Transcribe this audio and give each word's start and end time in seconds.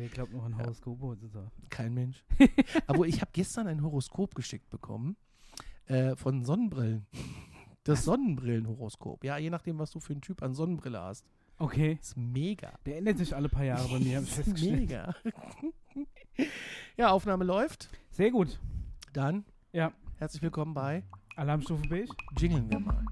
Wer 0.00 0.08
glaubt 0.08 0.32
noch 0.32 0.44
an 0.46 0.52
Ja. 0.52 0.60
Horoskope 0.60 1.02
heutzutage? 1.08 1.50
Kein 1.68 1.92
Mensch. 1.92 2.24
Aber 2.86 3.06
ich 3.06 3.20
habe 3.20 3.30
gestern 3.34 3.66
ein 3.66 3.82
Horoskop 3.82 4.34
geschickt 4.34 4.70
bekommen 4.70 5.14
äh, 5.88 6.16
von 6.16 6.42
Sonnenbrillen. 6.42 7.06
Das 7.84 8.04
Sonnenbrillenhoroskop. 8.04 9.22
Ja, 9.24 9.36
je 9.36 9.50
nachdem, 9.50 9.78
was 9.78 9.90
du 9.90 10.00
für 10.00 10.14
einen 10.14 10.22
Typ 10.22 10.42
an 10.42 10.54
Sonnenbrille 10.54 10.98
hast. 11.02 11.26
Okay. 11.58 11.98
Ist 12.00 12.16
mega. 12.16 12.72
Der 12.86 12.96
ändert 12.96 13.18
sich 13.18 13.36
alle 13.36 13.50
paar 13.50 13.64
Jahre 13.64 13.86
bei 13.90 13.98
mir, 13.98 14.20
Ist 14.20 14.46
mega. 14.62 15.14
ja, 16.96 17.10
Aufnahme 17.10 17.44
läuft. 17.44 17.90
Sehr 18.10 18.30
gut. 18.30 18.58
Dann 19.12 19.44
Ja. 19.70 19.92
herzlich 20.16 20.40
willkommen 20.40 20.72
bei 20.72 21.02
Alarmstufe 21.36 21.86
beige. 21.90 22.08
Jingeln 22.38 22.70
wir 22.70 22.80
mal. 22.80 23.04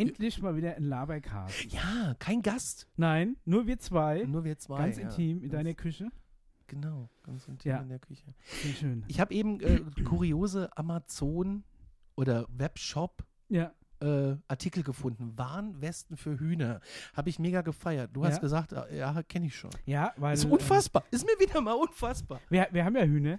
Endlich 0.00 0.40
mal 0.42 0.56
wieder 0.56 0.74
ein 0.76 0.84
Labercast. 0.84 1.72
Ja, 1.72 2.14
kein 2.18 2.42
Gast. 2.42 2.88
Nein, 2.96 3.36
nur 3.44 3.66
wir 3.66 3.78
zwei. 3.78 4.24
Nur 4.24 4.44
wir 4.44 4.58
zwei. 4.58 4.78
ganz 4.78 4.96
ja. 4.96 5.04
intim 5.04 5.42
in 5.42 5.50
deiner 5.50 5.74
Küche. 5.74 6.08
Genau, 6.66 7.10
ganz 7.22 7.46
intim 7.48 7.70
Ja. 7.70 7.78
in 7.78 7.88
der 7.88 7.98
Küche. 7.98 8.32
Sehr 8.62 8.72
schön. 8.74 9.04
Ich 9.08 9.20
habe 9.20 9.34
eben 9.34 9.60
äh, 9.60 9.80
kuriose 10.04 10.74
Amazon 10.76 11.64
oder 12.16 12.46
Webshop 12.48 13.24
Ja. 13.48 13.72
äh, 14.00 14.36
Artikel 14.48 14.82
gefunden. 14.82 15.36
Warnwesten 15.36 16.16
für 16.16 16.38
Hühner. 16.38 16.80
Habe 17.14 17.28
ich 17.28 17.38
mega 17.38 17.60
gefeiert. 17.62 18.10
Du 18.14 18.24
hast 18.24 18.36
Ja. 18.36 18.40
gesagt, 18.40 18.72
äh, 18.72 18.98
ja, 18.98 19.22
kenne 19.24 19.46
ich 19.46 19.56
schon. 19.56 19.70
Ja, 19.84 20.12
weil. 20.16 20.34
ist 20.34 20.44
ähm, 20.44 20.52
unfassbar. 20.52 21.04
Ist 21.10 21.26
mir 21.26 21.38
wieder 21.44 21.60
mal 21.60 21.72
unfassbar. 21.74 22.40
Wir, 22.48 22.68
wir 22.70 22.84
haben 22.84 22.96
ja 22.96 23.04
Hühner. 23.04 23.38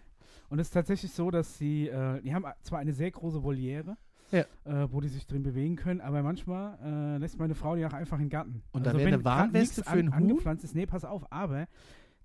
Und 0.50 0.60
es 0.60 0.68
ist 0.68 0.74
tatsächlich 0.74 1.12
so, 1.14 1.32
dass 1.32 1.58
sie, 1.58 1.88
äh, 1.88 2.22
die 2.22 2.34
haben 2.36 2.46
zwar 2.62 2.80
eine 2.80 2.92
sehr 2.92 3.10
große 3.10 3.42
Voliere, 3.42 3.96
Ja. 4.32 4.46
äh, 4.66 4.92
wo 4.92 5.02
die 5.02 5.08
sich 5.10 5.26
drin 5.28 5.44
bewegen 5.44 5.76
können, 5.76 6.02
aber 6.02 6.24
manchmal 6.24 6.78
äh, 6.84 7.18
lässt 7.18 7.38
meine 7.40 7.56
Frau 7.56 7.76
die 7.76 7.86
auch 7.86 7.94
einfach 7.94 8.18
in 8.18 8.26
den 8.26 8.30
Garten. 8.30 8.62
Und 8.72 8.86
da 8.86 8.94
wäre 8.94 9.06
wenn 9.06 9.14
eine 9.16 9.26
Warnweste 9.26 9.84
für 9.84 9.90
einen 9.90 10.08
Huhn? 10.10 10.14
angepflanzt 10.24 10.64
ist, 10.64 10.76
nee, 10.76 10.86
pass 10.86 11.04
auf, 11.06 11.32
aber 11.32 11.68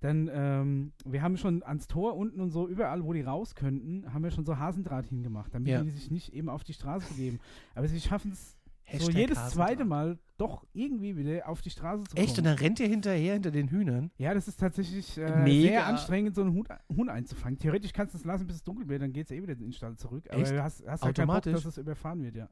dann, 0.01 0.31
ähm, 0.33 0.93
wir 1.07 1.23
haben 1.23 1.37
schon 1.37 1.63
ans 1.63 1.87
Tor 1.89 2.17
unten 2.17 2.41
und 2.41 2.51
so, 2.51 2.69
überall, 2.69 3.03
wo 3.03 3.13
die 3.13 3.23
raus 3.23 3.55
könnten, 3.55 4.13
haben 4.13 4.23
wir 4.23 4.31
schon 4.31 4.45
so 4.45 4.59
Hasendraht 4.59 5.07
hingemacht, 5.07 5.55
damit 5.55 5.69
Ja. 5.69 5.83
die 5.83 5.91
sich 5.91 6.11
nicht 6.11 6.35
eben 6.35 6.49
auf 6.49 6.65
die 6.65 6.75
Straße 6.75 7.09
begeben. 7.09 7.41
Aber 7.75 7.89
sie 7.89 7.99
schaffen 8.01 8.31
es 8.33 8.57
so 8.87 8.93
Hashtag 8.93 9.15
jedes 9.15 9.39
Hasendraht. 9.39 9.69
zweite 9.69 9.85
Mal 9.85 10.19
doch 10.39 10.67
irgendwie 10.73 11.17
wieder 11.17 11.49
auf 11.49 11.61
die 11.61 11.71
Straße 11.71 12.05
zu 12.05 12.15
kommen. 12.15 12.27
Echt? 12.27 12.39
Und 12.39 12.45
dann 12.45 12.59
rennt 12.59 12.79
ihr 12.79 12.89
hinterher 12.89 13.35
hinter 13.35 13.51
den 13.51 13.69
Hühnern? 13.69 14.11
Ja, 14.19 14.35
das 14.35 14.49
ist 14.49 14.61
tatsächlich 14.61 15.17
äh, 15.19 15.43
Mega. 15.43 15.69
sehr 15.69 15.87
anstrengend, 15.87 16.35
so 16.35 16.43
einen 16.43 16.55
Huhn, 16.55 16.67
Huhn 16.95 17.09
einzufangen. 17.09 17.59
Theoretisch 17.59 17.93
kannst 17.93 18.15
du 18.15 18.19
es 18.19 18.25
lassen, 18.25 18.47
bis 18.47 18.57
es 18.57 18.65
dunkel 18.65 18.89
wird, 18.89 19.03
dann 19.03 19.13
geht 19.13 19.27
es 19.27 19.31
eh 19.31 19.43
wieder 19.43 19.55
in 19.55 19.61
den 19.61 19.73
Stall 19.73 19.97
zurück. 19.97 20.25
Aber 20.31 20.43
Echt? 20.43 20.53
du 20.53 20.63
hast, 20.63 20.87
hast 20.87 21.03
halt 21.03 21.17
keinen 21.17 21.27
Bock, 21.27 21.37
Automatisch? 21.37 21.53
dass 21.53 21.65
es 21.65 21.79
überfahren 21.79 22.23
wird, 22.23 22.37
ja. 22.37 22.49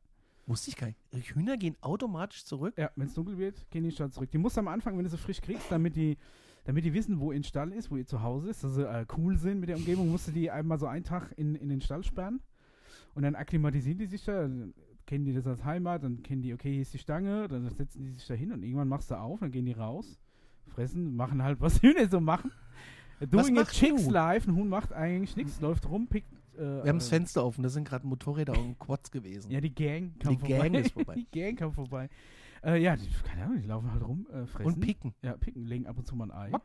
Wusste 0.46 0.70
ich 0.70 0.77
gar 0.77 0.88
nicht. 0.88 1.34
Hühner 1.34 1.56
gehen 1.56 1.77
automatisch 1.80 2.44
zurück? 2.44 2.74
Ja, 2.77 2.90
wenn 2.96 3.06
es 3.06 3.14
dunkel 3.14 3.38
wird, 3.38 3.56
gehen 3.70 3.70
die 3.70 3.78
in 3.78 3.84
den 3.84 3.92
Stall 3.92 4.10
zurück. 4.10 4.30
Die 4.30 4.38
musst 4.38 4.56
du 4.56 4.60
am 4.60 4.68
Anfang, 4.68 4.96
wenn 4.96 5.05
du 5.05 5.10
sie 5.10 5.16
frisch 5.16 5.40
kriegst, 5.40 5.70
damit 5.70 5.96
die, 5.96 6.18
damit 6.64 6.84
die 6.84 6.92
wissen, 6.92 7.18
wo 7.20 7.32
ihr 7.32 7.42
Stall 7.44 7.72
ist, 7.72 7.90
wo 7.90 7.96
ihr 7.96 8.06
zu 8.06 8.22
Hause 8.22 8.50
ist, 8.50 8.62
dass 8.62 8.74
sie 8.74 8.86
äh, 8.86 9.06
cool 9.16 9.38
sind 9.38 9.60
mit 9.60 9.68
der 9.70 9.77
Umgebung, 9.77 10.10
musst 10.10 10.28
du 10.28 10.32
die 10.32 10.50
einmal 10.50 10.78
so 10.78 10.86
einen 10.86 11.05
Tag 11.05 11.32
in, 11.36 11.55
in 11.55 11.68
den 11.70 11.80
Stall 11.80 12.05
sperren. 12.05 12.40
Und 13.14 13.22
dann 13.22 13.36
akklimatisieren 13.36 13.98
die 13.98 14.06
sich 14.06 14.24
da, 14.24 14.48
kennen 15.06 15.24
die 15.24 15.33
das 15.33 15.47
als 15.47 15.64
Heimat, 15.64 16.02
dann 16.02 16.22
kennen 16.22 16.42
die, 16.42 16.55
okay, 16.55 16.72
hier 16.72 16.83
ist 16.83 16.94
die 16.94 16.98
Stange, 16.98 17.48
dann 17.48 17.69
setzen 17.70 18.02
die 18.05 18.10
sich 18.10 18.27
da 18.27 18.34
hin 18.34 18.52
und 18.52 18.62
irgendwann 18.62 18.88
machst 18.88 19.11
du 19.11 19.19
auf, 19.19 19.41
dann 19.41 19.50
gehen 19.50 19.66
die 19.66 19.72
raus, 19.72 20.19
fressen, 20.69 21.14
machen 21.16 21.42
halt, 21.42 21.61
was 21.61 21.83
Hühner 21.83 22.08
so 22.08 22.20
machen. 22.20 22.50
Doing 23.20 23.46
it 23.48 23.55
macht 23.55 23.69
ein 23.69 23.72
chicks 23.72 24.06
live, 24.06 24.46
ein 24.46 24.56
Huhn 24.56 24.69
macht 24.69 24.92
eigentlich 24.92 25.36
nichts, 25.36 25.61
läuft 25.61 25.88
rum, 25.88 26.08
pickt. 26.08 26.33
Äh, 26.56 26.58
Wir 26.58 26.88
haben 26.88 26.98
das 26.98 27.06
äh, 27.08 27.11
Fenster 27.11 27.45
offen. 27.45 27.62
Das 27.62 27.73
sind 27.73 27.86
gerade 27.86 28.06
Motorräder 28.06 28.58
und 28.58 28.78
Quads 28.78 29.11
gewesen. 29.11 29.51
Ja, 29.51 29.61
die 29.61 29.74
Gang 29.74 30.18
kam 30.20 30.33
Die 30.34 30.39
vorbei. 30.40 30.68
Gang 30.68 30.84
ist 30.84 30.92
vorbei. 30.92 31.14
die 31.33 31.40
Gang 31.40 31.58
kam 31.58 31.73
vorbei. 31.73 32.08
Äh, 32.64 32.83
ja, 32.83 32.96
die, 32.96 33.08
keine 33.24 33.45
Ahnung, 33.45 33.61
die 33.61 33.68
laufen 33.68 33.92
halt 33.92 34.02
rum, 34.02 34.27
äh, 34.33 34.46
fressen. 34.46 34.67
und 34.67 34.80
picken. 34.80 35.14
Ja, 35.23 35.36
picken, 35.36 35.67
legen 35.67 35.86
ab 35.86 35.98
und 35.98 36.07
zu 36.07 36.17
mal 36.17 36.30
ein 36.30 36.52
Ei. 36.52 36.52
Wack. 36.52 36.62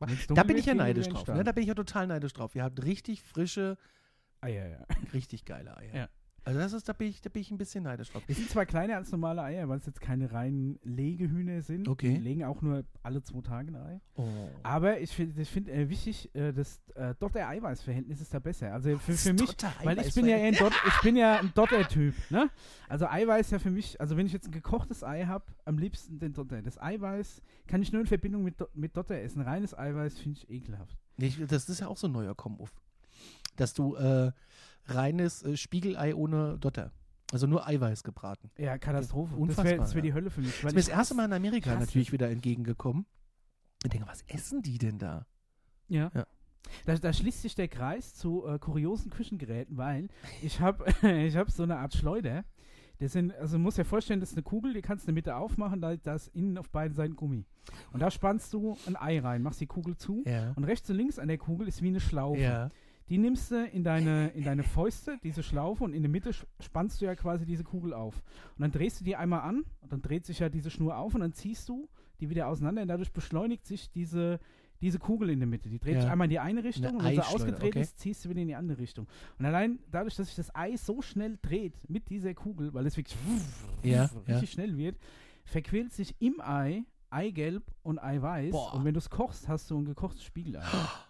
Und 0.00 0.10
wenn's 0.10 0.26
Da 0.26 0.42
bin 0.42 0.56
ich 0.56 0.66
ja 0.66 0.74
neidisch 0.74 1.08
drauf. 1.08 1.26
Ne? 1.28 1.44
Da 1.44 1.52
bin 1.52 1.62
ich 1.62 1.68
ja 1.68 1.74
total 1.74 2.06
neidisch 2.08 2.32
drauf. 2.32 2.54
Ihr 2.54 2.64
habt 2.64 2.82
richtig 2.84 3.22
frische, 3.22 3.78
Eier, 4.40 4.68
ja. 4.68 4.86
richtig 5.12 5.44
geile 5.44 5.76
Eier. 5.76 5.94
Ja. 5.94 6.08
Also 6.44 6.58
das 6.58 6.72
ist, 6.72 6.88
da 6.88 6.92
bin 6.92 7.08
ich, 7.08 7.20
da 7.20 7.28
bin 7.28 7.42
ich 7.42 7.50
ein 7.50 7.58
bisschen 7.58 7.84
neidisch 7.84 8.10
drauf. 8.10 8.22
Die 8.26 8.32
sind 8.32 8.48
zwar 8.48 8.64
kleiner 8.66 8.96
als 8.96 9.10
normale 9.12 9.42
Eier, 9.42 9.68
weil 9.68 9.78
es 9.78 9.86
jetzt 9.86 10.00
keine 10.00 10.32
reinen 10.32 10.78
Legehühner 10.82 11.62
sind. 11.62 11.88
Okay. 11.88 12.14
Die 12.14 12.20
legen 12.20 12.44
auch 12.44 12.62
nur 12.62 12.84
alle 13.02 13.22
zwei 13.22 13.40
Tage 13.42 13.70
ein 13.70 13.76
Ei. 13.76 14.00
Oh. 14.14 14.26
Aber 14.62 15.00
ich 15.00 15.10
finde 15.10 15.40
ich 15.40 15.50
find, 15.50 15.68
äh, 15.68 15.88
wichtig, 15.88 16.34
äh, 16.34 16.52
das 16.52 16.80
äh, 16.94 17.14
Dotter-Eiweiß-Verhältnis 17.18 18.20
ist 18.20 18.32
da 18.32 18.38
besser. 18.38 18.72
Also 18.72 18.98
für, 18.98 19.12
für 19.12 19.32
mich, 19.32 19.54
weil 19.82 19.98
ich 19.98 20.14
bin 20.14 20.26
ja 20.26 20.36
eher 20.38 20.48
ein, 20.48 20.54
Dot, 20.54 20.72
ich 20.86 21.00
bin 21.02 21.16
ja 21.16 21.40
ein 21.40 21.52
Dotter-Typ, 21.54 22.14
ne? 22.30 22.48
Also 22.88 23.06
Eiweiß 23.06 23.50
ja 23.50 23.58
für 23.58 23.70
mich, 23.70 24.00
also 24.00 24.16
wenn 24.16 24.26
ich 24.26 24.32
jetzt 24.32 24.48
ein 24.48 24.52
gekochtes 24.52 25.04
Ei 25.04 25.24
habe, 25.26 25.44
am 25.64 25.78
liebsten 25.78 26.18
den 26.18 26.32
Dotter. 26.32 26.62
Das 26.62 26.80
Eiweiß 26.80 27.42
kann 27.66 27.82
ich 27.82 27.92
nur 27.92 28.00
in 28.00 28.06
Verbindung 28.06 28.42
mit, 28.42 28.56
mit 28.74 28.96
Dotter 28.96 29.16
essen. 29.16 29.42
Reines 29.42 29.76
Eiweiß 29.76 30.18
finde 30.18 30.38
ich 30.38 30.50
ekelhaft. 30.50 30.96
Ich, 31.18 31.38
das 31.46 31.68
ist 31.68 31.80
ja 31.80 31.88
auch 31.88 31.96
so 31.96 32.08
ein 32.08 32.12
neuer 32.12 32.34
Kommen 32.34 32.58
Dass 33.56 33.74
du 33.74 33.94
äh, 33.96 34.32
reines 34.94 35.42
äh, 35.42 35.56
Spiegelei 35.56 36.14
ohne 36.14 36.58
Dotter. 36.58 36.92
Also 37.32 37.46
nur 37.46 37.66
Eiweiß 37.66 38.02
gebraten. 38.02 38.50
Ja, 38.58 38.76
Katastrophe. 38.78 39.36
Unfassbar, 39.36 39.64
das 39.64 39.70
wäre 39.72 39.80
das 39.82 39.94
wär 39.94 40.02
die 40.02 40.14
Hölle 40.14 40.30
für 40.30 40.40
mich. 40.40 40.50
Das 40.50 40.64
weil 40.64 40.68
ist 40.70 40.74
mir 40.74 40.80
das 40.80 40.88
erste 40.88 41.14
Mal 41.14 41.26
in 41.26 41.32
Amerika 41.32 41.74
natürlich 41.78 42.12
wieder 42.12 42.28
entgegengekommen. 42.28 43.06
Ich 43.84 43.90
denke, 43.90 44.08
was 44.08 44.22
essen 44.22 44.62
die 44.62 44.78
denn 44.78 44.98
da? 44.98 45.26
Ja. 45.88 46.10
Ja. 46.14 46.26
Da, 46.86 46.94
da 46.96 47.12
schließt 47.12 47.42
sich 47.42 47.54
der 47.54 47.68
Kreis 47.68 48.14
zu 48.14 48.46
äh, 48.46 48.58
kuriosen 48.58 49.10
Küchengeräten, 49.10 49.76
weil 49.76 50.08
ich 50.42 50.60
habe 50.60 50.84
ich 51.08 51.36
hab 51.36 51.50
so 51.50 51.62
eine 51.62 51.78
Art 51.78 51.94
Schleuder. 51.94 52.44
Das 52.98 53.12
sind, 53.12 53.32
also 53.36 53.56
du 53.56 53.62
musst 53.62 53.78
dir 53.78 53.84
vorstellen, 53.86 54.20
das 54.20 54.30
ist 54.32 54.36
eine 54.36 54.42
Kugel, 54.42 54.74
die 54.74 54.82
kannst 54.82 55.06
du 55.06 55.10
in 55.10 55.14
der 55.14 55.20
Mitte 55.20 55.36
aufmachen, 55.36 55.80
da 55.80 55.96
da 55.96 56.14
ist 56.16 56.28
innen 56.34 56.58
auf 56.58 56.68
beiden 56.68 56.94
Seiten 56.94 57.16
Gummi. 57.16 57.46
Und 57.92 58.00
da 58.00 58.10
spannst 58.10 58.52
du 58.52 58.76
ein 58.86 58.94
Ei 58.96 59.20
rein, 59.20 59.42
machst 59.42 59.60
die 59.60 59.66
Kugel 59.66 59.96
zu 59.96 60.22
Ja. 60.26 60.52
und 60.54 60.64
rechts 60.64 60.90
und 60.90 60.96
links 60.96 61.18
an 61.18 61.28
der 61.28 61.38
Kugel 61.38 61.66
ist 61.68 61.80
wie 61.80 61.88
eine 61.88 62.00
Schlaufe. 62.00 62.40
Ja. 62.40 62.70
Die 63.10 63.18
nimmst 63.18 63.50
du 63.50 63.66
in 63.66 63.82
deine, 63.84 64.28
in 64.28 64.44
deine 64.44 64.62
Fäuste, 64.62 65.18
diese 65.22 65.42
Schlaufe, 65.42 65.84
und 65.84 65.92
in 65.92 66.02
der 66.02 66.10
Mitte 66.10 66.30
spannst 66.60 67.00
du 67.00 67.04
ja 67.06 67.14
quasi 67.16 67.44
diese 67.44 67.64
Kugel 67.64 67.92
auf. 67.92 68.22
Und 68.56 68.62
dann 68.62 68.70
drehst 68.72 69.00
du 69.00 69.04
die 69.04 69.16
einmal 69.16 69.40
an, 69.40 69.64
und 69.80 69.92
dann 69.92 70.00
dreht 70.00 70.24
sich 70.24 70.38
ja 70.38 70.48
diese 70.48 70.70
Schnur 70.70 70.96
auf, 70.96 71.14
und 71.14 71.20
dann 71.20 71.32
ziehst 71.32 71.68
du 71.68 71.88
die 72.20 72.30
wieder 72.30 72.46
auseinander, 72.48 72.82
und 72.82 72.88
dadurch 72.88 73.12
beschleunigt 73.12 73.66
sich 73.66 73.90
diese, 73.90 74.38
diese 74.80 74.98
Kugel 74.98 75.30
in 75.30 75.40
der 75.40 75.48
Mitte. 75.48 75.68
Die 75.68 75.78
dreht 75.80 75.96
Ja. 75.96 76.02
sich 76.02 76.10
einmal 76.10 76.26
in 76.26 76.30
die 76.30 76.38
eine 76.38 76.62
Richtung, 76.62 76.86
Eine 76.86 76.98
und 76.98 77.04
wenn 77.04 77.14
sie 77.14 77.20
ausgedreht 77.22 77.72
okay. 77.72 77.80
ist, 77.80 77.98
ziehst 77.98 78.24
du 78.24 78.28
wieder 78.30 78.40
in 78.42 78.48
die 78.48 78.54
andere 78.54 78.78
Richtung. 78.78 79.08
Und 79.38 79.44
allein 79.44 79.80
dadurch, 79.90 80.14
dass 80.16 80.28
sich 80.28 80.36
das 80.36 80.54
Ei 80.54 80.76
so 80.76 81.02
schnell 81.02 81.36
dreht 81.42 81.74
mit 81.90 82.08
dieser 82.10 82.32
Kugel, 82.34 82.72
weil 82.72 82.86
es 82.86 82.96
wirklich 82.96 83.18
Ja, 83.82 84.08
richtig 84.28 84.52
schnell 84.52 84.76
wird, 84.76 84.96
verquält 85.44 85.92
sich 85.92 86.14
im 86.20 86.40
Ei 86.40 86.84
Eigelb 87.10 87.64
und 87.82 87.98
Eiweiß. 87.98 88.52
Boah. 88.52 88.74
Und 88.74 88.84
wenn 88.84 88.94
du 88.94 88.98
es 88.98 89.10
kochst, 89.10 89.48
hast 89.48 89.68
du 89.70 89.76
ein 89.78 89.84
gekochtes 89.84 90.22
Spiegelei. 90.22 90.62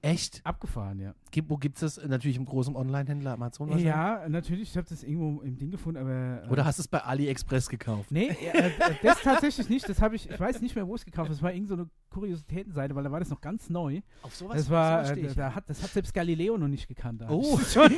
Echt? 0.00 0.40
Abgefahren, 0.44 1.00
ja. 1.00 1.12
Gibt, 1.32 1.50
wo 1.50 1.56
gibt 1.56 1.82
es 1.82 1.96
das? 1.96 2.06
Natürlich 2.06 2.36
im 2.36 2.44
großen 2.44 2.76
Online-Händler 2.76 3.32
Amazon 3.32 3.68
wahrscheinlich? 3.68 3.88
Ja, 3.88 4.28
natürlich, 4.28 4.70
ich 4.70 4.76
habe 4.76 4.86
das 4.88 5.02
irgendwo 5.02 5.42
im 5.42 5.58
Ding 5.58 5.70
gefunden, 5.72 6.00
aber. 6.00 6.44
äh, 6.44 6.48
Oder 6.48 6.64
hast 6.64 6.78
du 6.78 6.82
es 6.82 6.88
bei 6.88 7.02
AliExpress 7.02 7.68
gekauft? 7.68 8.10
Nee, 8.12 8.28
äh, 8.28 8.68
äh, 8.68 8.70
das 9.02 9.20
tatsächlich 9.22 9.68
nicht. 9.68 9.88
Das 9.88 10.00
habe 10.00 10.14
ich, 10.14 10.30
ich 10.30 10.38
weiß 10.38 10.60
nicht 10.60 10.76
mehr, 10.76 10.86
wo 10.86 10.94
ich 10.94 11.00
es 11.00 11.04
gekauft 11.04 11.26
habe. 11.28 11.34
Das 11.34 11.42
war 11.42 11.52
irgendeine 11.52 11.76
so 11.78 11.82
eine 11.82 11.90
Kuriositätenseite, 12.10 12.94
weil 12.94 13.02
da 13.04 13.10
war 13.10 13.18
das 13.18 13.30
noch 13.30 13.40
ganz 13.40 13.68
neu. 13.70 14.00
Auf 14.22 14.34
sowas, 14.36 14.56
Das 14.56 14.70
war, 14.70 15.04
sowas 15.04 15.18
äh, 15.18 15.34
da, 15.34 15.54
hat, 15.54 15.68
das 15.68 15.82
hat 15.82 15.90
selbst 15.90 16.14
Galileo 16.14 16.56
noch 16.56 16.68
nicht 16.68 16.86
gekannt. 16.86 17.24
Oh. 17.28 17.58
schon. 17.72 17.90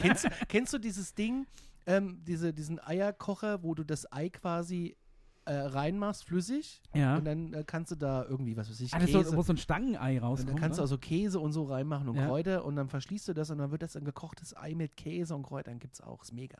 kennst, 0.00 0.24
du- 0.26 0.28
kennst 0.48 0.72
du 0.74 0.78
dieses 0.78 1.12
Ding, 1.14 1.46
ähm, 1.86 2.20
diese, 2.24 2.52
diesen 2.54 2.78
Eierkocher, 2.78 3.64
wo 3.64 3.74
du 3.74 3.82
das 3.82 4.10
Ei 4.12 4.28
quasi 4.28 4.96
äh, 5.46 5.54
reinmachst, 5.54 6.24
flüssig? 6.24 6.82
ja. 6.94 7.16
Und 7.16 7.24
dann 7.24 7.52
äh, 7.54 7.64
kannst 7.66 7.90
du 7.92 7.96
da 7.96 8.24
irgendwie, 8.24 8.56
was 8.56 8.68
weiß 8.68 8.80
ich, 8.80 8.92
Ah, 8.94 8.98
das 8.98 9.10
Käse. 9.10 9.30
so, 9.30 9.36
wo 9.36 9.42
so 9.42 9.52
ein 9.52 9.56
Stangenei 9.56 10.16
und 10.18 10.22
rauskommt. 10.24 10.50
dann 10.50 10.60
kannst 10.60 10.78
du 10.78 10.80
ne? 10.80 10.84
also 10.84 10.98
Käse 10.98 11.40
und 11.40 11.52
so 11.52 11.64
reinmachen 11.64 12.08
und 12.08 12.16
Ja. 12.16 12.26
Kräuter 12.26 12.64
und 12.64 12.76
dann 12.76 12.88
verschließt 12.88 13.28
du 13.28 13.32
das 13.32 13.50
und 13.50 13.58
dann 13.58 13.70
wird 13.70 13.82
das 13.82 13.96
ein 13.96 14.04
gekochtes 14.04 14.56
Ei 14.56 14.74
mit 14.74 14.96
Käse 14.96 15.34
und 15.34 15.42
Kräutern 15.44 15.78
gibt's 15.78 16.00
auch. 16.00 16.22
Ist 16.22 16.32
mega. 16.32 16.58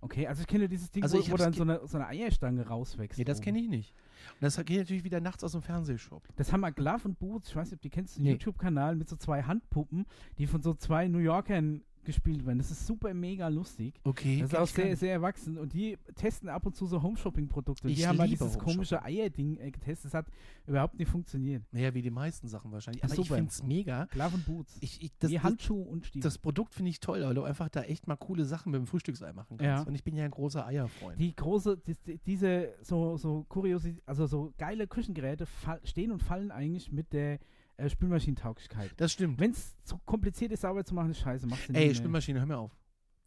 okay, 0.00 0.26
also 0.26 0.40
ich 0.40 0.46
kenne 0.48 0.68
dieses 0.68 0.90
Ding, 0.90 1.02
Also 1.04 1.16
wo, 1.16 1.20
ich 1.20 1.30
wo 1.30 1.36
dann 1.36 1.52
so 1.52 1.62
eine, 1.62 1.86
so 1.86 1.96
eine 1.98 2.08
Eierstange 2.08 2.66
rauswächst. 2.66 3.18
Nee, 3.18 3.24
das 3.24 3.40
kenne 3.40 3.60
ich 3.60 3.68
nicht. 3.68 3.94
Und 4.34 4.42
das 4.42 4.56
geht 4.64 4.78
natürlich 4.78 5.04
wieder 5.04 5.20
nachts 5.20 5.44
aus 5.44 5.52
dem 5.52 5.62
Fernsehshop. 5.62 6.26
Das 6.36 6.52
haben 6.52 6.60
wir 6.60 6.72
Glove 6.72 7.02
und 7.04 7.18
Boots, 7.18 7.50
ich 7.50 7.56
weiß 7.56 7.68
nicht, 7.70 7.78
ob 7.78 7.82
die 7.82 7.90
kennst, 7.90 8.16
einen 8.16 8.24
Nee. 8.24 8.32
YouTube-Kanal 8.32 8.96
mit 8.96 9.08
so 9.08 9.16
zwei 9.16 9.42
Handpuppen, 9.42 10.06
die 10.38 10.46
von 10.46 10.60
so 10.62 10.74
zwei 10.74 11.06
New 11.08 11.18
Yorkern 11.18 11.82
gespielt 12.04 12.44
werden. 12.46 12.58
Das 12.58 12.70
ist 12.70 12.86
super 12.86 13.12
mega 13.14 13.48
lustig. 13.48 13.94
Okay. 14.04 14.40
Das 14.40 14.52
ist 14.52 14.58
auch 14.58 14.64
ich 14.64 14.72
sehr, 14.72 14.96
sehr 14.96 15.12
erwachsen. 15.12 15.58
Und 15.58 15.72
die 15.72 15.98
testen 16.14 16.48
ab 16.48 16.66
und 16.66 16.74
zu 16.76 16.86
so 16.86 17.02
Home-Shopping-Produkte. 17.02 17.88
Ich 17.88 17.96
Die 17.96 18.06
haben 18.06 18.16
mal 18.16 18.28
dieses 18.28 18.58
komische 18.58 19.02
Eierding 19.02 19.58
äh, 19.58 19.70
getestet. 19.70 20.06
Das 20.06 20.14
hat 20.14 20.26
überhaupt 20.66 20.98
nicht 20.98 21.10
funktioniert. 21.10 21.62
Naja, 21.72 21.94
wie 21.94 22.02
die 22.02 22.10
meisten 22.10 22.48
Sachen 22.48 22.72
wahrscheinlich. 22.72 23.04
Aber 23.04 23.12
ich 23.12 23.16
Super. 23.16 23.36
finde 23.36 23.50
es 23.50 23.62
mega. 23.62 24.04
Glove 24.06 24.34
und 24.34 24.46
Boots. 24.46 24.78
Ich, 24.80 25.02
ich, 25.02 25.10
das, 25.18 25.30
Wie 25.30 25.34
das, 25.34 25.42
Handschuh 25.42 25.82
und 25.82 26.06
Stiefel. 26.06 26.22
das 26.22 26.38
Produkt 26.38 26.74
finde 26.74 26.90
ich 26.90 27.00
toll, 27.00 27.22
weil 27.22 27.34
du 27.34 27.42
einfach 27.42 27.68
da 27.68 27.82
echt 27.82 28.06
mal 28.06 28.16
coole 28.16 28.44
Sachen 28.44 28.72
mit 28.72 28.80
dem 28.80 28.86
Frühstücksei 28.86 29.32
machen 29.32 29.56
kannst. 29.56 29.64
Ja. 29.64 29.82
Und 29.82 29.94
ich 29.94 30.04
bin 30.04 30.16
ja 30.16 30.24
ein 30.24 30.30
großer 30.30 30.66
Eierfreund. 30.66 31.20
die 31.20 31.34
große, 31.34 31.78
die, 31.78 31.94
die, 32.06 32.18
diese 32.18 32.74
so, 32.82 33.16
so 33.16 33.44
Kuriosi 33.48 34.00
also 34.06 34.26
so 34.26 34.52
geile 34.58 34.86
Küchengeräte 34.86 35.46
stehen 35.84 36.12
und 36.12 36.22
fallen 36.22 36.50
eigentlich 36.50 36.92
mit 36.92 37.12
der 37.12 37.38
äh, 37.82 37.90
Spülmaschinentauglichkeit. 37.90 38.90
das 38.96 39.12
stimmt. 39.12 39.38
Wenn 39.40 39.50
es 39.52 39.74
zu 39.84 39.98
kompliziert 39.98 40.52
ist, 40.52 40.60
sauber 40.62 40.84
zu 40.84 40.94
machen, 40.94 41.10
ist 41.10 41.18
scheiße. 41.20 41.46
Nie 41.46 41.54
Ey, 41.72 41.86
mehr. 41.86 41.94
Spülmaschine, 41.94 42.38
hör 42.40 42.46
mir 42.46 42.58
auf. 42.58 42.76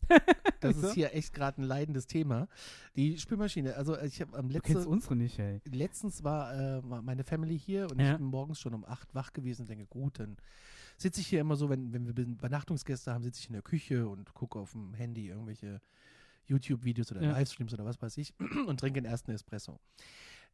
Das 0.62 0.78
ist 0.78 0.94
hier 0.94 1.13
echt 1.13 1.31
gerade 1.34 1.62
ein 1.62 1.66
leidendes 1.66 2.07
Thema. 2.07 2.48
Die 2.96 3.19
Spülmaschine, 3.19 3.75
also 3.75 4.00
ich 4.02 4.19
habe 4.22 4.36
am 4.38 4.48
Du 4.50 4.60
kennst 4.60 4.78
letzten, 4.78 4.92
unsere 4.92 5.16
nicht, 5.16 5.38
ey. 5.38 5.62
letztens 5.66 6.24
war 6.24 6.54
äh, 6.56 6.81
meine 6.81 7.24
Family 7.24 7.60
hier 7.60 7.88
und 7.92 8.00
Ja. 8.02 8.13
ich 8.13 8.18
bin 8.18 8.25
morgens 8.25 8.60
schon 8.60 8.74
um 8.74 8.84
acht 8.86 9.13
wach 9.13 9.31
gewesen 9.34 9.63
und 9.63 9.69
denke, 9.69 9.86
gut, 9.86 10.19
dann 10.19 10.38
sitze 10.98 11.22
ich 11.22 11.28
hier 11.28 11.42
immer 11.42 11.56
so, 11.56 11.69
wenn, 11.69 11.94
wenn 11.94 12.07
wir 12.07 12.18
Übernachtungsgäste 12.25 13.13
haben, 13.13 13.22
sitze 13.24 13.42
ich 13.42 13.48
in 13.48 13.54
der 13.54 13.62
Küche 13.62 14.07
und 14.07 14.34
gucke 14.34 14.57
auf 14.57 14.72
dem 14.72 14.94
Handy 14.96 15.28
irgendwelche 15.28 15.81
YouTube-Videos 16.46 17.12
oder 17.12 17.22
Ja. 17.22 17.31
Livestreams 17.34 17.74
oder 17.74 17.86
was 17.86 18.02
weiß 18.02 18.18
ich 18.18 18.34
und 18.68 18.80
trinke 18.80 19.02
den 19.02 19.06
ersten 19.10 19.31
Espresso. 19.31 19.80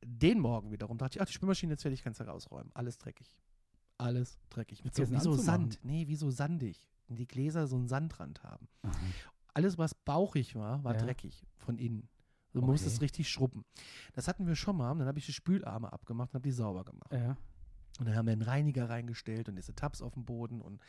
Den 0.03 0.39
Morgen 0.39 0.71
wiederum 0.71 0.98
dachte 0.98 1.18
ich, 1.18 1.21
ach, 1.21 1.25
die 1.27 1.33
Spülmaschine 1.33 1.74
jetzt 1.74 1.83
fertig, 1.83 2.03
kannst 2.03 2.19
du 2.19 2.25
rausräumen. 2.25 2.71
Alles 2.74 2.98
dreckig. 2.98 3.38
Alles 4.01 4.39
dreckig. 4.50 4.83
Mit 4.83 4.95
so, 4.95 5.09
wie 5.09 5.19
so. 5.19 5.33
Sand. 5.33 5.80
Nee, 5.83 6.07
wie 6.07 6.15
so 6.15 6.31
sandig. 6.31 6.88
Die 7.07 7.27
Gläser 7.27 7.68
so 7.68 7.75
einen 7.75 7.88
Sandrand 7.88 8.42
haben. 8.44 8.68
Aha. 8.83 8.92
Alles, 9.53 9.77
was 9.77 9.94
bauchig 9.94 10.56
war, 10.56 10.83
war 10.83 10.95
Ja. 10.95 11.01
dreckig 11.01 11.45
von 11.57 11.77
innen. 11.77 12.07
Du 12.53 12.59
Okay. 12.59 12.68
musstest 12.68 13.01
richtig 13.01 13.30
schrubben. 13.30 13.63
Das 14.13 14.27
hatten 14.27 14.48
wir 14.48 14.56
schon 14.56 14.77
mal. 14.77 14.94
Dann 14.95 15.07
habe 15.07 15.19
ich 15.19 15.25
die 15.25 15.33
Spülarme 15.33 15.92
abgemacht 15.92 16.30
und 16.31 16.36
habe 16.36 16.44
die 16.44 16.51
sauber 16.51 16.83
gemacht. 16.83 17.12
Ja. 17.12 17.38
Und 18.00 18.06
dann 18.07 18.15
haben 18.15 18.25
wir 18.25 18.33
einen 18.33 18.42
Reiniger 18.42 18.89
reingestellt 18.89 19.50
und 19.50 19.56
diese 19.56 19.74
Tabs 19.75 20.01
auf 20.01 20.13
dem 20.13 20.25
Boden 20.25 20.62
und 20.62 20.81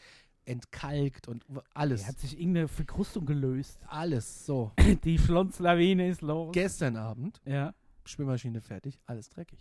entkalkt 0.45 1.29
und 1.29 1.45
alles. 1.75 2.03
Er 2.03 2.09
hat 2.09 2.19
sich 2.19 2.39
irgendeine 2.39 2.69
Verkrustung 2.69 3.27
gelöst. 3.27 3.79
Alles. 3.89 4.47
So. 4.47 4.73
Die 5.05 5.19
Schlonzlawine 5.19 6.09
ist 6.09 6.23
los. 6.23 6.53
Gestern 6.53 6.97
Abend, 6.97 7.41
ja. 7.45 7.75
Spülmaschine 8.05 8.61
fertig, 8.61 8.99
alles 9.07 9.29
dreckig. 9.29 9.61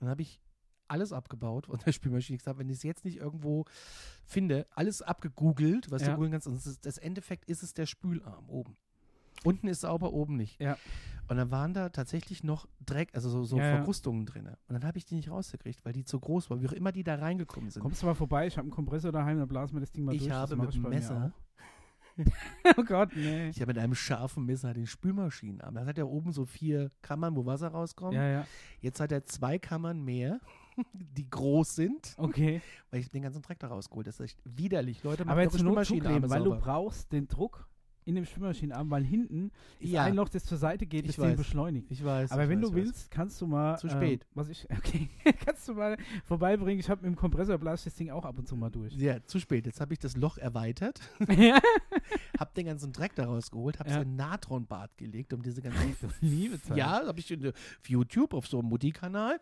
Dann 0.00 0.08
habe 0.08 0.22
ich 0.22 0.40
alles 0.88 1.12
abgebaut 1.12 1.66
von 1.66 1.78
der 1.84 1.92
Spülmaschine. 1.92 2.36
Ich 2.36 2.42
gesagt, 2.42 2.58
wenn 2.58 2.68
ich 2.68 2.76
es 2.76 2.82
jetzt 2.82 3.04
nicht 3.04 3.18
irgendwo 3.18 3.64
finde, 4.24 4.66
alles 4.74 5.02
abgegoogelt, 5.02 5.90
was 5.90 6.02
Ja. 6.02 6.08
du 6.08 6.14
googeln 6.14 6.32
kannst. 6.32 6.46
Und 6.46 6.54
das, 6.54 6.66
ist, 6.66 6.84
das 6.84 6.98
Endeffekt 6.98 7.44
ist 7.46 7.62
es 7.62 7.74
der 7.74 7.86
Spülarm 7.86 8.48
oben. 8.48 8.76
Unten 9.44 9.68
ist 9.68 9.82
sauber, 9.82 10.12
oben 10.12 10.36
nicht. 10.36 10.60
Ja. 10.60 10.76
Und 11.28 11.36
dann 11.36 11.50
waren 11.50 11.74
da 11.74 11.90
tatsächlich 11.90 12.42
noch 12.42 12.66
Dreck, 12.84 13.10
also 13.14 13.28
so, 13.28 13.44
so 13.44 13.58
Ja, 13.58 13.64
ja. 13.64 13.76
Verkrustungen 13.76 14.26
drin. 14.26 14.46
Und 14.46 14.56
dann 14.74 14.84
habe 14.84 14.98
ich 14.98 15.04
die 15.04 15.14
nicht 15.14 15.30
rausgekriegt, 15.30 15.84
weil 15.84 15.92
die 15.92 16.04
zu 16.04 16.18
groß 16.18 16.50
waren, 16.50 16.60
wie 16.62 16.68
auch 16.68 16.72
immer 16.72 16.90
die 16.90 17.04
da 17.04 17.16
reingekommen 17.16 17.70
sind. 17.70 17.82
Kommst 17.82 18.02
du 18.02 18.06
mal 18.06 18.14
vorbei? 18.14 18.46
Ich 18.46 18.56
habe 18.56 18.64
einen 18.64 18.72
Kompressor 18.72 19.12
daheim, 19.12 19.38
dann 19.38 19.48
blasen 19.48 19.76
wir 19.76 19.80
das 19.80 19.92
Ding 19.92 20.04
mal 20.04 20.14
ich 20.14 20.22
durch. 20.22 20.32
Habe 20.32 20.56
mit 20.56 20.70
ich 20.70 20.74
dem 20.76 20.82
bei 20.82 20.88
mir 20.88 20.94
Messer, 20.96 21.32
oh 22.76 22.82
Gott, 22.82 23.10
nee. 23.14 23.48
ich 23.48 23.60
habe 23.60 23.68
mit 23.72 23.78
einem 23.78 23.94
scharfen 23.94 24.44
Messer 24.44 24.74
den 24.74 24.86
Spülmaschinenarm. 24.86 25.74
Da 25.74 25.86
hat 25.86 25.98
er 25.98 26.08
oben 26.08 26.32
so 26.32 26.44
vier 26.44 26.90
Kammern, 27.02 27.36
wo 27.36 27.46
Wasser 27.46 27.68
rauskommt. 27.68 28.14
Ja, 28.14 28.26
ja. 28.26 28.46
Jetzt 28.80 28.98
hat 28.98 29.12
er 29.12 29.24
zwei 29.24 29.58
Kammern 29.58 30.02
mehr, 30.02 30.40
die 30.92 31.28
groß 31.28 31.74
sind, 31.76 32.14
Okay. 32.16 32.60
weil 32.90 33.00
ich 33.00 33.10
den 33.10 33.22
ganzen 33.22 33.42
Dreck 33.42 33.58
da 33.58 33.68
rausgeholt. 33.68 34.06
Das 34.06 34.16
ist 34.16 34.20
echt 34.24 34.38
widerlich. 34.44 35.02
Leute, 35.02 35.26
Aber 35.26 35.42
jetzt 35.42 35.62
nur 35.62 35.82
zukleben, 35.82 36.28
weil 36.30 36.42
du 36.44 36.50
sauber. 36.50 36.60
brauchst 36.60 37.12
den 37.12 37.28
Druck 37.28 37.66
in 38.04 38.14
dem 38.14 38.24
Spülmaschinenarm, 38.24 38.90
weil 38.90 39.04
hinten 39.04 39.50
ist 39.80 39.90
Ja. 39.90 40.04
ein 40.04 40.14
Loch, 40.14 40.30
das 40.30 40.42
zur 40.42 40.56
Seite 40.56 40.86
geht, 40.86 41.02
Ich 41.04 41.08
das 41.08 41.16
den 41.16 41.32
weiß. 41.32 41.36
beschleunigt. 41.36 41.90
Ich 41.90 42.02
weiß. 42.02 42.32
Aber 42.32 42.44
ich 42.44 42.48
wenn 42.48 42.62
weiß, 42.62 42.70
du 42.70 42.74
willst, 42.74 43.10
kannst 43.10 43.38
du 43.42 43.46
mal. 43.46 43.76
Zu 43.78 43.86
ähm, 43.88 43.92
spät. 43.92 44.26
was 44.32 44.48
ich, 44.48 44.66
okay, 44.78 45.10
kannst 45.44 45.68
du 45.68 45.74
mal 45.74 45.94
vorbeibringen. 46.24 46.80
Ich 46.80 46.88
habe 46.88 47.02
mit 47.02 47.10
dem 47.14 47.16
Kompressor 47.16 47.58
das 47.58 47.84
Ding 47.96 48.08
auch 48.08 48.24
ab 48.24 48.38
und 48.38 48.48
zu 48.48 48.56
mal 48.56 48.70
durch. 48.70 48.94
Ja, 48.94 49.22
zu 49.26 49.38
spät. 49.38 49.66
Jetzt 49.66 49.82
habe 49.82 49.92
ich 49.92 49.98
das 49.98 50.16
Loch 50.16 50.38
erweitert, 50.38 51.00
ja. 51.36 51.60
habe 52.40 52.50
den 52.56 52.64
ganzen 52.64 52.92
Dreck 52.94 53.14
da 53.14 53.26
rausgeholt, 53.26 53.78
habe 53.78 53.90
es 53.90 53.96
Ja. 53.96 54.00
in 54.00 54.08
ein 54.12 54.16
Natronbad 54.16 54.96
gelegt, 54.96 55.34
um 55.34 55.42
diese 55.42 55.60
ganzen 55.60 55.94
Liebe 56.22 56.58
Zeit. 56.62 56.78
Ja, 56.78 57.06
habe 57.06 57.20
ich 57.20 57.30
in, 57.30 57.46
auf 57.48 57.54
YouTube 57.88 58.32
auf 58.32 58.46
so 58.46 58.60
einem 58.60 58.70
Mutti-Kanal. 58.70 59.38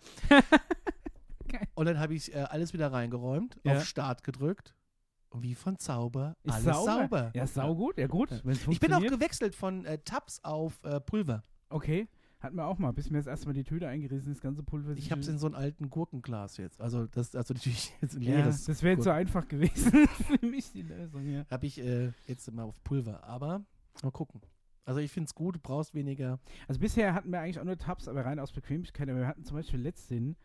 Geil. 1.49 1.67
Und 1.75 1.87
dann 1.87 1.99
habe 1.99 2.15
ich 2.15 2.35
äh, 2.35 2.39
alles 2.39 2.73
wieder 2.73 2.93
reingeräumt, 2.93 3.59
Ja. 3.65 3.77
auf 3.77 3.85
Start 3.85 4.25
gedrückt. 4.25 4.75
Und 5.31 5.43
wie 5.43 5.55
von 5.55 5.79
Zauber, 5.79 6.35
Ist 6.45 6.55
alles 6.55 6.65
sauber. 6.65 6.93
sauber. 6.93 7.31
Ja, 7.35 7.47
saugut. 7.47 7.99
Ja, 7.99 8.07
gut. 8.07 8.31
Ich 8.69 8.81
bin 8.81 8.93
auch 8.93 9.01
gewechselt 9.01 9.55
von 9.55 9.85
äh, 9.85 9.99
Tabs 9.99 10.41
auf 10.43 10.83
äh, 10.85 11.01
Pulver. 11.01 11.43
Okay. 11.69 12.09
Hatten 12.39 12.57
wir 12.57 12.67
auch 12.67 12.79
mal, 12.79 12.93
bis 12.93 13.11
mir 13.11 13.19
das 13.19 13.27
erste 13.27 13.47
Mal 13.47 13.55
die 13.55 13.65
Tüte 13.65 13.89
eingerissen 13.89 14.31
ist, 14.31 14.37
das 14.39 14.43
ganze 14.43 14.63
Pulver. 14.63 14.93
Ich 14.93 15.11
habe 15.11 15.21
es 15.21 15.29
in 15.29 15.39
so 15.39 15.47
einem 15.47 15.57
alten 15.57 15.91
Gurkenglas 15.91 16.59
jetzt. 16.59 16.81
Also 16.81 17.07
das 17.07 17.35
also 17.35 17.55
natürlich 17.55 17.93
jetzt 18.01 18.15
ein 18.15 18.23
ja, 18.23 18.37
leeres. 18.37 18.65
Das 18.65 18.83
wäre 18.83 18.95
jetzt 18.95 19.05
so 19.05 19.11
einfach 19.11 19.49
gewesen 19.49 20.07
für 20.09 20.47
mich 20.47 20.71
die 20.73 20.83
Lösung, 20.83 21.27
ja. 21.27 21.45
Habe 21.51 21.67
ich 21.67 21.79
äh, 21.81 22.13
jetzt 22.27 22.51
mal 22.53 22.65
auf 22.65 22.83
Pulver. 22.85 23.25
Aber 23.25 23.65
mal 24.03 24.11
gucken. 24.13 24.43
Also 24.85 25.01
ich 25.01 25.11
finde 25.11 25.27
es 25.27 25.35
gut, 25.35 25.57
du 25.57 25.61
brauchst 25.61 25.95
weniger. 25.95 26.39
Also 26.69 26.79
bisher 26.79 27.15
hatten 27.15 27.33
wir 27.33 27.41
eigentlich 27.41 27.59
auch 27.59 27.65
nur 27.65 27.79
Tabs, 27.79 28.07
aber 28.07 28.25
rein 28.25 28.39
aus 28.39 28.53
Bequemlichkeit. 28.53 29.09
Aber 29.09 29.19
wir 29.19 29.27
hatten 29.27 29.45
zum 29.45 29.57
Beispiel 29.57 29.81
letztens 29.81 30.37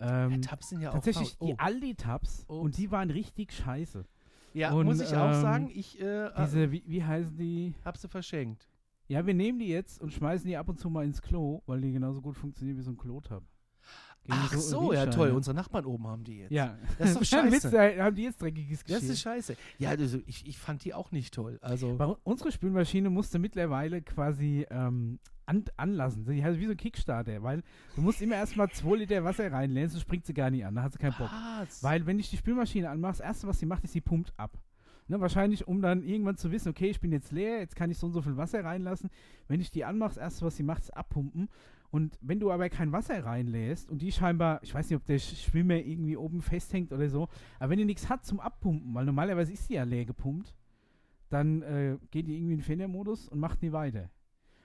Ja, 0.00 0.26
ähm, 0.26 0.42
Tabs 0.42 0.68
sind 0.70 0.80
ja 0.80 0.90
auch 0.90 0.94
tatsächlich 0.94 1.36
die 1.38 1.58
Aldi-Tabs 1.58 2.40
Ups. 2.48 2.58
und 2.60 2.76
die 2.76 2.90
waren 2.90 3.10
richtig 3.10 3.52
scheiße. 3.52 4.04
Ja, 4.54 4.72
und, 4.72 4.84
muss 4.86 5.00
ich 5.00 5.16
auch 5.16 5.32
ähm, 5.32 5.40
sagen, 5.40 5.70
ich 5.72 6.00
äh, 6.00 6.28
Diese, 6.38 6.70
wie, 6.72 6.82
wie 6.86 7.02
heißen 7.04 7.36
die? 7.36 7.74
hab 7.84 7.96
sie 7.96 8.08
verschenkt. 8.08 8.68
Ja, 9.08 9.26
wir 9.26 9.34
nehmen 9.34 9.58
die 9.58 9.68
jetzt 9.68 10.00
und 10.00 10.12
schmeißen 10.12 10.46
die 10.46 10.56
ab 10.56 10.68
und 10.68 10.78
zu 10.78 10.90
mal 10.90 11.04
ins 11.04 11.22
Klo, 11.22 11.62
weil 11.66 11.80
die 11.80 11.92
genauso 11.92 12.20
gut 12.20 12.36
funktionieren 12.36 12.78
wie 12.78 12.82
so 12.82 12.90
ein 12.90 12.96
Klo-Tab. 12.96 13.42
Ach 14.28 14.52
so, 14.52 14.92
ja 14.92 15.00
Riechscheine. 15.02 15.10
toll. 15.10 15.30
Unsere 15.30 15.54
Nachbarn 15.56 15.84
oben 15.84 16.06
haben 16.06 16.22
die 16.22 16.38
jetzt. 16.38 16.52
Ja. 16.52 16.78
Das 16.98 17.16
ist 17.16 17.32
doch 17.32 17.44
Witz, 17.50 17.62
scheiße. 17.62 17.70
da 17.96 18.04
haben 18.04 18.14
die 18.14 18.22
jetzt 18.22 18.40
dreckiges 18.40 18.84
Das 18.84 18.98
Geschirr. 19.00 19.12
ist 19.12 19.20
scheiße. 19.20 19.56
Ja, 19.78 19.90
also 19.90 20.20
ich, 20.26 20.46
ich 20.46 20.58
fand 20.58 20.84
die 20.84 20.94
auch 20.94 21.10
nicht 21.10 21.34
toll. 21.34 21.58
Also, 21.60 21.96
Bei, 21.96 22.06
unsere 22.22 22.52
Spülmaschine 22.52 23.10
musste 23.10 23.38
mittlerweile 23.40 24.00
quasi 24.00 24.64
ähm, 24.70 25.18
an, 25.46 25.64
anlassen. 25.76 26.24
Die 26.24 26.44
hat 26.44 26.58
wie 26.58 26.66
so 26.66 26.70
ein 26.72 26.76
Kickstarter, 26.76 27.42
weil 27.42 27.62
du 27.96 28.02
musst 28.02 28.22
immer 28.22 28.36
erstmal 28.36 28.70
2 28.70 28.96
Liter 28.96 29.24
Wasser 29.24 29.50
reinlehnen, 29.50 29.88
sonst 29.90 30.02
springt 30.02 30.26
sie 30.26 30.34
gar 30.34 30.50
nicht 30.50 30.64
an, 30.64 30.74
da 30.74 30.82
hat 30.82 30.92
sie 30.92 30.98
keinen 30.98 31.14
Bock. 31.18 31.30
was? 31.30 31.82
Weil 31.82 32.06
wenn 32.06 32.18
ich 32.18 32.30
die 32.30 32.36
Spülmaschine 32.36 32.88
anmache, 32.90 33.12
das 33.12 33.20
erste, 33.20 33.46
was 33.48 33.58
sie 33.58 33.66
macht, 33.66 33.84
ist, 33.84 33.92
sie 33.92 34.00
pumpt 34.00 34.32
ab. 34.36 34.58
Ne, 35.08 35.20
wahrscheinlich, 35.20 35.66
um 35.66 35.82
dann 35.82 36.04
irgendwann 36.04 36.36
zu 36.36 36.52
wissen, 36.52 36.68
okay, 36.68 36.88
ich 36.88 37.00
bin 37.00 37.10
jetzt 37.10 37.32
leer, 37.32 37.58
jetzt 37.58 37.74
kann 37.74 37.90
ich 37.90 37.98
so 37.98 38.06
und 38.06 38.12
so 38.12 38.22
viel 38.22 38.36
Wasser 38.36 38.64
reinlassen. 38.64 39.10
Wenn 39.48 39.60
ich 39.60 39.70
die 39.72 39.84
anmache, 39.84 40.10
das 40.10 40.18
erste, 40.18 40.46
was 40.46 40.56
sie 40.56 40.62
macht, 40.62 40.82
ist 40.84 40.96
abpumpen. 40.96 41.48
Und 41.90 42.16
wenn 42.22 42.38
du 42.40 42.50
aber 42.52 42.68
kein 42.70 42.92
Wasser 42.92 43.22
reinlässt 43.24 43.90
und 43.90 44.00
die 44.00 44.12
scheinbar, 44.12 44.60
ich 44.62 44.72
weiß 44.72 44.88
nicht, 44.88 44.96
ob 44.96 45.04
der 45.04 45.18
Sch- 45.20 45.44
Schwimmer 45.44 45.74
irgendwie 45.74 46.16
oben 46.16 46.40
festhängt 46.40 46.92
oder 46.92 47.10
so, 47.10 47.28
aber 47.58 47.70
wenn 47.70 47.78
die 47.78 47.84
nichts 47.84 48.08
hat 48.08 48.24
zum 48.24 48.38
Abpumpen, 48.40 48.94
weil 48.94 49.04
normalerweise 49.04 49.52
ist 49.52 49.66
sie 49.66 49.74
ja 49.74 49.82
leer 49.82 50.04
gepumpt, 50.06 50.54
dann 51.30 51.62
äh, 51.62 51.98
geht 52.10 52.28
die 52.28 52.36
irgendwie 52.36 52.52
in 52.54 52.58
den 52.60 52.64
Fehlermodus 52.64 53.28
und 53.28 53.40
macht 53.40 53.60
nie 53.60 53.72
weiter. 53.72 54.08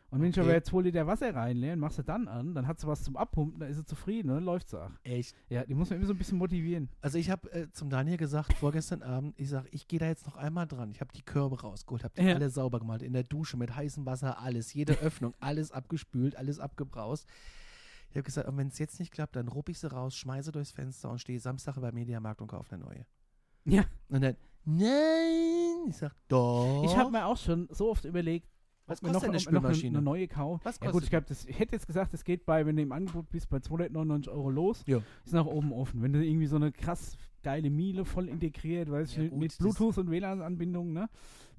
Und 0.10 0.22
wenn 0.22 0.30
ich 0.30 0.40
Okay. 0.40 0.50
aber 0.50 0.64
2 0.64 0.82
Liter 0.84 1.06
Wasser 1.06 1.36
reinleere 1.36 1.74
und 1.74 1.80
machst 1.80 1.98
sie 1.98 2.04
dann 2.04 2.30
an, 2.30 2.56
dann 2.56 2.66
hat 2.66 2.80
sie 2.80 2.88
was 2.88 3.04
zum 3.04 3.18
Abpumpen, 3.18 3.60
dann 3.60 3.70
ist 3.70 3.76
sie 3.78 3.86
zufrieden 3.86 4.30
und 4.30 4.36
dann 4.38 4.44
läuft 4.46 4.70
sie 4.70 4.82
auch. 4.82 4.90
Echt? 5.04 5.36
Ja, 5.50 5.66
die 5.66 5.74
muss 5.74 5.90
man 5.90 5.98
immer 6.00 6.08
so 6.08 6.14
ein 6.14 6.18
bisschen 6.18 6.38
motivieren. 6.38 6.90
Also 7.02 7.18
ich 7.18 7.30
habe 7.30 7.52
äh, 7.52 7.70
zum 7.74 7.90
Daniel 7.90 8.16
gesagt, 8.16 8.54
vorgestern 8.54 9.02
Abend, 9.04 9.38
ich 9.38 9.50
sage, 9.50 9.68
ich 9.72 9.88
gehe 9.90 10.00
da 10.00 10.08
jetzt 10.08 10.26
noch 10.26 10.38
einmal 10.38 10.66
dran. 10.66 10.92
Ich 10.92 11.02
habe 11.02 11.12
die 11.14 11.24
Körbe 11.24 11.60
rausgeholt, 11.60 12.06
habe 12.06 12.14
die 12.18 12.22
Ja. 12.26 12.36
alle 12.36 12.50
sauber 12.50 12.80
gemacht, 12.80 13.02
in 13.02 13.12
der 13.12 13.24
Dusche 13.24 13.58
mit 13.58 13.76
heißem 13.76 14.06
Wasser, 14.06 14.40
alles, 14.40 14.74
jede 14.74 14.94
Öffnung, 15.02 15.34
alles 15.42 15.72
abgespült, 15.74 16.38
alles 16.38 16.60
abgebraust. 16.60 17.28
Ich 18.10 18.16
habe 18.16 18.24
gesagt, 18.24 18.48
und 18.48 18.56
wenn 18.56 18.70
es 18.70 18.80
jetzt 18.80 19.00
nicht 19.02 19.12
klappt, 19.12 19.36
dann 19.36 19.50
rupp 19.50 19.68
ich 19.68 19.78
sie 19.80 19.92
raus, 19.92 20.16
schmeiße 20.16 20.54
durchs 20.54 20.72
Fenster 20.72 21.12
und 21.12 21.20
stehe 21.20 21.40
Samstag 21.42 21.76
beim 21.82 21.94
Mediamarkt 21.94 22.40
und 22.42 22.48
kaufe 22.48 22.74
eine 22.76 22.86
neue. 22.86 23.06
Ja. 23.66 23.84
Und 24.08 24.22
dann, 24.24 24.38
nein, 24.64 25.90
ich 25.90 25.98
sag, 25.98 26.14
doch. 26.30 26.84
Ich 26.86 26.96
habe 26.96 27.12
mir 27.12 27.26
auch 27.26 27.36
schon 27.38 27.68
so 27.72 27.90
oft 27.92 28.06
überlegt, 28.06 28.48
Was 28.88 29.02
mir 29.02 29.10
noch, 29.10 29.22
kostet 29.22 29.30
eine 29.30 29.38
mir 29.38 29.52
noch 29.60 29.66
eine, 29.66 29.76
Spülmaschine? 29.76 30.02
neue 30.02 30.28
kaufe. 30.28 30.64
Was 30.66 30.76
Ja 30.80 30.88
gut, 30.88 30.92
kostet 30.94 31.04
ich 31.04 31.10
glaube, 31.12 31.26
das- 31.28 31.46
ich 31.46 31.60
hätte 31.60 31.74
jetzt 31.76 31.88
gesagt, 31.88 32.14
es 32.14 32.24
geht 32.24 32.46
bei, 32.46 32.66
wenn 32.66 32.76
du 32.78 32.82
im 32.82 32.92
Angebot 32.92 33.30
bist, 33.30 33.50
bei 33.50 33.60
299 33.60 34.32
Euro 34.32 34.50
los. 34.50 34.84
Ja. 34.88 35.02
Ist 35.26 35.34
nach 35.34 35.46
oben 35.46 35.74
offen. 35.74 36.02
Wenn 36.02 36.14
du 36.14 36.26
irgendwie 36.26 36.48
so 36.48 36.56
eine 36.56 36.72
krass 36.72 37.18
geile 37.44 37.70
Miele 37.70 38.06
voll 38.06 38.28
integriert, 38.30 38.90
weiß 38.90 39.12
ich 39.12 39.18
Ja, 39.18 39.28
gut, 39.30 39.40
mit 39.40 39.58
Bluetooth 39.58 39.98
und 39.98 40.10
WLAN-Anbindung, 40.10 40.92
ne? 40.94 41.10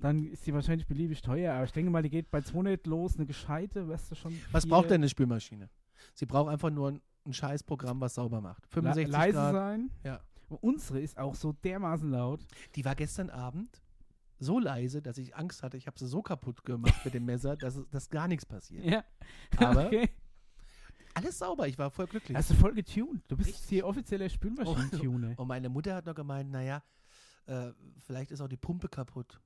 Dann 0.00 0.26
ist 0.26 0.46
die 0.46 0.52
wahrscheinlich 0.54 0.86
beliebig 0.86 1.22
teuer. 1.22 1.54
Aber 1.54 1.64
ich 1.64 1.72
denke 1.72 1.90
mal, 1.90 2.02
die 2.02 2.10
geht 2.10 2.30
bei 2.30 2.40
200 2.40 2.86
los, 2.86 3.16
eine 3.16 3.26
gescheite, 3.26 3.88
weißt 3.88 4.10
du 4.10 4.14
schon. 4.14 4.32
Was 4.52 4.66
braucht 4.66 4.90
denn 4.90 5.00
eine 5.00 5.08
Spülmaschine? 5.08 5.68
Sie 6.14 6.26
braucht 6.26 6.50
einfach 6.50 6.70
nur 6.70 6.92
ein, 6.92 7.00
ein 7.26 7.32
Scheißprogramm, 7.32 8.00
was 8.00 8.14
sauber 8.14 8.40
macht. 8.40 8.62
Le 8.64 8.68
65 8.70 9.12
leise 9.12 9.32
Grad. 9.38 9.52
sein. 9.54 9.90
Ja. 10.04 10.20
Unsere 10.60 11.00
ist 11.00 11.18
auch 11.18 11.34
so 11.34 11.52
dermaßen 11.52 12.10
laut. 12.10 12.40
Die 12.74 12.84
war 12.84 12.94
gestern 12.94 13.28
Abend 13.28 13.82
so 14.38 14.58
leise, 14.58 15.02
dass 15.02 15.18
ich 15.18 15.34
Angst 15.36 15.62
hatte, 15.62 15.76
ich 15.76 15.86
habe 15.86 15.98
sie 15.98 16.06
so 16.06 16.22
kaputt 16.22 16.64
gemacht 16.64 17.04
mit 17.04 17.14
dem 17.14 17.24
Messer, 17.24 17.56
dass, 17.56 17.80
dass 17.90 18.08
gar 18.10 18.28
nichts 18.28 18.46
passiert. 18.46 18.84
Ja. 18.84 19.04
Aber- 19.56 19.86
okay. 19.86 20.08
Alles 21.14 21.38
sauber, 21.38 21.66
ich 21.66 21.76
war 21.78 21.90
voll 21.90 22.06
glücklich. 22.06 22.36
Hast 22.36 22.50
du 22.50 22.54
voll 22.54 22.74
getuned. 22.74 23.22
Du 23.26 23.36
bist 23.36 23.48
Richtig. 23.48 23.68
hier 23.68 23.86
offizieller 23.86 24.28
Spülmaschinen-Tuner. 24.28 25.34
Und 25.36 25.48
meine 25.48 25.68
Mutter 25.68 25.94
hat 25.96 26.06
noch 26.06 26.14
gemeint, 26.14 26.50
naja, 26.52 26.82
äh, 27.46 27.72
vielleicht 27.98 28.30
ist 28.30 28.40
auch 28.40 28.46
die 28.48 28.56
Pumpe 28.56 28.88
kaputt. 28.88 29.40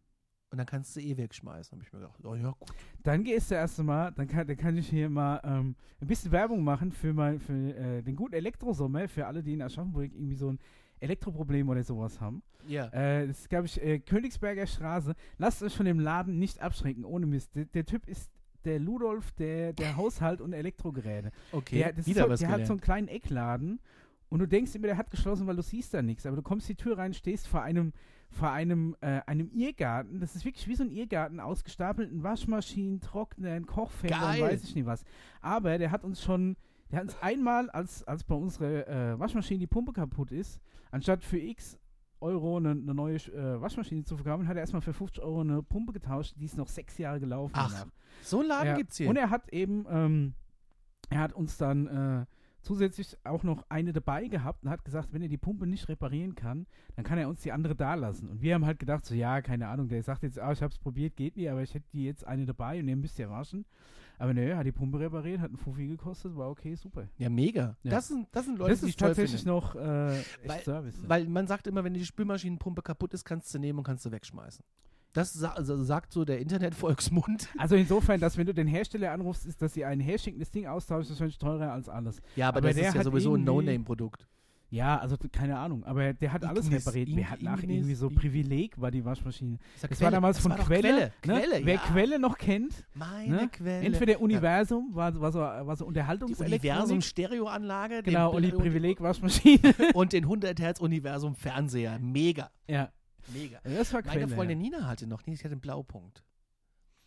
und 0.51 0.59
dann 0.59 0.67
kannst 0.67 0.95
du 0.97 1.01
eh 1.01 1.17
wegschmeißen. 1.17 1.73
Habe 1.73 1.83
ich 1.83 1.91
mir 1.95 2.01
gedacht, 2.01 2.23
oh 2.27 2.35
ja, 2.35 2.51
gut. 2.51 2.69
Dann 3.03 3.25
gehst 3.25 3.51
du 3.51 3.55
erst 3.55 3.79
mal, 3.79 4.11
dann 4.11 4.29
kann, 4.29 4.47
dann 4.47 4.57
kann 4.59 4.77
ich 4.77 4.87
hier 4.91 5.09
mal 5.09 5.41
ähm, 5.45 5.75
ein 5.99 6.07
bisschen 6.07 6.31
Werbung 6.31 6.63
machen 6.63 6.93
für, 6.93 7.15
mein, 7.15 7.41
für 7.41 7.55
äh, 7.75 8.03
den 8.03 8.17
guten 8.17 8.35
Elektrosommer, 8.35 9.09
für 9.09 9.27
alle, 9.27 9.43
die 9.43 9.55
in 9.55 9.63
Aschaffenburg 9.63 10.13
irgendwie 10.13 10.37
so 10.37 10.51
ein 10.51 10.59
Elektroproblem 11.03 11.69
oder 11.69 11.83
sowas 11.83 12.21
haben. 12.21 12.43
Ja. 12.69 12.87
Äh, 12.89 13.27
das 13.27 13.41
ist, 13.41 13.49
glaube 13.51 13.67
ich, 13.67 13.83
äh, 13.83 13.99
Königsberger 13.99 14.67
Straße. 14.67 15.15
Lasst 15.39 15.63
euch 15.63 15.75
von 15.77 15.87
dem 15.87 15.99
Laden 16.01 16.39
nicht 16.39 16.61
abschrecken, 16.61 17.05
ohne 17.05 17.27
Mist. 17.27 17.55
Der, 17.55 17.65
der 17.67 17.85
Typ 17.85 18.09
ist 18.09 18.31
der 18.65 18.79
Ludolf 18.79 19.33
der, 19.33 19.73
der 19.73 19.97
Haushalt- 19.97 20.41
und 20.41 20.53
Elektrogeräte. 20.53 21.33
Okay, 21.51 21.79
Der, 21.79 22.07
wieder 22.07 22.25
so, 22.25 22.31
was 22.31 22.41
der 22.41 22.49
hat 22.49 22.55
gelernt. 22.55 22.67
so 22.69 22.73
einen 22.75 22.81
kleinen 22.81 23.09
Eckladen 23.09 23.81
und 24.29 24.39
du 24.39 24.47
denkst 24.47 24.75
immer, 24.77 24.87
der 24.87 24.97
hat 24.97 25.11
geschlossen, 25.11 25.47
weil 25.47 25.57
du 25.57 25.63
siehst 25.63 25.93
da 25.93 26.01
nichts. 26.01 26.25
Aber 26.25 26.37
du 26.37 26.43
kommst 26.43 26.69
die 26.69 26.75
Tür 26.77 26.97
rein, 26.99 27.13
stehst 27.13 27.49
vor 27.49 27.63
einem, 27.63 27.93
vor 28.31 28.51
einem, 28.51 28.97
äh, 29.01 29.21
einem 29.27 29.51
Irrgarten. 29.53 30.21
Das 30.21 30.37
ist 30.37 30.45
wirklich 30.45 30.67
wie 30.69 30.77
so 30.77 30.85
ein 30.85 30.91
Irrgarten, 30.91 31.41
ausgestapelten 31.41 32.23
Waschmaschinen, 32.23 33.01
Trocknern, 33.01 33.67
Kochfeldern, 33.67 34.21
Geil. 34.21 34.43
weiß 34.43 34.63
ich 34.65 34.75
nicht 34.77 34.87
was. 34.87 35.05
Aber 35.43 35.77
der 35.77 35.91
hat 35.91 36.05
uns 36.05 36.23
schon, 36.23 36.57
der 36.91 37.01
hat 37.01 37.05
uns 37.07 37.17
einmal, 37.21 37.69
als, 37.71 38.05
als 38.05 38.23
bei 38.25 38.35
unserer 38.37 38.87
äh, 38.89 39.19
Waschmaschine 39.19 39.59
die 39.59 39.67
Pumpe 39.67 39.93
kaputt 39.93 40.31
ist, 40.33 40.61
anstatt 40.93 41.25
für 41.25 41.39
x 41.39 41.77
Euro 42.21 42.57
eine, 42.57 42.71
eine 42.71 42.95
neue 42.95 43.17
äh, 43.17 43.61
Waschmaschine 43.61 44.05
zu 44.05 44.17
verkaufen, 44.17 44.47
hat 44.47 44.57
er 44.57 44.61
erstmal 44.61 44.81
für 44.83 44.93
50 44.93 45.23
Euro 45.25 45.41
eine 45.41 45.63
Pumpe 45.63 45.93
getauscht, 45.93 46.35
die 46.39 46.45
ist 46.45 46.57
noch 46.57 46.69
sechs 46.69 46.97
Jahre 46.99 47.19
gelaufen. 47.19 47.53
Ach, 47.57 47.73
danach. 47.73 47.93
so 48.23 48.39
einen 48.39 48.49
Laden 48.49 48.67
Ja. 48.69 48.77
gibt's 48.77 48.97
hier. 48.97 49.09
Und 49.11 49.17
er 49.17 49.31
hat 49.31 49.53
eben, 49.53 49.85
ähm, 49.91 50.35
er 51.11 51.19
hat 51.19 51.33
uns 51.33 51.57
dann 51.59 51.87
äh, 51.89 52.27
zusätzlich 52.61 53.17
auch 53.25 53.43
noch 53.43 53.65
eine 53.69 53.93
dabei 53.93 54.29
gehabt 54.29 54.63
und 54.63 54.71
hat 54.71 54.85
gesagt, 54.85 55.13
wenn 55.13 55.21
er 55.21 55.29
die 55.29 55.37
Pumpe 55.37 55.67
nicht 55.67 55.89
reparieren 55.89 56.37
kann, 56.37 56.67
dann 56.95 57.05
kann 57.05 57.19
er 57.19 57.29
uns 57.29 57.43
die 57.43 57.51
andere 57.51 57.75
da 57.75 57.95
lassen. 57.95 58.29
Und 58.29 58.41
wir 58.41 58.55
haben 58.55 58.65
halt 58.65 58.79
gedacht, 58.79 59.05
so 59.05 59.17
ja, 59.17 59.43
keine 59.43 59.67
Ahnung, 59.67 59.89
der 59.89 60.01
sagt 60.05 60.23
jetzt, 60.23 60.39
ah, 60.39 60.53
ich 60.53 60.63
habe 60.63 60.73
es 60.73 60.79
probiert, 60.79 61.17
geht 61.17 61.37
nicht, 61.37 61.51
aber 61.51 61.63
ich 61.63 61.75
hätte 61.75 61.89
die 61.93 62.05
jetzt 62.05 62.25
eine 62.25 62.47
dabei 62.47 62.79
und 62.79 62.87
ihr 62.87 62.97
müsst 62.97 63.19
ja 63.19 63.29
waschen. 63.29 63.65
Aber 64.23 64.35
nö, 64.35 64.55
hat 64.55 64.65
die 64.65 64.71
Pumpe 64.71 65.01
repariert, 65.01 65.41
hat 65.41 65.49
einen 65.49 65.57
Fuffi 65.57 65.89
gekostet, 65.89 66.37
war 66.37 66.49
okay, 66.49 66.77
super. 66.77 67.09
ja, 67.19 67.29
mega. 67.29 67.77
Ja. 67.83 67.91
Das, 67.91 68.07
sind, 68.07 68.29
das 68.31 68.45
sind 68.45 68.57
Leute, 68.57 68.71
das 68.71 68.81
die 68.83 68.91
ist 68.91 68.99
toll 69.01 69.09
tatsächlich 69.09 69.41
finde. 69.41 69.53
noch 69.57 69.75
äh, 69.75 70.17
echt 70.21 70.39
Weil- 70.47 70.63
Service. 70.63 70.95
Weil 71.09 71.27
man 71.27 71.49
sagt 71.49 71.67
immer, 71.67 71.83
wenn 71.83 71.93
die 71.93 72.05
Spülmaschinenpumpe 72.05 72.83
kaputt 72.83 73.15
ist, 73.15 73.25
kannst 73.25 73.53
du 73.53 73.59
nehmen 73.59 73.81
und 73.81 73.85
kannst 73.85 74.07
du 74.07 74.13
wegschmeißen. 74.13 74.65
Das 75.13 75.33
sa 75.33 75.51
also 75.55 75.83
sagt 75.83 76.13
so 76.13 76.25
der 76.25 76.39
Internetvolksmund. 76.39 77.49
also 77.59 77.75
insofern, 77.75 78.21
dass 78.21 78.37
wenn 78.39 78.47
du 78.47 78.55
den 78.55 78.69
Hersteller 78.69 79.11
anrufst, 79.11 79.45
ist, 79.45 79.61
dass 79.61 79.75
sie 79.75 79.85
ein 79.85 79.99
herschickendes 79.99 80.53
Ding 80.53 80.69
austauschen, 80.69 81.03
ist 81.03 81.11
wahrscheinlich 81.11 81.39
teurer 81.39 81.73
als 81.73 81.89
alles. 81.89 82.23
Ja, 82.37 82.47
aber, 82.51 82.59
Aber 82.59 82.69
das 82.69 82.77
der 82.77 82.91
ist 82.91 82.95
ja 82.95 83.03
sowieso 83.03 83.35
ein 83.35 83.43
No-Name-Produkt. 83.43 84.29
Ja, 84.73 84.99
also 84.99 85.17
keine 85.31 85.59
Ahnung, 85.59 85.85
aber 85.85 86.15
der 86.15 86.33
hat 86.33 86.47
alles 86.47 86.65
Ignis, 86.65 86.87
repariert. 86.87 87.11
Wer 87.13 87.29
hat 87.31 87.43
nach 87.43 87.63
irgendwie 87.63 87.95
so 87.95 88.09
Privileg 88.09 88.81
war 88.81 88.91
die 88.91 89.05
Waschmaschine. 89.05 89.59
Das 89.83 89.91
Quelle. 89.91 90.01
war 90.01 90.11
damals 90.13 90.39
Das 90.39 90.43
von 90.45 90.53
war 90.53 90.59
Quelle. 90.61 90.81
Quelle, 90.81 91.01
ne? 91.01 91.13
Quelle 91.21 91.67
Wer 91.67 91.75
ja. 91.75 91.81
Quelle 91.83 92.19
noch 92.19 92.39
kennt, 92.39 92.83
Meine 92.95 93.29
ne? 93.37 93.49
Quelle. 93.49 93.81
entweder 93.87 94.19
Universum, 94.23 94.89
war, 94.95 95.21
war 95.21 95.31
so, 95.31 95.41
war 95.41 95.77
so 95.77 95.85
die 95.85 95.89
Unterhaltungselektronik. 95.89 96.63
Universum-Stereoanlage. 96.63 98.03
den 98.03 98.15
Genau, 98.15 98.33
und 98.35 98.43
die 98.45 98.49
Bild- 98.51 98.63
Privileg-Waschmaschine. 98.63 99.75
Und 99.95 100.15
den 100.15 100.25
100 100.25 100.59
Hertz 100.59 100.81
Universum-Fernseher. 100.81 101.99
Mega. 101.99 102.51
ja, 102.67 102.91
Mega. 103.35 103.59
das 103.65 103.93
war 103.93 104.01
Quelle. 104.03 104.21
Meine 104.27 104.35
Freundin 104.35 104.59
Nina 104.59 104.87
hatte 104.89 105.07
noch 105.07 105.27
nie, 105.27 105.37
sie 105.37 105.45
hatte 105.45 105.53
einen 105.53 105.61
Blaupunkt. 105.61 106.25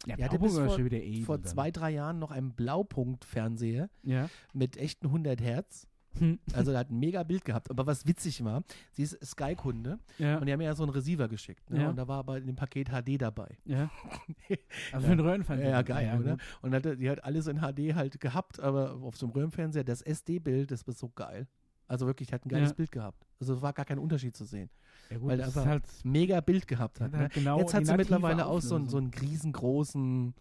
ja, 0.05 0.17
die 0.17 0.24
hatte 0.24 0.38
bis 0.38 0.53
vor- 0.55 0.69
schon 0.69 0.86
wieder 0.86 0.98
edel 1.01 1.24
Vor 1.24 1.41
zwei, 1.41 1.72
drei 1.72 1.89
Jahren 1.89 2.19
noch 2.19 2.29
einen 2.29 2.53
Blaupunkt-Fernseher 2.53 3.89
Ja. 4.03 4.29
mit 4.53 4.77
echten 4.77 5.07
100 5.07 5.41
Hertz. 5.41 5.88
Also 6.53 6.72
da 6.72 6.79
hat 6.79 6.89
ein 6.91 7.00
mega 7.00 7.24
Bild 7.24 7.43
gehabt. 7.45 7.69
Aber 7.69 7.86
was 7.86 8.05
witzig 8.07 8.43
war, 8.43 8.63
sie 8.91 9.03
ist 9.03 9.17
Sky-Kunde 9.25 10.00
ja. 10.17 10.38
und 10.38 10.45
die 10.45 10.51
haben 10.51 10.60
mir 10.60 10.65
ja 10.65 10.75
so 10.75 10.84
einen 10.84 10.91
Receiver 10.91 11.27
geschickt. 11.27 11.69
Ne? 11.69 11.81
Ja. 11.84 11.89
Und 11.89 11.95
da 11.98 12.07
war 12.07 12.19
aber 12.19 12.38
in 12.38 12.48
dem 12.48 12.55
Paket 12.55 12.89
HD 12.89 13.22
dabei. 13.22 13.57
ja. 13.65 13.89
Also 14.48 14.57
Ja. 14.91 15.00
für 15.00 15.12
einen 15.12 15.19
Röhrenfernseher. 15.19 15.69
Ja, 15.69 15.81
geil, 15.81 16.17
oder? 16.19 16.31
gut. 16.34 16.41
Und 16.62 16.74
hatte, 16.74 16.98
die 16.98 17.10
hat 17.10 17.24
alles 17.24 17.48
in 17.48 17.57
HD 17.60 17.93
halt 17.95 18.19
gehabt, 18.19 18.60
aber 18.60 18.93
auf 19.01 19.17
so 19.17 19.25
einem 19.25 19.34
Röhrenfernseher, 19.34 19.84
das 19.84 20.01
SD-Bild, 20.01 20.72
das 20.72 20.86
war 20.88 20.93
so 20.93 21.10
geil. 21.10 21.48
Also 21.88 22.07
wirklich, 22.07 22.34
hat 22.34 22.45
ein 22.45 22.50
geiles 22.50 22.69
Ja. 22.69 22.75
Bild 22.75 22.91
gehabt. 22.91 23.25
Also 23.39 23.62
war 23.62 23.74
gar 23.74 23.86
kein 23.86 24.00
Unterschied 24.00 24.36
zu 24.36 24.43
sehen. 24.45 24.69
Ja, 25.12 25.17
gut, 25.19 25.29
Weil 25.29 25.38
das 25.38 25.50
ist 25.50 25.57
einfach 25.57 25.69
halt, 25.69 25.84
Mega 26.03 26.39
Bild 26.41 26.67
gehabt 26.67 27.00
hat. 27.00 27.12
Ne? 27.12 27.17
halt 27.19 27.34
genau 27.34 27.60
Jetzt 27.60 27.74
hat 27.75 27.86
sie 27.86 27.95
mittlerweile 27.95 28.45
auch 28.48 28.62
so, 28.62 28.75
einen- 28.75 28.89
so 28.89 28.98
einen 28.98 29.12
riesengroßen 29.13 30.34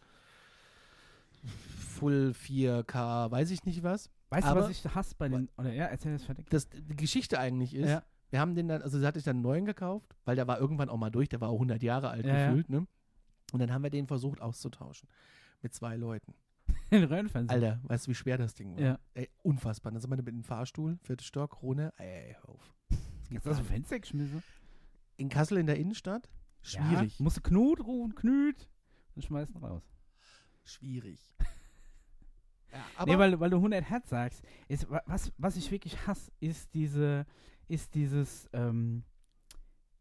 Full 1.98 2.32
4K, 2.34 3.30
weiß 3.30 3.50
ich 3.50 3.64
nicht 3.64 3.82
was. 3.82 4.10
Weißt 4.34 4.46
du, 4.46 4.50
aber- 4.50 4.62
was 4.62 4.70
ich 4.70 4.94
hasse 4.94 5.14
bei 5.16 5.28
den. 5.28 5.48
Oder 5.56 5.72
ja, 5.72 5.86
erzähl 5.86 6.12
das 6.12 6.24
fertig. 6.24 6.48
Das, 6.50 6.68
die 6.68 6.96
Geschichte 6.96 7.38
eigentlich 7.38 7.74
ist, 7.74 7.88
Ja. 7.88 8.02
wir 8.30 8.40
haben 8.40 8.54
den 8.54 8.68
dann, 8.68 8.82
also 8.82 8.98
sie 8.98 9.06
hatte 9.06 9.18
ich 9.18 9.24
dann 9.24 9.36
einen 9.36 9.42
neuen 9.42 9.64
gekauft, 9.64 10.14
weil 10.24 10.36
der 10.36 10.46
war 10.46 10.58
irgendwann 10.60 10.88
auch 10.88 10.96
mal 10.98 11.10
durch, 11.10 11.28
der 11.28 11.40
war 11.40 11.48
auch 11.48 11.54
100 11.58 11.82
Jahre 11.82 12.08
alt 12.10 12.24
Ja, 12.26 12.48
gefühlt, 12.48 12.68
ne? 12.68 12.86
Und 13.52 13.60
dann 13.60 13.72
haben 13.72 13.82
wir 13.82 13.90
den 13.90 14.06
versucht 14.06 14.40
auszutauschen. 14.40 15.08
Mit 15.62 15.74
zwei 15.74 15.96
Leuten. 15.96 16.34
Den 16.90 17.04
Röhrenfernseher. 17.04 17.54
Alter, 17.54 17.80
weißt 17.84 18.06
du, 18.06 18.10
wie 18.10 18.14
schwer 18.14 18.36
das 18.38 18.54
Ding 18.54 18.74
war? 18.76 18.80
Ja. 18.82 18.98
Ey, 19.14 19.28
unfassbar. 19.42 19.92
Dann 19.92 20.00
sind 20.00 20.10
wir 20.10 20.16
mit 20.16 20.26
dem 20.28 20.42
Fahrstuhl, 20.44 20.98
vierter 21.02 21.24
Stock, 21.24 21.62
runter. 21.62 21.92
Ey, 21.98 22.36
hör 22.40 22.48
auf. 22.50 22.74
Geht 23.30 23.44
Hast 23.44 23.60
du. 23.60 23.64
Fenster 23.64 23.98
geschmissen? 24.00 24.42
In 25.16 25.28
Kassel 25.28 25.58
in 25.58 25.66
der 25.66 25.76
Innenstadt? 25.76 26.28
Schwierig. 26.62 27.18
Ja, 27.18 27.22
musst 27.24 27.36
du 27.36 27.40
Knut 27.42 27.80
rufen, 27.80 28.14
Knut. 28.14 28.68
Und 29.14 29.22
schmeißen 29.24 29.56
raus. 29.56 29.82
Schwierig. 30.64 31.20
Ja, 32.98 33.04
nee, 33.06 33.18
weil, 33.18 33.38
weil 33.40 33.50
du 33.50 33.56
100 33.56 33.88
Hertz 33.88 34.08
sagst. 34.10 34.42
Ist, 34.68 34.90
wa- 34.90 35.02
was, 35.06 35.32
was 35.38 35.56
ich 35.56 35.70
wirklich 35.70 36.06
hasse, 36.06 36.30
ist 36.40 36.72
diese, 36.74 37.26
ist 37.68 37.94
dieses, 37.94 38.48
ähm, 38.52 39.04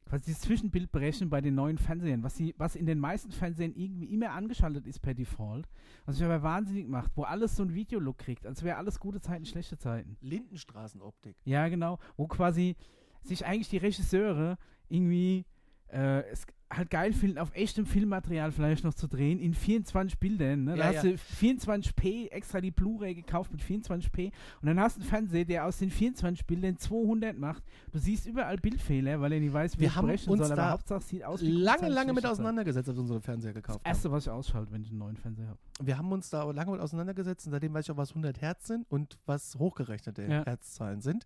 quasi 0.05 0.25
dieses 0.25 0.41
Zwischenbildberechnen 0.41 1.29
bei 1.29 1.41
den 1.41 1.55
neuen 1.55 1.77
Fernsehern, 1.77 2.23
was, 2.23 2.35
sie, 2.35 2.53
was 2.57 2.75
in 2.75 2.85
den 2.85 2.99
meisten 2.99 3.31
Fernsehern 3.31 3.73
irgendwie 3.75 4.13
immer 4.13 4.31
angeschaltet 4.31 4.85
ist 4.85 4.99
per 4.99 5.13
Default, 5.13 5.67
was 6.05 6.17
mich 6.17 6.25
aber 6.25 6.43
wahnsinnig 6.43 6.87
macht, 6.87 7.11
wo 7.15 7.23
alles 7.23 7.55
so 7.55 7.63
ein 7.63 7.73
Videolook 7.73 8.17
kriegt, 8.17 8.45
als 8.45 8.63
wäre 8.63 8.77
alles 8.77 8.99
gute 8.99 9.21
Zeiten, 9.21 9.45
schlechte 9.45 9.77
Zeiten. 9.77 10.17
Lindenstraßenoptik. 10.21 11.35
Ja, 11.45 11.67
genau, 11.69 11.99
wo 12.17 12.27
quasi 12.27 12.75
sich 13.23 13.45
eigentlich 13.45 13.69
die 13.69 13.77
Regisseure 13.77 14.57
irgendwie 14.89 15.45
äh, 15.87 16.23
es 16.29 16.45
halt 16.75 16.89
geil 16.89 17.13
finden, 17.13 17.37
auf 17.37 17.53
echtem 17.55 17.85
Filmmaterial 17.85 18.51
vielleicht 18.51 18.83
noch 18.83 18.93
zu 18.93 19.07
drehen, 19.07 19.39
in 19.39 19.53
24 19.53 20.19
Bildern. 20.19 20.65
Ne? 20.65 20.75
Da 20.75 20.91
Ja, 20.91 20.97
hast 20.97 21.03
du 21.03 21.09
24p, 21.17 22.29
extra 22.31 22.61
die 22.61 22.71
Blu-ray 22.71 23.15
gekauft 23.15 23.51
mit 23.51 23.61
24p 23.61 24.31
und 24.61 24.67
dann 24.67 24.79
hast 24.79 24.97
du 24.97 25.01
einen 25.01 25.09
Fernseher, 25.09 25.45
der 25.45 25.65
aus 25.65 25.77
den 25.77 25.89
24 25.89 26.45
Bildern 26.45 26.77
200 26.77 27.37
macht. 27.37 27.63
Du 27.91 27.99
siehst 27.99 28.25
überall 28.25 28.57
Bildfehler, 28.57 29.21
weil 29.21 29.33
er 29.33 29.39
nicht 29.39 29.53
weiß, 29.53 29.79
wie 29.79 29.85
er 29.85 29.95
haben 29.95 30.09
uns 30.09 30.23
soll, 30.25 30.51
aber 30.51 30.71
Hauptsache 30.71 31.01
sieht 31.01 31.23
aus 31.23 31.41
wie 31.41 31.51
Lange, 31.51 31.89
lange 31.89 32.13
mit 32.13 32.25
auseinandergesetzt, 32.25 32.87
als 32.89 32.97
wir 32.97 33.01
unseren 33.01 33.21
Fernseher 33.21 33.53
gekauft. 33.53 33.81
Das 33.83 33.91
Erste, 33.97 34.11
was 34.11 34.25
ich 34.25 34.29
ausschalte, 34.31 34.71
wenn 34.71 34.81
ich 34.81 34.89
einen 34.89 34.99
neuen 34.99 35.17
Fernseher 35.17 35.47
habe. 35.47 35.59
haben. 35.79 35.87
Wir 35.87 35.97
haben 35.97 36.11
uns 36.11 36.29
da 36.29 36.43
lange 36.51 36.71
mit 36.71 36.81
auseinandergesetzt 36.81 37.45
und 37.47 37.51
seitdem 37.51 37.73
weiß 37.73 37.85
ich 37.85 37.91
auch, 37.91 37.97
was 37.97 38.09
100 38.09 38.41
Hertz 38.41 38.67
sind 38.67 38.85
und 38.89 39.17
was 39.25 39.55
hochgerechnete 39.57 40.23
Ja. 40.23 40.45
Hertzzahlen 40.45 41.01
sind. 41.01 41.25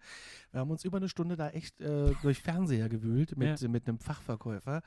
Wir 0.52 0.62
haben 0.62 0.72
uns 0.72 0.84
über 0.84 0.98
eine 0.98 1.10
Stunde 1.10 1.36
da 1.36 1.50
echt 1.50 1.80
äh, 1.82 2.14
durch 2.22 2.42
Fernseher 2.42 2.90
gewühlt 2.90 3.38
mit, 3.38 3.62
mit 3.70 3.88
einem 3.88 4.00
Fachverkäufer, 4.00 4.82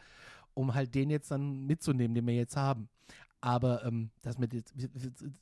um 0.55 0.75
halt 0.75 0.95
den 0.95 1.11
jetzt 1.11 1.31
dann 1.31 1.67
mitzunehmen, 1.67 2.15
den 2.15 2.27
wir 2.27 2.35
jetzt 2.35 2.57
haben. 2.57 2.89
Aber 3.43 3.85
ähm, 3.87 4.11
das 4.21 4.39
mit 4.39 4.53
jetzt, 4.53 4.75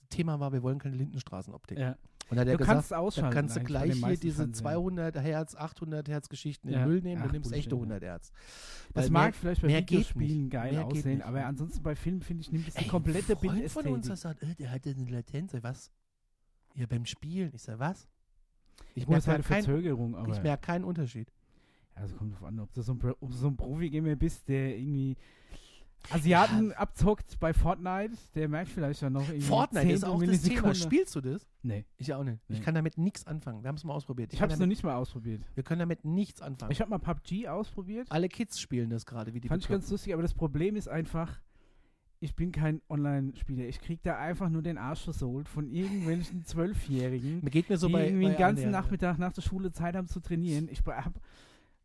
Thema 0.08 0.38
war, 0.38 0.52
wir 0.52 0.62
wollen 0.62 0.78
keine 0.78 0.96
Lindenstraßenoptik. 0.96 1.78
Ja. 1.78 1.96
Und 2.30 2.36
da 2.36 2.42
hat 2.42 2.48
er 2.48 2.52
Du 2.52 2.58
gesagt, 2.58 2.76
kannst 2.76 2.92
ausschalten. 2.94 3.34
Dann 3.34 3.34
kannst 3.46 3.56
du 3.56 3.60
gleich 3.64 3.94
hier 3.94 4.16
diese 4.18 4.42
Fernsehern. 4.42 4.54
200 4.54 5.16
Hertz, 5.16 5.54
800 5.56 6.08
Hertz 6.08 6.28
Geschichten 6.28 6.68
in 6.68 6.74
Ja. 6.74 6.80
den 6.80 6.88
Müll 6.88 7.00
nehmen, 7.00 7.22
du 7.22 7.28
Ach, 7.28 7.32
nimmst 7.32 7.50
Bullshit, 7.50 7.64
echte 7.64 7.74
ja. 7.74 7.80
100 7.80 8.02
Hertz. 8.04 8.30
Das 8.92 9.04
Weil 9.04 9.10
mag 9.10 9.24
mehr- 9.24 9.32
vielleicht 9.32 9.62
bei 9.62 9.68
Videospielen 9.68 10.50
geil 10.50 10.72
Mehr 10.74 10.84
aussehen, 10.86 11.22
aber 11.22 11.44
ansonsten 11.46 11.82
bei 11.82 11.96
Filmen, 11.96 12.20
finde 12.22 12.42
ich, 12.42 12.52
nimmt 12.52 12.68
es 12.68 12.74
die 12.74 12.82
Ey, 12.84 12.88
komplette 12.88 13.34
Freund 13.34 13.40
von 13.40 13.50
Bildästhetik. 13.54 13.92
uns 13.94 14.08
hat 14.10 14.14
gesagt, 14.16 14.42
äh, 14.42 14.54
der 14.56 14.70
hatte 14.70 14.90
eine 14.90 15.10
Latenz. 15.10 15.54
Was? 15.62 15.90
Ja, 16.74 16.86
beim 16.86 17.06
Spielen. 17.06 17.50
Ich 17.54 17.62
sag, 17.62 17.78
was? 17.78 18.06
Ich 18.94 19.04
das 19.06 19.08
merke 19.08 19.26
halt 19.26 19.34
eine 19.36 19.42
merk 20.44 20.62
keinen 20.62 20.84
Unterschied. 20.84 21.32
Ja, 21.98 22.04
es 22.04 22.16
kommt 22.16 22.32
drauf 22.34 22.44
an, 22.44 22.60
ob 22.60 22.72
du 22.72 22.82
so 22.82 22.92
ein, 22.92 23.00
ob 23.20 23.30
du 23.30 23.36
so 23.36 23.48
ein 23.48 23.56
Profi-Gamer 23.56 24.16
bist, 24.16 24.48
der 24.48 24.76
irgendwie 24.76 25.16
Asiaten 26.10 26.72
abzockt 26.72 27.38
bei 27.40 27.52
Fortnite, 27.52 28.16
der 28.34 28.48
merkt 28.48 28.70
vielleicht 28.70 29.02
ja 29.02 29.10
noch 29.10 29.22
irgendwie 29.28 29.40
Fortnite 29.42 29.90
ist 29.92 30.04
auch 30.04 30.22
das 30.22 30.42
Thema. 30.42 30.74
Spielst 30.74 31.14
du 31.16 31.20
das? 31.20 31.44
Nee, 31.62 31.84
Ich 31.96 32.14
auch 32.14 32.22
nicht. 32.22 32.38
Ich 32.48 32.58
Nee. 32.58 32.64
kann 32.64 32.74
damit 32.76 32.96
nichts 32.98 33.26
anfangen. 33.26 33.62
Wir 33.62 33.68
haben 33.68 33.74
es 33.76 33.84
mal 33.84 33.94
ausprobiert. 33.94 34.32
ich 34.32 34.38
kann 34.38 34.44
habe 34.44 34.54
es 34.54 34.60
noch 34.60 34.66
nicht 34.68 34.84
mal 34.84 34.94
ausprobiert. 34.94 35.42
Wir 35.54 35.64
können 35.64 35.80
damit 35.80 36.04
nichts 36.04 36.40
anfangen. 36.40 36.70
Ich 36.72 36.80
habe 36.80 36.90
mal 36.90 36.98
PUBG 36.98 37.48
ausprobiert, 37.48 38.06
Alle 38.10 38.28
Kids 38.28 38.60
spielen 38.60 38.90
das 38.90 39.04
gerade, 39.06 39.34
wie 39.34 39.40
die 39.40 39.48
fand 39.48 39.60
ich 39.62 39.66
Bekloppten. 39.66 39.82
ganz 39.82 39.90
lustig, 39.90 40.12
aber 40.14 40.22
das 40.22 40.34
Problem 40.34 40.76
ist 40.76 40.88
einfach, 40.88 41.40
ich 42.20 42.34
bin 42.36 42.52
kein 42.52 42.80
Online-Spieler. 42.88 43.64
Ich 43.66 43.80
krieg 43.80 44.00
da 44.02 44.16
einfach 44.18 44.48
nur 44.48 44.62
den 44.62 44.78
Arsch 44.78 45.02
versohlt 45.02 45.48
von 45.48 45.68
irgendwelchen 45.68 46.44
Zwölfjährigen, 46.44 47.40
Mir 47.42 47.50
geht 47.50 47.68
mir 47.68 47.76
so 47.76 47.88
die 47.88 47.92
bei. 47.94 48.06
irgendwie 48.06 48.24
bei 48.26 48.30
den 48.30 48.38
ganzen 48.38 48.64
annähernd, 48.66 48.84
Nachmittag 48.86 49.18
nach 49.18 49.32
der 49.32 49.42
Schule 49.42 49.72
Zeit 49.72 49.94
haben 49.96 50.06
zu 50.06 50.20
trainieren. 50.20 50.68
Ich 50.70 50.82
habe 50.86 51.20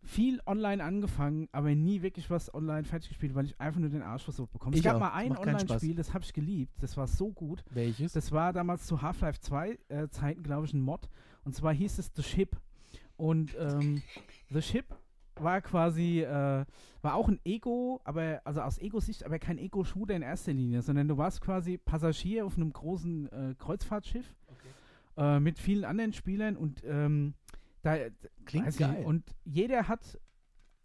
viel 0.03 0.41
online 0.45 0.83
angefangen, 0.83 1.47
aber 1.51 1.73
nie 1.73 2.01
wirklich 2.01 2.29
was 2.29 2.53
online 2.53 2.83
fertig 2.83 3.09
gespielt, 3.09 3.35
weil 3.35 3.45
ich 3.45 3.59
einfach 3.59 3.79
nur 3.79 3.89
den 3.89 4.01
Arsch 4.01 4.23
versucht 4.23 4.51
bekomme. 4.51 4.73
Es 4.73 4.79
Ich 4.79 4.83
gab 4.83 4.95
auch. 4.95 4.99
mal 4.99 5.13
ein. 5.13 5.35
Online-Spiel, 5.37 5.95
das 5.95 6.13
habe 6.13 6.23
ich 6.23 6.33
geliebt. 6.33 6.73
Das 6.81 6.97
war 6.97 7.07
so 7.07 7.31
gut. 7.31 7.63
Welches? 7.71 8.13
Das 8.13 8.31
war 8.31 8.53
damals 8.53 8.85
zu 8.85 9.01
Half-Life 9.01 9.39
2 9.39 9.79
äh, 9.89 10.09
Zeiten, 10.09 10.43
glaube 10.43 10.65
ich, 10.65 10.73
ein 10.73 10.81
Mod. 10.81 11.09
Und 11.45 11.55
zwar 11.55 11.73
hieß 11.73 11.99
es 11.99 12.11
The 12.15 12.23
Ship. 12.23 12.55
Und 13.15 13.55
ähm, 13.57 14.01
The 14.49 14.61
Ship 14.61 14.85
war 15.35 15.61
quasi, 15.61 16.21
äh, 16.21 16.65
war 17.01 17.15
auch 17.15 17.27
ein 17.27 17.39
Ego, 17.43 18.01
aber, 18.03 18.41
also 18.43 18.61
aus 18.61 18.77
Ego-Sicht, 18.79 19.25
aber 19.25 19.39
kein 19.39 19.57
Ego-Shooter 19.57 20.15
in 20.15 20.21
erster 20.21 20.53
Linie, 20.53 20.81
sondern 20.81 21.07
du 21.07 21.17
warst 21.17 21.41
quasi 21.41 21.77
Passagier 21.77 22.45
auf 22.45 22.55
einem 22.57 22.71
großen 22.71 23.31
äh, 23.31 23.55
Kreuzfahrtschiff 23.57 24.35
äh, 25.17 25.39
mit 25.39 25.57
vielen 25.59 25.85
anderen 25.85 26.13
Spielern 26.13 26.55
und 26.55 26.83
ähm, 26.85 27.33
da 27.83 27.97
Klingt 28.45 28.75
geil. 28.77 28.97
Ich, 29.01 29.05
und 29.05 29.23
jeder 29.45 29.87
hat 29.87 30.19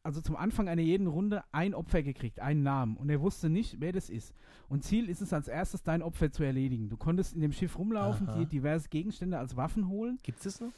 also 0.04 0.20
zum 0.20 0.36
Anfang 0.36 0.68
einer 0.68 0.80
jeden 0.82 1.06
Runde 1.06 1.42
ein 1.52 1.74
Opfer 1.74 2.02
gekriegt, 2.02 2.40
einen 2.40 2.62
Namen. 2.62 2.96
Und 2.96 3.10
er 3.10 3.20
wusste 3.20 3.50
nicht, 3.50 3.80
wer 3.80 3.92
das 3.92 4.08
ist. 4.08 4.32
Und 4.68 4.84
Ziel 4.84 5.08
ist 5.08 5.20
es 5.20 5.32
als 5.32 5.48
erstes, 5.48 5.82
dein 5.82 6.02
Opfer 6.02 6.30
zu 6.30 6.44
erledigen. 6.44 6.88
Du 6.88 6.96
konntest 6.96 7.34
in 7.34 7.40
dem 7.40 7.52
Schiff 7.52 7.76
rumlaufen, 7.78 8.28
Aha. 8.28 8.38
dir 8.38 8.46
diverse 8.46 8.88
Gegenstände 8.88 9.38
als 9.38 9.56
Waffen 9.56 9.88
holen. 9.88 10.18
Gibt 10.22 10.44
es 10.46 10.60
noch? 10.60 10.70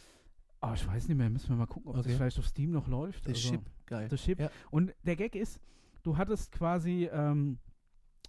Oh, 0.63 0.73
ich 0.75 0.87
weiß 0.87 1.09
nicht 1.09 1.17
mehr, 1.17 1.31
müssen 1.31 1.49
wir 1.51 1.57
mal 1.57 1.67
gucken, 1.67 1.91
ob 1.91 1.97
Okay. 1.99 2.09
das 2.09 2.17
vielleicht 2.17 2.39
auf 2.39 2.47
Steam 2.47 2.71
noch 2.73 2.89
läuft. 2.89 3.25
Der 3.27 3.35
Also, 3.35 3.51
Chip. 3.51 3.61
Geil. 3.87 4.19
Ship. 4.19 4.41
Ja. 4.41 4.51
Und 4.71 4.95
der 5.05 5.17
Gag 5.17 5.35
ist, 5.37 5.61
du 6.03 6.17
hattest 6.17 6.51
quasi, 6.53 7.09
ähm, 7.13 7.59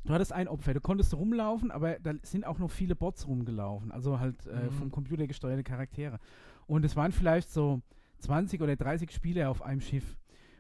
du 0.06 0.14
hattest 0.14 0.34
ein 0.34 0.48
Opfer, 0.48 0.74
du 0.74 0.82
konntest 0.82 1.14
rumlaufen, 1.16 1.72
aber 1.72 2.00
da 2.00 2.14
sind 2.24 2.46
auch 2.46 2.60
noch 2.60 2.70
viele 2.70 2.96
Bots 2.96 3.28
rumgelaufen, 3.28 3.92
also 3.92 4.20
halt 4.20 4.46
äh, 4.46 4.66
Mhm. 4.66 4.72
vom 4.72 4.92
Computer 4.92 5.26
gesteuerte 5.28 5.64
Charaktere. 5.64 6.20
Und 6.68 6.86
es 6.86 6.96
waren 6.96 7.12
vielleicht 7.12 7.50
so 7.52 7.82
20 8.20 8.62
oder 8.62 8.76
30 8.76 9.12
Spieler 9.12 9.50
auf 9.50 9.62
einem 9.62 9.82
Schiff. 9.82 10.18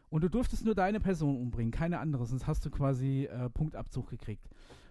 Und 0.10 0.24
du 0.24 0.30
durftest 0.30 0.66
nur 0.66 0.76
deine 0.76 1.00
Person 1.00 1.38
umbringen, 1.38 1.72
keine 1.72 2.00
andere, 2.00 2.26
sonst 2.26 2.46
hast 2.46 2.66
du 2.66 2.70
quasi 2.70 3.26
äh, 3.32 3.50
Punktabzug 3.50 4.10
gekriegt. 4.10 4.50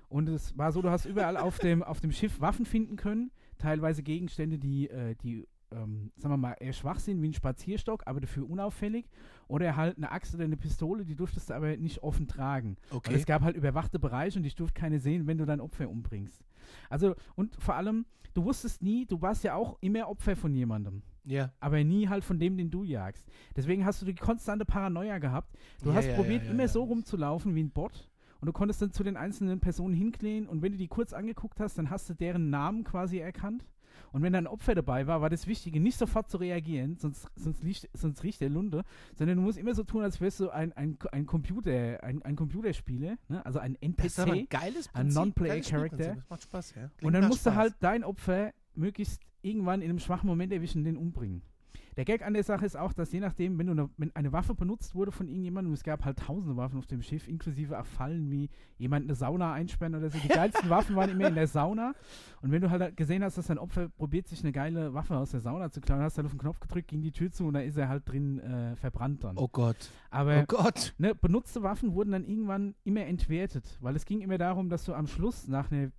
Und 0.09 0.29
es 0.29 0.57
war 0.57 0.73
so, 0.73 0.81
du 0.81 0.90
hast 0.90 1.05
überall 1.05 1.37
auf 1.37 1.59
dem, 1.61 1.83
auf 1.83 2.00
dem 2.00 2.11
Schiff 2.11 2.40
Waffen 2.40 2.64
finden 2.64 2.97
können, 2.97 3.31
teilweise 3.59 4.02
Gegenstände, 4.02 4.59
die, 4.59 4.88
äh, 4.88 5.14
die 5.17 5.47
ähm, 5.73 6.11
sagen 6.17 6.33
wir 6.33 6.37
mal, 6.38 6.57
eher 6.59 6.73
schwach 6.73 6.99
sind, 6.99 7.23
wie 7.23 7.29
ein 7.29 7.35
Spazierstock, 7.35 8.02
aber 8.07 8.21
dafür 8.21 8.49
unauffällig. 8.49 9.07
Oder 9.47 9.76
halt 9.76 9.99
eine 9.99 10.11
Axt 10.11 10.35
oder 10.35 10.45
eine 10.45 10.57
Pistole, 10.57 11.05
die 11.05 11.14
durftest 11.14 11.50
du 11.50 11.55
aber 11.55 11.76
nicht 11.76 12.02
offen 12.02 12.26
tragen. 12.26 12.76
Weil 12.90 12.97
Okay. 12.97 13.14
es 13.14 13.26
gab 13.26 13.43
halt 13.43 13.57
überwachte 13.57 13.99
Bereiche 13.99 14.38
und 14.38 14.45
ich 14.45 14.55
durfte 14.57 14.81
keine 14.81 14.99
sehen, 15.00 15.26
wenn 15.26 15.38
du 15.38 15.45
dein 15.45 15.61
Opfer 15.61 15.88
umbringst. 15.88 16.43
Also, 16.89 17.15
und 17.37 17.57
vor 17.61 17.75
allem, 17.75 18.07
du 18.35 18.45
wusstest 18.45 18.83
nie, 18.83 19.07
du 19.07 19.21
warst 19.21 19.45
ja 19.45 19.55
auch 19.55 19.79
immer 19.81 20.09
Opfer 20.09 20.37
von 20.37 20.55
jemandem. 20.55 21.03
Ja. 21.25 21.53
Aber 21.61 21.83
nie 21.85 22.09
halt 22.09 22.25
von 22.25 22.39
dem, 22.39 22.57
den 22.57 22.71
du 22.71 22.83
jagst. 22.83 23.27
Deswegen 23.57 23.85
hast 23.85 24.00
du 24.03 24.07
die 24.07 24.15
konstante 24.15 24.65
Paranoia 24.65 25.19
gehabt. 25.19 25.55
Du 25.83 25.91
Ja, 25.91 25.97
hast 25.97 26.07
ja, 26.07 26.15
probiert, 26.15 26.45
ja, 26.45 26.50
immer 26.50 26.67
so 26.69 26.83
rumzulaufen 26.83 27.55
wie 27.55 27.62
ein 27.62 27.71
Bot. 27.71 28.09
Und 28.41 28.47
du 28.47 28.53
konntest 28.53 28.81
dann 28.81 28.93
zu 28.93 29.05
den 29.05 29.19
einzelnen 29.19 29.61
Personen 29.61 29.93
hinklären 29.93 30.47
und 30.49 30.62
wenn 30.62 30.73
du 30.73 30.79
die 30.79 30.89
kurz 30.89 31.12
angeguckt 31.12 31.61
hast, 31.61 31.77
dann 31.77 31.91
hast 31.91 32.09
du 32.09 32.15
deren 32.15 32.49
Namen 32.49 32.85
quasi 32.85 33.19
erkannt. 33.19 33.67
Und 34.12 34.23
wenn 34.23 34.33
da 34.33 34.38
ein 34.38 34.47
Opfer 34.47 34.75
dabei 34.75 35.07
war, 35.07 35.23
war 35.23 35.31
das 35.31 35.47
Wichtige, 35.47 35.81
nicht 35.81 35.97
sofort 35.97 36.29
zu 36.29 36.37
reagieren, 36.37 36.97
sonst, 36.97 37.29
sonst, 37.37 37.62
liegt, 37.62 37.88
sonst 37.95 38.23
riecht 38.23 38.40
der 38.40 38.50
Lunde, 38.50 38.83
sondern 39.17 39.38
du 39.38 39.43
musst 39.43 39.59
immer 39.59 39.75
so 39.75 39.85
tun, 39.85 40.02
als 40.02 40.21
wärst 40.21 40.40
du 40.40 40.50
ein, 40.50 40.73
ein, 40.75 40.99
ein 41.12 41.26
Computer, 41.26 42.02
ein, 42.02 42.23
ein 42.23 42.37
Computerspieler, 42.37 43.17
ne? 43.29 43.47
also 43.47 43.59
ein 43.59 43.71
ein 43.71 43.76
NPC. 43.81 44.19
ein 44.19 44.33
Prinzip. 44.93 45.14
Non-Player 45.14 45.49
geiles 45.55 45.69
Character. 45.69 45.97
Spielprinzip. 45.97 46.17
Das 46.17 46.31
macht 46.31 46.43
Spaß, 46.43 46.75
ja. 46.75 46.90
Und 47.02 47.12
dann 47.12 47.29
musst 47.29 47.47
du 47.47 47.50
Spaß. 47.50 47.57
halt 47.59 47.75
dein 47.81 48.05
Opfer 48.05 48.52
möglichst 48.75 49.21
irgendwann 49.43 49.83
in 49.83 49.90
einem 49.90 49.99
schwachen 49.99 50.26
Moment 50.26 50.52
erwischen 50.52 50.79
und 50.79 50.85
den 50.85 50.97
umbringen. 50.97 51.43
Der 51.97 52.04
Gag 52.04 52.25
an 52.25 52.35
der 52.35 52.44
Sache 52.44 52.64
ist 52.64 52.76
auch, 52.76 52.92
dass 52.92 53.12
je 53.12 53.20
nachdem, 53.20 53.59
wenn, 53.59 53.66
du 53.66 53.73
eine, 53.73 53.90
wenn 53.97 54.14
eine 54.14 54.32
Waffe 54.32 54.54
benutzt 54.54 54.94
wurde 54.94 55.12
von 55.12 55.28
irgendjemandem, 55.28 55.73
es 55.73 55.82
gab 55.82 56.04
halt 56.04 56.18
tausende 56.18 56.56
Waffen 56.56 56.78
auf 56.78 56.87
dem 56.87 57.02
Schiff, 57.02 57.26
inklusive 57.28 57.78
auch 57.78 57.87
Fallen 57.87 58.30
wie 58.30 58.49
jemand 58.78 59.04
eine 59.06 59.14
Sauna 59.14 59.52
einsperren 59.52 59.94
oder 59.94 60.09
so. 60.11 60.18
Die 60.18 60.28
geilsten 60.28 60.70
Waffen 60.70 60.97
waren 60.97 61.11
immer 61.11 61.28
in 61.28 61.35
der 61.35 61.47
Sauna. 61.47 61.94
Und 62.42 62.52
wenn 62.52 62.62
du 62.62 62.70
halt 62.70 62.97
gesehen 62.97 63.25
hast, 63.25 63.38
dass 63.38 63.49
dein 63.49 63.59
Opfer 63.59 63.88
probiert, 63.88 64.28
sich 64.28 64.42
eine 64.42 64.52
geile 64.52 64.94
Waffe 64.94 65.16
aus 65.16 65.32
der 65.32 65.40
Sauna 65.40 65.70
zu 65.70 65.80
klauen, 65.80 66.00
hast 66.00 66.16
du 66.16 66.18
halt 66.18 66.26
auf 66.26 66.32
den 66.32 66.40
Knopf 66.40 66.61
gedrückt, 66.61 66.88
ging 66.88 67.02
die 67.02 67.12
Tür 67.12 67.30
zu 67.30 67.47
und 67.47 67.54
da 67.54 67.61
ist 67.61 67.76
er 67.76 67.88
halt 67.88 68.09
drin 68.09 68.38
äh, 68.38 68.76
verbrannt 68.76 69.25
dann. 69.25 69.37
Oh 69.37 69.49
Gott. 69.49 69.90
Aber 70.11 70.40
Oh 70.40 70.44
Gott. 70.47 70.94
ne, 70.99 71.14
benutzte 71.14 71.62
Waffen 71.62 71.94
wurden 71.94 72.12
dann 72.12 72.25
irgendwann 72.25 72.75
immer 72.85 73.04
entwertet, 73.06 73.78
weil 73.80 73.97
es 73.97 74.04
ging 74.04 74.20
immer 74.20 74.38
darum, 74.38 74.68
dass 74.68 74.85
du 74.85 74.94
am 74.94 75.06
Schluss 75.06 75.49
nach 75.49 75.70
einer 75.70 75.90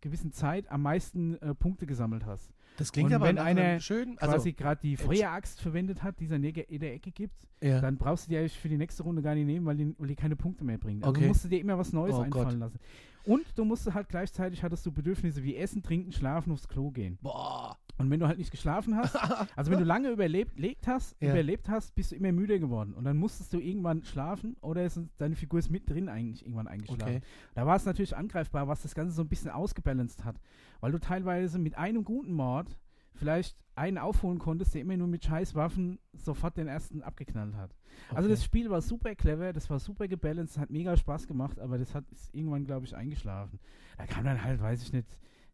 gewissen 0.00 0.32
Zeit 0.32 0.70
am 0.70 0.82
meisten 0.82 1.36
äh, 1.42 1.54
Punkte 1.54 1.86
gesammelt 1.86 2.24
hast. 2.26 2.53
Das 2.76 2.90
klingt 2.90 3.10
Und 3.10 3.14
aber 3.14 3.26
wenn 3.26 3.38
einer 3.38 3.78
schönen. 3.80 4.18
Also, 4.18 4.34
Quasi 4.34 4.52
gerade 4.52 4.80
die. 4.82 4.96
Feueraxt 4.96 5.60
verwendet 5.60 6.02
hat, 6.02 6.18
die 6.18 6.24
es 6.24 6.30
in 6.32 6.42
der 6.80 6.94
Ecke 6.94 7.12
gibt, 7.12 7.46
ja. 7.62 7.80
dann 7.80 7.96
brauchst 7.96 8.26
du 8.26 8.30
die 8.30 8.36
eigentlich 8.38 8.58
für 8.58 8.68
die 8.68 8.76
nächste 8.76 9.02
Runde 9.04 9.22
gar 9.22 9.34
nicht 9.34 9.46
nehmen, 9.46 9.64
weil 9.66 9.76
die, 9.76 9.94
weil 9.98 10.08
die 10.08 10.16
keine 10.16 10.34
Punkte 10.36 10.64
mehr 10.64 10.78
bringt. 10.78 11.04
Also 11.04 11.16
Okay. 11.16 11.28
musst 11.28 11.44
du 11.44 11.48
dir 11.48 11.60
immer 11.60 11.78
was 11.78 11.92
Neues 11.92 12.14
Oh 12.14 12.20
einfallen 12.22 12.48
Gott. 12.48 12.58
lassen. 12.58 12.78
Und 13.24 13.44
du 13.56 13.64
musst 13.64 13.92
halt 13.94 14.08
gleichzeitig 14.08 14.62
hattest 14.62 14.84
du 14.84 14.92
Bedürfnisse 14.92 15.42
wie 15.42 15.56
Essen, 15.56 15.82
Trinken, 15.82 16.12
Schlafen, 16.12 16.52
aufs 16.52 16.68
Klo 16.68 16.90
gehen. 16.90 17.18
Boah. 17.22 17.78
Und 17.96 18.10
wenn 18.10 18.18
du 18.18 18.26
halt 18.26 18.38
nicht 18.38 18.50
geschlafen 18.50 18.96
hast, 18.96 19.14
also 19.56 19.70
wenn 19.70 19.78
du 19.78 19.84
lange 19.84 20.10
überlebt 20.10 20.58
lebt 20.58 20.86
hast, 20.88 21.16
Ja. 21.20 21.30
überlebt 21.30 21.68
hast, 21.68 21.94
bist 21.94 22.10
du 22.10 22.16
immer 22.16 22.32
müde 22.32 22.58
geworden. 22.58 22.92
Und 22.92 23.04
dann 23.04 23.16
musstest 23.16 23.52
du 23.52 23.58
irgendwann 23.60 24.02
schlafen 24.02 24.56
oder 24.62 24.84
ist 24.84 25.00
deine 25.18 25.36
Figur 25.36 25.60
ist 25.60 25.70
mit 25.70 25.88
drin 25.88 26.08
eigentlich 26.08 26.42
irgendwann 26.44 26.66
eingeschlafen. 26.66 27.16
Okay. 27.16 27.20
Da 27.54 27.66
war 27.66 27.76
es 27.76 27.84
natürlich 27.86 28.16
angreifbar, 28.16 28.66
was 28.66 28.82
das 28.82 28.94
Ganze 28.94 29.14
so 29.14 29.22
ein 29.22 29.28
bisschen 29.28 29.50
ausgebalanced 29.50 30.24
hat. 30.24 30.40
Weil 30.80 30.90
du 30.92 30.98
teilweise 30.98 31.58
mit 31.60 31.76
einem 31.78 32.02
guten 32.04 32.32
Mord 32.32 32.76
vielleicht 33.16 33.56
einen 33.76 33.98
aufholen 33.98 34.40
konntest, 34.40 34.74
der 34.74 34.80
immer 34.80 34.96
nur 34.96 35.06
mit 35.06 35.24
scheiß 35.24 35.54
Waffen 35.54 36.00
sofort 36.14 36.56
den 36.56 36.66
ersten 36.66 37.00
abgeknallt 37.02 37.54
hat. 37.54 37.76
Also 38.10 38.22
Okay. 38.22 38.28
das 38.30 38.44
Spiel 38.44 38.70
war 38.70 38.80
super 38.82 39.14
clever, 39.14 39.52
das 39.52 39.70
war 39.70 39.78
super 39.78 40.08
gebalanced, 40.08 40.58
hat 40.58 40.70
mega 40.70 40.96
Spaß 40.96 41.28
gemacht, 41.28 41.60
aber 41.60 41.78
das 41.78 41.94
hat 41.94 42.04
irgendwann, 42.32 42.64
glaube 42.64 42.86
ich, 42.86 42.96
eingeschlafen. 42.96 43.60
Da 43.98 44.06
kam 44.06 44.24
dann 44.24 44.42
halt, 44.42 44.60
weiß 44.60 44.82
ich 44.82 44.92
nicht, 44.92 45.06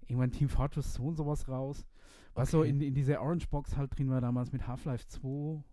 irgendwann 0.06 0.30
Team 0.32 0.48
Fortress 0.48 0.94
2 0.94 1.02
und 1.04 1.16
sowas 1.16 1.48
raus. 1.48 1.84
Was 2.34 2.50
so 2.50 2.60
Okay. 2.60 2.70
in, 2.70 2.80
in 2.80 2.94
dieser 2.94 3.20
Orange 3.20 3.48
Box 3.48 3.76
halt 3.76 3.96
drin 3.98 4.08
war 4.10 4.20
damals 4.20 4.52
mit 4.52 4.66
Half-Life 4.66 5.06
2 5.08 5.28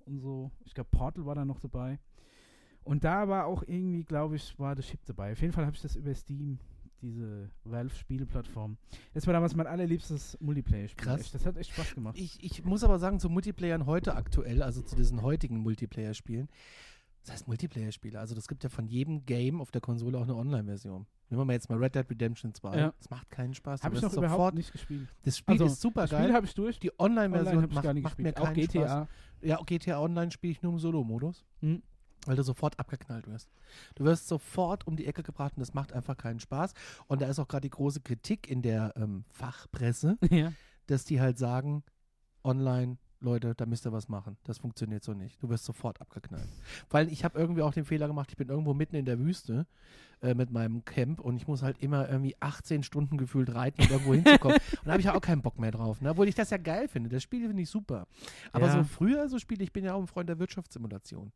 und 0.06 0.20
so. 0.20 0.52
Ich 0.66 0.74
glaube, 0.74 0.90
Portal 0.92 1.26
war 1.26 1.36
da 1.36 1.46
noch 1.46 1.60
dabei. 1.60 2.00
Und 2.84 3.04
da 3.04 3.28
war 3.28 3.46
auch 3.46 3.64
irgendwie, 3.68 4.04
glaube 4.04 4.38
ich, 4.38 4.58
war 4.58 4.74
das 4.76 4.86
Chip 4.88 5.00
dabei. 5.06 5.34
Auf 5.34 5.42
jeden 5.42 5.54
Fall 5.54 5.66
habe 5.66 5.76
ich 5.76 5.82
das 5.82 5.96
über 5.96 6.14
Steam, 6.16 6.58
diese 7.02 7.50
Valve-Spieleplattform. 7.66 8.78
Das 9.14 9.28
war 9.28 9.34
damals 9.34 9.56
mein 9.56 9.68
allerliebstes 9.68 10.38
Multiplayer-Spiel. 10.42 11.06
Krass. 11.06 11.32
Das 11.32 11.46
hat 11.46 11.58
echt 11.58 11.72
Spaß 11.74 11.94
gemacht. 11.96 12.18
Ich, 12.18 12.42
ich 12.44 12.64
muss 12.66 12.84
aber 12.84 12.98
sagen, 12.98 13.20
zu 13.20 13.30
Multiplayern 13.30 13.86
heute 13.86 14.16
aktuell, 14.16 14.64
also 14.64 14.82
zu 14.82 14.96
diesen 14.96 15.22
heutigen 15.22 15.58
Multiplayer-Spielen, 15.60 16.48
das 17.28 17.34
heißt 17.34 17.48
Multiplayer-Spiele, 17.48 18.18
also 18.20 18.36
das 18.36 18.48
gibt 18.48 18.64
ja 18.64 18.70
von 18.70 18.88
jedem 18.88 19.26
Game 19.26 19.60
auf 19.62 19.70
der 19.72 19.82
Konsole 19.82 20.18
auch 20.18 20.24
eine 20.24 20.36
Online-Version. 20.36 21.06
Nehmen 21.30 21.42
wir 21.42 21.46
mal 21.46 21.54
jetzt 21.54 21.70
mal 21.70 21.78
Red 21.78 21.94
Dead 21.96 22.10
Redemption 22.10 22.54
2. 22.54 22.78
Ja. 22.78 22.94
Das 22.98 23.10
macht 23.10 23.30
keinen 23.30 23.54
Spaß. 23.54 23.84
Habe 23.84 23.96
ich 23.96 24.02
noch 24.02 24.10
wirst 24.12 24.18
überhaupt 24.18 24.38
sofort, 24.38 24.56
nicht 24.56 24.72
gespielt. 24.72 25.10
das 25.24 25.38
Spiel 25.38 25.54
Also, 25.54 25.66
ist 25.66 25.82
super 25.82 26.02
Das 26.02 26.12
Spiel 26.12 26.20
geil. 26.28 26.34
habe 26.34 26.46
ich 26.46 26.54
durch. 26.56 26.80
Die 26.80 26.90
Online 27.00 27.26
Online-Version 27.26 27.56
habe 27.64 27.68
ich 27.68 27.76
macht, 27.76 27.84
gar 27.84 27.94
nicht 27.94 28.04
macht 28.04 28.18
mir 28.18 28.32
gespielt. 28.32 28.48
Auch 28.48 28.54
keinen 28.54 28.64
Spaß. 28.64 29.08
GTA. 29.42 29.48
Ja, 29.48 29.62
GTA 29.66 30.00
Online 30.02 30.32
spiele 30.32 30.52
ich 30.52 30.62
nur 30.62 30.72
im 30.72 30.80
Solo-Modus, 30.80 31.44
Hm. 31.60 31.84
weil 32.26 32.36
du 32.38 32.44
sofort 32.44 32.80
abgeknallt 32.80 33.28
wirst. 33.28 33.50
Du 33.96 34.06
wirst 34.06 34.30
sofort 34.30 34.88
um 34.88 34.96
die 34.96 35.06
Ecke 35.06 35.22
gebracht 35.22 35.54
und 35.58 35.60
das 35.60 35.74
macht 35.74 35.92
einfach 35.92 36.16
keinen 36.16 36.40
Spaß. 36.40 36.74
Und 37.08 37.22
da 37.22 37.28
ist 37.28 37.40
auch 37.40 37.48
gerade 37.50 37.64
die 37.64 37.72
große 37.72 38.00
Kritik 38.00 38.50
in 38.50 38.62
der 38.62 38.94
ähm, 38.96 39.26
Fachpresse, 39.30 40.18
ja. 40.32 40.54
dass 40.86 41.04
die 41.04 41.20
halt 41.20 41.38
sagen, 41.38 41.84
online, 42.46 42.98
Leute, 43.20 43.56
da 43.56 43.66
müsst 43.66 43.86
ihr 43.86 43.92
was 43.92 44.10
machen. 44.10 44.38
Das 44.44 44.60
funktioniert 44.60 45.04
so 45.04 45.14
nicht. 45.14 45.42
Du 45.42 45.50
wirst 45.50 45.66
sofort 45.66 46.00
abgeknallt. 46.02 46.48
Weil 46.90 47.12
ich 47.12 47.24
habe 47.24 47.38
irgendwie 47.40 47.62
auch 47.62 47.74
den 47.74 47.86
Fehler 47.86 48.08
gemacht, 48.08 48.30
ich 48.30 48.38
bin 48.38 48.50
irgendwo 48.50 48.74
mitten 48.74 48.96
in 48.96 49.06
der 49.06 49.20
Wüste 49.20 49.66
äh, 50.22 50.34
mit 50.34 50.52
meinem 50.52 50.86
Camp 50.86 51.20
und 51.20 51.36
ich 51.38 51.48
muss 51.48 51.62
halt 51.64 51.80
immer 51.80 52.08
irgendwie 52.10 52.36
18 52.40 52.84
Stunden 52.84 53.18
gefühlt 53.18 53.54
reiten, 53.54 53.82
um 53.84 53.90
irgendwo 53.90 54.14
hinzukommen. 54.14 54.58
und 54.72 54.86
da 54.86 54.92
habe 54.92 55.00
ich 55.00 55.06
ja 55.06 55.16
auch 55.16 55.22
keinen 55.22 55.42
Bock 55.42 55.60
mehr 55.60 55.72
drauf. 55.72 56.02
Ne? 56.02 56.12
Obwohl 56.12 56.28
ich 56.28 56.36
das 56.36 56.50
ja 56.50 56.58
geil 56.58 56.88
finde. 56.88 57.10
Das 57.10 57.24
Spiel 57.24 57.48
finde 57.48 57.64
ich 57.64 57.70
super. 57.70 58.08
Aber 58.52 58.68
Ja. 58.68 58.74
so 58.74 58.84
früher 58.84 59.28
so 59.30 59.40
Spiele, 59.40 59.64
ich 59.64 59.74
bin 59.74 59.84
ja 59.84 59.94
auch 59.94 60.02
ein 60.02 60.08
Freund 60.08 60.30
der 60.30 60.40
Wirtschaftssimulation. 60.40 61.32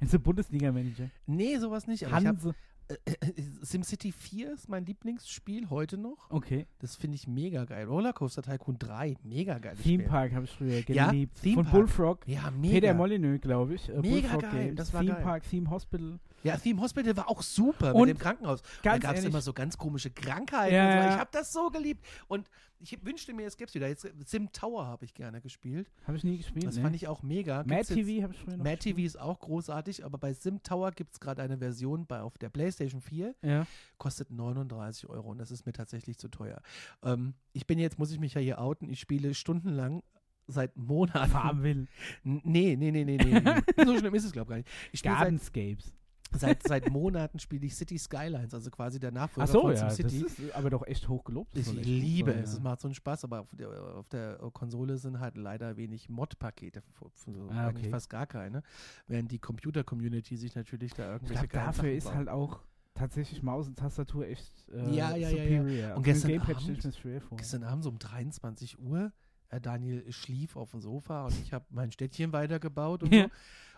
Also 0.00 0.18
Bundesliga-Manager. 0.18 1.10
Nee, 1.26 1.58
sowas 1.58 1.86
nicht. 1.86 2.04
Aber 2.06 2.18
ich 2.18 2.26
hab, 2.26 2.36
Hanse. 2.36 2.54
SimCity 3.62 4.12
4 4.12 4.52
ist 4.52 4.68
mein 4.68 4.84
Lieblingsspiel 4.84 5.70
heute 5.70 5.98
noch. 5.98 6.30
Okay. 6.30 6.66
Das 6.78 6.94
finde 6.96 7.16
ich 7.16 7.26
mega 7.26 7.64
geil. 7.64 7.86
Rollercoaster 7.86 8.42
Tycoon 8.42 8.78
3, 8.78 9.16
mega 9.24 9.58
geil. 9.58 9.76
Theme 9.82 10.04
Park 10.04 10.32
habe 10.32 10.44
ich 10.44 10.50
früher 10.52 10.82
Ja, 10.88 11.10
geliebt. 11.10 11.40
Theme 11.42 11.54
Von 11.56 11.64
Park. 11.64 11.74
Bullfrog. 11.74 12.28
Ja, 12.28 12.50
mega. 12.50 12.74
Peter 12.74 12.94
Molyneux, 12.94 13.40
glaube 13.40 13.74
ich. 13.74 13.88
Äh, 13.88 14.00
Mega 14.00 14.28
Bullfrog 14.28 14.42
geil, 14.42 14.64
Games. 14.66 14.76
das 14.76 14.92
war 14.92 15.00
Theme 15.00 15.14
geil. 15.14 15.22
Park, 15.22 15.42
Theme 15.48 15.70
Hospital. 15.70 16.18
Ja, 16.42 16.56
Theme 16.56 16.80
Hospital 16.80 17.16
war 17.16 17.28
auch 17.28 17.42
super 17.42 17.94
Und 17.94 18.08
mit 18.08 18.16
dem 18.16 18.20
Krankenhaus. 18.20 18.62
da 18.82 18.98
gab 18.98 19.16
es 19.16 19.24
immer 19.24 19.40
so 19.40 19.52
ganz 19.52 19.76
komische 19.76 20.10
Krankheiten. 20.10 20.74
Ja, 20.74 21.02
so. 21.02 21.08
Ich 21.08 21.20
habe 21.20 21.30
das 21.32 21.52
so 21.52 21.70
geliebt. 21.70 22.04
Und 22.28 22.48
ich 22.78 23.04
wünschte 23.04 23.32
mir, 23.32 23.46
es 23.46 23.56
gäbe 23.56 23.68
es 23.68 23.74
wieder. 23.74 23.88
Jetzt, 23.88 24.06
Sim 24.26 24.52
Tower 24.52 24.86
habe 24.86 25.04
ich 25.04 25.14
gerne 25.14 25.40
gespielt. 25.40 25.90
habe 26.06 26.16
ich 26.16 26.24
nie 26.24 26.36
gespielt. 26.36 26.66
Das 26.66 26.76
ne? 26.76 26.82
fand 26.82 26.96
ich 26.96 27.08
auch 27.08 27.22
mega. 27.22 27.58
Mad 27.58 27.76
Gibt's 27.76 27.88
TV 27.88 28.22
habe 28.22 28.34
ich 28.34 28.38
früher 28.38 28.56
noch 28.56 28.64
Mad 28.64 28.76
TV 28.78 29.00
ist 29.00 29.18
auch 29.18 29.40
großartig, 29.40 30.04
aber 30.04 30.18
bei 30.18 30.32
Sim 30.34 30.62
Tower 30.62 30.92
gibt 30.92 31.14
es 31.14 31.20
gerade 31.20 31.42
eine 31.42 31.58
Version 31.58 32.06
bei, 32.06 32.20
auf 32.20 32.36
der 32.38 32.50
PlayStation 32.50 33.00
4. 33.00 33.34
Ja. 33.42 33.66
Kostet 33.98 34.30
39 34.30 35.08
Euro 35.08 35.30
und 35.30 35.38
das 35.38 35.50
ist 35.50 35.66
mir 35.66 35.72
tatsächlich 35.72 36.18
zu 36.18 36.28
teuer. 36.28 36.60
Ähm, 37.02 37.34
ich 37.52 37.66
bin 37.66 37.78
jetzt, 37.78 37.98
muss 37.98 38.10
ich 38.10 38.20
mich 38.20 38.34
ja 38.34 38.40
hier 38.40 38.60
outen, 38.60 38.90
ich 38.90 39.00
spiele 39.00 39.34
stundenlang 39.34 40.02
seit 40.46 40.76
Monaten. 40.76 41.30
Farmville. 41.30 41.86
Nee, 42.22 42.76
nee, 42.76 42.90
nee, 42.90 43.04
nee, 43.04 43.16
nee. 43.16 43.42
so 43.84 43.98
schlimm 43.98 44.14
ist 44.14 44.24
es, 44.24 44.32
glaube 44.32 44.46
ich, 44.46 44.50
gar 44.50 44.56
nicht. 44.58 44.68
Ich 44.92 45.02
Gardenscapes. 45.02 45.95
Seit, 46.32 46.62
seit 46.66 46.90
Monaten 46.90 47.38
spiele 47.38 47.66
ich 47.66 47.74
City 47.76 47.98
Skylines, 47.98 48.52
also 48.52 48.70
quasi 48.70 48.98
der 48.98 49.10
Nachfolger 49.12 49.48
Ach 49.48 49.52
so, 49.52 49.60
von 49.62 49.74
ja, 49.74 49.84
das 49.84 49.96
SimCity. 49.96 50.26
ist 50.42 50.54
aber 50.54 50.70
doch 50.70 50.86
echt 50.86 51.08
hoch 51.08 51.24
gelobt. 51.24 51.56
Ich 51.56 51.70
liebe 51.72 52.32
gut 52.32 52.42
es, 52.42 52.50
sein, 52.50 52.58
es 52.58 52.62
macht 52.64 52.80
so 52.80 52.88
einen 52.88 52.94
Spaß, 52.94 53.24
aber 53.24 53.40
auf 53.40 53.48
der, 53.54 53.68
auf 53.96 54.08
der 54.08 54.36
Konsole 54.52 54.98
sind 54.98 55.20
halt 55.20 55.36
leider 55.36 55.76
wenig 55.76 56.08
Mod-Pakete, 56.08 56.82
so 57.14 57.48
Ah, 57.50 57.68
eigentlich 57.68 57.84
okay. 57.84 57.90
fast 57.90 58.10
gar 58.10 58.26
keine, 58.26 58.62
während 59.06 59.30
die 59.30 59.38
Computer-Community 59.38 60.36
sich 60.36 60.54
natürlich 60.54 60.92
da 60.94 61.04
Ich 61.04 61.12
irgendwelche 61.22 61.48
glaube, 61.48 61.64
geilen 61.64 61.66
dafür 61.76 61.92
ist 61.92 62.12
halt 62.14 62.28
auch 62.28 62.60
tatsächlich 62.94 63.42
Maus 63.42 63.68
und 63.68 63.78
Tastatur 63.78 64.26
echt 64.26 64.52
äh, 64.70 64.94
Ja, 64.94 65.14
ja, 65.16 65.28
ja, 65.28 65.28
ja. 65.30 65.60
superior. 65.60 65.96
Und 65.96 66.02
gestern 66.02 66.30
ich 66.30 66.40
Abend- 66.40 66.84
das. 66.84 66.96
Gestern 67.36 67.62
Abend 67.62 67.84
so 67.84 67.90
um 67.90 67.98
23 67.98 68.78
Uhr, 68.78 69.12
äh, 69.50 69.60
Daniel 69.60 70.10
schlief 70.12 70.56
auf 70.56 70.70
dem 70.72 70.80
Sofa 70.80 71.26
und 71.26 71.34
ich 71.40 71.52
habe 71.52 71.64
mein 71.70 71.92
Städtchen 71.92 72.32
weitergebaut 72.32 73.02
und 73.04 73.14
Ja. 73.14 73.24
so. 73.28 73.30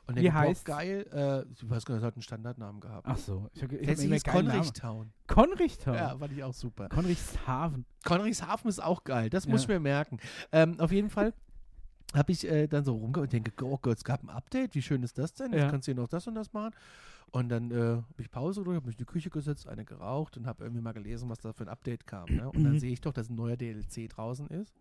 Und 0.09 0.15
der 0.17 0.25
Wie 0.25 0.33
heißt's? 0.33 0.65
geil, 0.65 1.07
äh, 1.13 1.55
du 1.61 1.71
hast 1.71 1.85
gesagt, 1.87 2.03
hat 2.03 2.15
einen 2.15 2.23
Standardnamen 2.23 2.81
gehabt. 2.81 3.07
Ach 3.07 3.17
so, 3.19 3.49
ich 3.53 3.63
habe 3.63 3.77
ich 3.77 3.89
hab 3.89 3.99
hieß. 3.99 4.25
Konrichtown. 4.25 5.13
Konrichtown. 5.27 5.95
Ja, 5.95 6.17
fand 6.19 6.33
ich 6.33 6.43
auch 6.43 6.55
super. 6.55 6.89
Konrichshafen. 6.89 7.85
Konrichshafen 8.05 8.69
ist 8.71 8.83
auch 8.83 9.05
geil, 9.05 9.29
das 9.31 9.47
muss 9.47 9.61
Ja. 9.61 9.65
ich 9.65 9.69
mir 9.69 9.81
merken. 9.81 10.19
Ähm, 10.51 10.81
auf 10.81 10.91
jeden 10.93 11.11
Fall 11.11 11.35
habe 12.15 12.33
ich 12.33 12.49
äh, 12.51 12.67
dann 12.69 12.85
so 12.85 12.93
rumgegangen 12.95 13.27
und 13.27 13.33
denke, 13.35 13.65
oh 13.67 13.79
Gott, 13.81 13.99
es 13.99 14.05
gab 14.05 14.23
ein 14.23 14.31
Update, 14.31 14.75
wie 14.75 14.81
schön 14.83 15.03
ist 15.03 15.19
das 15.19 15.35
denn? 15.35 15.53
Jetzt 15.53 15.61
Ja. 15.65 15.71
kannst 15.71 15.87
du 15.87 15.93
hier 15.93 16.01
noch 16.01 16.09
das 16.09 16.27
und 16.27 16.35
das 16.37 16.55
machen. 16.55 16.75
Und 17.31 17.51
dann 17.51 17.71
äh, 17.71 17.75
habe 17.75 18.05
ich 18.17 18.31
Pause 18.31 18.61
gedrückt, 18.61 18.77
habe 18.77 18.87
mich 18.87 18.95
in 18.95 19.05
die 19.05 19.13
Küche 19.13 19.29
gesetzt, 19.29 19.69
eine 19.69 19.85
geraucht 19.85 20.39
und 20.39 20.47
habe 20.47 20.65
irgendwie 20.65 20.81
mal 20.81 20.93
gelesen, 20.95 21.29
was 21.29 21.41
da 21.41 21.53
für 21.53 21.65
ein 21.65 21.69
Update 21.69 22.07
kam. 22.07 22.35
Ne? 22.35 22.51
Und 22.51 22.65
dann 22.65 22.79
sehe 22.81 22.91
ich 22.93 23.03
doch, 23.03 23.13
dass 23.13 23.29
ein 23.29 23.35
neuer 23.35 23.59
DLC 23.59 24.09
draußen 24.09 24.47
ist. 24.49 24.73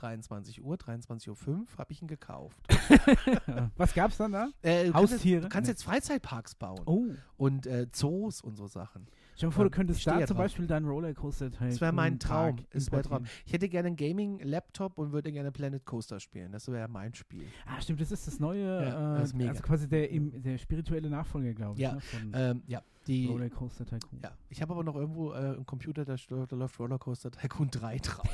23 0.00 0.62
Uhr, 0.62 0.76
23.05 0.76 1.48
Uhr 1.48 1.66
habe 1.78 1.92
ich 1.92 2.02
ihn 2.02 2.08
gekauft. 2.08 2.56
Was 3.76 3.94
gab's 3.94 4.16
dann 4.16 4.32
da? 4.32 4.48
Äh, 4.62 4.86
du 4.86 4.92
kannst 4.92 5.12
Haustiere? 5.12 5.34
Jetzt, 5.40 5.44
du 5.44 5.48
kannst 5.48 5.68
jetzt 5.68 5.82
Freizeitparks 5.84 6.54
bauen 6.54 6.80
Oh. 6.86 7.06
und 7.36 7.66
äh, 7.66 7.86
Zoos 7.92 8.40
und 8.40 8.56
so 8.56 8.66
Sachen. 8.66 9.06
Dir 9.40 9.50
vor, 9.50 9.64
du 9.64 9.68
Ähm, 9.68 9.72
könntest 9.72 10.00
ich 10.00 10.04
da 10.04 10.18
zum 10.18 10.36
drauf. 10.36 10.36
Beispiel 10.44 10.66
deinen 10.66 10.86
Rollercoaster 10.86 11.48
Das 11.48 11.80
wäre 11.80 11.92
mein 11.92 12.18
Traum. 12.18 12.56
Das 12.72 12.92
wär 12.92 13.02
Traum. 13.02 13.24
Ich 13.46 13.52
hätte 13.54 13.70
gerne 13.70 13.86
einen 13.86 13.96
Gaming-Laptop 13.96 14.98
und 14.98 15.12
würde 15.12 15.32
gerne 15.32 15.50
Planet 15.50 15.84
Coaster 15.86 16.20
spielen. 16.20 16.52
Das 16.52 16.68
wäre 16.70 16.88
mein 16.88 17.14
Spiel. 17.14 17.46
Ah, 17.66 17.80
stimmt, 17.80 18.02
das 18.02 18.12
ist 18.12 18.26
das 18.26 18.38
neue, 18.38 18.66
Ja, 18.84 19.14
äh, 19.14 19.18
das 19.18 19.28
ist 19.28 19.34
mega. 19.34 19.50
also 19.50 19.62
quasi 19.62 19.88
der, 19.88 20.10
im, 20.10 20.42
der 20.42 20.58
spirituelle 20.58 21.08
Nachfolger, 21.08 21.54
glaube 21.54 21.76
ich, 21.76 21.80
Ja, 21.82 21.94
ne, 21.94 22.00
Ähm, 22.34 22.62
ja, 22.66 22.82
die. 23.06 23.28
Rollercoaster 23.28 23.86
Tycoon. 23.86 24.20
Ja, 24.22 24.32
ich 24.50 24.60
habe 24.60 24.74
aber 24.74 24.84
noch 24.84 24.96
irgendwo 24.96 25.32
äh, 25.32 25.36
einen 25.36 25.64
Computer, 25.64 26.04
da, 26.04 26.16
da 26.46 26.56
läuft 26.56 26.78
Rollercoaster 26.78 27.30
Tycoon 27.30 27.70
3 27.70 27.96
drauf. 28.02 28.28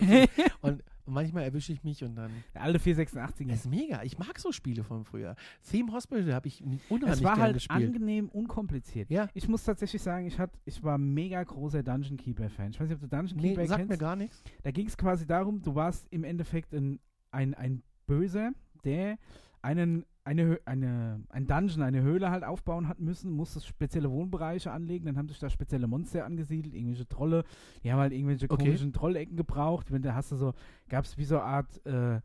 und 0.62 0.82
manchmal 1.06 1.44
erwische 1.44 1.72
ich 1.72 1.82
mich 1.84 2.02
und 2.04 2.14
dann. 2.16 2.30
Der 2.54 2.62
alte 2.62 2.78
486er. 2.78 3.48
Das 3.48 3.60
ist 3.60 3.70
mega. 3.70 4.02
Ich 4.02 4.18
mag 4.18 4.38
so 4.38 4.52
Spiele 4.52 4.84
von 4.84 5.04
früher. 5.04 5.36
Theme 5.70 5.92
Hospital 5.92 6.32
habe 6.34 6.48
ich 6.48 6.62
unheimlich 6.88 7.18
Es 7.18 7.22
war 7.24 7.36
halt 7.36 7.54
gespielt. 7.54 7.86
angenehm 7.88 8.28
unkompliziert. 8.28 9.10
Ja. 9.10 9.28
Ich 9.34 9.48
muss 9.48 9.64
tatsächlich 9.64 10.02
sagen, 10.02 10.26
ich, 10.26 10.38
hat, 10.38 10.50
ich 10.64 10.82
war 10.82 10.98
mega 10.98 11.42
großer 11.42 11.82
Dungeon 11.82 12.16
Keeper-Fan. 12.16 12.70
Ich 12.70 12.80
weiß 12.80 12.88
nicht, 12.88 12.96
ob 13.02 13.08
du 13.08 13.16
Dungeon 13.16 13.38
Nee, 13.40 13.48
Keeper 13.50 13.66
sagt 13.66 13.80
mir 13.82 13.86
kennst. 13.88 14.00
gar 14.00 14.16
nichts. 14.16 14.42
Da 14.62 14.70
ging 14.70 14.86
es 14.86 14.96
quasi 14.96 15.26
darum, 15.26 15.62
du 15.62 15.74
warst 15.74 16.06
im 16.10 16.24
Endeffekt 16.24 16.74
ein, 16.74 16.98
ein, 17.30 17.54
ein 17.54 17.82
Böser, 18.06 18.52
der 18.84 19.18
einen, 19.62 20.04
eine, 20.26 20.58
eine, 20.64 21.20
ein 21.30 21.46
Dungeon, 21.46 21.82
eine 21.82 22.02
Höhle 22.02 22.30
halt 22.30 22.42
aufbauen 22.44 22.88
hat 22.88 22.98
müssen, 22.98 23.30
musstest 23.30 23.66
spezielle 23.66 24.10
Wohnbereiche 24.10 24.72
anlegen, 24.72 25.06
dann 25.06 25.16
haben 25.16 25.28
sich 25.28 25.38
da 25.38 25.48
spezielle 25.48 25.86
Monster 25.86 26.24
angesiedelt, 26.26 26.74
irgendwelche 26.74 27.08
Trolle, 27.08 27.44
die 27.84 27.92
haben 27.92 28.00
halt 28.00 28.12
irgendwelche 28.12 28.46
Okay. 28.50 28.64
komischen 28.64 28.92
Trollecken 28.92 29.36
gebraucht. 29.36 29.92
Wenn 29.92 30.02
da 30.02 30.14
hast 30.14 30.32
du 30.32 30.36
so, 30.36 30.52
gab 30.88 31.04
es 31.04 31.16
wie 31.16 31.24
so 31.24 31.36
eine 31.38 31.44
Art 31.44 31.86
äh, 31.86 32.16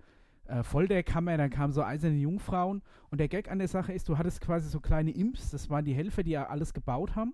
äh, 0.46 0.64
Folterkammer, 0.64 1.38
dann 1.38 1.52
kamen 1.52 1.72
so 1.74 1.84
eiserne 1.84 2.18
Jungfrauen 2.18 2.82
und 3.12 3.20
der 3.20 3.28
Gag 3.28 3.52
an 3.52 3.60
der 3.60 3.68
Sache 3.68 3.94
ist, 3.94 4.10
du 4.10 4.18
hattest 4.18 4.42
quasi 4.42 4.68
so 4.68 4.80
kleine 4.80 5.12
Imps, 5.12 5.52
das 5.52 5.70
waren 5.70 5.86
die 5.86 5.94
Helfer, 5.94 6.24
die 6.24 6.32
ja 6.32 6.48
alles 6.48 6.74
gebaut 6.74 7.16
haben. 7.16 7.34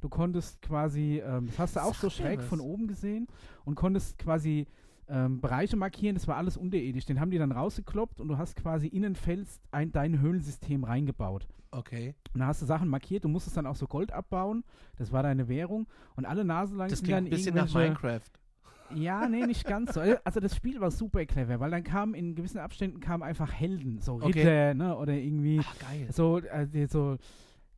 Du 0.00 0.08
konntest 0.08 0.60
quasi, 0.62 1.22
ähm, 1.24 1.46
das 1.46 1.58
hast 1.58 1.76
du 1.76 1.80
auch 1.80 1.94
so 1.94 2.08
Sagt 2.08 2.20
mir 2.20 2.26
schräg 2.26 2.38
was. 2.40 2.46
von 2.46 2.60
oben 2.60 2.86
gesehen 2.88 3.28
und 3.64 3.76
konntest 3.76 4.18
quasi 4.18 4.66
ähm, 5.12 5.40
Bereiche 5.42 5.76
markieren, 5.76 6.14
das 6.14 6.26
war 6.26 6.36
alles 6.36 6.56
unterirdisch. 6.56 7.04
Den 7.04 7.20
haben 7.20 7.30
die 7.30 7.36
dann 7.38 7.52
rausgekloppt 7.52 8.20
und 8.20 8.28
du 8.28 8.38
hast 8.38 8.56
quasi 8.56 8.86
in 8.86 9.02
den 9.02 9.14
Fels 9.14 9.60
ein, 9.70 9.92
dein 9.92 10.20
Höhlensystem 10.20 10.84
reingebaut. 10.84 11.46
Okay. 11.70 12.14
Und 12.32 12.40
da 12.40 12.46
hast 12.46 12.62
du 12.62 12.66
Sachen 12.66 12.88
markiert, 12.88 13.24
du 13.24 13.28
musstest 13.28 13.56
dann 13.56 13.66
auch 13.66 13.76
so 13.76 13.86
Gold 13.86 14.12
abbauen, 14.12 14.64
das 14.96 15.12
war 15.12 15.22
deine 15.22 15.48
Währung. 15.48 15.86
Und 16.16 16.24
alle 16.24 16.44
Nase 16.44 16.74
lang 16.76 16.88
Das 16.88 17.02
klingt 17.02 17.18
dann 17.18 17.24
ein 17.26 17.30
bisschen 17.30 17.54
nach 17.54 17.72
Minecraft. 17.74 18.20
ja, 18.94 19.28
nee, 19.28 19.46
nicht 19.46 19.64
ganz 19.66 19.94
so. 19.94 20.00
Also 20.24 20.40
das 20.40 20.56
Spiel 20.56 20.80
war 20.80 20.90
super 20.90 21.24
clever, 21.26 21.60
weil 21.60 21.70
dann 21.70 21.84
kamen 21.84 22.14
in 22.14 22.34
gewissen 22.34 22.58
Abständen 22.58 23.00
kamen 23.00 23.22
einfach 23.22 23.52
Helden, 23.52 24.00
so 24.00 24.14
Okay. 24.14 24.26
Ritter, 24.40 24.74
ne, 24.74 24.96
oder 24.96 25.12
irgendwie 25.14 25.60
Ach, 25.62 25.78
geil. 25.78 26.08
so, 26.10 26.40
die, 26.40 26.86
so 26.86 27.16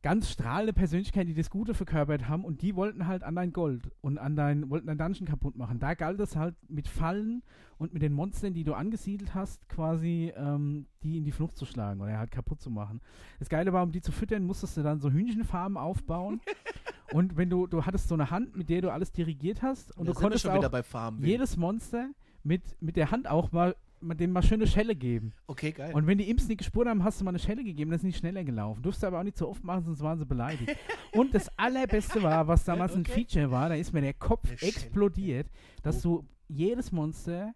ganz 0.05 0.29
strahlende 0.29 0.71
Persönlichkeiten, 0.71 1.29
die 1.29 1.33
das 1.33 1.49
Gute 1.49 1.73
verkörpert 1.73 2.29
haben 2.29 2.45
und 2.45 2.61
die 2.61 2.75
wollten 2.75 3.07
halt 3.07 3.23
an 3.23 3.33
dein 3.33 3.51
Gold 3.51 3.89
und 4.01 4.19
an 4.19 4.35
dein, 4.35 4.69
wollten 4.69 4.85
dein 4.85 4.99
Dungeon 4.99 5.25
kaputt 5.25 5.55
machen. 5.55 5.79
Da 5.79 5.95
galt 5.95 6.19
es 6.19 6.35
halt 6.35 6.53
mit 6.69 6.87
Fallen 6.87 7.41
und 7.79 7.91
mit 7.91 8.03
den 8.03 8.13
Monstern, 8.13 8.53
die 8.53 8.63
du 8.63 8.75
angesiedelt 8.75 9.33
hast, 9.33 9.67
quasi 9.67 10.31
ähm, 10.37 10.85
die 11.01 11.17
in 11.17 11.23
die 11.23 11.31
Flucht 11.31 11.57
zu 11.57 11.65
schlagen 11.65 12.01
oder 12.01 12.19
halt 12.19 12.29
kaputt 12.29 12.61
zu 12.61 12.69
machen. 12.69 13.01
Das 13.39 13.49
Geile 13.49 13.73
war, 13.73 13.81
um 13.81 13.91
die 13.91 14.01
zu 14.01 14.11
füttern, 14.11 14.43
musstest 14.43 14.77
du 14.77 14.83
dann 14.83 14.99
so 14.99 15.09
Hühnchenfarmen 15.09 15.75
aufbauen. 15.75 16.39
und 17.11 17.35
wenn 17.35 17.49
du, 17.49 17.65
du 17.65 17.87
hattest 17.87 18.07
so 18.07 18.13
eine 18.13 18.29
Hand, 18.29 18.55
mit 18.55 18.69
der 18.69 18.83
du 18.83 18.91
alles 18.91 19.11
dirigiert 19.11 19.63
hast 19.63 19.97
und 19.97 20.05
Da 20.05 20.13
du 20.13 20.19
konntest 20.19 20.43
schon 20.43 20.51
auch 20.51 20.57
wieder 20.57 20.69
bei 20.69 20.83
Farm. 20.83 21.17
jedes 21.23 21.57
Monster 21.57 22.11
mit, 22.43 22.61
mit 22.79 22.95
der 22.95 23.09
Hand 23.09 23.27
auch 23.27 23.51
mal 23.51 23.75
dem 24.01 24.31
mal 24.31 24.43
schöne 24.43 24.67
Schelle 24.67 24.95
geben. 24.95 25.33
Okay, 25.47 25.71
geil. 25.71 25.93
Und 25.93 26.05
wenn 26.07 26.17
die 26.17 26.29
Imps 26.29 26.47
nicht 26.47 26.59
gespurt 26.59 26.87
haben, 26.87 27.03
hast 27.03 27.19
du 27.19 27.25
mal 27.25 27.31
eine 27.31 27.39
Schelle 27.39 27.63
gegeben, 27.63 27.91
dann 27.91 27.99
sind 27.99 28.13
die 28.13 28.17
schneller 28.17 28.43
gelaufen. 28.43 28.81
Durfst 28.83 29.01
du 29.03 29.07
aber 29.07 29.19
auch 29.19 29.23
nicht 29.23 29.37
so 29.37 29.49
oft 29.49 29.63
machen, 29.63 29.83
sonst 29.83 30.01
waren 30.01 30.17
sie 30.19 30.25
beleidigt. 30.25 30.75
Und 31.11 31.33
das 31.33 31.49
allerbeste 31.57 32.21
war, 32.21 32.47
was 32.47 32.63
damals 32.63 32.93
ein 32.93 33.01
Okay. 33.01 33.25
Feature 33.25 33.51
war, 33.51 33.69
da 33.69 33.75
ist 33.75 33.93
mir 33.93 34.01
der 34.01 34.13
Kopf 34.13 34.47
Eine 34.49 34.57
Schelle, 34.57 34.71
explodiert, 34.71 35.47
dass 35.83 36.05
Oh. 36.05 36.19
du 36.19 36.27
jedes 36.47 36.91
Monster 36.91 37.53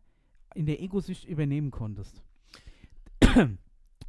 in 0.56 0.66
der 0.66 0.82
Ego-Sicht 0.82 1.26
übernehmen 1.26 1.70
konntest. 1.72 2.24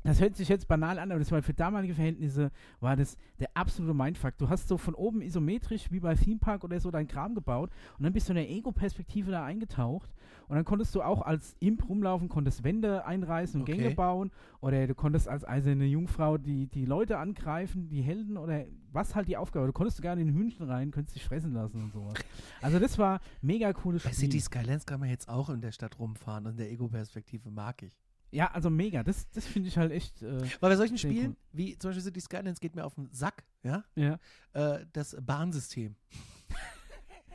Das 0.03 0.21
hört 0.21 0.35
sich 0.35 0.49
jetzt 0.49 0.67
banal 0.67 0.99
an, 0.99 1.11
aber 1.11 1.19
das 1.19 1.31
war 1.31 1.43
für 1.43 1.53
damalige 1.53 1.95
Verhältnisse 1.95 2.51
war 2.81 2.97
das 2.97 3.17
der 3.39 3.51
absolute 3.55 3.93
Mindfuck. 3.95 4.39
Du 4.39 4.49
hast 4.49 4.67
so 4.69 4.79
von 4.79 4.95
oben 4.95 5.21
isometrisch 5.21 5.91
wie 5.91 6.01
bei 6.01 6.15
Theme 6.15 6.39
Park 6.39 6.65
oder 6.65 6.81
so 6.81 6.91
dein 6.91 7.07
Kram 7.07 7.35
gebaut 7.35 7.71
und 7.99 8.05
dann 8.05 8.13
bist 8.13 8.29
du 8.29 8.33
in 8.33 8.37
der 8.37 8.51
Ego-Perspektive 8.51 9.31
da 9.31 9.45
eingetaucht 9.45 10.11
und 10.49 10.57
dann 10.57 10.65
konntest 10.65 10.95
du 10.95 11.03
auch 11.03 11.21
als 11.23 11.55
Imp 11.61 11.87
rumlaufen, 11.89 12.29
konntest 12.31 12.65
Wände 12.65 13.05
einreißen 13.05 13.61
und 13.61 13.69
Okay. 13.69 13.77
Gänge 13.77 13.95
bauen 13.95 14.31
oder 14.61 14.87
du 14.87 14.95
konntest 14.95 15.29
als 15.29 15.47
eiserne 15.47 15.85
Jungfrau 15.85 16.39
die, 16.39 16.67
die 16.67 16.87
Leute 16.87 17.19
angreifen, 17.19 17.89
die 17.89 18.01
Helden 18.01 18.39
oder 18.39 18.65
was 18.93 19.15
halt 19.15 19.29
die 19.29 19.37
Aufgabe. 19.37 19.67
Du 19.67 19.73
konntest 19.73 19.99
sogar 19.99 20.15
in 20.15 20.19
den 20.19 20.35
Hühnchen 20.35 20.67
rein, 20.67 20.91
könntest 20.91 21.15
dich 21.17 21.25
fressen 21.25 21.53
lassen 21.53 21.85
und 21.85 21.93
sowas. 21.93 22.15
Also 22.63 22.79
das 22.79 22.99
war 22.99 23.21
mega 23.43 23.73
cooles 23.75 24.03
Bei 24.03 24.13
Spiel. 24.13 24.31
City 24.31 24.41
Skylines 24.41 24.87
kann 24.87 24.99
man 24.99 25.11
jetzt 25.11 25.29
auch 25.29 25.51
in 25.51 25.61
der 25.61 25.73
Stadt 25.73 25.99
rumfahren 25.99 26.47
und 26.47 26.59
der 26.59 26.71
Ego-Perspektive 26.71 27.51
mag 27.51 27.83
ich. 27.83 27.93
Ja, 28.31 28.51
also 28.53 28.71
mega. 28.71 29.03
Das, 29.03 29.29
das 29.31 29.47
finde 29.47 29.69
ich 29.69 29.79
halt 29.79 29.93
echt. 29.93 30.23
Äh, 30.23 30.41
Weil 30.61 30.71
bei 30.71 30.77
solchen 30.77 30.99
Spielen, 30.99 31.31
cool. 31.31 31.37
wie 31.53 31.79
zum 31.79 31.91
Beispiel 31.91 32.05
City 32.05 32.21
Skylines, 32.21 32.61
geht 32.61 32.77
mir 32.77 32.85
auf 32.85 32.95
den 32.95 33.09
Sack, 33.13 33.45
ja, 33.63 33.85
ja. 33.95 34.19
äh, 34.53 34.87
das 34.93 35.17
Bahnsystem. 35.21 35.97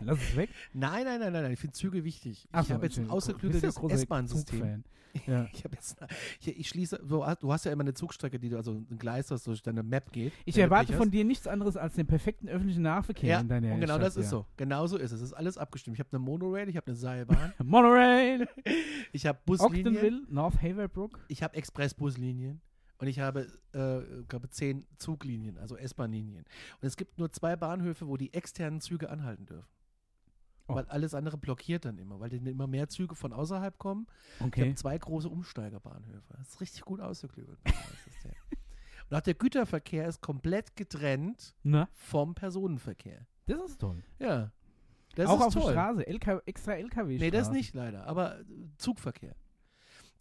Lass 0.02 0.20
es 0.20 0.36
weg. 0.36 0.50
Nein, 0.74 1.04
nein, 1.06 1.20
nein, 1.20 1.34
nein, 1.34 1.44
nein, 1.44 1.52
ich 1.54 1.60
finde 1.60 1.74
Züge 1.74 2.04
wichtig. 2.04 2.48
Ach 2.52 2.62
ich 2.62 2.68
so, 2.68 2.74
habe 2.74 2.86
jetzt 2.86 2.98
ein 2.98 3.10
ausgeklügeltes 3.10 3.78
S-Bahn-System. 3.78 4.84
Ja. 5.28 5.48
Ich 5.54 5.64
jetzt, 5.64 5.98
ich, 6.42 6.60
ich 6.60 6.68
schließe, 6.68 7.02
du 7.08 7.26
hast, 7.26 7.42
du 7.42 7.52
hast 7.52 7.64
ja 7.64 7.72
immer 7.72 7.84
eine 7.84 7.94
Zugstrecke, 7.94 8.38
die 8.38 8.50
du, 8.50 8.58
also 8.58 8.74
ein 8.74 8.98
Gleis, 8.98 9.28
das 9.28 9.44
durch 9.44 9.62
deine 9.62 9.82
Map 9.82 10.12
geht. 10.12 10.34
Ich 10.44 10.58
erwarte 10.58 10.92
von 10.92 11.10
dir 11.10 11.24
nichts 11.24 11.48
anderes 11.48 11.78
als 11.78 11.96
den 11.96 12.06
perfekten 12.06 12.50
öffentlichen 12.50 12.82
Nahverkehr 12.82 13.30
Ja, 13.30 13.40
in 13.40 13.48
deiner 13.48 13.74
und 13.74 13.80
genau 13.80 13.94
Stadt, 13.94 14.08
das 14.08 14.18
ist 14.18 14.26
ja. 14.26 14.30
so. 14.32 14.46
Genau 14.58 14.88
so 14.88 14.98
ist 14.98 15.14
es. 15.14 15.22
Es 15.22 15.28
ist 15.28 15.34
alles 15.34 15.58
abgestimmt. 15.58 15.96
Ich 15.96 16.00
habe 16.02 16.10
eine 16.12 16.20
Monorail, 16.20 16.68
ich 16.68 16.76
habe 16.76 16.88
eine 16.88 16.98
Seilbahn, 16.98 17.54
Monorail, 17.64 18.46
ich 19.14 19.26
habe 19.26 19.40
Buslinien, 19.46 19.88
Ogdenville, 19.88 20.22
North 20.30 20.62
Haverbrook. 20.62 21.24
ich 21.30 21.42
habe 21.42 21.56
Expressbuslinien 21.56 22.60
und 22.98 23.08
ich 23.08 23.20
habe, 23.20 23.48
äh, 23.74 24.24
glaube 24.28 24.50
zehn 24.50 24.86
Zuglinien, 24.98 25.58
also 25.58 25.78
S-Bahn-Linien. 25.78 26.44
Und 26.82 26.88
es 26.88 26.98
gibt 26.98 27.18
nur 27.18 27.32
zwei 27.32 27.56
Bahnhöfe, 27.56 28.08
wo 28.08 28.18
die 28.18 28.34
externen 28.34 28.82
Züge 28.82 29.10
anhalten 29.10 29.46
dürfen. 29.46 29.75
Oh. 30.68 30.76
Weil 30.76 30.86
alles 30.86 31.14
andere 31.14 31.38
blockiert 31.38 31.86
dann 31.86 31.98
immer, 32.00 32.20
weil 32.20 32.30
dann 32.30 32.46
immer 32.48 32.66
mehr 32.66 32.88
Züge 32.90 33.14
von 33.16 33.34
außerhalb 33.34 33.78
kommen. 33.78 34.08
Ich 34.40 34.46
Okay. 34.48 34.62
habe 34.62 34.76
zwei 34.76 34.98
große 34.98 35.30
Umsteigerbahnhöfe. 35.30 36.34
Das 36.38 36.50
ist 36.50 36.62
richtig 36.62 36.82
gut 36.82 37.00
ausgeklügelt. 37.02 37.60
Der- 37.66 38.32
Und 39.12 39.16
auch 39.18 39.22
der 39.22 39.36
Güterverkehr 39.36 40.08
ist 40.08 40.22
komplett 40.22 40.76
getrennt 40.76 41.54
Na, 41.62 41.88
vom 41.94 42.34
Personenverkehr. 42.34 43.28
das 43.46 43.62
ist 43.72 43.80
toll. 43.82 44.02
Ja. 44.18 44.52
Das 45.16 45.28
Auch 45.30 45.40
ist 45.40 45.46
auf 45.46 45.54
der 45.54 45.62
toll. 45.62 45.72
Straße, 45.74 46.08
LK, 46.08 46.42
extra 46.48 46.74
LKW. 46.74 47.18
Nee, 47.20 47.30
das 47.32 47.52
nicht 47.52 47.74
leider, 47.76 48.06
aber 48.08 48.40
äh, 48.40 48.44
Zugverkehr. 48.80 49.36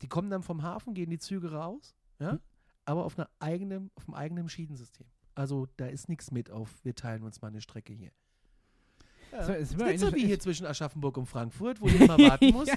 Die 0.02 0.08
kommen 0.08 0.28
dann 0.28 0.42
vom 0.42 0.62
Hafen, 0.62 0.92
gehen 0.94 1.08
die 1.10 1.18
Züge 1.18 1.52
raus, 1.52 1.96
ja, 2.20 2.32
Hm. 2.32 2.40
aber 2.84 3.04
auf, 3.06 3.18
einer 3.18 3.30
eigenen, 3.40 3.90
auf 3.94 4.04
einem 4.06 4.14
eigenen 4.14 4.48
Schienensystem. 4.50 5.06
Also 5.34 5.66
da 5.78 5.86
ist 5.86 6.08
nichts 6.10 6.30
mit 6.30 6.50
auf, 6.50 6.84
wir 6.84 6.94
teilen 6.94 7.22
uns 7.24 7.40
mal 7.40 7.48
eine 7.48 7.60
Strecke 7.62 7.92
hier. 7.94 8.12
Ja. 9.34 9.44
So, 9.44 9.52
es 9.52 9.70
ist 9.72 9.78
nicht 9.78 10.00
so 10.00 10.14
wie 10.14 10.26
hier 10.26 10.38
zwischen 10.38 10.66
Aschaffenburg 10.66 11.16
und 11.18 11.26
Frankfurt, 11.26 11.80
wo 11.80 11.86
du 11.88 11.96
immer 11.96 12.18
warten 12.18 12.52
musst. 12.52 12.68
Ja. 12.68 12.76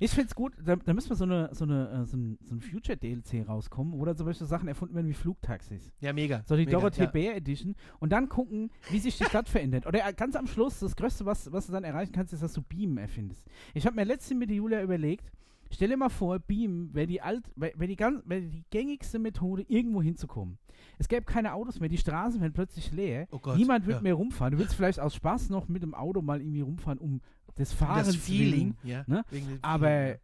ich 0.00 0.10
find's 0.10 0.34
gut, 0.34 0.52
da, 0.64 0.74
da 0.76 0.92
müssen 0.94 1.10
wir 1.10 1.16
so 1.16 1.24
eine, 1.24 1.48
so 1.52 1.64
eine, 1.64 1.88
äh, 1.90 2.04
so 2.06 2.16
ein, 2.16 2.38
so 2.42 2.54
ein 2.56 2.60
Future-DLC 2.60 3.48
rauskommen, 3.48 3.92
wo 3.98 4.04
dann 4.04 4.16
zum 4.16 4.26
Beispiel 4.26 4.46
Sachen 4.46 4.66
erfunden 4.68 4.94
werden 4.96 5.06
wie 5.08 5.14
Flugtaxis. 5.14 5.92
Ja, 6.00 6.12
mega. 6.12 6.42
So 6.46 6.56
die 6.56 6.64
mega, 6.64 6.78
Dorothee 6.78 7.04
ja. 7.04 7.10
Bär 7.10 7.36
Edition 7.36 7.76
und 8.00 8.10
dann 8.10 8.28
gucken, 8.28 8.70
wie 8.90 8.98
sich 8.98 9.16
die 9.16 9.24
Stadt 9.24 9.48
verändert. 9.48 9.86
Oder 9.86 10.06
äh, 10.08 10.12
ganz 10.12 10.34
am 10.34 10.46
Schluss, 10.46 10.80
das 10.80 10.96
Größte, 10.96 11.24
was, 11.24 11.52
was 11.52 11.66
du 11.66 11.72
dann 11.72 11.84
erreichen 11.84 12.12
kannst, 12.12 12.32
ist, 12.32 12.42
dass 12.42 12.52
du 12.52 12.62
Beamen 12.62 12.98
erfindest. 12.98 13.44
Ich 13.74 13.86
habe 13.86 13.94
mir 13.94 14.04
letztens 14.04 14.40
mit 14.40 14.50
Julia 14.50 14.82
überlegt, 14.82 15.30
stell 15.70 15.88
dir 15.88 15.96
mal 15.96 16.08
vor, 16.08 16.38
Beamen 16.40 16.92
wäre 16.94 17.06
die, 17.06 17.20
alt, 17.20 17.44
wär, 17.54 17.72
wär 17.76 17.86
die, 17.86 17.96
ganz- 17.96 18.22
wär 18.24 18.40
die 18.40 18.64
gängigste 18.70 19.18
Methode, 19.20 19.64
irgendwo 19.68 20.02
hinzukommen. 20.02 20.58
Es 20.98 21.08
gäbe 21.08 21.24
keine 21.24 21.54
Autos 21.54 21.80
mehr, 21.80 21.88
die 21.88 21.98
Straßen 21.98 22.40
wären 22.40 22.52
plötzlich 22.52 22.92
leer. 22.92 23.28
Oh 23.30 23.38
Gott, 23.38 23.56
Niemand 23.56 23.86
wird 23.86 23.98
ja. 23.98 24.02
mehr 24.02 24.14
rumfahren. 24.14 24.52
Du 24.52 24.58
willst 24.58 24.74
vielleicht 24.74 25.00
aus 25.00 25.14
Spaß 25.14 25.48
noch 25.50 25.68
mit 25.68 25.82
dem 25.82 25.94
Auto 25.94 26.22
mal 26.22 26.40
irgendwie 26.40 26.60
rumfahren, 26.60 26.98
um 26.98 27.20
des 27.56 27.72
Und 27.72 27.78
Fahrens 27.78 28.06
das 28.08 28.16
Feeling, 28.16 28.76
ja. 28.82 29.04
ne? 29.06 29.24
wegen 29.30 29.58
Aber 29.62 29.88
Feeling, 29.88 30.18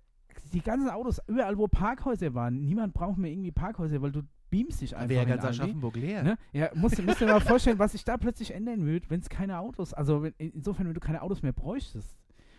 die 0.53 0.61
ganzen 0.61 0.91
Autos, 0.91 1.21
überall 1.27 1.57
wo 1.59 1.69
Parkhäuser 1.69 2.35
waren, 2.35 2.65
niemand 2.65 2.95
braucht 2.95 3.19
mehr 3.19 3.31
irgendwie 3.31 3.53
Parkhäuser, 3.53 4.03
weil 4.03 4.13
du 4.13 4.23
beamst 4.51 4.81
dich 4.81 4.97
einfach 4.97 5.09
wäre 5.09 5.27
ganz. 5.27 5.45
Aschaffenburg 5.45 5.97
leer. 5.97 6.23
Ne? 6.23 6.39
Ja, 6.53 6.71
musst, 6.75 7.03
musst 7.03 7.21
dir 7.21 7.27
mal 7.27 7.41
vorstellen, 7.41 7.79
was 7.79 7.93
sich 7.93 8.05
da 8.05 8.17
plötzlich 8.17 8.53
ändern 8.53 8.85
würde, 8.85 9.09
wenn 9.11 9.21
es 9.21 9.29
keine 9.29 9.59
Autos, 9.59 9.93
also 9.93 10.23
wenn, 10.23 10.35
insofern, 10.39 10.87
wenn 10.87 10.95
du 10.95 11.01
keine 11.01 11.23
Autos 11.23 11.43
mehr 11.43 11.53
bräuchtest, 11.53 12.17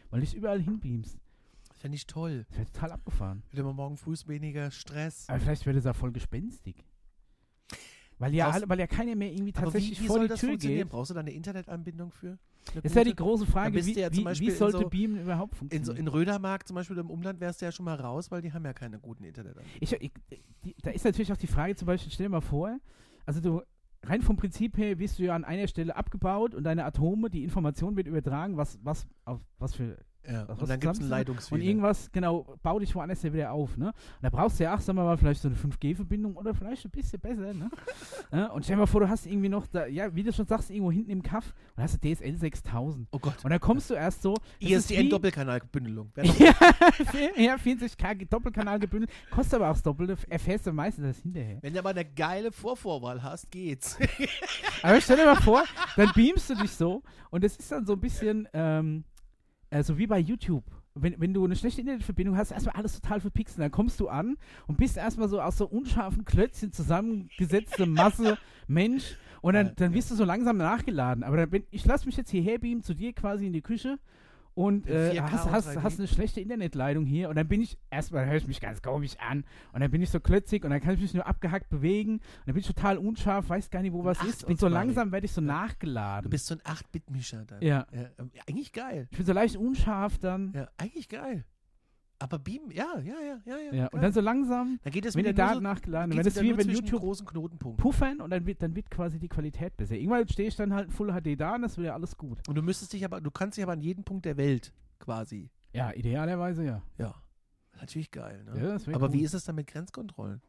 weil 0.09 0.19
du 0.19 0.25
dich 0.25 0.35
überall 0.35 0.61
hinbeamst. 0.61 1.17
Fände 1.75 1.95
ich 1.95 2.07
toll. 2.07 2.45
Das 2.49 2.57
wäre 2.57 2.71
total 2.71 2.91
abgefahren. 2.93 3.43
Hätte 3.49 3.63
man 3.63 3.75
morgen 3.75 3.97
früh 3.97 4.15
weniger 4.27 4.71
Stress. 4.71 5.25
Aber 5.29 5.39
vielleicht 5.39 5.65
wäre 5.65 5.75
das 5.75 5.85
ja 5.85 5.93
voll 5.93 6.11
gespenstig. 6.11 6.85
Weil 8.17 8.33
ja, 8.33 8.49
alle, 8.49 8.69
weil 8.69 8.79
ja 8.79 8.87
keiner 8.87 9.15
mehr 9.15 9.31
irgendwie 9.31 9.51
Aber 9.55 9.61
wie, 9.61 9.65
tatsächlich 9.65 10.01
wie 10.01 10.07
vor 10.07 10.15
soll 10.15 10.25
die 10.25 10.29
das 10.29 10.39
Tür 10.39 10.49
funktionieren? 10.49 10.83
geht. 10.83 10.89
Brauchst 10.89 11.09
du 11.09 11.13
da 11.15 11.19
eine 11.19 11.31
Internetanbindung 11.31 12.11
für? 12.11 12.27
Eine 12.71 12.81
Das 12.81 12.91
ist 12.91 12.95
ja 12.95 13.03
die 13.03 13.15
große 13.15 13.45
Frage, 13.45 13.85
wie, 13.85 13.93
ja 13.99 14.11
wie, 14.11 14.25
wie 14.25 14.47
in 14.47 14.55
sollte 14.55 14.77
so- 14.79 14.89
Beamen 14.89 15.19
überhaupt 15.21 15.53
In, 15.53 15.57
funktionieren? 15.59 15.85
so, 15.85 15.93
in 15.99 16.07
Rödermark 16.07 16.65
zum 16.67 16.75
Beispiel 16.75 16.97
im 16.97 17.09
Umland 17.09 17.39
wärst 17.41 17.61
du 17.61 17.65
ja 17.65 17.71
schon 17.71 17.85
mal 17.85 17.95
raus, 17.95 18.31
weil 18.31 18.41
die 18.41 18.53
haben 18.53 18.63
ja 18.65 18.73
keine 18.73 18.99
guten 18.99 19.23
Internetanbindungen. 19.25 19.81
Da 20.81 20.91
ist 20.91 21.03
natürlich 21.05 21.31
auch 21.31 21.37
die 21.37 21.47
Frage 21.47 21.75
zum 21.75 21.85
Beispiel, 21.87 22.11
stell 22.11 22.27
dir 22.27 22.31
mal 22.31 22.41
vor, 22.41 22.77
also 23.25 23.41
du, 23.41 23.61
rein 24.03 24.21
vom 24.21 24.37
Prinzip 24.37 24.77
her 24.77 24.97
wirst 24.97 25.19
du 25.19 25.23
ja 25.23 25.35
an 25.35 25.43
einer 25.43 25.67
Stelle 25.67 25.95
abgebaut 25.95 26.55
und 26.55 26.63
deine 26.63 26.85
Atome, 26.85 27.29
die 27.29 27.43
Information 27.43 27.95
wird 27.97 28.07
übertragen, 28.07 28.55
was, 28.57 28.79
was, 28.81 29.05
auf, 29.25 29.41
was 29.59 29.75
für, 29.75 29.97
Ja. 30.29 30.43
Und 30.43 30.69
dann 30.69 30.79
gibt 30.79 30.93
es 30.93 30.99
einen 30.99 31.09
Leitungsfehler. 31.09 31.61
und 31.61 31.67
irgendwas, 31.67 32.11
genau, 32.11 32.57
bau 32.63 32.79
dich 32.79 32.93
woanders 32.95 33.21
ja 33.23 33.33
wieder 33.33 33.51
auf, 33.51 33.77
ne? 33.77 33.87
Und 33.87 33.93
da 34.21 34.29
brauchst 34.29 34.59
du 34.59 34.63
ja, 34.63 34.73
ach, 34.73 34.81
sagen 34.81 34.97
wir 34.97 35.03
mal, 35.03 35.17
vielleicht 35.17 35.41
so 35.41 35.47
eine 35.47 35.57
5G-Verbindung 35.57 36.35
oder 36.35 36.53
vielleicht 36.53 36.85
ein 36.85 36.91
bisschen 36.91 37.19
besser, 37.19 37.53
ne? 37.53 37.69
ja, 38.31 38.47
und 38.47 38.63
stell 38.63 38.75
dir 38.75 38.81
mal 38.81 38.85
vor, 38.87 39.01
du 39.01 39.09
hast 39.09 39.25
irgendwie 39.25 39.49
noch, 39.49 39.67
da, 39.67 39.85
ja, 39.85 40.13
wie 40.15 40.23
du 40.23 40.33
schon 40.33 40.45
sagst, 40.47 40.69
irgendwo 40.71 40.91
hinten 40.91 41.11
im 41.11 41.21
Kaff 41.21 41.53
und 41.75 41.83
hast 41.83 42.03
du 42.03 42.13
DSL 42.13 42.37
6000. 42.37 43.07
oh 43.11 43.19
Gott. 43.19 43.43
Und 43.43 43.49
dann 43.49 43.59
kommst 43.59 43.89
du 43.89 43.93
erst 43.93 44.21
so, 44.21 44.35
das 44.75 44.87
doch- 45.09 45.17
ja, 46.39 46.53
ja, 47.37 47.55
40k 47.55 48.27
Doppelkanal 48.29 48.79
gebündelt, 48.79 49.11
kostet 49.31 49.55
aber 49.55 49.69
auch 49.69 49.73
das 49.73 49.83
Doppelte, 49.83 50.17
erfährst 50.29 50.65
du 50.67 50.71
meistens 50.73 51.05
das 51.05 51.19
hinterher. 51.23 51.59
Wenn 51.61 51.73
du 51.73 51.79
aber 51.79 51.89
eine 51.89 52.05
geile 52.05 52.51
Vorvorwahl 52.51 53.21
hast, 53.21 53.51
geht's. 53.51 53.97
Aber 54.81 54.99
stell 55.01 55.17
dir 55.17 55.25
mal 55.25 55.35
vor, 55.41 55.63
dann 55.95 56.11
beamst 56.15 56.49
du 56.49 56.55
dich 56.55 56.71
so 56.71 57.03
und 57.29 57.43
es 57.43 57.57
ist 57.57 57.71
dann 57.71 57.85
so 57.85 57.93
ein 57.93 57.99
bisschen 57.99 58.47
ähm, 58.53 59.03
so 59.83 59.97
wie 59.97 60.07
bei 60.07 60.19
YouTube. 60.19 60.63
Wenn, 60.93 61.19
wenn 61.19 61.33
du 61.33 61.43
eine 61.43 61.55
schlechte 61.55 61.81
Internetverbindung 61.81 62.37
hast, 62.37 62.51
erstmal 62.51 62.75
alles 62.75 62.99
total 62.99 63.19
verpixelt. 63.19 63.59
Dann 63.59 63.71
kommst 63.71 63.99
du 63.99 64.07
an 64.07 64.37
und 64.67 64.77
bist 64.77 64.95
erstmal 64.95 65.27
so 65.27 65.41
aus 65.41 65.57
so 65.57 65.65
unscharfen 65.67 66.23
Klötzchen 66.23 66.71
zusammengesetzte 66.71 67.85
Masse 67.85 68.37
Mensch 68.67 69.17
und 69.41 69.53
dann, 69.53 69.73
dann 69.75 69.93
wirst 69.93 70.09
du 70.09 70.15
so 70.15 70.23
langsam 70.23 70.57
nachgeladen. 70.57 71.23
Aber 71.23 71.37
dann, 71.37 71.49
bin, 71.49 71.63
ich 71.69 71.85
lasse 71.85 72.05
mich 72.05 72.15
jetzt 72.17 72.31
hierher 72.31 72.59
beamen 72.59 72.81
zu 72.81 72.93
dir 72.93 73.13
quasi 73.13 73.47
in 73.47 73.53
die 73.53 73.61
Küche 73.61 73.99
und 74.55 74.87
äh, 74.87 75.11
4K 75.11 75.31
hast, 75.31 75.51
hast, 75.51 75.67
3D. 75.69 75.83
hast 75.83 75.99
eine 75.99 76.07
schlechte 76.07 76.41
Internetleitung 76.41 77.05
hier 77.05 77.29
und 77.29 77.35
dann 77.35 77.47
bin 77.47 77.61
ich, 77.61 77.77
erstmal 77.91 78.25
höre 78.25 78.35
ich 78.37 78.47
mich 78.47 78.59
ganz 78.61 78.81
komisch 78.81 79.15
an 79.19 79.43
und 79.73 79.81
dann 79.81 79.91
bin 79.91 80.01
ich 80.01 80.09
so 80.09 80.19
klötzig 80.19 80.63
und 80.63 80.71
dann 80.71 80.79
kann 80.81 80.95
ich 80.95 81.01
mich 81.01 81.13
nur 81.13 81.27
abgehackt 81.27 81.69
bewegen 81.69 82.13
und 82.13 82.21
dann 82.45 82.55
bin 82.55 82.61
ich 82.61 82.67
total 82.67 82.97
unscharf, 82.97 83.49
weiß 83.49 83.69
gar 83.69 83.81
nicht, 83.81 83.93
wo 83.93 84.03
was 84.03 84.23
ist 84.23 84.43
und 84.45 84.57
so 84.59 84.67
langsam 84.67 85.11
werde 85.11 85.25
ich 85.25 85.33
so 85.33 85.41
Ja. 85.41 85.47
nachgeladen. 85.47 86.23
Du 86.23 86.29
bist 86.29 86.47
so 86.47 86.55
ein 86.55 86.61
8-Bit-Mischer 86.61 87.45
dann. 87.45 87.61
ja. 87.61 87.85
Ja, 87.91 88.09
ähm, 88.17 88.31
eigentlich 88.47 88.71
geil. 88.73 89.07
Ich 89.11 89.17
bin 89.17 89.25
so 89.25 89.33
leicht 89.33 89.57
unscharf 89.57 90.17
dann. 90.17 90.53
Ja, 90.55 90.69
eigentlich 90.77 91.09
geil. 91.09 91.45
Aber 92.17 92.39
Beam, 92.39 92.71
ja, 92.71 92.97
ja, 93.03 93.15
ja, 93.19 93.39
ja, 93.45 93.73
ja. 93.73 93.87
Und 93.87 94.01
dann 94.01 94.13
so 94.13 94.21
langsam, 94.21 94.79
dann 94.83 94.93
geht 94.93 95.05
es 95.05 95.15
wenn 95.15 95.25
die 95.25 95.33
Daten 95.33 95.55
so, 95.55 95.59
nachgeladen 95.59 96.15
werden, 96.15 96.23
das 96.23 96.41
wie 96.41 96.57
wenn 96.57 96.69
YouTube 96.69 97.01
großen 97.01 97.25
Knotenpunkten. 97.25 97.81
puffern 97.81 98.21
und 98.21 98.29
dann 98.29 98.45
wird, 98.45 98.61
dann 98.63 98.73
wird 98.73 98.89
quasi 98.89 99.19
die 99.19 99.27
Qualität 99.27 99.75
besser. 99.75 99.95
Irgendwann 99.95 100.27
stehe 100.29 100.47
ich 100.47 100.55
dann 100.55 100.73
halt 100.73 100.91
Full 100.93 101.11
HD 101.11 101.39
da 101.39 101.55
und 101.55 101.63
das 101.63 101.77
wird 101.77 101.87
ja 101.87 101.93
alles 101.93 102.17
gut. 102.17 102.39
Und 102.47 102.55
du 102.55 102.61
müsstest 102.61 102.93
dich 102.93 103.03
aber, 103.03 103.19
du 103.19 103.31
kannst 103.31 103.57
dich 103.57 103.63
aber 103.63 103.73
an 103.73 103.81
jeden 103.81 104.05
Punkt 104.05 104.25
der 104.25 104.37
Welt 104.37 104.71
quasi. 104.99 105.49
Ja, 105.73 105.91
idealerweise 105.91 106.63
ja. 106.63 106.81
Ja. 106.97 107.15
Natürlich 107.79 108.11
geil, 108.11 108.45
ne? 108.45 108.79
Ja, 108.85 108.93
aber 108.95 109.07
cool. 109.07 109.13
wie 109.13 109.21
ist 109.23 109.33
es 109.33 109.43
dann 109.43 109.55
mit 109.55 109.67
Grenzkontrollen? 109.67 110.41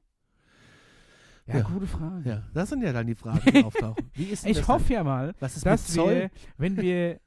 Ja, 1.47 1.57
Ja. 1.57 1.63
gute 1.63 1.87
Frage. 1.87 2.29
Ja, 2.29 2.43
das 2.55 2.69
sind 2.69 2.83
ja 2.83 2.93
dann 2.93 3.07
die 3.07 3.15
Fragen, 3.15 3.41
die 3.53 3.65
auftauchen. 3.65 4.11
Wie 4.15 4.25
ist 4.25 4.45
denn 4.45 4.53
Ich 4.53 4.67
hoffe 4.67 4.93
ja 4.93 5.05
mal, 5.05 5.29
Dann? 5.29 5.37
Was 5.41 5.57
ist 5.57 5.67
dass 5.67 5.97
wir, 5.97 6.31
wenn 6.59 6.77
wir, 6.77 7.21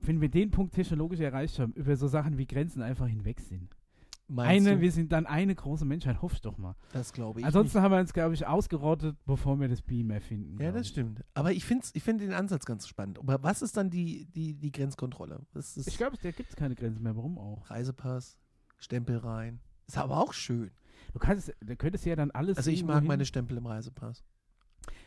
wenn 0.00 0.20
wir 0.20 0.28
den 0.28 0.50
Punkt 0.50 0.74
technologisch 0.74 1.20
erreicht 1.20 1.58
haben, 1.58 1.72
über 1.72 1.96
so 1.96 2.06
Sachen 2.06 2.38
wie 2.38 2.46
Grenzen 2.46 2.82
einfach 2.82 3.06
hinweg 3.08 3.40
sind. 3.40 3.75
Meinst 4.28 4.66
Eine, 4.66 4.76
du? 4.76 4.80
wir 4.82 4.90
sind 4.90 5.12
dann 5.12 5.24
eine 5.26 5.54
große 5.54 5.84
Menschheit, 5.84 6.20
hoffe 6.20 6.34
ich 6.34 6.40
doch 6.40 6.58
mal. 6.58 6.74
Das 6.92 7.12
glaube 7.12 7.40
ich. 7.40 7.46
Ansonsten 7.46 7.80
haben 7.80 7.92
wir 7.92 8.00
uns, 8.00 8.12
glaube 8.12 8.34
ich, 8.34 8.44
ausgerottet, 8.46 9.16
bevor 9.24 9.60
wir 9.60 9.68
das 9.68 9.82
Beam 9.82 10.10
erfinden. 10.10 10.54
nicht. 10.54 10.62
Ja, 10.62 10.72
das 10.72 10.82
ich. 10.82 10.88
stimmt. 10.88 11.22
Aber 11.34 11.52
ich 11.52 11.64
finde 11.64 11.86
ich 11.92 12.02
find 12.02 12.20
den 12.20 12.32
Ansatz 12.32 12.64
ganz 12.66 12.88
spannend. 12.88 13.20
Aber 13.20 13.42
was 13.44 13.62
ist 13.62 13.76
dann 13.76 13.88
die, 13.88 14.26
die, 14.26 14.54
die 14.54 14.72
Grenzkontrolle? 14.72 15.46
Das 15.52 15.76
ist 15.76 15.86
Ich 15.86 15.96
glaube, 15.96 16.16
da 16.20 16.30
gibt 16.32 16.50
es 16.50 16.56
keine 16.56 16.74
Grenzen 16.74 17.02
mehr. 17.04 17.14
Warum 17.16 17.38
auch? 17.38 17.70
Reisepass, 17.70 18.36
Stempel 18.78 19.18
rein. 19.18 19.60
Ist 19.86 19.96
aber 19.96 20.18
auch 20.18 20.32
schön. 20.32 20.72
Du 21.12 21.20
kannst, 21.20 21.54
du 21.60 21.76
könntest 21.76 22.04
ja 22.04 22.16
dann 22.16 22.32
alles. 22.32 22.56
Also 22.56 22.70
ich 22.72 22.82
mag 22.84 22.98
hin- 22.98 23.06
meine 23.06 23.24
Stempel 23.26 23.56
im 23.56 23.66
Reisepass. 23.66 24.24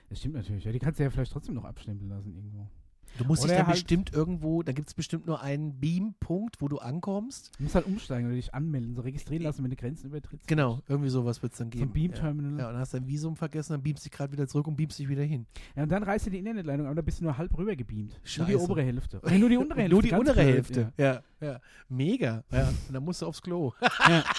Das 0.08 0.20
stimmt 0.20 0.36
natürlich. 0.36 0.64
Ja, 0.64 0.72
die 0.72 0.80
kannst 0.80 0.98
du 1.00 1.04
ja 1.04 1.10
vielleicht 1.10 1.34
trotzdem 1.34 1.56
noch 1.56 1.66
abstempeln 1.66 2.10
lassen 2.10 2.34
irgendwo. 2.34 2.70
Du 3.18 3.26
musst 3.26 3.44
dich 3.44 3.50
Oder 3.50 3.58
dann 3.60 3.68
halt- 3.68 3.76
bestimmt 3.76 4.14
irgendwo, 4.14 4.64
da 4.64 4.72
gibt 4.72 4.88
es 4.88 4.94
bestimmt 4.94 5.26
nur 5.26 5.42
einen 5.42 5.80
Beam-Punkt, 5.80 6.62
wo 6.62 6.68
du 6.68 6.78
ankommst. 6.78 7.52
Du 7.58 7.64
musst 7.64 7.76
halt 7.76 7.86
umsteigen 7.86 8.28
oder 8.28 8.36
dich 8.36 8.54
anmelden, 8.54 8.96
so 8.96 9.02
registrieren 9.02 9.44
lassen, 9.44 9.64
wenn 9.64 9.72
du 9.72 9.76
Grenzen 9.76 10.08
übertrittst. 10.08 10.48
Genau, 10.48 10.80
irgendwie 10.88 11.10
sowas 11.10 11.42
wird 11.44 11.52
es 11.54 11.60
dann 11.60 11.70
geben. 11.70 11.86
ein 11.86 11.92
Beam-Terminal. 11.94 12.52
Ja. 12.54 12.58
Ja. 12.58 12.64
ja, 12.64 12.68
und 12.68 12.74
dann 12.74 12.82
hast 12.82 12.94
du 12.94 12.98
dein 13.00 13.08
Visum 13.08 13.36
vergessen, 13.36 13.74
dann 13.74 13.84
beamst 13.84 14.06
dich 14.06 14.12
gerade 14.12 14.32
wieder 14.32 14.48
zurück 14.48 14.68
und 14.68 14.76
beamst 14.78 15.00
dich 15.00 15.10
wieder 15.10 15.24
hin. 15.24 15.46
und 15.76 15.90
dann 15.92 16.04
reißt 16.04 16.28
du 16.28 16.30
die 16.30 16.38
Internetleitung, 16.40 16.86
aber 16.86 16.96
da 16.96 17.02
bist 17.02 17.20
du 17.20 17.24
nur 17.26 17.38
halb 17.38 17.58
rüber 17.58 17.76
gebeamt. 17.76 18.12
Nur 18.12 18.20
die 18.22 18.30
Scheiße. 18.54 18.60
obere 18.60 18.84
Hälfte. 18.84 19.20
Oder 19.22 19.38
nur 19.38 19.50
die 19.50 19.58
untere 19.58 19.80
Hälfte. 19.82 19.94
Nur 19.96 20.02
die 20.04 20.12
untere 20.14 20.36
blöd, 20.44 20.46
Hälfte. 20.56 20.94
Ja. 20.98 21.22
ja, 21.42 21.60
Mega. 21.90 22.44
Ja. 22.52 22.70
Und 22.88 22.94
dann 22.94 23.04
musst 23.04 23.22
du 23.22 23.26
aufs 23.26 23.42
Klo. 23.42 23.74
Ja. 24.08 24.24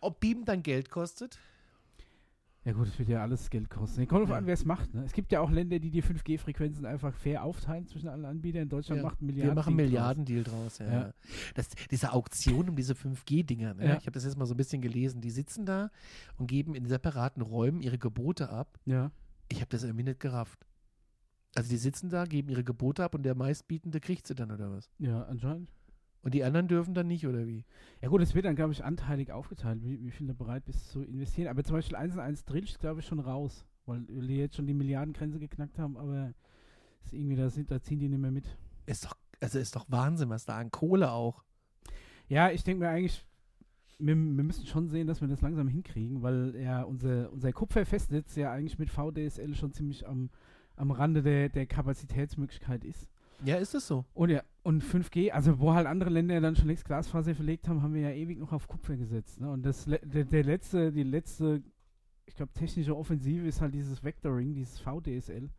Ob 0.00 0.20
Beam 0.20 0.44
dann 0.44 0.62
Geld 0.62 0.90
kostet? 0.90 1.38
Ja 2.66 2.72
gut, 2.72 2.88
das 2.88 2.98
wird 2.98 3.08
ja 3.08 3.22
alles 3.22 3.48
Geld 3.48 3.70
kosten. 3.70 4.00
Nee, 4.00 4.06
kommt 4.06 4.22
drauf 4.22 4.30
Ja. 4.30 4.36
an, 4.38 4.46
wer 4.46 4.54
es 4.54 4.64
macht. 4.64 4.92
Ne? 4.92 5.04
Es 5.04 5.12
gibt 5.12 5.30
ja 5.30 5.40
auch 5.40 5.50
Länder, 5.52 5.78
die 5.78 5.88
die 5.88 6.02
5G-Frequenzen 6.02 6.84
einfach 6.84 7.14
fair 7.14 7.44
aufteilen 7.44 7.86
zwischen 7.86 8.08
allen 8.08 8.24
Anbietern. 8.24 8.62
In 8.62 8.68
Deutschland 8.68 8.98
Ja. 9.02 9.06
macht 9.06 9.22
ein 9.22 9.28
Wir 9.28 9.34
Milliarden. 9.34 9.54
machen 9.54 9.76
Milliardendeal 9.76 10.42
draus. 10.42 10.78
Ja. 10.78 10.86
Ja. 10.92 11.14
Das, 11.54 11.68
diese 11.90 12.12
Auktion 12.12 12.68
um 12.68 12.74
diese 12.74 12.94
5G-Dinger, 12.94 13.74
ne? 13.74 13.96
Ich 13.98 14.06
habe 14.06 14.10
das 14.12 14.24
jetzt 14.24 14.36
mal 14.36 14.46
so 14.46 14.54
ein 14.54 14.56
bisschen 14.56 14.82
gelesen, 14.82 15.20
die 15.20 15.30
sitzen 15.30 15.64
da 15.64 15.90
und 16.38 16.48
geben 16.48 16.74
in 16.74 16.86
separaten 16.86 17.40
Räumen 17.40 17.80
ihre 17.82 17.98
Gebote 17.98 18.50
ab. 18.50 18.78
Ja. 18.84 19.12
Ich 19.48 19.58
habe 19.60 19.68
das 19.70 19.84
irgendwie 19.84 20.02
nicht 20.04 20.18
gerafft. 20.18 20.66
Also 21.54 21.70
die 21.70 21.76
sitzen 21.76 22.10
da, 22.10 22.24
geben 22.24 22.48
ihre 22.48 22.64
Gebote 22.64 23.04
ab 23.04 23.14
und 23.14 23.22
der 23.22 23.36
meistbietende 23.36 24.00
kriegt 24.00 24.26
sie 24.26 24.34
dann 24.34 24.50
oder 24.50 24.72
was? 24.72 24.90
ja, 24.98 25.22
anscheinend. 25.22 25.70
Und 26.22 26.34
die 26.34 26.44
anderen 26.44 26.66
dürfen 26.66 26.94
dann 26.94 27.06
nicht 27.06 27.26
oder 27.26 27.46
wie? 27.46 27.64
Ja 28.02 28.08
gut, 28.08 28.20
es 28.20 28.34
wird 28.34 28.46
dann, 28.46 28.56
glaube 28.56 28.72
ich, 28.72 28.84
anteilig 28.84 29.30
aufgeteilt, 29.30 29.82
wie, 29.84 30.02
wie 30.02 30.10
viel 30.10 30.26
du 30.26 30.34
bereit 30.34 30.64
bist 30.64 30.90
zu 30.90 31.02
investieren. 31.02 31.48
Aber 31.48 31.62
zum 31.62 31.76
Beispiel 31.76 31.96
1 31.96 32.14
und 32.14 32.20
1 32.20 32.44
Drills, 32.44 32.78
glaube 32.78 33.00
ich, 33.00 33.06
schon 33.06 33.20
raus. 33.20 33.64
Weil 33.86 34.04
wir 34.08 34.36
jetzt 34.36 34.56
schon 34.56 34.66
die 34.66 34.74
Milliardengrenze 34.74 35.38
geknackt 35.38 35.78
haben, 35.78 35.96
aber 35.96 36.34
ist 37.04 37.14
irgendwie, 37.14 37.36
da, 37.36 37.48
sind, 37.48 37.70
da 37.70 37.80
ziehen 37.80 38.00
die 38.00 38.08
nicht 38.08 38.20
mehr 38.20 38.32
mit. 38.32 38.44
Ist 38.86 39.04
doch, 39.04 39.16
also 39.40 39.60
ist 39.60 39.76
doch 39.76 39.86
Wahnsinn, 39.88 40.28
was 40.28 40.44
da 40.44 40.58
an 40.58 40.72
Kohle 40.72 41.12
auch. 41.12 41.44
Ja, 42.28 42.50
ich 42.50 42.64
denke 42.64 42.84
mir 42.84 42.90
eigentlich, 42.90 43.24
wir, 43.98 44.16
wir 44.16 44.44
müssen 44.44 44.66
schon 44.66 44.88
sehen, 44.88 45.06
dass 45.06 45.20
wir 45.20 45.28
das 45.28 45.40
langsam 45.40 45.68
hinkriegen, 45.68 46.22
weil 46.22 46.56
ja 46.56 46.82
unser, 46.82 47.32
unser 47.32 47.52
Kupferfestnetz 47.52 48.34
ja 48.36 48.52
eigentlich 48.52 48.78
mit 48.78 48.90
VDSL 48.90 49.54
schon 49.54 49.72
ziemlich 49.72 50.06
am, 50.06 50.30
am 50.74 50.90
Rande 50.90 51.22
der, 51.22 51.48
der 51.48 51.66
Kapazitätsmöglichkeit 51.66 52.84
ist. 52.84 53.08
Ja, 53.44 53.56
ist 53.56 53.74
es 53.74 53.86
so. 53.86 54.04
Und 54.14 54.30
ja, 54.30 54.42
und 54.62 54.82
5G, 54.82 55.30
also 55.30 55.58
wo 55.60 55.74
halt 55.74 55.86
andere 55.86 56.10
Länder 56.10 56.40
dann 56.40 56.56
schon 56.56 56.66
längst 56.66 56.84
Glasfaser 56.84 57.34
verlegt 57.34 57.68
haben, 57.68 57.82
haben 57.82 57.94
wir 57.94 58.02
ja 58.02 58.10
ewig 58.10 58.38
noch 58.38 58.52
auf 58.52 58.66
Kupfer 58.66 58.96
gesetzt. 58.96 59.40
Ne? 59.40 59.50
Und 59.50 59.64
das 59.64 59.86
le- 59.86 60.00
der, 60.02 60.24
der 60.24 60.44
letzte, 60.44 60.90
die 60.92 61.02
letzte, 61.02 61.62
ich 62.26 62.34
glaube, 62.34 62.52
technische 62.52 62.96
Offensive 62.96 63.46
ist 63.46 63.60
halt 63.60 63.74
dieses 63.74 64.02
Vectoring, 64.02 64.54
dieses 64.54 64.78
VDSL. 64.80 65.50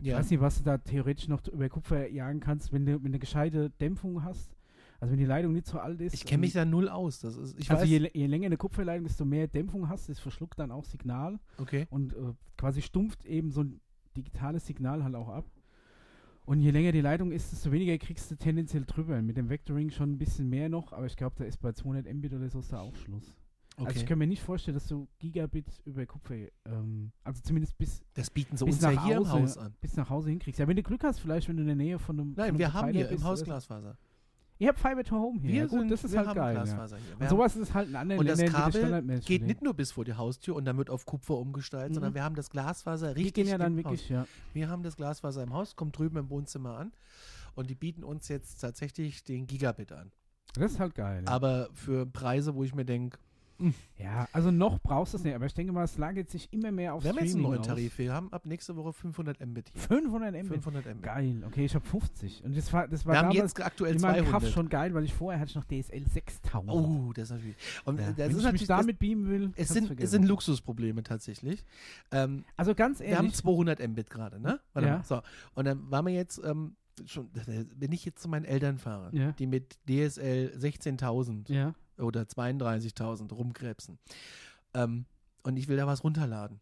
Ich 0.00 0.06
Ja. 0.06 0.18
weiß 0.18 0.30
nicht, 0.30 0.40
was 0.40 0.58
du 0.58 0.64
da 0.64 0.78
theoretisch 0.78 1.28
noch 1.28 1.46
über 1.48 1.68
Kupfer 1.68 2.08
jagen 2.10 2.40
kannst, 2.40 2.72
wenn 2.72 2.84
du, 2.86 3.02
wenn 3.02 3.12
du 3.12 3.18
gescheite 3.18 3.70
Dämpfung 3.80 4.24
hast. 4.24 4.54
Also 4.98 5.12
wenn 5.12 5.18
die 5.18 5.24
Leitung 5.26 5.52
nicht 5.54 5.66
so 5.66 5.78
alt 5.78 5.98
ist. 6.02 6.12
Ich 6.12 6.26
kenne 6.26 6.40
mich 6.42 6.50
und- 6.50 6.56
da 6.56 6.64
null 6.66 6.88
aus. 6.90 7.20
Das 7.20 7.36
ist, 7.36 7.58
ich 7.58 7.70
also 7.70 7.82
weiß. 7.84 7.88
je, 7.88 8.10
je 8.12 8.26
länger 8.26 8.46
eine 8.46 8.58
Kupferleitung, 8.58 9.06
desto 9.06 9.24
mehr 9.24 9.46
Dämpfung 9.48 9.88
hast, 9.88 10.08
das 10.10 10.18
verschluckt 10.20 10.58
dann 10.58 10.70
auch 10.70 10.84
Signal 10.84 11.38
okay. 11.58 11.86
und 11.90 12.12
äh, 12.12 12.34
quasi 12.58 12.82
stumpft 12.82 13.24
eben 13.24 13.50
so 13.50 13.62
ein 13.62 13.80
digitales 14.16 14.66
Signal 14.66 15.02
halt 15.04 15.14
auch 15.14 15.28
ab. 15.28 15.46
Und 16.50 16.58
je 16.62 16.72
länger 16.72 16.90
die 16.90 17.00
Leitung 17.00 17.30
ist, 17.30 17.52
desto 17.52 17.70
weniger 17.70 17.96
kriegst 17.96 18.28
du 18.28 18.34
tendenziell 18.36 18.84
drüber. 18.84 19.22
Mit 19.22 19.36
dem 19.36 19.48
Vectoring 19.48 19.88
schon 19.90 20.10
ein 20.10 20.18
bisschen 20.18 20.48
mehr 20.48 20.68
noch, 20.68 20.92
aber 20.92 21.06
ich 21.06 21.16
glaube, 21.16 21.36
da 21.38 21.44
ist 21.44 21.58
bei 21.58 21.70
200 21.72 22.12
Mbit 22.12 22.32
oder 22.34 22.48
so 22.48 22.58
ist 22.58 22.72
da 22.72 22.80
auch 22.80 22.96
Schluss. 22.96 23.32
Also 23.76 24.00
ich 24.00 24.04
kann 24.04 24.18
mir 24.18 24.26
nicht 24.26 24.42
vorstellen, 24.42 24.74
dass 24.74 24.88
du 24.88 25.06
Gigabit 25.20 25.80
über 25.84 26.04
Kupfer, 26.06 26.34
ähm, 26.66 27.12
also 27.22 27.40
zumindest 27.40 27.78
bis 27.78 28.02
Das 28.14 28.28
bieten 28.30 28.56
sie 28.56 28.64
bis 28.64 28.74
uns 28.74 28.82
ja 28.82 28.90
nach 28.90 29.06
hier 29.06 29.16
im 29.18 29.28
Hause- 29.30 29.42
Haus 29.42 29.58
an. 29.58 29.74
bis 29.80 29.96
nach 29.96 30.10
Hause 30.10 30.30
hinkriegst. 30.30 30.58
Ja, 30.58 30.66
wenn 30.66 30.74
du 30.76 30.82
Glück 30.82 31.04
hast, 31.04 31.20
vielleicht, 31.20 31.48
wenn 31.48 31.54
du 31.56 31.62
in 31.62 31.68
der 31.68 31.76
Nähe 31.76 32.00
von 32.00 32.18
einem. 32.18 32.34
von 32.34 32.36
Nein, 32.36 32.48
einem 32.48 32.58
wir 32.58 32.72
haben 32.74 32.92
hier 32.92 33.08
im 33.08 33.22
Haus. 33.22 33.44
Glasfaser. 33.44 33.96
Ihr 34.60 34.68
habt 34.68 34.78
Fiber 34.78 35.02
to 35.02 35.16
Home 35.16 35.40
hier. 35.40 35.50
Wir 35.50 35.56
ja, 35.62 35.66
gut, 35.66 35.78
sind, 35.80 35.90
das 35.90 36.04
ist 36.04 36.12
wir 36.12 36.18
halt 36.18 36.28
haben 36.28 36.36
geil. 36.36 36.54
Ja. 36.54 36.62
Glasfaser 36.64 36.96
hier. 36.98 37.18
Wir 37.18 37.22
Und 37.22 37.28
sowas 37.30 37.56
ist 37.56 37.72
halt 37.72 37.88
in 37.88 37.96
anderen 37.96 38.20
Und 38.20 38.26
das 38.28 38.38
Ländern, 38.38 38.68
wie 38.68 38.80
Kabel 39.08 39.20
geht 39.20 39.42
nicht 39.42 39.62
nur 39.62 39.72
bis 39.72 39.90
vor 39.92 40.04
die 40.04 40.12
Haustür 40.12 40.54
und 40.54 40.66
dann 40.66 40.76
wird 40.76 40.90
auf 40.90 41.06
Kupfer 41.06 41.38
umgestaltet, 41.38 41.90
Mhm. 41.90 41.94
sondern 41.94 42.14
wir 42.14 42.22
haben 42.22 42.34
das 42.34 42.50
Glasfaser 42.50 43.14
die 43.14 43.22
richtig 43.22 43.34
gehen 43.34 43.46
ja 43.48 43.56
dann 43.56 43.74
wirklich, 43.74 44.10
ja. 44.10 44.26
Wir 44.52 44.68
haben 44.68 44.82
das 44.82 44.96
Glasfaser 44.96 45.42
im 45.42 45.54
Haus, 45.54 45.76
kommt 45.76 45.96
drüben 45.96 46.18
im 46.18 46.28
Wohnzimmer 46.28 46.76
an 46.76 46.92
und 47.54 47.70
die 47.70 47.74
bieten 47.74 48.04
uns 48.04 48.28
jetzt 48.28 48.60
tatsächlich 48.60 49.24
den 49.24 49.46
Gigabit 49.46 49.92
an. 49.92 50.12
Das 50.54 50.72
ist 50.72 50.78
halt 50.78 50.94
geil. 50.94 51.22
Ja. 51.24 51.32
Aber 51.32 51.70
für 51.72 52.04
Preise, 52.04 52.54
wo 52.54 52.62
ich 52.62 52.74
mir 52.74 52.84
denke, 52.84 53.18
ja, 53.98 54.28
also 54.32 54.50
noch 54.50 54.78
brauchst 54.80 55.12
du 55.14 55.18
es 55.18 55.24
nicht, 55.24 55.34
aber 55.34 55.46
ich 55.46 55.54
denke 55.54 55.72
mal, 55.72 55.84
es 55.84 55.98
lagert 55.98 56.30
sich 56.30 56.52
immer 56.52 56.72
mehr 56.72 56.94
auf 56.94 57.04
wir 57.04 57.10
haben 57.10 57.18
jetzt 57.18 57.34
einen 57.34 57.42
neuen. 57.42 57.62
Tarif. 57.62 57.98
Wir 57.98 58.12
haben 58.12 58.32
ab 58.32 58.46
nächste 58.46 58.74
Woche 58.76 58.92
500 58.92 59.40
Mbit 59.46 59.68
hier. 59.72 59.80
500 59.82 60.32
Mbit. 60.32 60.46
500 60.46 60.84
Mbit. 60.86 61.02
Geil. 61.02 61.42
Okay, 61.46 61.64
ich 61.66 61.74
habe 61.74 61.84
50. 61.84 62.44
Und 62.44 62.56
das 62.56 62.72
war, 62.72 62.88
das 62.88 63.04
war 63.06 63.14
Wir 63.14 63.20
haben 63.20 63.30
jetzt 63.32 63.60
aktuell 63.60 63.94
in 63.96 64.00
meinem 64.00 64.24
Kaff 64.24 64.42
200. 64.42 64.52
schon 64.52 64.68
geil, 64.68 64.94
weil 64.94 65.04
ich 65.04 65.12
vorher 65.14 65.40
hatte 65.40 65.50
ich 65.50 65.56
noch 65.56 65.64
DSL 65.64 66.06
6000. 66.06 66.70
Oh, 66.72 67.12
das 67.14 67.24
ist 67.24 67.30
natürlich. 67.30 67.56
Und 67.84 68.00
ja. 68.00 68.06
das 68.08 68.16
Wenn 68.16 68.24
ist 68.24 68.30
ich 68.30 68.36
mich 68.36 68.44
natürlich 68.44 68.68
das, 68.68 68.80
damit 68.80 68.98
beamen 68.98 69.28
will, 69.28 69.52
es 69.56 69.68
sind, 69.68 69.86
vergessen. 69.86 70.04
es 70.04 70.10
sind 70.10 70.24
Luxusprobleme 70.26 71.02
tatsächlich. 71.02 71.64
Ähm, 72.12 72.44
also 72.56 72.74
ganz 72.74 73.00
wir 73.00 73.16
haben 73.16 73.26
ehrlich, 73.26 73.34
200 73.36 73.86
Mbit 73.88 74.10
gerade, 74.10 74.40
ne? 74.40 74.60
Warte 74.72 74.88
Ja. 74.88 74.96
mal. 74.98 75.04
So. 75.04 75.20
Und 75.54 75.66
dann 75.66 75.90
waren 75.90 76.06
wir 76.06 76.12
jetzt 76.14 76.40
ähm, 76.44 76.76
schon, 77.06 77.28
wenn 77.76 77.92
ich 77.92 78.04
jetzt 78.04 78.22
zu 78.22 78.28
meinen 78.28 78.44
Eltern 78.44 78.78
fahre, 78.78 79.14
Ja. 79.14 79.32
die 79.32 79.46
mit 79.46 79.78
DSL 79.88 80.52
16.000 80.58 81.52
ja, 81.52 81.74
oder 82.00 82.22
32.000 82.22 83.32
rumkrebsen 83.32 83.98
ähm, 84.74 85.06
und 85.42 85.56
ich 85.56 85.68
will 85.68 85.76
da 85.76 85.86
was 85.86 86.04
runterladen 86.04 86.60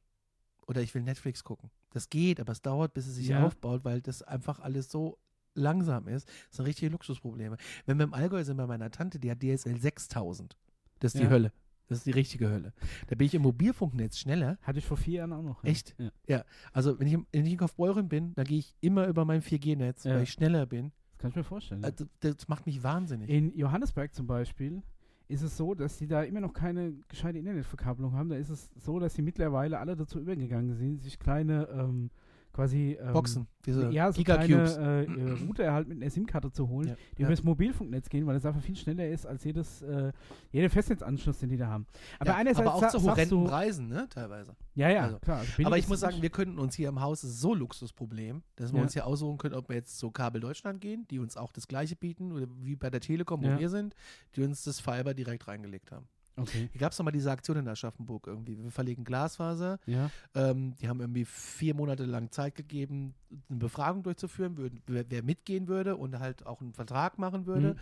oder 0.66 0.82
ich 0.82 0.94
will 0.94 1.02
Netflix 1.02 1.44
gucken. 1.44 1.70
Das 1.90 2.10
geht, 2.10 2.40
aber 2.40 2.52
es 2.52 2.60
dauert, 2.62 2.92
bis 2.94 3.06
es 3.06 3.14
sich 3.16 3.28
Ja. 3.28 3.44
aufbaut, 3.44 3.84
weil 3.84 4.00
das 4.02 4.22
einfach 4.22 4.60
alles 4.60 4.90
so 4.90 5.18
langsam 5.54 6.06
ist. 6.08 6.28
Das 6.48 6.56
sind 6.58 6.66
richtige 6.66 6.90
Luxusprobleme. 6.92 7.56
Wenn 7.86 7.98
wir 7.98 8.04
im 8.04 8.14
Allgäu 8.14 8.44
sind 8.44 8.58
bei 8.58 8.66
meiner 8.66 8.90
Tante, 8.90 9.18
die 9.18 9.30
hat 9.30 9.40
DSL 9.42 9.80
6000. 9.80 10.56
Das 11.00 11.14
ist 11.14 11.20
die 11.20 11.24
Ja. 11.24 11.30
Hölle. 11.30 11.52
Das 11.88 11.98
ist 11.98 12.06
die 12.06 12.10
richtige 12.10 12.50
Hölle. 12.50 12.74
Da 13.06 13.16
bin 13.16 13.26
ich 13.26 13.34
im 13.34 13.40
Mobilfunknetz 13.42 14.18
schneller. 14.18 14.58
hatte 14.60 14.78
ich 14.78 14.84
vor 14.84 14.98
vier 14.98 15.14
Jahren 15.20 15.32
auch 15.32 15.42
noch. 15.42 15.64
ja. 15.64 15.70
Echt? 15.70 15.96
Ja. 16.26 16.44
Also 16.74 17.00
wenn 17.00 17.06
ich, 17.06 17.14
wenn 17.32 17.46
ich 17.46 17.52
in 17.52 17.58
Kaufbeuren 17.58 18.08
bin, 18.10 18.34
dann 18.34 18.44
gehe 18.44 18.58
ich 18.58 18.74
immer 18.80 19.06
über 19.06 19.24
mein 19.24 19.40
4G-Netz, 19.40 20.04
Ja. 20.04 20.16
weil 20.16 20.24
ich 20.24 20.30
schneller 20.32 20.66
bin. 20.66 20.92
Das 21.12 21.22
kann 21.22 21.30
ich 21.30 21.36
mir 21.36 21.44
vorstellen. 21.44 21.80
Das, 21.80 21.94
das 22.20 22.46
macht 22.48 22.66
mich 22.66 22.82
wahnsinnig. 22.82 23.30
In 23.30 23.56
Johannesburg 23.56 24.14
zum 24.14 24.26
Beispiel 24.26 24.82
ist 25.28 25.42
es 25.42 25.56
so, 25.56 25.74
dass 25.74 25.98
die 25.98 26.06
da 26.06 26.22
immer 26.22 26.40
noch 26.40 26.54
keine 26.54 26.94
gescheite 27.08 27.38
Internetverkabelung 27.38 28.14
haben. 28.14 28.30
Da 28.30 28.36
ist 28.36 28.48
es 28.48 28.70
so, 28.76 28.98
dass 28.98 29.14
sie 29.14 29.22
mittlerweile 29.22 29.78
alle 29.78 29.94
dazu 29.94 30.18
übergegangen 30.18 30.74
sind, 30.74 31.02
sich 31.02 31.18
kleine 31.18 31.68
ähm, 31.70 32.10
quasi 32.58 32.98
ähm, 33.00 33.12
Boxen, 33.12 33.46
diese 33.64 33.88
ja, 33.92 34.10
so 34.10 34.16
Gigacubes. 34.18 34.74
kleine 34.74 35.04
äh, 35.06 35.30
äh, 35.30 35.46
Router 35.46 35.72
halt 35.72 35.86
mit 35.86 36.02
einer 36.02 36.10
SIM-Karte 36.10 36.50
zu 36.50 36.68
holen, 36.68 36.88
Ja, 36.88 36.94
die 37.16 37.22
ja. 37.22 37.28
über 37.28 37.36
das 37.36 37.44
Mobilfunknetz 37.44 38.08
gehen, 38.08 38.26
weil 38.26 38.34
das 38.34 38.44
einfach 38.44 38.60
viel 38.60 38.74
schneller 38.74 39.08
ist 39.08 39.26
als 39.26 39.44
jedes, 39.44 39.80
äh, 39.82 40.10
jeder 40.50 40.68
Festnetzanschluss, 40.68 41.38
den 41.38 41.50
die 41.50 41.56
da 41.56 41.68
haben. 41.68 41.86
Aber 42.18 42.30
ja, 42.30 42.36
einerseits 42.36 42.66
aber 42.66 42.74
auch 42.74 42.88
zu 42.88 43.00
horrenden 43.00 43.44
Preisen, 43.44 43.86
ne, 43.86 44.08
teilweise. 44.10 44.56
ja, 44.74 44.90
ja, 44.90 45.02
Also, 45.04 45.18
klar. 45.20 45.38
also 45.38 45.62
Aber 45.64 45.78
ich 45.78 45.86
muss 45.86 45.98
es 45.98 46.00
sagen, 46.00 46.20
wir 46.20 46.30
könnten 46.30 46.58
uns 46.58 46.74
hier 46.74 46.88
im 46.88 47.00
Haus, 47.00 47.22
ist 47.22 47.40
so 47.40 47.52
ein 47.54 47.60
Luxusproblem, 47.60 48.42
dass 48.56 48.72
wir 48.72 48.82
uns 48.82 48.92
hier 48.92 49.06
aussuchen 49.06 49.38
können, 49.38 49.54
ob 49.54 49.68
wir 49.68 49.76
jetzt 49.76 49.96
zu 49.98 50.10
Kabel 50.10 50.40
Deutschland 50.40 50.80
gehen, 50.80 51.06
die 51.12 51.20
uns 51.20 51.36
auch 51.36 51.52
das 51.52 51.68
Gleiche 51.68 51.94
bieten, 51.94 52.32
oder 52.32 52.48
wie 52.60 52.74
bei 52.74 52.90
der 52.90 53.00
Telekom, 53.00 53.40
wo 53.44 53.56
wir 53.56 53.68
sind, 53.68 53.94
die 54.34 54.42
uns 54.42 54.64
das 54.64 54.80
Fiber 54.80 55.14
direkt 55.14 55.46
reingelegt 55.46 55.92
haben. 55.92 56.08
Okay, 56.38 56.68
Hier 56.72 56.80
gab 56.80 56.92
es 56.92 56.98
nochmal 56.98 57.12
diese 57.12 57.30
Aktion 57.30 57.56
in 57.56 57.68
Aschaffenburg 57.68 58.26
irgendwie. 58.26 58.56
Wir 58.62 58.70
verlegen 58.70 59.04
Glasfaser. 59.04 59.78
ja. 59.86 60.10
Ähm, 60.34 60.74
die 60.76 60.88
haben 60.88 61.00
irgendwie 61.00 61.24
vier 61.24 61.74
Monate 61.74 62.04
lang 62.04 62.30
Zeit 62.30 62.54
gegeben, 62.54 63.14
eine 63.48 63.58
Befragung 63.58 64.02
durchzuführen, 64.02 64.56
würden, 64.56 64.82
wer, 64.86 65.04
wer 65.08 65.22
mitgehen 65.22 65.68
würde 65.68 65.96
und 65.96 66.18
halt 66.18 66.46
auch 66.46 66.60
einen 66.60 66.72
Vertrag 66.72 67.18
machen 67.18 67.46
würde. 67.46 67.74
Mhm. 67.74 67.78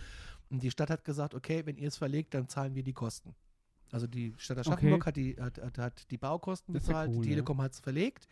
Und 0.51 0.63
die 0.63 0.71
Stadt 0.71 0.91
hat 0.91 1.05
gesagt, 1.05 1.35
okay, 1.35 1.63
wenn 1.65 1.77
ihr 1.77 1.89
es 1.89 1.97
verlegt, 1.97 2.35
dann 2.35 2.49
zahlen 2.49 2.75
wir 2.75 2.83
die 2.83 2.93
Kosten. 2.93 3.35
Also 3.93 4.07
die 4.07 4.35
Stadt 4.37 4.59
Aschaffenburg 4.59 5.07
hat, 5.07 5.17
die, 5.17 5.37
hat, 5.41 5.59
hat, 5.59 5.79
hat 5.79 6.11
die 6.11 6.19
Baukosten 6.19 6.75
ist 6.75 6.89
ja 6.89 6.89
bezahlt, 6.89 7.11
cool, 7.11 7.23
die 7.23 7.29
ja. 7.31 7.35
Telekom 7.35 7.63
hat 7.63 7.73
es 7.73 7.81
verlegt. 7.81 8.29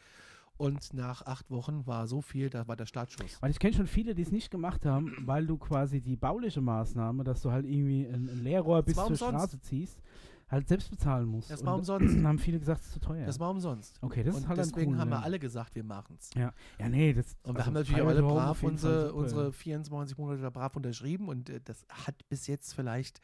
Und 0.56 0.94
nach 0.94 1.22
acht 1.26 1.50
Wochen 1.50 1.86
war 1.86 2.06
so 2.06 2.20
viel, 2.20 2.48
da 2.48 2.68
war 2.68 2.76
der 2.76 2.86
Startschuss. 2.86 3.42
Weil 3.42 3.50
ich 3.50 3.58
kenne 3.58 3.74
schon 3.74 3.88
viele, 3.88 4.14
die 4.14 4.22
es 4.22 4.30
nicht 4.30 4.50
gemacht 4.50 4.86
haben, 4.86 5.16
weil 5.22 5.46
du 5.46 5.58
quasi 5.58 6.00
die 6.00 6.16
bauliche 6.16 6.60
Maßnahme, 6.60 7.24
dass 7.24 7.42
du 7.42 7.50
halt 7.50 7.66
irgendwie 7.66 8.06
ein, 8.06 8.28
ein 8.28 8.42
Leerrohr 8.44 8.82
bis 8.82 8.94
zur 8.94 9.06
umsonst. 9.06 9.34
Straße 9.34 9.60
ziehst, 9.60 10.00
halt 10.48 10.68
selbst 10.68 10.90
bezahlen 10.90 11.26
musst. 11.26 11.50
Das 11.50 11.64
war 11.64 11.74
Und 11.74 11.80
umsonst. 11.80 12.14
Dann 12.14 12.26
haben 12.28 12.38
viele 12.38 12.60
gesagt, 12.60 12.82
es 12.82 12.86
ist 12.86 12.92
zu 12.94 13.00
teuer. 13.00 13.26
Das 13.26 13.40
war 13.40 13.50
umsonst. 13.50 13.98
okay, 14.00 14.22
das 14.22 14.36
und 14.36 14.42
ist 14.42 14.48
halt 14.48 14.58
deswegen 14.58 14.92
cool, 14.92 14.98
haben 14.98 15.10
ja. 15.10 15.18
wir 15.18 15.24
alle 15.24 15.38
gesagt, 15.40 15.74
wir 15.74 15.84
machen 15.84 16.16
es. 16.20 16.30
Ja, 16.34 16.52
ja 16.78 16.88
nee, 16.88 17.12
das. 17.12 17.36
Und 17.42 17.54
wir 17.54 17.56
also 17.56 17.66
haben 17.66 17.74
natürlich 17.74 18.02
alle 18.02 18.22
brav 18.22 18.62
unsere, 18.62 19.12
unsere 19.12 19.52
24 19.52 20.16
Monate 20.18 20.50
brav 20.52 20.76
unterschrieben 20.76 21.28
und 21.28 21.50
äh, 21.50 21.60
das 21.64 21.84
hat 21.88 22.28
bis 22.28 22.46
jetzt 22.46 22.74
vielleicht, 22.74 23.20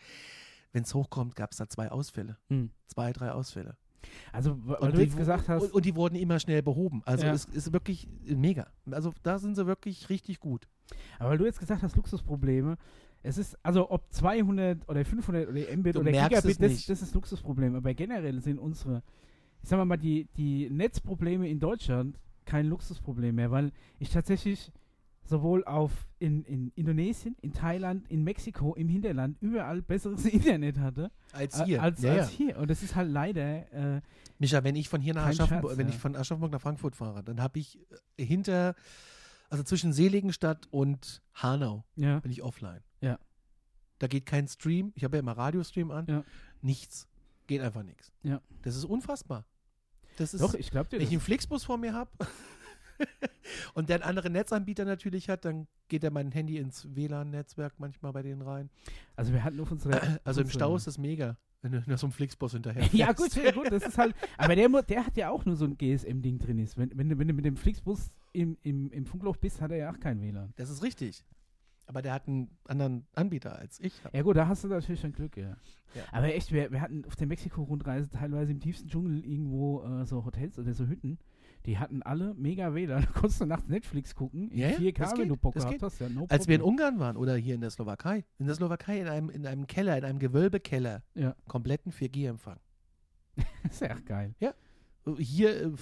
wenn 0.72 0.82
es 0.82 0.94
hochkommt, 0.94 1.36
gab 1.36 1.52
es 1.52 1.58
da 1.58 1.68
zwei 1.68 1.92
Ausfälle. 1.92 2.38
Hm. 2.48 2.70
Zwei, 2.88 3.12
drei 3.12 3.30
Ausfälle. 3.30 3.76
Also, 4.32 4.58
weil 4.64 4.76
Und 4.76 4.92
du 4.92 4.96
die 4.98 5.04
jetzt 5.04 5.16
gesagt 5.16 5.48
hast, 5.48 5.62
Und, 5.62 5.72
und 5.72 5.84
die 5.84 5.94
wurden 5.94 6.14
immer 6.16 6.38
schnell 6.40 6.62
behoben. 6.62 7.02
Also 7.04 7.26
Ja. 7.26 7.32
es 7.32 7.44
ist 7.46 7.72
wirklich 7.72 8.08
mega. 8.24 8.66
Also 8.90 9.12
da 9.22 9.38
sind 9.38 9.54
sie 9.56 9.66
wirklich 9.66 10.08
richtig 10.08 10.40
gut. 10.40 10.66
aber 11.18 11.30
weil 11.30 11.38
du 11.38 11.44
jetzt 11.44 11.60
gesagt 11.60 11.82
hast, 11.82 11.96
Luxusprobleme, 11.96 12.76
es 13.22 13.36
ist, 13.38 13.56
also 13.62 13.90
ob 13.90 14.10
200 14.12 14.88
oder 14.88 15.04
500 15.04 15.48
oder 15.48 15.76
Mbit 15.76 15.94
Du 15.94 16.00
oder 16.00 16.10
Gigabit, 16.12 16.62
das, 16.62 16.86
das 16.86 17.02
ist 17.02 17.14
Luxusproblem. 17.14 17.74
Aber 17.74 17.92
generell 17.94 18.40
sind 18.40 18.58
unsere, 18.58 19.02
ich 19.62 19.68
sag 19.68 19.76
mal, 19.76 19.84
mal 19.84 19.96
die, 19.98 20.26
die 20.36 20.70
Netzprobleme 20.70 21.48
in 21.48 21.60
Deutschland 21.60 22.18
kein 22.46 22.66
Luxusproblem 22.66 23.34
mehr, 23.34 23.50
weil 23.50 23.72
ich 23.98 24.10
tatsächlich 24.10 24.72
sowohl 25.30 25.64
auf 25.64 25.92
in, 26.18 26.44
in 26.44 26.72
Indonesien, 26.74 27.36
in 27.40 27.52
Thailand, 27.52 28.10
in 28.10 28.24
Mexiko, 28.24 28.74
im 28.74 28.88
Hinterland 28.88 29.36
überall 29.40 29.80
besseres 29.80 30.24
Internet 30.26 30.78
hatte 30.78 31.12
Als 31.32 31.60
äh, 31.60 31.64
hier. 31.64 31.82
als, 31.82 32.02
ja, 32.02 32.12
als 32.12 32.32
ja. 32.32 32.36
hier. 32.36 32.58
Und 32.58 32.68
das 32.68 32.82
ist 32.82 32.96
halt 32.96 33.10
leider, 33.10 33.72
äh, 33.72 34.00
Micha, 34.38 34.62
wenn 34.64 34.74
ich 34.74 34.88
von 34.88 35.00
hier 35.00 35.14
nach 35.14 35.26
Aschaffenburg, 35.26 35.70
Scherz, 35.70 35.78
wenn 35.78 35.86
ja. 35.86 35.94
ich 35.94 36.00
von 36.00 36.16
Aschaffenburg 36.16 36.50
nach 36.50 36.60
Frankfurt 36.60 36.96
fahre, 36.96 37.22
dann 37.22 37.40
habe 37.40 37.60
ich 37.60 37.78
äh, 38.16 38.24
hinter, 38.24 38.74
also 39.48 39.62
zwischen 39.62 39.92
Seligenstadt 39.92 40.66
und 40.72 41.22
Hanau 41.34 41.84
bin 41.94 42.30
ich 42.30 42.42
offline. 42.42 42.82
Ja. 43.00 43.18
Da 44.00 44.08
geht 44.08 44.26
kein 44.26 44.48
Stream. 44.48 44.92
Ich 44.96 45.04
habe 45.04 45.16
ja 45.16 45.20
immer 45.20 45.36
Radiostream 45.36 45.92
an. 45.92 46.24
Nichts. 46.60 47.06
Geht 47.46 47.60
einfach 47.60 47.84
nichts. 47.84 48.12
Ja. 48.22 48.40
Das 48.62 48.74
ist 48.74 48.84
unfassbar. 48.84 49.44
Das 50.16 50.34
ist, 50.34 50.40
Doch, 50.40 50.54
ich 50.54 50.70
glaube 50.70 50.88
dir 50.88 50.96
wenn 50.96 51.06
ich 51.06 51.12
einen 51.12 51.20
Flixbus 51.20 51.64
vor 51.64 51.78
mir 51.78 51.94
habe 51.94 52.10
und 53.74 53.88
der 53.88 53.96
einen 53.96 54.04
anderen 54.04 54.32
Netzanbieter 54.32 54.84
natürlich 54.84 55.28
hat, 55.28 55.44
dann 55.44 55.66
geht 55.88 56.04
er 56.04 56.10
mein 56.10 56.32
Handy 56.32 56.58
ins 56.58 56.94
WLAN-Netzwerk 56.94 57.74
manchmal 57.78 58.12
bei 58.12 58.22
denen 58.22 58.42
rein. 58.42 58.70
Also 59.16 59.32
wir 59.32 59.44
hatten 59.44 59.60
auf 59.60 59.70
unsere... 59.70 60.00
Also 60.24 60.42
im 60.42 60.50
Stau 60.50 60.76
ist 60.76 60.86
das 60.86 60.98
mega, 60.98 61.36
wenn 61.62 61.72
du 61.72 61.82
nach 61.86 61.98
so 61.98 62.06
einem 62.06 62.12
Flixbus 62.12 62.52
hinterher 62.52 62.84
Ja, 62.92 63.12
gut, 63.12 63.34
ja, 63.34 63.50
gut, 63.50 63.70
das 63.70 63.84
ist 63.84 63.98
halt. 63.98 64.14
Aber 64.38 64.54
der, 64.54 64.68
der 64.82 65.06
hat 65.06 65.16
ja 65.16 65.30
auch 65.30 65.44
nur 65.44 65.56
so 65.56 65.64
ein 65.64 65.76
GSM-Ding 65.76 66.38
drin 66.38 66.58
ist. 66.58 66.76
Wenn, 66.78 66.90
wenn, 66.96 67.08
du, 67.08 67.18
wenn 67.18 67.28
du 67.28 67.34
mit 67.34 67.44
dem 67.44 67.56
Flixbus 67.56 68.10
im, 68.32 68.56
im, 68.62 68.90
im 68.92 69.06
Funkloch 69.06 69.36
bist, 69.36 69.60
hat 69.60 69.70
er 69.70 69.76
ja 69.76 69.90
auch 69.92 70.00
kein 70.00 70.20
WLAN. 70.22 70.52
Das 70.56 70.70
ist 70.70 70.82
richtig. 70.82 71.24
Aber 71.86 72.02
der 72.02 72.12
hat 72.12 72.28
einen 72.28 72.56
anderen 72.68 73.04
Anbieter 73.14 73.58
als 73.58 73.80
ich. 73.80 74.04
hab. 74.04 74.14
Ja, 74.14 74.22
gut, 74.22 74.36
da 74.36 74.46
hast 74.46 74.62
du 74.62 74.68
natürlich 74.68 75.00
dann 75.00 75.12
Glück, 75.12 75.36
ja. 75.36 75.56
Ja. 75.94 76.04
Aber 76.12 76.32
echt, 76.32 76.52
wir, 76.52 76.70
wir 76.70 76.80
hatten 76.80 77.04
auf 77.04 77.16
der 77.16 77.26
Mexiko-Rundreise 77.26 78.08
teilweise 78.10 78.52
im 78.52 78.60
tiefsten 78.60 78.88
Dschungel 78.88 79.24
irgendwo 79.24 79.82
äh, 79.82 80.06
so 80.06 80.24
Hotels 80.24 80.56
oder 80.56 80.72
so 80.72 80.86
Hütten. 80.86 81.18
Die 81.66 81.78
hatten 81.78 82.02
alle 82.02 82.34
mega 82.34 82.74
WLAN. 82.74 83.02
Da 83.06 83.12
konntest 83.12 83.40
du 83.40 83.46
nachts 83.46 83.68
Netflix 83.68 84.14
gucken. 84.14 84.50
Ja, 84.52 84.68
ja, 84.68 84.76
4K, 84.78 84.98
das 84.98 85.18
wenn 85.18 85.28
du 85.28 85.36
Bock 85.36 85.54
gehabt 85.54 85.82
hast. 85.82 86.00
Ja, 86.00 86.08
no 86.08 86.26
Als 86.28 86.48
wir 86.48 86.56
in. 86.56 86.62
Ungarn 86.62 86.98
waren 86.98 87.16
oder 87.16 87.36
hier 87.36 87.54
in 87.54 87.60
der 87.60 87.70
Slowakei. 87.70 88.24
In 88.38 88.46
der 88.46 88.54
Slowakei 88.54 89.00
in 89.00 89.08
einem, 89.08 89.30
in 89.30 89.46
einem 89.46 89.66
Keller, 89.66 89.96
in 89.98 90.04
einem 90.04 90.18
Gewölbekeller. 90.18 91.02
Ja. 91.14 91.36
Kompletten 91.48 91.92
4G-Empfang. 91.92 92.58
Das 93.36 93.46
ist 93.72 93.80
ja 93.80 93.88
echt 93.88 94.06
geil. 94.06 94.34
Hier, 95.18 95.66
äh, 95.66 95.72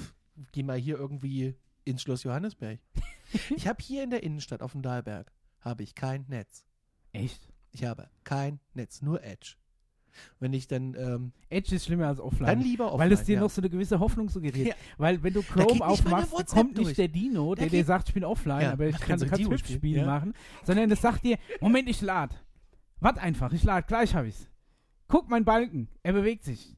geh 0.53 0.63
mal 0.63 0.79
hier 0.79 0.99
irgendwie 0.99 1.55
ins 1.85 2.03
Schloss 2.03 2.23
Johannesberg. 2.25 2.81
ich 3.57 3.67
habe 3.67 3.83
hier 3.83 4.03
in 4.03 4.11
der 4.11 4.23
Innenstadt 4.23 4.63
auf 4.63 4.73
dem 4.73 4.83
Dahlberg, 4.83 5.33
habe 5.61 5.83
ich 5.83 5.95
kein 5.95 6.25
Netz. 6.29 6.65
Echt? 7.13 7.49
Ich 7.71 7.85
habe 7.85 8.09
kein 8.25 8.61
Netz, 8.75 9.03
nur 9.03 9.23
Edge. 9.23 9.57
Wenn 10.41 10.53
ich 10.53 10.69
dann, 10.69 10.95
ähm, 10.95 11.33
Edge 11.51 11.75
ist 11.75 11.87
schlimmer 11.87 12.09
als 12.09 12.21
offline. 12.21 12.47
dann 12.47 12.61
lieber 12.61 12.87
offline. 12.93 13.01
weil 13.01 13.13
es 13.13 13.25
dir 13.25 13.37
ja. 13.37 13.41
noch 13.41 13.51
so 13.51 13.61
eine 13.61 13.71
gewisse 13.71 13.99
Hoffnung 13.99 14.29
suggeriert. 14.29 14.69
Ja. 14.69 14.75
Weil 14.97 15.23
wenn 15.23 15.33
du 15.35 15.43
Chrome 15.43 15.85
aufmachst, 15.85 16.33
kommt 16.49 16.77
durch. 16.77 16.89
nicht 16.89 16.99
der 16.99 17.09
Dino, 17.09 17.55
der 17.55 17.69
dir 17.69 17.85
sagt, 17.85 18.09
ich 18.09 18.15
bin 18.15 18.25
offline, 18.25 18.63
Ja, 18.63 18.73
aber 18.73 18.87
ich 18.87 18.99
kann 18.99 19.19
kann 19.19 19.43
so 19.43 19.57
spielen, 19.57 20.01
ja. 20.01 20.07
machen. 20.07 20.35
Sondern 20.65 20.91
es 20.91 21.01
sagt 21.01 21.25
dir, 21.25 21.39
Moment, 21.61 21.89
ich 21.89 22.01
lad. 22.01 22.43
Wart 23.01 23.19
einfach, 23.19 23.53
ich 23.53 23.63
lad, 23.65 23.87
gleich 23.87 24.15
hab 24.15 24.25
ich's. 24.25 24.49
Guck, 25.07 25.29
mein 25.29 25.45
Balken, 25.45 25.89
er 26.03 26.13
bewegt 26.13 26.45
sich. 26.45 26.77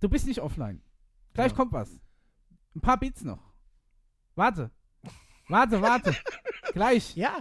Du 0.00 0.08
bist 0.08 0.26
nicht 0.26 0.40
offline. 0.40 0.82
Gleich 1.34 1.54
kommt 1.54 1.72
was. 1.72 2.00
Ein 2.74 2.80
paar 2.80 2.98
Bits 2.98 3.22
noch. 3.22 3.52
Warte. 4.34 4.70
Warte, 5.48 5.82
warte. 5.82 6.14
Gleich, 6.72 7.16
Ja. 7.16 7.38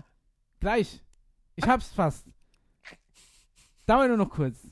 gleich. 0.59 1.03
Ich 1.55 1.65
hab's 1.67 1.91
fast. 1.91 2.25
Dauert 3.85 4.07
nur 4.07 4.17
noch 4.17 4.29
kurz. 4.29 4.71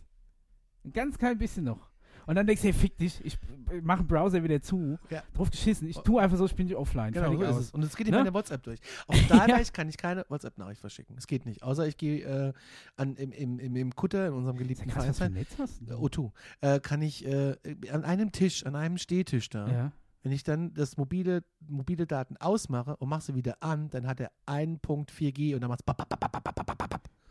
Ein 0.88 0.94
ganz 0.94 1.18
klein 1.18 1.38
bisschen 1.38 1.66
noch. 1.66 1.90
Und 2.26 2.36
dann 2.36 2.46
denkst 2.46 2.62
du, 2.62 2.68
hey, 2.68 2.74
fick 2.74 2.98
dich, 2.98 3.24
ich 3.24 3.38
mache 3.84 4.04
den 4.04 4.08
Browser 4.08 4.44
wieder 4.44 4.62
zu. 4.62 4.98
Ja. 5.10 5.24
Drauf 5.34 5.50
geschissen. 5.50 5.88
Ich 5.88 5.98
tue 6.00 6.22
einfach 6.22 6.38
so, 6.38 6.46
ich 6.46 6.56
bin 6.56 6.74
offline. 6.76 7.14
Genau, 7.14 7.34
so 7.34 7.42
ist 7.42 7.56
es. 7.58 7.72
Und 7.72 7.84
es 7.84 7.96
geht 7.96 8.08
in 8.08 8.12
Ne? 8.12 8.18
meine 8.20 8.34
WhatsApp 8.34 8.64
durch. 8.64 8.82
Auf 9.08 9.16
Starlight 9.26 9.66
Ja. 9.68 9.72
kann 9.72 9.88
ich 9.88 9.96
keine 9.98 10.26
WhatsApp-Nachricht 10.28 10.82
verschicken. 10.82 11.16
Es 11.18 11.26
geht 11.26 11.46
nicht. 11.46 11.64
Außer 11.64 11.88
ich 11.88 11.96
gehe 11.96 12.24
äh, 12.50 12.54
an, 12.98 13.16
im, 13.16 13.32
im, 13.32 13.60
im, 13.60 13.76
im 13.78 13.96
Kutter 13.96 14.28
in 14.28 14.34
unserem 14.34 14.58
geliebten 14.58 14.92
was 14.94 15.18
Verein. 15.18 15.34
Netz 15.34 15.56
hast 15.58 15.80
du? 15.88 15.94
O2, 15.94 16.32
äh, 16.60 16.80
kann 16.82 17.02
ich 17.02 17.26
äh, 17.26 17.56
an 17.92 18.04
einem 18.04 18.34
Tisch, 18.34 18.66
an 18.66 18.76
einem 18.76 18.98
Stehtisch 18.98 19.48
da, 19.48 19.68
Ja. 19.70 19.92
wenn 20.24 20.34
ich 20.34 20.44
dann 20.44 20.74
das 20.74 20.98
mobile, 20.98 21.46
mobile 21.66 22.06
Daten 22.08 22.36
ausmache 22.38 22.98
und 22.98 23.08
mache 23.08 23.22
sie 23.22 23.36
wieder 23.36 23.64
an, 23.64 23.90
dann 23.90 24.06
hat 24.06 24.20
er 24.20 24.32
1.4G 24.48 25.56
und 25.56 25.62
dann 25.62 25.70
macht 25.70 25.80
es 25.88 25.96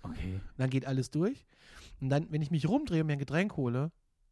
Okay. 0.03 0.41
dann 0.57 0.71
geht 0.71 0.87
alles 0.87 1.11
durch. 1.11 1.45
Und 2.01 2.11
dann, 2.11 2.27
wenn 2.31 2.43
ich 2.43 2.51
mich 2.51 2.69
rumdrehe 2.69 3.01
und 3.01 3.07
mir 3.07 3.15
ein 3.15 3.19
Getränk 3.19 3.57
hole, 3.57 3.91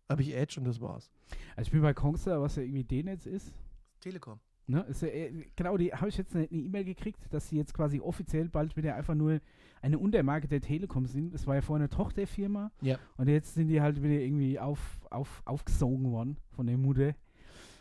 habe 0.08 0.22
ich 0.22 0.34
Edge 0.34 0.58
und 0.58 0.66
das 0.66 0.80
war's. 0.80 1.10
Also 1.56 1.68
ich 1.68 1.72
bin 1.72 1.82
bei 1.82 1.94
Kongstar, 1.94 2.40
was 2.40 2.56
ja 2.56 2.62
irgendwie 2.62 2.84
D-Netz 2.84 3.26
ist. 3.26 3.54
Telekom. 4.00 4.38
Ne? 4.66 4.80
Ist 4.88 5.02
ja, 5.02 5.08
äh, 5.08 5.46
genau, 5.56 5.76
die 5.76 5.92
habe 5.92 6.08
ich 6.08 6.16
jetzt 6.16 6.34
eine 6.34 6.46
E-Mail 6.46 6.84
gekriegt, 6.84 7.20
dass 7.30 7.48
sie 7.48 7.56
jetzt 7.56 7.74
quasi 7.74 8.00
offiziell 8.00 8.48
bald 8.48 8.76
wieder 8.76 8.94
einfach 8.94 9.14
nur 9.14 9.40
eine 9.82 9.98
Untermarke 9.98 10.48
der 10.48 10.62
Telekom 10.62 11.06
sind. 11.06 11.34
Das 11.34 11.46
war 11.46 11.56
ja 11.56 11.60
vorher 11.60 11.82
eine 11.82 11.90
Tochterfirma. 11.90 12.70
Ja. 12.80 12.98
Und 13.16 13.28
jetzt 13.28 13.54
sind 13.54 13.68
die 13.68 13.82
halt 13.82 14.02
wieder 14.02 14.14
irgendwie 14.14 14.58
auf, 14.58 15.00
auf, 15.10 15.42
aufgesogen 15.44 16.10
worden 16.10 16.38
von 16.52 16.66
der 16.66 16.78
Mutter. 16.78 17.14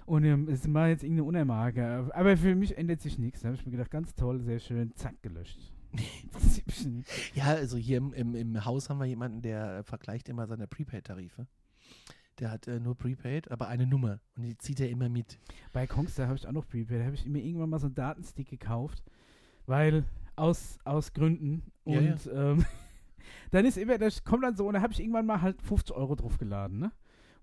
Und 0.06 0.26
ähm, 0.26 0.50
es 0.50 0.72
war 0.74 0.90
jetzt 0.90 1.04
irgendeine 1.04 1.28
Untermarke. 1.28 2.10
Aber 2.14 2.36
für 2.36 2.56
mich 2.56 2.78
ändert 2.78 3.02
sich 3.02 3.18
nichts. 3.18 3.42
Da 3.42 3.48
habe 3.48 3.56
ich 3.56 3.66
mir 3.66 3.72
gedacht, 3.72 3.92
ganz 3.92 4.14
toll, 4.16 4.42
sehr 4.42 4.60
schön, 4.60 4.94
zack, 4.96 5.22
gelöscht. 5.22 5.73
Ja, 7.34 7.46
also 7.46 7.78
hier 7.78 7.98
im, 7.98 8.14
im, 8.14 8.36
im 8.36 8.66
Haus 8.66 8.90
haben 8.90 9.00
wir 9.00 9.06
jemanden, 9.06 9.42
der 9.42 9.78
äh, 9.78 9.84
vergleicht 9.84 10.30
immer 10.30 10.48
seine 10.48 10.68
Prepaid-Tarife. 10.68 11.48
Der 12.40 12.52
hat 12.52 12.68
äh, 12.68 12.80
nur 12.80 12.98
Prepaid, 12.98 13.52
aber 13.52 13.68
eine 13.68 13.86
Nummer. 13.86 14.20
Und 14.36 14.44
die 14.44 14.58
zieht 14.58 14.80
er 14.80 14.90
immer 14.90 15.08
mit. 15.08 15.40
Bei 15.72 15.86
Kongstar 15.86 16.28
habe 16.28 16.38
ich 16.38 16.48
auch 16.48 16.52
noch 16.52 16.68
Prepaid. 16.68 17.02
Da 17.02 17.06
habe 17.06 17.16
ich 17.16 17.26
mir 17.26 17.44
irgendwann 17.44 17.70
mal 17.70 17.80
so 17.80 17.88
einen 17.88 17.96
Datenstick 17.96 18.50
gekauft, 18.50 19.04
weil 19.66 20.04
aus, 20.36 20.80
aus 20.84 21.14
Gründen. 21.14 21.64
Ja, 21.86 22.00
Und 22.00 22.30
Ähm, 22.34 22.66
dann 23.52 23.66
ist 23.66 23.78
immer, 23.78 23.98
das 23.98 24.24
kommt 24.24 24.44
dann 24.44 24.56
so, 24.56 24.68
und 24.68 24.74
da 24.74 24.82
habe 24.82 24.94
ich 24.94 25.00
irgendwann 25.00 25.26
mal 25.26 25.42
halt 25.42 25.62
50 25.62 25.96
Euro 25.96 26.16
drauf 26.16 26.38
geladen, 26.38 26.80
ne? 26.80 26.92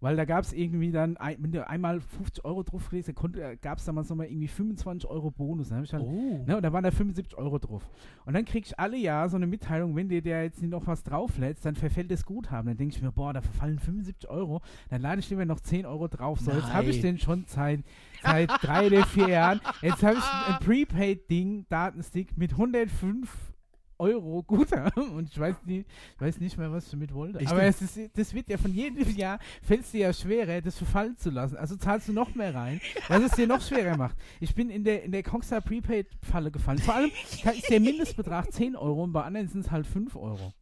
Weil 0.01 0.17
da 0.17 0.25
gab 0.25 0.45
es 0.45 0.53
irgendwie 0.53 0.91
dann, 0.91 1.17
wenn 1.39 1.53
du 1.53 1.67
einmal 1.69 2.01
50 2.01 2.45
Euro 2.45 2.63
drauf 2.63 2.89
gelesen 2.89 3.15
gab 3.61 3.79
es 3.79 3.85
damals 3.85 4.09
nochmal 4.09 4.27
irgendwie 4.27 4.49
25 4.49 5.09
Euro 5.09 5.31
Bonus. 5.31 5.69
Dann 5.69 5.85
ich 5.85 5.93
halt 5.93 6.05
Oh. 6.05 6.43
Ne, 6.47 6.57
und 6.57 6.63
da 6.63 6.73
waren 6.73 6.85
da 6.85 6.91
75 6.91 7.37
Euro 7.37 7.59
drauf. 7.59 7.89
Und 8.25 8.35
dann 8.35 8.45
krieg 8.45 8.65
ich 8.67 8.79
alle 8.79 8.97
Jahr 8.97 9.29
so 9.29 9.37
eine 9.37 9.47
Mitteilung, 9.47 9.95
wenn 9.97 10.09
dir 10.09 10.23
der 10.23 10.45
jetzt 10.45 10.63
nicht 10.63 10.71
noch 10.71 10.87
was 10.87 11.03
drauflädst, 11.03 11.65
dann 11.65 11.77
verfällt 11.77 12.11
das 12.11 12.25
Guthaben. 12.25 12.69
Dann 12.69 12.77
denke 12.79 12.97
ich 12.97 13.03
mir, 13.03 13.13
boah, 13.13 13.33
da 13.33 13.43
verfallen 13.43 13.79
75 13.79 14.29
Euro, 14.31 14.63
dann 14.89 15.03
lade 15.03 15.21
ich 15.21 15.29
lieber 15.29 15.45
noch 15.45 15.61
10 15.61 15.85
Euro 15.85 16.09
drauf. 16.09 16.41
So, 16.41 16.51
jetzt 16.51 16.73
habe 16.73 16.89
ich 16.89 16.97
Nein. 16.97 17.17
den 17.17 17.19
schon 17.19 17.45
seit, 17.47 17.81
seit 18.23 18.51
drei 18.63 18.87
oder 18.87 19.05
vier 19.05 19.29
Jahren. 19.29 19.61
Jetzt 19.83 20.03
habe 20.03 20.17
ich 20.17 20.25
ein 20.49 20.65
Prepaid-Ding, 20.65 21.67
Datenstick 21.69 22.37
mit 22.37 22.53
105 22.53 23.53
Euro 24.01 24.43
Guthaben 24.43 25.11
und 25.11 25.29
ich 25.31 25.39
weiß, 25.39 25.57
nie, 25.67 25.85
ich 26.15 26.21
weiß 26.21 26.41
nicht 26.41 26.57
mehr, 26.59 26.73
was 26.73 26.87
ich 26.87 26.91
damit 26.91 27.13
wollte. 27.15 27.39
Ich 27.41 27.49
Aber 27.49 27.63
es 27.63 27.81
ist, 27.83 27.99
das 28.17 28.35
wird 28.35 28.49
ja 28.49 28.57
von 28.57 28.73
jedem 28.73 29.09
Jahr, 29.17 29.39
fällt 29.63 29.83
es 29.83 29.91
dir 29.91 30.01
ja 30.01 30.13
schwerer, 30.13 30.61
das 30.61 30.79
verfallen 30.79 31.17
zu 31.17 31.31
lassen. 31.31 31.57
Also 31.57 31.77
zahlst 31.77 32.09
du 32.09 32.13
noch 32.13 32.35
mehr 32.35 32.55
rein, 32.55 32.81
was 33.09 33.23
es 33.23 33.33
dir 33.33 33.47
noch 33.47 33.61
schwerer 33.61 33.97
macht. 33.97 34.17
Ich 34.41 34.55
bin 34.55 34.71
in 34.71 34.85
der, 34.85 35.03
in 35.03 35.13
der 35.13 35.23
Kongstar 35.23 35.61
Prepaid-Falle 35.61 36.51
gefallen. 36.51 36.79
Vor 36.79 36.95
allem 36.95 37.11
ist 37.11 37.71
der 37.71 37.81
Mindestbetrag 37.81 38.53
10 38.53 38.77
Euro 38.77 39.05
und 39.05 39.13
bei 39.13 39.23
anderen 39.23 39.49
sind 39.49 39.67
es 39.67 39.71
halt 39.71 39.87
5 39.87 40.17
Euro. 40.17 40.53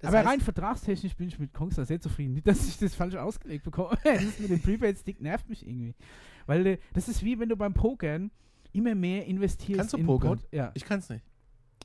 Das 0.00 0.08
Aber 0.08 0.18
heißt, 0.18 0.28
rein 0.28 0.40
vertragstechnisch 0.40 1.16
bin 1.16 1.28
ich 1.28 1.38
mit 1.38 1.52
Kongstar 1.52 1.84
sehr 1.84 2.00
zufrieden. 2.00 2.34
Nicht, 2.34 2.46
dass 2.46 2.66
ich 2.68 2.78
das 2.78 2.94
falsch 2.94 3.16
ausgelegt 3.16 3.64
bekomme. 3.64 3.98
das 4.04 4.22
ist 4.22 4.40
mit 4.40 4.50
dem 4.50 4.60
Prepaid-Stick 4.60 5.20
nervt 5.20 5.48
mich 5.48 5.66
irgendwie. 5.66 5.94
Weil 6.46 6.66
äh, 6.66 6.78
das 6.94 7.08
ist 7.08 7.24
wie 7.24 7.38
wenn 7.38 7.48
du 7.48 7.56
beim 7.56 7.74
Pokern 7.74 8.30
immer 8.72 8.94
mehr 8.94 9.26
investierst 9.26 9.78
Kannst 9.78 9.92
du 9.94 9.98
in 9.98 10.06
pokern? 10.06 10.40
Ja. 10.52 10.70
ich 10.74 10.84
kann 10.84 11.00
es 11.00 11.08
nicht. 11.08 11.24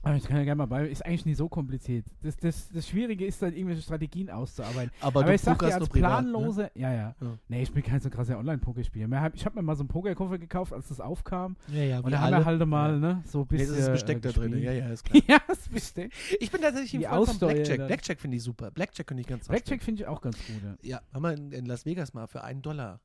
Aber 0.03 0.15
ich 0.15 0.23
kann 0.23 0.37
ja 0.37 0.43
gerne 0.43 0.55
mal 0.57 0.65
bei. 0.65 0.87
Ist 0.87 1.05
eigentlich 1.05 1.25
nicht 1.27 1.37
so 1.37 1.47
kompliziert. 1.47 2.05
Das, 2.23 2.35
das, 2.37 2.69
das 2.69 2.87
Schwierige 2.87 3.23
ist 3.25 3.39
dann, 3.41 3.53
irgendwelche 3.53 3.83
Strategien 3.83 4.31
auszuarbeiten. 4.31 4.91
Aber, 4.99 5.19
Aber, 5.19 5.29
du 5.29 5.35
ich 5.35 5.41
sag 5.41 5.59
dir, 5.59 5.75
als 5.75 5.87
privat, 5.87 6.23
ne? 6.25 6.31
planlose. 6.31 6.71
Ja, 6.73 6.91
ja, 6.91 7.15
Ja. 7.21 7.37
Nee, 7.47 7.61
ich 7.61 7.71
bin 7.71 7.83
kein 7.83 7.99
so 8.01 8.09
krasser. 8.09 8.35
Hab- 8.37 9.35
Ich 9.35 9.45
habe 9.45 9.55
mir 9.55 9.61
mal 9.61 9.75
so 9.75 9.83
einen 9.83 9.89
Pokerkoffer 9.89 10.39
gekauft, 10.39 10.73
als 10.73 10.87
das 10.87 10.99
aufkam. 10.99 11.55
Ja, 11.67 11.83
ja, 11.83 11.99
Und 11.99 12.11
da 12.11 12.19
haben 12.21 12.31
wir 12.31 12.45
halt 12.45 12.65
mal, 12.65 12.93
Ja. 12.93 12.97
ne, 12.99 13.23
so 13.27 13.41
ein 13.41 13.47
Nee, 13.51 13.57
bisschen. 13.57 13.75
das 13.75 13.83
ist 13.85 13.91
Besteck 13.91 14.17
äh, 14.17 14.21
da 14.21 14.31
drin. 14.31 14.57
Ja, 14.57 14.71
ja, 14.71 14.87
ist 14.89 15.05
klar. 15.05 15.21
ja, 15.27 15.37
das 15.47 15.69
Besteck. 15.69 16.11
Ich 16.39 16.49
bin 16.51 16.61
tatsächlich 16.61 17.01
Die 17.01 17.05
Freund 17.07 17.27
von 17.29 17.37
Blackjack. 17.37 17.77
dann. 17.77 17.87
Blackjack 17.87 18.19
finde 18.19 18.37
ich 18.37 18.43
super. 18.43 18.71
Blackjack 18.71 19.07
finde 19.07 19.21
ich 19.21 19.27
ganz 19.27 19.47
Blackjack 19.47 19.83
finde 19.83 20.01
ich 20.01 20.07
auch 20.07 20.21
ganz 20.21 20.37
gut. 20.37 20.55
Ja. 20.81 20.97
Ja, 20.97 21.01
haben 21.13 21.21
wir 21.23 21.33
in, 21.33 21.51
in 21.51 21.65
Las 21.67 21.85
Vegas 21.85 22.13
mal 22.15 22.25
für 22.27 22.43
einen 22.43 22.61
Dollar. 22.63 22.99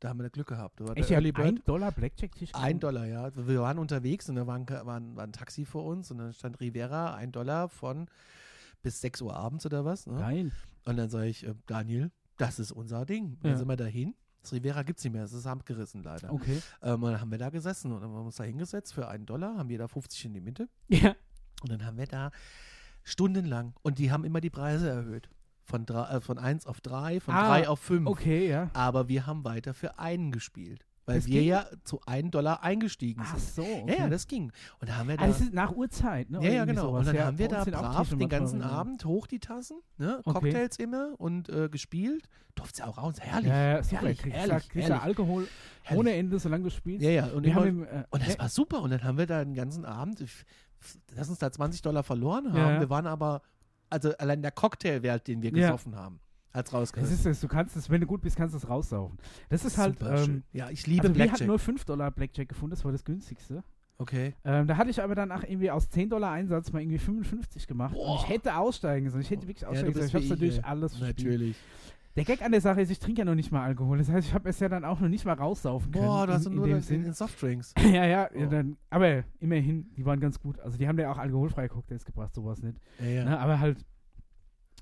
Da 0.00 0.10
haben 0.10 0.20
wir 0.20 0.30
Glück 0.30 0.48
gehabt. 0.48 0.80
Da 0.80 0.92
Echt, 0.94 1.10
Early 1.10 1.32
Bird. 1.32 1.46
ein 1.46 1.62
Dollar 1.64 1.90
Blackjack-Tisch 1.90 2.50
Ein 2.54 2.78
Dollar, 2.78 3.06
ja. 3.06 3.24
Also 3.24 3.48
Wir 3.48 3.60
waren 3.60 3.78
unterwegs 3.78 4.28
und 4.28 4.36
da 4.36 4.46
war 4.46 4.54
ein, 4.54 4.68
war, 4.68 4.84
war 4.86 5.24
ein 5.24 5.32
Taxi 5.32 5.64
vor 5.64 5.84
uns 5.84 6.10
und 6.10 6.18
dann 6.18 6.32
stand 6.32 6.60
Rivera, 6.60 7.14
ein 7.14 7.32
Dollar 7.32 7.68
von 7.68 8.08
bis 8.82 9.00
6 9.00 9.22
Uhr 9.22 9.34
abends 9.34 9.66
oder 9.66 9.84
was. 9.84 10.06
Ne? 10.06 10.18
Geil. 10.18 10.52
Und 10.84 10.96
dann 10.96 11.10
sage 11.10 11.26
ich, 11.26 11.44
äh, 11.44 11.54
Daniel, 11.66 12.12
das 12.36 12.58
ist 12.58 12.70
unser 12.70 13.04
Ding. 13.04 13.38
Ja. 13.42 13.50
Dann 13.50 13.58
sind 13.58 13.68
wir 13.68 13.76
dahin. 13.76 14.14
Das 14.42 14.52
Rivera 14.52 14.84
gibt 14.84 14.98
es 14.98 15.04
nicht 15.04 15.12
mehr, 15.12 15.24
es 15.24 15.32
ist 15.32 15.46
abgerissen 15.46 16.02
leider. 16.04 16.32
Okay. 16.32 16.62
Ähm, 16.82 17.02
und 17.02 17.10
dann 17.10 17.20
haben 17.20 17.30
wir 17.30 17.38
da 17.38 17.50
gesessen 17.50 17.92
und 17.92 18.00
dann 18.00 18.10
haben 18.10 18.16
wir 18.16 18.22
uns 18.22 18.36
da 18.36 18.44
hingesetzt 18.44 18.94
für 18.94 19.08
einen 19.08 19.26
Dollar, 19.26 19.58
haben 19.58 19.68
jeder 19.68 19.88
50 19.88 20.26
in 20.26 20.34
die 20.34 20.40
Mitte. 20.40 20.68
Ja. 20.88 21.14
Und 21.62 21.72
dann 21.72 21.84
haben 21.84 21.98
wir 21.98 22.06
da 22.06 22.30
stundenlang 23.02 23.74
und 23.82 23.98
die 23.98 24.12
haben 24.12 24.24
immer 24.24 24.40
die 24.40 24.50
Preise 24.50 24.88
erhöht. 24.88 25.28
Von, 25.68 25.84
drei, 25.84 26.16
äh, 26.16 26.20
von 26.22 26.38
1 26.38 26.66
auf 26.66 26.80
3, 26.80 27.20
von 27.20 27.34
Ah, 27.34 27.48
3 27.48 27.68
auf 27.68 27.78
5. 27.80 28.06
Okay, 28.08 28.48
ja. 28.48 28.70
Aber 28.72 29.08
wir 29.08 29.26
haben 29.26 29.44
weiter 29.44 29.74
für 29.74 29.98
einen 29.98 30.32
gespielt. 30.32 30.84
Weil 31.04 31.16
Das 31.16 31.26
wir 31.26 31.40
ging? 31.40 31.48
ja 31.48 31.66
zu 31.84 32.00
1 32.06 32.30
Dollar 32.32 32.62
eingestiegen 32.62 33.22
Ach 33.24 33.36
sind. 33.38 33.64
so. 33.66 33.72
Okay. 33.82 33.84
Ja, 33.96 34.04
ja, 34.04 34.08
das 34.10 34.26
ging. 34.26 34.52
Und 34.80 34.88
da 34.90 34.96
haben 34.96 35.08
wir 35.08 35.16
da. 35.16 35.24
ah, 35.24 35.26
das 35.26 35.40
ist 35.40 35.54
nach 35.54 35.72
Uhrzeit, 35.74 36.28
ne? 36.30 36.38
ja, 36.42 36.50
ja, 36.50 36.64
genau. 36.66 36.82
sowas. 36.88 37.00
Und 37.00 37.06
dann 37.06 37.16
Ja, 37.16 37.24
haben 37.26 37.38
wir 37.38 37.48
da 37.48 37.64
brav 37.64 38.08
den 38.10 38.28
ganzen 38.28 38.60
ja. 38.60 38.66
Abend 38.66 39.04
hoch 39.06 39.26
die 39.26 39.38
Tassen, 39.40 39.78
ne? 39.96 40.20
Okay. 40.24 40.32
Cocktails 40.52 40.76
immer 40.78 41.14
und 41.18 41.48
äh, 41.50 41.68
gespielt. 41.70 42.28
Durfte 42.54 42.80
ja 42.82 42.88
auch 42.88 42.98
raus. 42.98 43.16
Herrlich. 43.20 43.48
Ja, 43.48 43.76
ja, 43.76 43.82
super. 43.82 43.96
herrlich, 44.02 44.18
kriegst, 44.18 44.36
herrlich, 44.36 44.68
kriegst 44.68 44.88
herrlich. 44.88 45.02
Alkohol 45.04 45.48
herrlich. 45.82 45.98
ohne 46.00 46.12
Ende, 46.14 46.38
solange 46.38 46.64
du 46.64 46.70
spielst. 46.70 47.02
Ja, 47.02 47.10
ja. 47.10 47.26
Und, 47.26 47.44
Wir 47.44 47.52
immer, 47.52 47.60
haben 47.60 47.68
im, 47.68 47.82
äh, 47.84 48.04
und 48.10 48.26
das 48.26 48.38
war 48.38 48.48
super. 48.48 48.82
Und 48.82 48.90
dann 48.90 49.02
haben 49.04 49.16
wir 49.16 49.26
da 49.26 49.42
den 49.44 49.54
ganzen 49.54 49.84
Abend, 49.86 50.22
lass 51.14 51.28
uns 51.30 51.38
da 51.38 51.50
20 51.50 51.80
Dollar 51.82 52.02
verloren 52.02 52.52
haben. 52.52 52.80
Wir 52.80 52.90
waren 52.90 53.06
aber, 53.06 53.40
also 53.90 54.10
allein 54.18 54.42
der 54.42 54.50
Cocktailwert, 54.52 55.26
den 55.26 55.42
wir 55.42 55.50
Ja. 55.50 55.68
gesoffen 55.68 55.96
haben, 55.96 56.20
als 56.52 56.70
das 56.70 56.78
rausgerissen. 56.80 57.14
ist 57.14 57.26
es, 57.26 57.40
du 57.40 57.48
kannst 57.48 57.76
es, 57.76 57.88
wenn 57.90 58.00
du 58.00 58.06
gut 58.06 58.20
bist, 58.22 58.36
kannst 58.36 58.54
du 58.54 58.58
es 58.58 58.68
raussaufen. 58.68 59.18
Das 59.48 59.64
ist 59.64 59.78
halt, 59.78 59.96
ähm, 60.02 60.42
Ja, 60.52 60.70
ich 60.70 60.86
liebe 60.86 61.02
also 61.02 61.14
wir 61.14 61.22
hatten 61.24 61.28
Blackjack. 61.30 61.48
nur 61.48 61.58
5 61.58 61.84
Dollar 61.84 62.10
Blackjack 62.10 62.48
gefunden, 62.48 62.70
das 62.70 62.84
war 62.84 62.92
das 62.92 63.04
günstigste. 63.04 63.62
Okay. 64.00 64.34
Ähm, 64.44 64.68
da 64.68 64.76
hatte 64.76 64.90
ich 64.90 65.02
aber 65.02 65.16
dann 65.16 65.32
auch 65.32 65.42
irgendwie 65.42 65.72
aus 65.72 65.88
10 65.90 66.08
Dollar 66.08 66.30
Einsatz 66.30 66.70
mal 66.72 66.80
irgendwie 66.80 66.98
55 66.98 67.66
gemacht. 67.66 67.96
Ich 68.16 68.28
hätte 68.28 68.56
aussteigen 68.56 69.10
sollen. 69.10 69.22
Ich 69.22 69.30
hätte 69.30 69.42
wirklich 69.48 69.62
Ja, 69.62 69.68
aussteigen 69.70 69.92
du 69.92 69.98
sollen. 69.98 70.08
Ich 70.08 70.14
habe 70.14 70.26
natürlich 70.28 70.58
ich, 70.58 70.64
alles 70.64 70.96
verspielt. 70.96 71.26
Natürlich. 71.26 71.56
Der 72.16 72.24
Gag 72.24 72.42
an 72.42 72.50
der 72.50 72.60
Sache 72.60 72.80
ist, 72.80 72.90
ich 72.90 72.98
trinke 72.98 73.20
ja 73.20 73.24
noch 73.24 73.34
nicht 73.36 73.52
mal 73.52 73.62
Alkohol. 73.62 73.98
Das 73.98 74.08
heißt, 74.08 74.26
ich 74.26 74.34
habe 74.34 74.48
es 74.48 74.58
ja 74.58 74.68
dann 74.68 74.84
auch 74.84 74.98
noch 74.98 75.08
nicht 75.08 75.24
mal 75.24 75.34
raussaufen 75.34 75.92
können. 75.92 76.04
Boah, 76.06 76.26
du 76.26 76.32
hast 76.32 76.46
in, 76.46 76.54
nur 76.54 76.66
in 76.66 76.78
in, 76.82 77.04
in. 77.04 77.12
Softdrinks. 77.12 77.74
ja, 77.82 78.04
ja, 78.04 78.06
ja 78.06 78.28
Oh. 78.34 78.46
dann, 78.46 78.76
aber 78.90 79.24
immerhin, 79.38 79.92
die 79.96 80.04
waren 80.04 80.18
ganz 80.18 80.40
gut. 80.40 80.58
Also 80.60 80.78
die 80.78 80.88
haben 80.88 80.98
ja 80.98 81.12
auch 81.12 81.18
alkoholfreie 81.18 81.68
Cocktails 81.68 82.04
gebracht, 82.04 82.34
sowas 82.34 82.60
nicht. 82.62 82.80
Ja, 82.98 83.06
ja. 83.06 83.24
Ne, 83.24 83.38
aber 83.38 83.60
halt, 83.60 83.84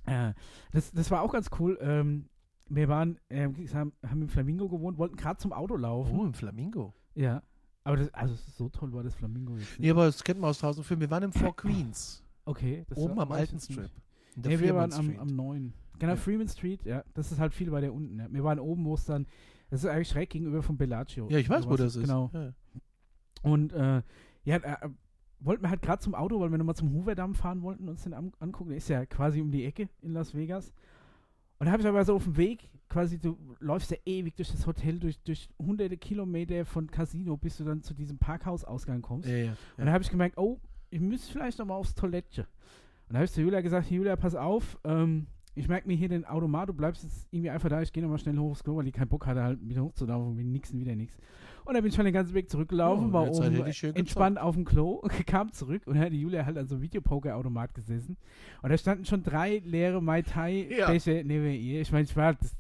äh, 0.06 0.32
das, 0.72 0.92
das 0.92 1.10
war 1.10 1.20
auch 1.22 1.32
ganz 1.32 1.50
cool. 1.58 1.76
Ähm, 1.82 2.28
wir 2.68 2.88
waren, 2.88 3.18
äh, 3.28 3.48
haben, 3.74 3.92
haben 4.04 4.22
im 4.22 4.28
Flamingo 4.28 4.68
gewohnt, 4.68 4.96
wollten 4.98 5.16
gerade 5.16 5.38
zum 5.38 5.52
Auto 5.52 5.76
laufen. 5.76 6.18
Oh, 6.18 6.24
im 6.24 6.34
Flamingo. 6.34 6.94
Ja. 7.14 7.42
Aber 7.84 7.98
das, 7.98 8.12
also 8.14 8.34
so 8.34 8.68
toll 8.68 8.92
war 8.92 9.02
das 9.04 9.14
Flamingo 9.14 9.56
jetzt 9.56 9.78
Nee, 9.78 9.82
nicht. 9.86 9.90
aber 9.92 10.06
das 10.06 10.24
kennt 10.24 10.40
man 10.40 10.50
aus 10.50 10.58
tausend 10.58 10.86
Filmen. 10.86 11.02
Wir 11.02 11.10
waren 11.10 11.22
im 11.24 11.32
Four 11.32 11.54
Queens. 11.56 12.24
Okay. 12.44 12.84
Das 12.88 12.98
oben 12.98 13.18
am 13.20 13.30
alten. 13.30 13.60
Strip. 13.60 13.90
Nee, 14.36 14.58
wir 14.58 14.74
waren 14.74 14.92
am, 14.92 15.16
am 15.18 15.26
9. 15.28 15.72
Genau, 15.98 16.12
Ja. 16.12 16.16
Freeman 16.16 16.48
Street, 16.48 16.84
ja. 16.84 17.04
Das 17.14 17.32
ist 17.32 17.38
halt 17.38 17.54
viel 17.54 17.70
weiter 17.72 17.92
unten. 17.92 18.18
Ja. 18.18 18.26
Wir 18.30 18.44
waren 18.44 18.58
oben, 18.58 18.84
wo 18.84 18.94
es 18.94 19.04
dann, 19.04 19.26
das 19.70 19.84
ist 19.84 19.90
eigentlich 19.90 20.08
schräg 20.08 20.30
gegenüber 20.30 20.62
von 20.62 20.76
Bellagio. 20.76 21.28
Ja, 21.30 21.38
ich 21.38 21.48
weiß, 21.48 21.66
wo 21.68 21.76
das 21.76 21.96
ist. 21.96 22.02
Genau. 22.02 22.30
Ja. 22.32 22.52
Und 23.42 23.72
äh, 23.72 24.02
ja, 24.44 24.56
äh, 24.56 24.88
wollten 25.40 25.62
wir 25.62 25.70
halt 25.70 25.82
gerade 25.82 26.00
zum 26.02 26.14
Auto, 26.14 26.40
weil 26.40 26.50
wir 26.50 26.58
nochmal 26.58 26.76
zum 26.76 26.92
Hoover-Damm 26.94 27.34
fahren 27.34 27.62
wollten, 27.62 27.88
uns 27.88 28.02
den 28.02 28.14
an, 28.14 28.32
angucken. 28.38 28.70
Der 28.70 28.78
ist 28.78 28.88
ja 28.88 29.04
quasi 29.06 29.40
um 29.40 29.50
die 29.50 29.64
Ecke 29.64 29.88
in 30.02 30.12
Las 30.12 30.34
Vegas. 30.34 30.72
Und 31.58 31.66
da 31.66 31.72
habe 31.72 31.82
ich 31.82 31.88
aber 31.88 32.04
so 32.04 32.16
auf 32.16 32.24
dem 32.24 32.36
Weg, 32.36 32.68
quasi, 32.88 33.18
du 33.18 33.36
läufst 33.60 33.90
ja 33.90 33.96
ewig 34.04 34.36
durch 34.36 34.50
das 34.50 34.66
Hotel, 34.66 34.98
durch, 34.98 35.18
durch 35.22 35.48
hunderte 35.58 35.96
Kilometer 35.96 36.64
von 36.64 36.90
Casino, 36.90 37.36
bis 37.36 37.56
du 37.56 37.64
dann 37.64 37.82
zu 37.82 37.94
diesem 37.94 38.18
Parkhausausgang 38.18 39.00
kommst. 39.02 39.28
Ja, 39.28 39.36
ja, 39.36 39.56
Und 39.76 39.86
da 39.86 39.92
habe 39.92 40.02
ich 40.04 40.10
gemerkt, 40.10 40.36
oh, 40.38 40.60
ich 40.90 41.00
müsste 41.00 41.32
vielleicht 41.32 41.58
nochmal 41.58 41.78
aufs 41.78 41.94
Toilette. 41.94 42.42
Und 43.08 43.14
da 43.14 43.16
habe 43.16 43.24
ich 43.24 43.32
zu 43.32 43.40
Julia 43.40 43.60
gesagt, 43.60 43.90
Julia, 43.90 44.16
pass 44.16 44.34
auf, 44.34 44.78
ähm, 44.84 45.26
ich 45.56 45.68
merke 45.68 45.88
mir 45.88 45.96
hier 45.96 46.08
den 46.10 46.26
Automat, 46.26 46.68
du 46.68 46.74
bleibst 46.74 47.02
jetzt 47.02 47.26
irgendwie 47.30 47.50
einfach 47.50 47.70
da, 47.70 47.80
ich 47.80 47.92
gehe 47.92 48.02
nochmal 48.02 48.18
schnell 48.18 48.36
hoch 48.36 48.50
aufs 48.50 48.62
Klo, 48.62 48.76
weil 48.76 48.86
ich 48.86 48.92
keinen 48.92 49.08
Bock 49.08 49.26
hatte, 49.26 49.42
halt 49.42 49.58
wieder 49.66 49.82
hochzulaufen, 49.82 50.36
wie 50.36 50.44
nix 50.44 50.70
und 50.70 50.80
wieder 50.80 50.94
nix. 50.94 51.16
Und 51.64 51.74
dann 51.74 51.82
bin 51.82 51.88
ich 51.88 51.96
schon 51.96 52.04
den 52.04 52.14
ganzen 52.14 52.34
Weg 52.34 52.50
zurückgelaufen, 52.50 53.08
Oh, 53.08 53.12
war 53.14 53.22
oben 53.46 53.56
entspannt 53.96 54.38
auf 54.38 54.54
dem 54.54 54.64
Klo, 54.66 55.00
kam 55.26 55.50
zurück 55.52 55.82
und 55.86 55.98
hat 55.98 56.12
die 56.12 56.20
Julia 56.20 56.44
halt 56.44 56.58
an 56.58 56.68
so 56.68 56.74
einem 56.74 56.82
Videopoker-Automat 56.82 57.74
gesessen. 57.74 58.16
Und 58.62 58.70
da 58.70 58.76
standen 58.78 59.04
schon 59.06 59.22
drei 59.22 59.62
leere 59.64 60.00
Mai 60.02 60.22
Tai-Becher 60.22 61.24
neben 61.24 61.50
ihr. 61.50 61.80
Ich 61.80 61.90
meine, 61.90 62.04
ich 62.04 62.14
war, 62.14 62.34
das 62.34 62.54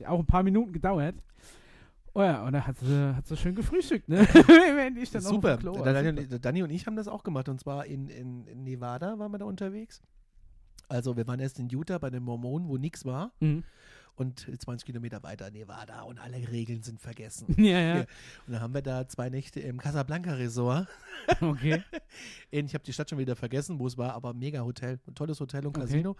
hat 0.00 0.08
auch 0.08 0.18
ein 0.18 0.26
paar 0.26 0.42
Minuten 0.42 0.72
gedauert. 0.72 1.16
Oh 2.14 2.22
ja, 2.22 2.44
und 2.44 2.54
da 2.54 2.66
hat 2.66 2.76
sie, 2.78 3.14
hat 3.14 3.26
sie 3.26 3.36
schön 3.36 3.54
gefrühstückt, 3.54 4.08
ne? 4.08 4.26
Super. 5.20 5.58
Dani, 5.92 6.26
der 6.26 6.38
Dani 6.40 6.62
und 6.64 6.70
ich 6.70 6.86
haben 6.86 6.96
das 6.96 7.06
auch 7.06 7.22
gemacht. 7.22 7.48
Und 7.48 7.60
zwar 7.60 7.86
in, 7.86 8.08
in, 8.08 8.46
in 8.46 8.64
Nevada 8.64 9.16
waren 9.18 9.30
wir 9.30 9.38
da 9.38 9.44
unterwegs. 9.44 10.02
Also 10.90 11.16
wir 11.16 11.26
waren 11.26 11.40
erst 11.40 11.58
in 11.58 11.68
Utah 11.68 11.98
bei 11.98 12.10
den 12.10 12.22
Mormonen, 12.22 12.68
wo 12.68 12.76
nichts 12.76 13.04
war. 13.04 13.32
Mhm. 13.40 13.64
Und 14.16 14.40
20 14.40 14.84
Kilometer 14.84 15.22
weiter 15.22 15.50
Nevada 15.50 16.02
und 16.02 16.18
alle 16.18 16.36
Regeln 16.50 16.82
sind 16.82 17.00
vergessen. 17.00 17.46
Ja, 17.58 17.78
ja. 17.80 18.00
Und 18.46 18.52
dann 18.52 18.60
haben 18.60 18.74
wir 18.74 18.82
da 18.82 19.08
zwei 19.08 19.30
Nächte 19.30 19.60
im 19.60 19.78
Casablanca 19.78 20.34
Resort. 20.34 20.88
okay. 21.40 21.82
Ich 22.50 22.74
habe 22.74 22.84
die 22.84 22.92
Stadt 22.92 23.08
schon 23.08 23.18
wieder 23.18 23.36
vergessen, 23.36 23.78
wo 23.78 23.86
es 23.86 23.96
war, 23.96 24.12
aber 24.12 24.34
mega 24.34 24.60
Hotel. 24.62 24.98
Ein 25.06 25.14
tolles 25.14 25.40
Hotel 25.40 25.64
und 25.66 25.76
Okay. 25.76 25.86
Casino, 25.86 26.16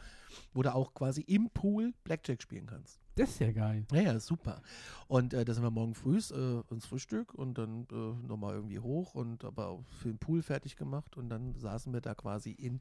wo 0.54 0.62
du 0.62 0.72
auch 0.72 0.94
quasi 0.94 1.20
im 1.22 1.50
Pool 1.50 1.92
Blackjack 2.04 2.40
spielen 2.40 2.66
kannst. 2.66 3.00
Das 3.16 3.30
ist 3.30 3.40
ja 3.40 3.50
geil. 3.52 3.84
Ja, 3.92 4.00
ja, 4.00 4.20
super. 4.20 4.62
Und 5.08 5.34
äh, 5.34 5.44
da 5.44 5.52
sind 5.52 5.64
wir 5.64 5.70
morgen 5.70 5.94
früh 5.94 6.16
äh, 6.18 6.62
ins 6.72 6.86
Frühstück 6.86 7.34
und 7.34 7.58
dann 7.58 7.86
äh, 7.90 8.26
nochmal 8.26 8.54
irgendwie 8.54 8.78
hoch 8.78 9.14
und 9.14 9.44
aber 9.44 9.84
für 10.00 10.08
den 10.08 10.18
Pool 10.18 10.42
fertig 10.42 10.76
gemacht 10.76 11.16
und 11.18 11.28
dann 11.28 11.54
saßen 11.56 11.92
wir 11.92 12.00
da 12.00 12.14
quasi 12.14 12.52
in 12.52 12.80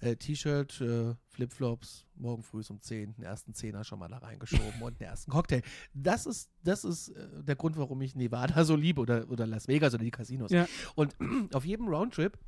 äh, 0.00 0.16
T-Shirt, 0.16 0.80
äh, 0.80 1.14
Flipflops, 1.28 2.04
morgen 2.16 2.42
früh 2.42 2.62
um 2.68 2.80
10, 2.80 3.14
den 3.14 3.24
ersten 3.24 3.54
Zehner 3.54 3.84
schon 3.84 3.98
mal 3.98 4.08
da 4.08 4.18
reingeschoben 4.18 4.80
und 4.80 5.00
den 5.00 5.06
ersten 5.08 5.30
Cocktail. 5.30 5.62
Das 5.94 6.26
ist, 6.26 6.50
das 6.62 6.84
ist 6.84 7.08
äh, 7.10 7.42
der 7.42 7.56
Grund, 7.56 7.76
warum 7.76 8.00
ich 8.02 8.14
Nevada 8.14 8.64
so 8.64 8.76
liebe 8.76 9.00
oder, 9.00 9.28
oder 9.30 9.46
Las 9.46 9.68
Vegas 9.68 9.94
oder 9.94 10.04
die 10.04 10.10
Casinos. 10.10 10.50
Ja. 10.50 10.66
Und 10.94 11.16
auf 11.52 11.64
jedem 11.64 11.88
Roundtrip, 11.88 12.38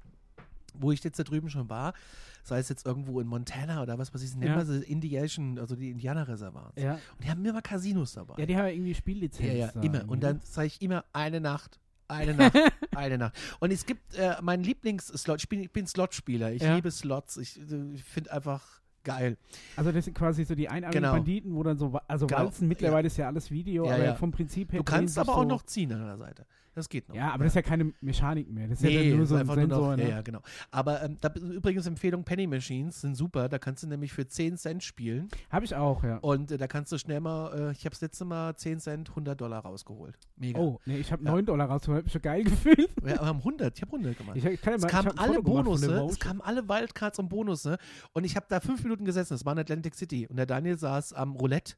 wo 0.74 0.92
ich 0.92 1.02
jetzt 1.02 1.18
da 1.18 1.24
drüben 1.24 1.50
schon 1.50 1.68
war, 1.68 1.94
sei 2.44 2.58
es 2.58 2.68
jetzt 2.68 2.86
irgendwo 2.86 3.20
in 3.20 3.26
Montana 3.26 3.82
oder 3.82 3.98
was 3.98 4.14
weiß 4.14 4.22
ich, 4.22 4.34
nennen 4.36 4.52
Ja. 4.52 4.56
wir 4.56 4.64
sie 4.64 4.84
Indiation, 4.84 5.58
also 5.58 5.74
die 5.76 5.90
Indianerreservats. 5.90 6.80
Ja. 6.80 6.94
Und 6.94 7.24
die 7.24 7.28
haben 7.30 7.44
immer 7.44 7.62
Casinos 7.62 8.12
dabei. 8.12 8.36
Ja, 8.38 8.46
die 8.46 8.56
haben 8.56 8.66
ja 8.66 8.72
irgendwie 8.72 8.94
Spiellizenz. 8.94 9.48
Ja, 9.48 9.72
ja, 9.74 9.82
immer. 9.82 10.08
Und 10.08 10.20
dann 10.22 10.40
sage 10.44 10.68
ich 10.68 10.80
immer 10.80 11.04
eine 11.12 11.40
Nacht, 11.40 11.79
eine 12.10 12.34
Nacht, 12.34 12.54
eine 12.94 13.18
Nacht. 13.18 13.34
Und 13.60 13.72
es 13.72 13.86
gibt 13.86 14.14
äh, 14.14 14.36
meinen 14.42 14.62
Lieblingsslot. 14.64 15.40
Ich 15.42 15.48
bin, 15.48 15.60
ich 15.60 15.70
bin 15.72 15.86
Slotspieler. 15.86 16.52
Ich 16.52 16.62
Ja. 16.62 16.74
liebe 16.74 16.90
Slots. 16.90 17.36
Ich, 17.38 17.58
äh, 17.58 17.92
ich 17.94 18.04
finde 18.04 18.32
einfach 18.32 18.80
geil. 19.02 19.38
Also 19.76 19.92
das 19.92 20.04
sind 20.04 20.14
quasi 20.14 20.44
so 20.44 20.54
die 20.54 20.68
einarmigen 20.68 21.02
Genau. 21.02 21.14
Banditen, 21.14 21.54
wo 21.54 21.62
dann 21.62 21.78
so, 21.78 21.98
also 22.06 22.26
Genau. 22.26 22.40
Walzen, 22.40 22.68
mittlerweile 22.68 23.06
ist 23.06 23.16
ja 23.16 23.26
alles 23.28 23.50
Video, 23.50 23.86
Ja, 23.86 23.94
aber 23.94 24.04
ja. 24.04 24.14
vom 24.14 24.30
Prinzip 24.30 24.72
her. 24.72 24.78
Du 24.80 24.84
kannst 24.84 25.18
aber 25.18 25.32
auch 25.34 25.42
so, 25.42 25.48
noch 25.48 25.62
ziehen 25.62 25.92
an 25.92 26.04
der 26.04 26.18
Seite. 26.18 26.46
Das 26.74 26.88
geht 26.88 27.08
noch. 27.08 27.16
Ja, 27.16 27.32
aber 27.32 27.44
das 27.44 27.52
ist 27.52 27.56
ja 27.56 27.62
keine 27.62 27.92
Mechanik 28.00 28.48
mehr. 28.50 28.68
Das 28.68 28.78
ist 28.78 28.84
ja 28.84 28.90
Nee, 29.00 29.08
dann 29.10 29.18
nur 29.18 29.26
so 29.26 29.34
ein 29.34 29.46
Sensor. 29.46 29.66
nur 29.66 29.90
noch, 29.90 29.96
ne? 29.96 30.02
ja, 30.04 30.08
ja, 30.08 30.22
genau. 30.22 30.40
Aber 30.70 31.02
ähm, 31.02 31.16
da, 31.20 31.32
übrigens 31.34 31.86
Empfehlung, 31.86 32.22
Penny 32.24 32.46
Machines 32.46 33.00
sind 33.00 33.16
super. 33.16 33.48
Da 33.48 33.58
kannst 33.58 33.82
du 33.82 33.88
nämlich 33.88 34.12
für 34.12 34.26
10 34.26 34.56
Cent 34.56 34.84
spielen. 34.84 35.28
Habe 35.50 35.64
ich 35.64 35.74
auch, 35.74 36.04
ja. 36.04 36.18
Und 36.18 36.52
äh, 36.52 36.58
da 36.58 36.66
kannst 36.68 36.92
du 36.92 36.98
schnell 36.98 37.20
mal, 37.20 37.52
äh, 37.52 37.72
ich 37.72 37.80
habe 37.84 37.90
das 37.90 38.00
letzte 38.00 38.24
Mal 38.24 38.54
10 38.56 38.78
Cent, 38.80 39.08
100 39.10 39.40
Dollar 39.40 39.60
rausgeholt. 39.64 40.16
Mega. 40.36 40.60
Oh, 40.60 40.78
nee, 40.86 40.98
ich 40.98 41.10
habe 41.10 41.24
Ja. 41.24 41.32
9 41.32 41.46
Dollar 41.46 41.66
rausgeholt, 41.68 41.98
hab 41.98 42.04
mich 42.04 42.12
schon 42.12 42.22
geil 42.22 42.44
gefühlt. 42.44 42.90
Ja, 43.04 43.16
aber 43.18 43.26
haben 43.26 43.38
100, 43.38 43.76
ich 43.76 43.82
habe 43.82 43.92
100 43.92 44.16
gemacht. 44.18 44.36
Ich, 44.36 44.44
ich 44.44 44.64
ja 44.64 44.72
Es 44.74 44.80
mal, 44.82 44.86
ich 44.86 44.92
kamen 44.92 45.18
alle 45.18 45.42
Bonusse, 45.42 46.06
es 46.08 46.18
kamen 46.20 46.40
alle 46.40 46.68
Wildcards 46.68 47.18
und 47.18 47.28
Bonusse 47.28 47.78
und 48.12 48.24
ich 48.24 48.36
habe 48.36 48.46
da 48.48 48.60
fünf 48.60 48.82
Minuten 48.84 49.04
gesessen, 49.04 49.34
das 49.34 49.44
war 49.44 49.52
in 49.54 49.58
Atlantic 49.58 49.94
City 49.94 50.26
und 50.28 50.36
der 50.36 50.46
Daniel 50.46 50.78
saß 50.78 51.12
am 51.14 51.34
Roulette, 51.34 51.74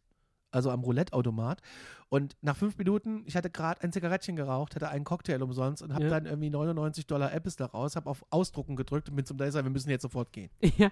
also 0.53 0.70
am 0.70 0.80
Roulette-Automat 0.82 1.61
und 2.09 2.36
nach 2.42 2.57
fünf 2.57 2.76
Minuten, 2.76 3.22
ich 3.24 3.36
hatte 3.36 3.48
gerade 3.48 3.80
ein 3.82 3.90
Zigarettchen 3.90 4.36
geraucht, 4.36 4.74
hatte 4.74 4.90
einen 4.90 5.05
Cocktail 5.05 5.42
umsonst 5.42 5.82
und 5.82 5.94
habe 5.94 6.05
Ja. 6.05 6.11
dann 6.11 6.26
irgendwie 6.26 6.50
99 6.50 7.07
Dollar 7.07 7.32
Apples 7.32 7.57
da 7.57 7.66
raus, 7.66 7.96
habe 7.96 8.11
auf 8.11 8.24
Ausdrucken 8.28 8.76
gedrückt 8.76 9.09
und 9.09 9.16
bin 9.16 9.24
zum 9.24 9.38
gesagt, 9.38 9.64
wir 9.64 9.70
müssen 9.70 9.88
jetzt 9.88 10.03
sofort 10.03 10.30
gehen. 10.32 10.50
Ja, 10.78 10.90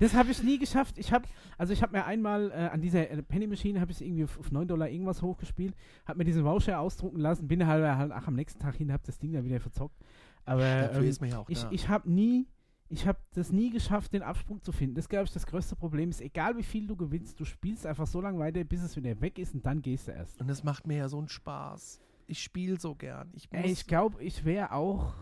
das 0.00 0.14
habe 0.14 0.30
ich 0.30 0.42
nie 0.42 0.58
geschafft. 0.58 0.98
Ich 0.98 1.12
habe, 1.12 1.26
also 1.58 1.72
ich 1.72 1.82
habe 1.82 1.96
mir 1.96 2.04
einmal 2.06 2.50
äh, 2.50 2.54
an 2.72 2.80
dieser 2.80 3.08
äh, 3.10 3.22
Penny 3.22 3.46
Machine 3.46 3.80
habe 3.80 3.92
ich 3.92 4.00
irgendwie 4.02 4.24
auf, 4.24 4.38
auf 4.38 4.50
9 4.50 4.66
Dollar 4.66 4.88
irgendwas 4.88 5.22
hochgespielt, 5.22 5.74
habe 6.06 6.18
mir 6.18 6.24
diesen 6.24 6.44
Voucher 6.44 6.80
ausdrucken 6.80 7.20
lassen, 7.20 7.46
bin 7.46 7.66
halt, 7.66 7.84
halt 7.84 8.10
ach, 8.12 8.26
am 8.26 8.34
nächsten 8.34 8.58
Tag 8.58 8.74
hin, 8.76 8.92
habe 8.92 9.02
das 9.06 9.18
Ding 9.18 9.32
dann 9.32 9.44
wieder 9.44 9.60
verzockt. 9.60 9.96
Aber 10.44 10.60
Dafür 10.62 11.02
ähm, 11.02 11.08
ist 11.08 11.20
man 11.20 11.30
ja 11.30 11.38
auch 11.38 11.48
ich, 11.48 11.62
da. 11.62 11.70
ich 11.70 11.88
habe 11.88 12.10
nie, 12.10 12.48
ich 12.92 13.06
habe 13.06 13.18
das 13.32 13.50
nie 13.50 13.70
geschafft, 13.70 14.12
den 14.12 14.22
Absprung 14.22 14.62
zu 14.62 14.70
finden. 14.70 14.94
Das 14.94 15.08
glaube 15.08 15.24
ich 15.24 15.32
das 15.32 15.46
größte 15.46 15.76
Problem 15.76 16.10
ist, 16.10 16.20
egal 16.20 16.58
wie 16.58 16.62
viel 16.62 16.86
du 16.86 16.94
gewinnst, 16.94 17.40
du 17.40 17.46
spielst 17.46 17.86
einfach 17.86 18.06
so 18.06 18.20
lange 18.20 18.38
weiter, 18.38 18.62
bis 18.64 18.82
es 18.82 18.96
wieder 18.96 19.18
weg 19.22 19.38
ist 19.38 19.54
und 19.54 19.64
dann 19.64 19.80
gehst 19.80 20.08
du 20.08 20.12
erst. 20.12 20.38
und 20.42 20.46
das 20.46 20.62
macht 20.62 20.86
mir 20.86 20.98
ja 20.98 21.08
so 21.08 21.16
einen 21.16 21.28
Spaß. 21.28 22.02
Ich 22.26 22.42
spiele 22.42 22.78
so 22.78 22.94
gern. 22.94 23.30
Ich 23.32 23.48
Ey, 23.50 23.72
ich 23.72 23.86
glaube, 23.86 24.22
ich 24.22 24.44
wäre 24.44 24.72
auch 24.72 25.14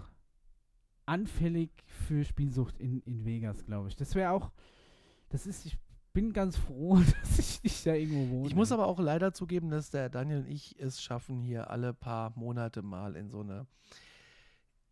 anfällig 1.07 1.71
für 1.87 2.25
Spielsucht 2.25 2.77
in, 2.81 3.03
in 3.03 3.25
Vegas, 3.25 3.65
glaube 3.65 3.89
ich. 3.89 3.95
Das 3.95 4.17
wäre 4.17 4.33
auch, 4.33 4.51
das 5.29 5.47
ist, 5.47 5.65
ich 5.65 5.79
bin 6.13 6.33
ganz 6.33 6.57
froh, 6.57 6.99
dass 7.21 7.39
ich 7.39 7.63
nicht 7.63 7.87
da 7.87 7.95
irgendwo 7.95 8.35
wohne. 8.35 8.49
Ich 8.49 8.57
muss 8.57 8.73
aber 8.73 8.89
auch 8.89 8.99
leider 8.99 9.33
zugeben, 9.33 9.71
dass 9.71 9.91
der 9.91 10.09
Daniel 10.09 10.41
und 10.41 10.49
ich 10.49 10.77
es 10.81 11.01
schaffen, 11.01 11.41
hier 11.41 11.71
alle 11.71 11.95
paar 11.95 12.33
Monate 12.37 12.83
mal 12.83 13.15
in 13.15 13.31
so 13.31 13.43
eine, 13.43 13.69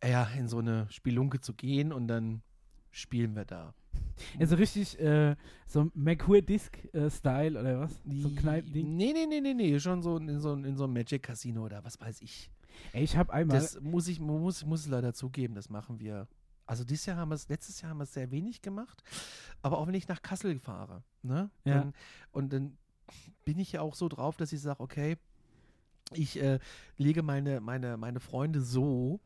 ja, 0.01 0.23
in 0.37 0.47
so 0.47 0.59
eine 0.59 0.89
Spielunke 0.89 1.41
zu 1.41 1.53
gehen 1.53 1.91
und 1.91 2.07
dann 2.07 2.41
spielen 2.91 3.35
wir 3.35 3.45
da. 3.45 3.73
Also 4.39 4.55
richtig, 4.55 4.99
äh, 4.99 5.35
so 5.67 5.89
McCour-Disc-Style 5.93 7.59
oder 7.59 7.79
was? 7.81 8.01
So 8.05 8.27
ein 8.27 8.35
Kneipending. 8.35 8.97
Nee, 8.97 9.13
nee, 9.13 9.25
nee, 9.25 9.41
nee, 9.41 9.53
nee, 9.53 9.79
schon 9.79 10.01
so 10.01 10.17
in 10.17 10.39
so, 10.39 10.53
in 10.53 10.75
so 10.75 10.83
einem 10.83 10.93
Magic 10.93 11.23
Casino 11.23 11.65
oder 11.65 11.83
was 11.83 11.99
weiß 11.99 12.21
ich. 12.21 12.51
Ey, 12.93 13.03
ich 13.03 13.15
habe 13.17 13.33
einmal, 13.33 13.59
Das 13.59 13.79
muss 13.81 14.07
ich, 14.07 14.19
muss, 14.19 14.65
muss 14.65 14.87
leider 14.87 15.13
zugeben, 15.13 15.55
das 15.55 15.69
machen 15.69 15.99
wir. 15.99 16.27
Also 16.65 16.83
dieses 16.83 17.05
Jahr 17.05 17.17
haben 17.17 17.29
wir 17.29 17.35
es, 17.35 17.49
letztes 17.49 17.81
Jahr 17.81 17.91
haben 17.91 17.97
wir 17.97 18.03
es 18.03 18.13
sehr 18.13 18.29
wenig 18.29 18.61
gemacht, 18.61 19.03
aber 19.61 19.79
auch 19.79 19.87
wenn 19.87 19.95
ich 19.95 20.07
nach 20.07 20.21
Kassel 20.21 20.59
fahre, 20.59 21.03
ne? 21.23 21.49
Ja. 21.65 21.79
Dann, 21.79 21.93
und 22.31 22.53
dann 22.53 22.77
bin 23.43 23.57
ich 23.57 23.71
ja 23.71 23.81
auch 23.81 23.95
so 23.95 24.07
drauf, 24.07 24.37
dass 24.37 24.53
ich 24.53 24.61
sage, 24.61 24.79
okay, 24.79 25.17
ich 26.13 26.39
äh, 26.41 26.59
lege 26.97 27.23
meine, 27.23 27.59
meine, 27.59 27.97
meine 27.97 28.19
Freunde 28.19 28.61
so, 28.61 29.19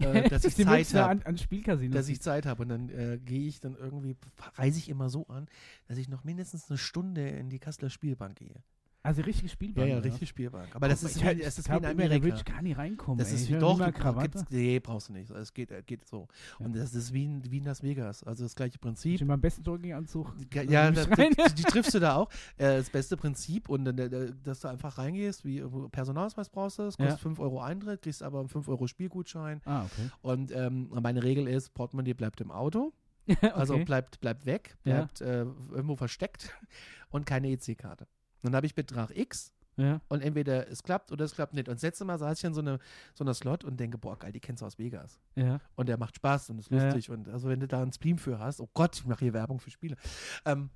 äh, 0.00 0.28
dass 0.28 0.44
ich 0.44 0.56
Zeit 0.56 0.94
habe. 0.94 1.10
an, 1.10 1.22
an 1.22 1.38
Spielcasinos. 1.38 1.94
Dass 1.94 2.08
ich 2.08 2.20
Zeit 2.20 2.46
habe 2.46 2.62
und 2.62 2.68
dann 2.68 2.88
äh, 2.88 3.18
gehe 3.18 3.46
ich 3.46 3.60
dann 3.60 3.76
irgendwie, 3.76 4.16
reise 4.54 4.78
ich 4.78 4.88
immer 4.88 5.10
so 5.10 5.26
an, 5.28 5.48
dass 5.88 5.98
ich 5.98 6.08
noch 6.08 6.24
mindestens 6.24 6.70
eine 6.70 6.78
Stunde 6.78 7.28
in 7.28 7.50
die 7.50 7.58
Kasseler 7.58 7.90
Spielbank 7.90 8.36
gehe. 8.36 8.62
Also 9.02 9.22
richtig 9.22 9.50
Spielbahn. 9.52 9.84
Ja, 9.84 9.90
ja, 9.92 9.96
oder 9.96 10.04
richtig 10.04 10.22
was? 10.22 10.28
Spielbank. 10.28 10.76
Aber 10.76 10.88
das 10.88 11.02
ist, 11.02 11.16
ich, 11.16 11.22
wie, 11.24 11.42
das 11.42 11.58
ist 11.58 11.70
wie 11.70 11.76
in 11.76 11.84
Amerika. 11.86 12.22
würde 12.24 12.36
ich 12.36 12.44
gar 12.44 12.60
nicht 12.60 12.76
reinkommen. 12.76 13.18
Das 13.18 13.32
ist 13.32 13.44
Ich 13.44 13.54
wie 13.54 13.58
doch, 13.58 13.78
Krawatte. 13.92 14.44
nee, 14.50 14.78
brauchst 14.78 15.08
du 15.08 15.14
nicht. 15.14 15.30
Es 15.30 15.54
geht, 15.54 15.70
äh, 15.70 15.82
geht 15.82 16.06
so. 16.06 16.28
Ja. 16.58 16.66
Und 16.66 16.76
das 16.76 16.94
ist 16.94 17.12
wie 17.14 17.24
in, 17.24 17.50
wie 17.50 17.58
in 17.58 17.64
Las 17.64 17.82
Vegas. 17.82 18.22
Also 18.22 18.44
das 18.44 18.54
gleiche 18.54 18.74
Ich 18.74 18.80
Prinzip. 18.80 19.20
in 19.20 19.26
meinem 19.26 19.40
besten 19.40 19.62
Jogginganzug. 19.62 20.34
Ja, 20.52 20.62
ja 20.62 20.90
mich 20.90 21.06
da, 21.06 21.14
rein. 21.14 21.32
die, 21.48 21.54
die 21.54 21.62
triffst 21.62 21.94
du 21.94 21.98
da 22.00 22.16
auch. 22.16 22.28
Äh, 22.58 22.76
das 22.76 22.90
beste 22.90 23.16
Prinzip 23.16 23.68
und 23.70 23.86
dann, 23.86 23.96
äh, 23.98 24.32
dass 24.44 24.60
du 24.60 24.68
einfach 24.68 24.98
reingehst, 24.98 25.44
wie 25.46 25.62
Personalausweis 25.90 26.50
brauchst 26.50 26.78
du, 26.78 26.82
es 26.82 26.96
Ja. 26.98 27.06
kostet 27.06 27.20
5 27.22 27.38
Euro 27.40 27.60
Eintritt, 27.62 28.02
kriegst 28.02 28.22
aber 28.22 28.40
einen 28.40 28.48
5 28.48 28.68
Euro 28.68 28.86
Spielgutschein. 28.86 29.62
Ah, 29.64 29.84
okay. 29.84 30.10
Und 30.20 30.52
ähm, 30.54 30.90
meine 31.00 31.22
Regel 31.22 31.48
ist, 31.48 31.72
Portemonnaie 31.72 32.12
bleibt 32.14 32.40
im 32.42 32.50
Auto, 32.50 32.92
also 33.54 33.74
okay. 33.74 33.84
bleibt, 33.84 34.20
bleibt 34.20 34.44
weg, 34.44 34.76
Ja. 34.84 34.96
bleibt 34.96 35.20
äh, 35.22 35.44
irgendwo 35.70 35.96
versteckt 35.96 36.54
und 37.10 37.24
keine 37.24 37.48
EC-Karte. 37.48 38.06
Dann 38.42 38.54
habe 38.54 38.66
ich 38.66 38.74
Betrag 38.74 39.16
X 39.16 39.52
ja. 39.76 40.00
und 40.08 40.22
entweder 40.22 40.68
es 40.68 40.82
klappt 40.82 41.12
oder 41.12 41.24
es 41.24 41.34
klappt 41.34 41.54
nicht. 41.54 41.68
Und 41.68 41.76
das 41.76 41.82
letzte 41.82 42.04
Mal 42.04 42.18
saß 42.18 42.38
ich 42.38 42.44
in 42.44 42.54
so, 42.54 42.60
eine, 42.60 42.78
so 43.14 43.24
einer 43.24 43.34
Slot 43.34 43.64
und 43.64 43.78
denke, 43.78 43.98
boah, 43.98 44.18
geil, 44.18 44.32
die 44.32 44.40
kennst 44.40 44.62
du 44.62 44.66
aus 44.66 44.78
Vegas. 44.78 45.18
Ja. 45.36 45.60
Und 45.76 45.88
der 45.88 45.98
macht 45.98 46.16
Spaß 46.16 46.50
und 46.50 46.58
ist 46.58 46.70
Ja. 46.70 46.84
lustig. 46.84 47.10
Und 47.10 47.28
also 47.28 47.48
wenn 47.48 47.60
du 47.60 47.68
da 47.68 47.82
einen 47.82 47.92
Spleen 47.92 48.18
für 48.18 48.38
hast, 48.38 48.60
oh 48.60 48.68
Gott, 48.74 48.96
ich 48.96 49.06
mache 49.06 49.20
hier 49.20 49.32
Werbung 49.32 49.60
für 49.60 49.70
Spiele. 49.70 49.96
Ähm, 50.44 50.70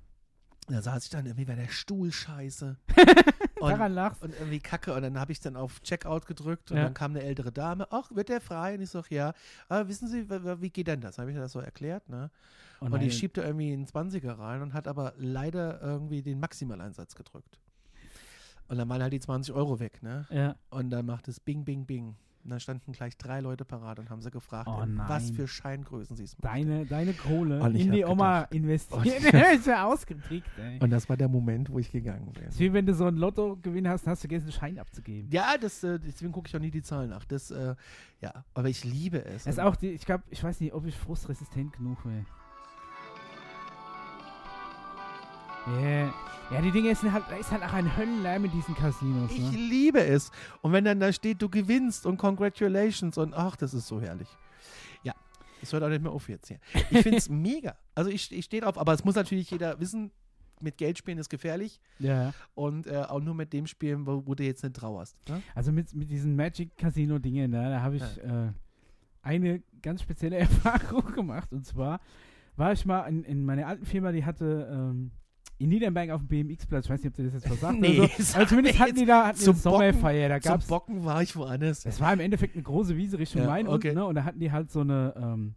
da 0.67 0.81
saß 0.81 1.03
ich 1.03 1.09
dann 1.11 1.25
irgendwie, 1.25 1.47
war 1.47 1.55
der 1.55 1.67
Stuhl 1.67 2.11
scheiße. 2.11 2.77
Daran 3.71 3.93
lachst 3.93 4.21
und 4.23 4.33
irgendwie 4.33 4.59
kacke. 4.59 4.93
Und 4.93 5.01
dann 5.01 5.19
habe 5.19 5.31
ich 5.31 5.39
dann 5.39 5.55
auf 5.55 5.81
Checkout 5.81 6.25
gedrückt 6.25 6.71
und 6.71 6.77
Ja. 6.77 6.83
dann 6.83 6.93
kam 6.93 7.11
eine 7.11 7.23
ältere 7.23 7.51
Dame. 7.51 7.87
Ach, 7.91 8.09
wird 8.13 8.29
der 8.29 8.41
frei? 8.41 8.75
Und 8.75 8.81
ich 8.81 8.89
sag, 8.89 9.09
ja. 9.11 9.33
Aber 9.69 9.87
wissen 9.87 10.07
Sie, 10.07 10.29
wie 10.29 10.69
geht 10.69 10.87
denn 10.87 11.01
das? 11.01 11.17
Habe 11.17 11.31
ich 11.31 11.37
das 11.37 11.51
so 11.51 11.59
erklärt, 11.59 12.07
ne? 12.09 12.29
Oh 12.81 12.85
und 12.85 12.99
die 12.99 13.09
schiebt 13.11 13.37
da 13.37 13.43
irgendwie 13.43 13.71
einen 13.71 13.85
20er 13.85 14.37
rein 14.37 14.61
und 14.61 14.73
hat 14.73 14.87
aber 14.87 15.13
leider 15.17 15.81
irgendwie 15.81 16.21
den 16.21 16.39
Maximaleinsatz 16.39 17.15
gedrückt. 17.15 17.59
Und 18.67 18.77
dann 18.77 18.89
waren 18.89 19.01
halt 19.01 19.13
die 19.13 19.19
20 19.19 19.53
Euro 19.53 19.79
weg, 19.79 20.01
ne? 20.03 20.25
Ja. 20.29 20.55
Und 20.71 20.89
dann 20.89 21.05
macht 21.05 21.27
es 21.27 21.39
Bing, 21.39 21.63
Bing, 21.63 21.85
Bing. 21.85 22.15
Und 22.45 22.51
dann 22.51 22.59
standen 22.59 22.91
gleich 22.91 23.17
drei 23.17 23.39
Leute 23.39 23.65
parat 23.65 23.97
und 23.97 24.11
haben 24.11 24.21
sie 24.21 24.29
gefragt, 24.29 24.69
Oh 24.69 24.83
was 25.07 25.31
für 25.31 25.47
Scheingrößen 25.47 26.15
sie 26.15 26.25
es 26.25 26.37
machen. 26.37 26.67
Deine, 26.67 26.85
deine 26.85 27.13
Kohle 27.13 27.59
in 27.71 27.91
die 27.91 28.05
Oma 28.05 28.47
Das 28.51 28.61
ist 29.55 29.65
ja 29.65 29.87
ausgetrickt, 29.87 30.47
ey. 30.59 30.77
Und 30.79 30.91
das 30.91 31.09
war 31.09 31.17
der 31.17 31.27
Moment, 31.27 31.71
wo 31.71 31.79
ich 31.79 31.91
gegangen 31.91 32.31
bin. 32.33 32.43
Das 32.45 32.53
ist 32.53 32.59
wie 32.59 32.71
wenn 32.71 32.85
du 32.85 32.93
so 32.93 33.05
ein 33.05 33.15
Lottogewinn 33.15 33.87
hast, 33.87 34.05
hast 34.05 34.23
du 34.23 34.27
vergessen, 34.27 34.43
einen 34.43 34.51
Schein 34.51 34.77
abzugeben. 34.77 35.31
Ja, 35.31 35.57
das, 35.59 35.83
äh, 35.83 35.99
deswegen 35.99 36.31
gucke 36.31 36.47
ich 36.47 36.55
auch 36.55 36.59
nie 36.59 36.69
die 36.69 36.83
Zahlen 36.83 37.09
nach. 37.09 37.25
Das, 37.25 37.49
äh, 37.49 37.73
ja, 38.21 38.45
aber 38.53 38.69
ich 38.69 38.83
liebe 38.83 39.25
es. 39.25 39.45
Das 39.45 39.55
ist 39.55 39.59
auch 39.59 39.75
die, 39.75 39.89
ich 39.89 40.05
glaube, 40.05 40.23
ich 40.29 40.43
weiß 40.43 40.59
nicht, 40.59 40.73
ob 40.73 40.85
ich 40.85 40.95
frustresistent 40.95 41.73
genug 41.73 42.05
wäre. 42.05 42.25
Yeah. 45.67 46.13
Ja, 46.51 46.61
die 46.61 46.71
Dinge 46.71 46.93
sind 46.93 47.11
halt, 47.11 47.23
da 47.29 47.37
ist 47.37 47.51
halt 47.51 47.63
auch 47.63 47.73
ein 47.73 47.97
Höllenlärm 47.97 48.45
in 48.45 48.51
diesen 48.51 48.75
Casinos. 48.75 49.31
Ich 49.31 49.39
Ne? 49.39 49.57
liebe 49.57 49.99
es. 50.05 50.29
Und 50.61 50.73
wenn 50.73 50.85
dann 50.85 50.99
da 50.99 51.11
steht, 51.11 51.41
du 51.41 51.49
gewinnst 51.49 52.05
und 52.05 52.17
congratulations 52.17 53.17
und 53.17 53.33
ach, 53.33 53.55
das 53.55 53.73
ist 53.73 53.87
so 53.87 53.99
herrlich. 53.99 54.27
Ja, 55.03 55.13
das 55.61 55.73
hört 55.73 55.81
auch 55.83 55.89
nicht 55.89 56.03
mehr 56.03 56.11
auf 56.11 56.29
jetzt 56.29 56.47
hier. 56.49 56.59
Ich 56.91 56.99
finde 57.01 57.17
es 57.17 57.29
mega. 57.29 57.75
Also 57.95 58.11
ich, 58.11 58.31
ich 58.31 58.45
stehe 58.45 58.61
drauf, 58.61 58.77
aber 58.77 58.93
es 58.93 59.03
muss 59.03 59.15
natürlich 59.15 59.49
jeder 59.49 59.79
wissen, 59.79 60.11
mit 60.61 60.77
Geld 60.77 60.97
spielen 60.99 61.17
ist 61.17 61.29
gefährlich 61.29 61.81
Ja. 61.99 62.31
und 62.53 62.85
äh, 62.87 62.97
auch 62.97 63.19
nur 63.19 63.33
mit 63.35 63.51
dem 63.51 63.65
spielen, 63.67 64.05
wo, 64.05 64.23
wo 64.25 64.35
du 64.35 64.43
jetzt 64.43 64.63
nicht 64.63 64.75
trauerst. 64.75 65.15
Ne? 65.27 65.41
Also 65.55 65.71
mit, 65.71 65.93
mit 65.95 66.09
diesen 66.11 66.35
Magic 66.35 66.77
Casino 66.77 67.17
Dingen, 67.19 67.51
ne, 67.51 67.71
da 67.71 67.81
habe 67.81 67.95
ich 67.97 68.03
äh, 68.23 68.51
eine 69.23 69.63
ganz 69.81 70.03
spezielle 70.03 70.37
Erfahrung 70.37 71.11
gemacht. 71.11 71.51
Und 71.51 71.65
zwar 71.65 71.99
war 72.55 72.71
ich 72.71 72.85
mal 72.85 73.01
in, 73.07 73.23
in 73.23 73.43
meiner 73.43 73.65
alten 73.67 73.85
Firma, 73.85 74.11
die 74.11 74.23
hatte 74.23 74.69
ähm, 74.71 75.11
in 75.57 75.69
Niedernberg 75.69 76.09
auf 76.11 76.21
dem 76.21 76.27
BMX-Platz, 76.47 76.85
ich 76.85 76.91
weiß 76.91 77.03
nicht, 77.03 77.09
ob 77.11 77.15
du 77.15 77.23
das 77.23 77.33
jetzt 77.33 77.47
versagt 77.47 77.79
Nee, 77.79 77.99
oder 77.99 78.09
so. 78.17 78.35
Aber 78.37 78.47
zumindest 78.47 78.79
hatten 78.79 78.95
die 78.95 79.05
da 79.05 79.27
hatten 79.27 79.37
zum 79.37 79.53
eine 79.53 79.61
Sommerfeier. 79.61 80.29
Da 80.29 80.41
Zum 80.41 80.51
gab's, 80.51 80.67
Bocken 80.67 81.05
war 81.05 81.21
ich 81.21 81.35
woanders. 81.35 81.85
es 81.85 81.99
war 82.01 82.11
im 82.13 82.19
Endeffekt 82.19 82.55
eine 82.55 82.63
große 82.63 82.97
Wiese 82.97 83.17
Richtung 83.19 83.41
Ja, 83.41 83.47
Main 83.47 83.67
okay. 83.67 83.89
unten, 83.89 83.99
ne? 83.99 84.05
Und 84.05 84.15
da 84.15 84.23
hatten 84.25 84.39
die 84.39 84.51
halt 84.51 84.69
so 84.71 84.81
eine 84.81 85.13
ähm, 85.17 85.55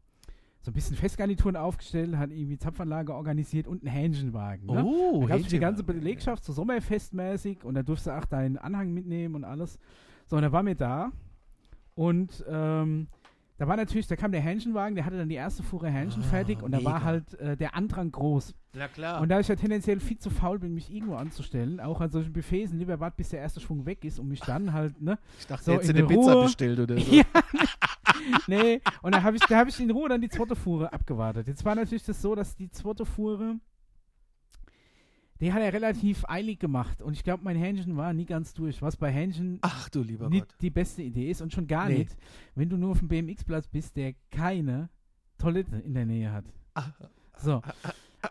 so 0.61 0.71
ein 0.71 0.75
bisschen 0.75 0.97
Festgarnituren 0.97 1.57
aufgestellt, 1.57 2.17
hatten 2.17 2.33
irgendwie 2.33 2.59
Zapfanlage 2.59 3.15
organisiert 3.15 3.67
und 3.67 3.83
einen 3.83 3.93
Hähnchenwagen. 3.93 4.67
Ne? 4.67 4.85
Oh, 4.85 5.21
Da 5.23 5.29
gab 5.29 5.41
es 5.41 5.47
die 5.49 5.59
ganze 5.59 5.83
Belegschaft 5.83 6.45
so 6.45 6.53
sommerfestmäßig 6.53 7.65
und 7.65 7.75
da 7.75 7.83
durfst 7.83 8.07
du 8.07 8.11
auch 8.17 8.25
deinen 8.25 8.59
Anhang 8.59 8.93
mitnehmen 8.93 9.35
und 9.35 9.45
alles. 9.45 9.79
So, 10.27 10.37
und 10.37 10.43
da 10.43 10.53
war 10.53 10.63
mir 10.63 10.75
da 10.75 11.11
und 11.95 12.45
ähm, 12.49 13.07
da 13.59 13.69
war 13.69 13.77
natürlich, 13.77 14.07
da 14.07 14.17
kam 14.17 14.33
der 14.33 14.41
Hähnchenwagen, 14.41 14.95
der 14.95 15.05
hatte 15.05 15.17
dann 15.19 15.29
die 15.29 15.35
erste 15.35 15.63
Fuhre 15.63 15.89
Hähnchen 15.91 16.23
Ah, 16.23 16.27
fertig 16.27 16.63
und 16.63 16.71
da 16.73 16.83
war 16.85 16.95
mega. 16.95 17.05
halt 17.05 17.35
äh, 17.41 17.57
der 17.57 17.75
Andrang 17.75 18.11
groß. 18.13 18.55
Ja, 18.75 18.87
klar. 18.89 19.21
Und 19.21 19.29
da 19.31 19.41
ich 19.41 19.49
ja 19.49 19.57
tendenziell 19.57 19.99
viel 20.01 20.19
zu 20.19 20.31
faul 20.31 20.59
bin, 20.59 20.75
mich 20.75 20.93
irgendwo 20.93 21.17
anzustellen, 21.17 21.81
auch 21.81 22.01
an 22.01 22.11
solchen 22.11 22.33
Buffets, 22.33 22.73
lieber 22.73 23.01
wart, 23.01 23.17
bis 23.17 23.31
der 23.31 23.41
erste 23.41 23.61
Schwung 23.61 23.85
weg 23.87 24.05
ist, 24.05 24.19
um 24.19 24.29
mich 24.29 24.41
dann 24.41 24.73
halt, 24.73 25.01
ne? 25.03 25.19
ich 25.39 25.47
dachte, 25.47 25.65
so 25.65 25.73
jetzt 25.73 25.89
in 25.91 25.97
eine 25.97 26.07
der 26.07 26.15
Pizza 26.15 26.33
Ruhe. 26.35 26.45
bestellt 26.45 26.79
oder 26.81 26.99
so. 26.99 27.13
Ja, 27.17 27.25
nee, 28.47 28.81
und 29.03 29.15
da 29.15 29.23
habe 29.23 29.37
ich, 29.37 29.43
da 29.43 29.59
hab 29.59 29.69
ich 29.69 29.79
in 29.81 29.91
Ruhe 29.91 30.09
dann 30.09 30.21
die 30.21 30.29
zweite 30.29 30.57
Fuhre 30.57 30.93
abgewartet. 30.93 31.47
Jetzt 31.47 31.65
war 31.65 31.75
natürlich 31.75 32.05
das 32.05 32.21
so, 32.21 32.35
dass 32.35 32.57
die 32.57 32.71
zweite 32.71 33.05
Fuhre, 33.07 33.57
die 35.41 35.53
hat 35.53 35.61
er 35.63 35.73
relativ 35.73 36.25
eilig 36.29 36.59
gemacht. 36.59 37.01
Und 37.03 37.13
ich 37.15 37.23
glaube, 37.25 37.45
mein 37.45 37.57
Hähnchen 37.57 37.97
war 37.97 38.13
nie 38.13 38.27
ganz 38.27 38.55
durch, 38.55 38.83
was 38.83 38.97
bei 38.97 39.11
Hähnchen 39.11 39.59
Ach 39.63 39.89
du 39.89 40.03
lieber 40.03 40.29
nicht 40.29 40.49
Gott. 40.49 40.57
die 40.61 40.71
beste 40.71 41.03
Idee 41.03 41.31
ist 41.31 41.41
und 41.43 41.53
schon 41.53 41.67
gar 41.67 41.89
Nee. 41.89 41.99
nicht, 41.99 42.17
wenn 42.55 42.69
du 42.69 42.77
nur 42.77 42.91
auf 42.93 42.99
dem 42.99 43.09
BMX-Platz 43.09 43.69
bist, 43.69 43.97
der 43.97 44.15
keine 44.31 44.89
Toilette 45.39 45.77
in 45.77 45.95
der 45.95 46.07
Nähe 46.07 46.33
hat. 46.33 46.45
Ach, 46.75 46.91
So. 47.37 47.63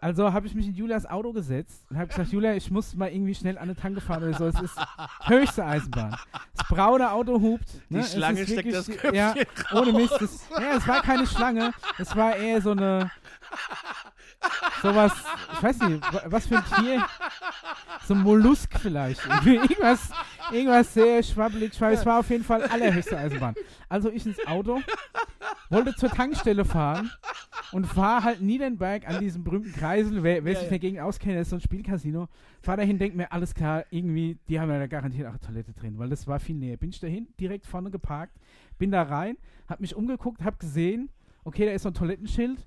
Also 0.02 0.34
habe 0.34 0.46
ich 0.48 0.54
mich 0.54 0.68
in 0.68 0.74
Julias 0.74 1.06
Auto 1.06 1.32
gesetzt 1.32 1.86
und 1.90 1.96
habe 1.98 2.08
gesagt, 2.10 2.30
Julia, 2.34 2.54
ich 2.56 2.70
muss 2.70 2.94
mal 2.94 3.10
irgendwie 3.10 3.34
schnell 3.34 3.58
an 3.58 3.64
eine 3.64 3.76
Tanke 3.76 4.02
fahren 4.02 4.22
oder 4.24 4.34
so. 4.34 4.46
Es 4.48 4.60
ist 4.62 4.78
höchste 5.28 5.64
Eisenbahn. 5.66 6.14
Das 6.58 6.68
braune 6.68 7.10
Auto 7.10 7.40
hupt. 7.42 7.70
Ne? 7.90 8.00
Die 8.02 8.04
Schlange 8.04 8.44
steckt 8.46 8.66
wirklich- 8.66 8.74
das 8.76 8.88
Köpfchen 8.88 9.16
Ja, 9.16 9.30
raus. 9.72 9.82
ohne 9.82 9.94
Mist. 9.94 10.18
Das, 10.20 10.50
ja, 10.60 10.76
es 10.76 10.86
war 10.86 11.02
keine 11.04 11.26
Schlange. 11.26 11.72
Es 11.98 12.14
war 12.18 12.36
eher 12.36 12.62
so 12.62 12.72
eine. 12.72 13.10
Sowas, 14.82 15.14
ich 15.54 15.64
weiß 15.64 15.80
nicht, 15.82 16.14
wa- 16.14 16.24
was 16.28 16.48
für 16.48 16.58
ein 16.58 16.64
Tier. 16.84 17.06
So 18.06 18.14
ein 18.14 18.22
Mollusk 18.22 18.80
vielleicht. 18.80 19.22
irgendwas, 19.46 20.12
irgendwas 20.52 20.94
sehr 20.94 21.24
schwabbelig. 21.24 21.72
Es 21.82 22.06
war 22.06 22.20
auf 22.20 22.30
jeden 22.30 22.44
Fall 22.44 22.64
allerhöchste 22.64 23.18
Eisenbahn. 23.18 23.56
Also 23.90 24.10
ich 24.12 24.26
ins 24.26 24.46
Auto, 24.48 24.80
wollte 25.70 25.96
zur 25.96 26.10
Tankstelle 26.10 26.64
fahren 26.64 27.12
und 27.72 27.86
fahre 27.86 28.24
halt 28.24 28.42
Niedernberg 28.42 29.08
an 29.08 29.20
diesem 29.20 29.44
berühmten 29.44 29.74
Kreisel. 29.74 30.24
Wer, 30.24 30.46
wer 30.46 30.54
Ja, 30.54 30.60
sich 30.60 30.68
ja. 30.68 30.76
dagegen 30.76 31.00
auskennt, 31.00 31.36
das 31.36 31.48
ist 31.48 31.50
so 31.50 31.56
ein 31.58 31.62
Spielcasino. 31.62 32.28
Fahr 32.62 32.78
dahin, 32.78 32.98
denk 33.00 33.16
mir, 33.16 33.32
alles 33.32 33.54
klar, 33.56 33.84
irgendwie, 33.90 34.38
die 34.48 34.60
haben 34.60 34.70
ja 34.70 34.78
da 34.80 34.88
garantiert 34.88 35.26
auch 35.28 35.32
eine 35.32 35.40
Toilette 35.40 35.74
drin, 35.74 35.98
weil 35.98 36.10
das 36.10 36.28
war 36.28 36.40
viel 36.40 36.56
näher. 36.56 36.78
Bin 36.78 36.90
ich 36.92 37.00
dahin, 37.00 37.28
direkt 37.40 37.66
vorne 37.66 37.90
geparkt, 37.92 38.38
bin 38.78 38.92
da 38.92 39.02
rein, 39.04 39.38
hab 39.68 39.80
mich 39.82 39.96
umgeguckt, 39.96 40.44
hab 40.44 40.60
gesehen, 40.60 41.10
okay, 41.44 41.66
da 41.66 41.72
ist 41.72 41.82
so 41.82 41.90
ein 41.90 41.94
Toilettenschild. 41.96 42.66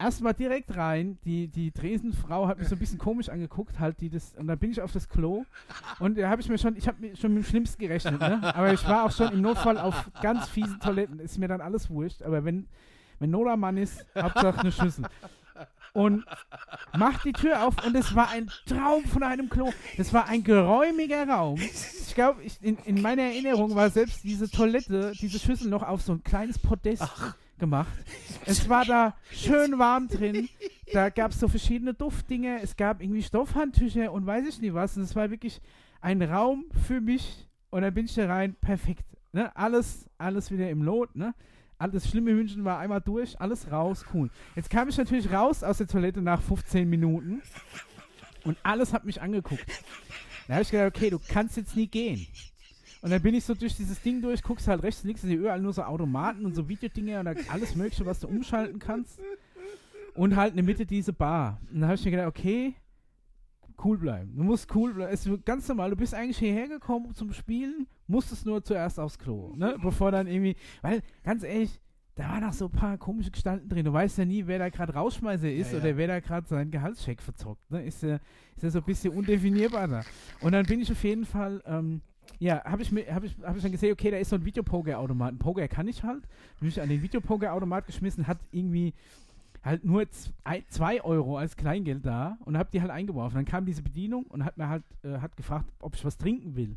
Erstmal 0.00 0.32
direkt 0.32 0.76
rein, 0.76 1.18
die, 1.24 1.48
die 1.48 1.72
Dresenfrau 1.72 2.46
hat 2.46 2.58
mich 2.58 2.68
so 2.68 2.76
ein 2.76 2.78
bisschen 2.78 2.98
komisch 2.98 3.28
angeguckt, 3.28 3.80
halt 3.80 4.00
die 4.00 4.08
das, 4.08 4.32
und 4.36 4.46
dann 4.46 4.58
bin 4.58 4.70
ich 4.70 4.80
auf 4.80 4.92
das 4.92 5.08
Klo 5.08 5.44
und 5.98 6.16
da 6.16 6.28
habe 6.28 6.40
ich 6.40 6.48
mir 6.48 6.56
schon, 6.56 6.76
ich 6.76 6.86
habe 6.86 7.00
mir 7.00 7.16
schon 7.16 7.34
mit 7.34 7.44
dem 7.44 7.48
Schlimmsten 7.48 7.80
gerechnet, 7.80 8.20
ne? 8.20 8.40
Aber 8.54 8.72
ich 8.72 8.86
war 8.86 9.04
auch 9.04 9.10
schon 9.10 9.32
im 9.32 9.40
Notfall 9.40 9.76
auf 9.76 10.08
ganz 10.22 10.48
fiesen 10.48 10.78
Toiletten, 10.78 11.18
ist 11.18 11.38
mir 11.38 11.48
dann 11.48 11.60
alles 11.60 11.90
wurscht, 11.90 12.22
aber 12.22 12.44
wenn, 12.44 12.68
wenn 13.18 13.30
Nora 13.30 13.56
Mann 13.56 13.76
ist, 13.76 14.06
Hauptsache 14.16 14.60
eine 14.60 14.70
Schüssel. 14.70 15.04
Und 15.94 16.24
macht 16.96 17.24
die 17.24 17.32
Tür 17.32 17.66
auf 17.66 17.84
und 17.84 17.96
es 17.96 18.14
war 18.14 18.28
ein 18.30 18.48
Traum 18.66 19.04
von 19.04 19.24
einem 19.24 19.48
Klo. 19.48 19.72
Es 19.96 20.12
war 20.12 20.26
ein 20.26 20.44
geräumiger 20.44 21.26
Raum. 21.28 21.58
Ich 21.58 22.14
glaube, 22.14 22.40
in, 22.60 22.76
in 22.84 23.02
meiner 23.02 23.22
Erinnerung 23.22 23.74
war 23.74 23.90
selbst 23.90 24.22
diese 24.22 24.48
Toilette, 24.48 25.12
diese 25.20 25.40
Schüssel 25.40 25.68
noch 25.68 25.82
auf 25.82 26.02
so 26.02 26.12
ein 26.12 26.22
kleines 26.22 26.58
Podest 26.58 27.02
gemacht. 27.58 27.92
Es 28.46 28.68
war 28.68 28.84
da 28.84 29.14
schön 29.30 29.78
warm 29.78 30.08
drin. 30.08 30.48
Da 30.92 31.10
gab 31.10 31.32
es 31.32 31.40
so 31.40 31.48
verschiedene 31.48 31.94
Duftdinge. 31.94 32.60
Es 32.62 32.76
gab 32.76 33.02
irgendwie 33.02 33.22
Stoffhandtücher 33.22 34.12
und 34.12 34.26
weiß 34.26 34.46
ich 34.48 34.60
nicht 34.60 34.74
was. 34.74 34.96
Und 34.96 35.02
es 35.02 35.14
war 35.14 35.30
wirklich 35.30 35.60
ein 36.00 36.22
Raum 36.22 36.64
für 36.86 37.00
mich. 37.00 37.46
Und 37.70 37.82
dann 37.82 37.92
bin 37.92 38.06
ich 38.06 38.14
da 38.14 38.26
rein. 38.26 38.54
Perfekt. 38.60 39.04
Ne? 39.32 39.54
Alles, 39.56 40.08
alles 40.16 40.50
wieder 40.50 40.70
im 40.70 40.82
Lot. 40.82 41.14
Ne? 41.14 41.34
Alles 41.78 42.08
schlimme 42.08 42.34
München 42.34 42.64
war 42.64 42.80
einmal 42.80 43.00
durch, 43.00 43.40
alles 43.40 43.70
raus, 43.70 44.04
cool. 44.12 44.30
Jetzt 44.56 44.68
kam 44.68 44.88
ich 44.88 44.98
natürlich 44.98 45.30
raus 45.32 45.62
aus 45.62 45.78
der 45.78 45.86
Toilette 45.86 46.20
nach 46.20 46.42
15 46.42 46.90
Minuten 46.90 47.40
und 48.44 48.58
alles 48.64 48.92
hat 48.92 49.04
mich 49.04 49.22
angeguckt. 49.22 49.64
Da 50.48 50.54
habe 50.54 50.62
ich 50.62 50.70
gedacht, 50.70 50.96
okay, 50.96 51.10
du 51.10 51.20
kannst 51.20 51.56
jetzt 51.56 51.76
nie 51.76 51.86
gehen. 51.86 52.26
Und 53.00 53.10
dann 53.10 53.22
bin 53.22 53.34
ich 53.34 53.44
so 53.44 53.54
durch 53.54 53.76
dieses 53.76 54.00
Ding 54.02 54.20
durch, 54.20 54.42
guckst 54.42 54.66
halt 54.66 54.82
rechts 54.82 55.02
und 55.02 55.08
links, 55.08 55.22
sind 55.22 55.30
überall 55.32 55.60
nur 55.60 55.72
so 55.72 55.82
Automaten 55.82 56.44
und 56.44 56.54
so 56.54 56.68
Videodinger 56.68 57.20
und 57.20 57.28
alles 57.52 57.76
Mögliche, 57.76 58.04
was 58.04 58.20
du 58.20 58.28
umschalten 58.28 58.78
kannst. 58.78 59.20
Und 60.14 60.34
halt 60.34 60.50
in 60.50 60.56
der 60.56 60.64
Mitte 60.64 60.84
diese 60.84 61.12
Bar. 61.12 61.60
Und 61.72 61.80
dann 61.80 61.84
habe 61.90 61.94
ich 61.94 62.04
mir 62.04 62.10
gedacht, 62.10 62.28
okay, 62.28 62.74
cool 63.84 63.98
bleiben. 63.98 64.34
Du 64.36 64.42
musst 64.42 64.74
cool 64.74 64.92
bleiben. 64.94 65.12
Es 65.12 65.26
ist 65.26 65.44
ganz 65.46 65.68
normal. 65.68 65.90
Du 65.90 65.96
bist 65.96 66.14
eigentlich 66.14 66.38
hierher 66.38 66.66
gekommen 66.66 67.14
zum 67.14 67.32
Spielen, 67.32 67.86
musstest 68.08 68.44
nur 68.46 68.62
zuerst 68.64 68.98
aufs 68.98 69.18
Klo, 69.18 69.54
ne? 69.54 69.76
Bevor 69.80 70.10
dann 70.10 70.26
irgendwie, 70.26 70.56
weil, 70.82 71.02
ganz 71.22 71.44
ehrlich, 71.44 71.80
da 72.16 72.30
waren 72.30 72.40
noch 72.42 72.52
so 72.52 72.64
ein 72.64 72.72
paar 72.72 72.98
komische 72.98 73.30
Gestalten 73.30 73.68
drin. 73.68 73.84
Du 73.84 73.92
weißt 73.92 74.18
ja 74.18 74.24
nie, 74.24 74.44
wer 74.48 74.58
da 74.58 74.70
gerade 74.70 74.92
Rausschmeißer 74.92 75.52
ist 75.52 75.68
Ja, 75.70 75.78
ja. 75.78 75.84
oder 75.84 75.96
wer 75.96 76.08
da 76.08 76.18
gerade 76.18 76.48
seinen 76.48 76.72
Gehaltscheck 76.72 77.22
verzockt. 77.22 77.70
Ne? 77.70 77.84
Ist, 77.86 78.02
ja, 78.02 78.16
ist 78.56 78.62
ja 78.64 78.70
so 78.70 78.78
ein 78.80 78.84
bisschen 78.84 79.14
undefinierbar 79.14 79.86
da. 79.86 80.02
Und 80.40 80.50
dann 80.50 80.66
bin 80.66 80.80
ich 80.80 80.90
auf 80.90 81.04
jeden 81.04 81.24
Fall, 81.24 81.62
ähm, 81.64 82.00
ja, 82.38 82.64
habe 82.64 82.82
ich, 82.82 82.92
mir- 82.92 83.12
hab 83.12 83.24
ich, 83.24 83.36
hab 83.42 83.56
ich 83.56 83.62
dann 83.62 83.72
gesehen, 83.72 83.92
okay, 83.92 84.10
da 84.10 84.16
ist 84.18 84.30
so 84.30 84.36
ein 84.36 84.44
Videopoker-Automat. 84.44 85.34
Ein 85.34 85.38
Poker 85.38 85.66
kann 85.68 85.88
ich 85.88 86.02
halt. 86.04 86.22
Bin 86.60 86.68
ich 86.68 86.80
an 86.80 86.88
den 86.88 87.02
Videopoker-Automat 87.02 87.86
geschmissen, 87.86 88.26
hat 88.26 88.38
irgendwie 88.52 88.94
halt 89.64 89.84
nur 89.84 90.04
2 90.08 91.02
Euro 91.02 91.36
als 91.36 91.56
Kleingeld 91.56 92.06
da 92.06 92.38
und 92.44 92.56
habe 92.56 92.70
die 92.72 92.80
halt 92.80 92.90
eingeworfen. 92.92 93.34
Dann 93.36 93.44
kam 93.44 93.66
diese 93.66 93.82
Bedienung 93.82 94.24
und 94.26 94.44
hat 94.44 94.56
mir 94.56 94.68
halt 94.68 94.84
äh, 95.02 95.18
hat 95.18 95.36
gefragt, 95.36 95.66
ob 95.80 95.94
ich 95.96 96.04
was 96.04 96.16
trinken 96.16 96.54
will. 96.54 96.76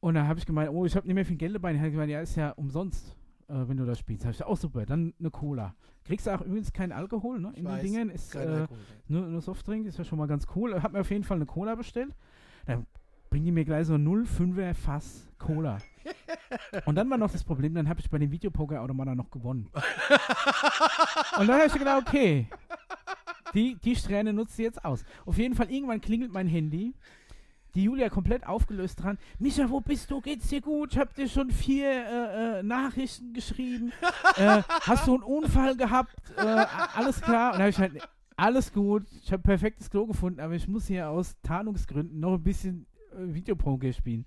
Und 0.00 0.14
dann 0.14 0.26
habe 0.28 0.38
ich 0.38 0.46
gemeint, 0.46 0.70
oh, 0.70 0.84
ich 0.84 0.96
habe 0.96 1.06
nicht 1.06 1.14
mehr 1.14 1.24
viel 1.26 1.36
Geld 1.36 1.54
dabei. 1.54 1.70
Und 1.70 1.76
er 1.76 1.82
hat 1.82 1.90
gemeint, 1.90 2.10
ja, 2.10 2.20
ist 2.20 2.36
ja 2.36 2.50
umsonst, 2.50 3.16
äh, 3.48 3.54
wenn 3.66 3.76
du 3.76 3.84
das 3.84 3.98
spielst. 3.98 4.24
Hab 4.24 4.30
ich 4.30 4.38
gesagt, 4.38 4.50
oh 4.50 4.56
super, 4.56 4.86
dann 4.86 5.12
eine 5.18 5.30
Cola. 5.30 5.74
Kriegst 6.04 6.26
du 6.26 6.30
auch 6.34 6.40
übrigens 6.40 6.72
keinen 6.72 6.92
Alkohol, 6.92 7.38
ne? 7.40 7.48
In 7.54 7.64
den 7.64 7.66
weiß, 7.66 7.82
Dingen 7.82 8.10
ist 8.10 8.34
äh, 8.34 8.66
nur, 9.08 9.26
nur 9.26 9.40
Softdrink, 9.40 9.86
ist 9.86 9.98
ja 9.98 10.04
schon 10.04 10.18
mal 10.18 10.26
ganz 10.26 10.46
cool. 10.56 10.80
Hab 10.82 10.92
mir 10.92 11.00
auf 11.00 11.10
jeden 11.10 11.22
Fall 11.24 11.36
eine 11.36 11.46
Cola 11.46 11.74
bestellt. 11.76 12.14
Dann 12.66 12.86
bringen 13.32 13.46
die 13.46 13.52
mir 13.52 13.64
gleich 13.64 13.86
so 13.86 13.94
ein 13.94 14.06
0,5er 14.06 14.74
Fass 14.74 15.26
Cola. 15.38 15.78
Und 16.84 16.96
dann 16.96 17.08
war 17.08 17.16
noch 17.16 17.32
das 17.32 17.42
Problem, 17.42 17.72
dann 17.72 17.88
habe 17.88 17.98
ich 17.98 18.10
bei 18.10 18.18
dem 18.18 18.30
Videopoker-Automaten 18.30 19.16
noch 19.16 19.30
gewonnen. 19.30 19.70
Und 21.38 21.46
dann 21.46 21.56
habe 21.56 21.66
ich 21.66 21.72
gedacht, 21.72 22.06
okay, 22.06 22.46
die, 23.54 23.76
die 23.76 23.96
Strähne 23.96 24.34
nutzt 24.34 24.56
sie 24.56 24.64
jetzt 24.64 24.84
aus. 24.84 25.02
Auf 25.24 25.38
jeden 25.38 25.54
Fall, 25.54 25.70
irgendwann 25.70 26.02
klingelt 26.02 26.30
mein 26.30 26.46
Handy. 26.46 26.92
Die 27.74 27.84
Julia 27.84 28.10
komplett 28.10 28.46
aufgelöst 28.46 29.02
dran. 29.02 29.16
Micha, 29.38 29.70
wo 29.70 29.80
bist 29.80 30.10
du? 30.10 30.20
Geht's 30.20 30.48
dir 30.48 30.60
gut? 30.60 30.92
Ich 30.92 30.98
habe 30.98 31.14
dir 31.14 31.26
schon 31.26 31.50
vier 31.50 31.88
äh, 31.90 32.58
äh, 32.58 32.62
Nachrichten 32.62 33.32
geschrieben. 33.32 33.94
äh, 34.36 34.62
hast 34.82 35.06
du 35.06 35.14
einen 35.14 35.22
Unfall 35.22 35.74
gehabt? 35.74 36.14
Äh, 36.36 36.66
alles 36.94 37.22
klar. 37.22 37.52
Und 37.52 37.60
da 37.60 37.62
habe 37.62 37.70
ich 37.70 37.78
halt, 37.78 37.94
alles 38.36 38.74
gut. 38.74 39.06
Ich 39.24 39.32
habe 39.32 39.42
perfektes 39.42 39.88
Klo 39.88 40.06
gefunden, 40.06 40.40
aber 40.40 40.52
ich 40.52 40.68
muss 40.68 40.86
hier 40.86 41.08
aus 41.08 41.34
Tarnungsgründen 41.42 42.20
noch 42.20 42.34
ein 42.34 42.42
bisschen 42.42 42.86
Videopoker 43.18 43.92
spielen. 43.92 44.24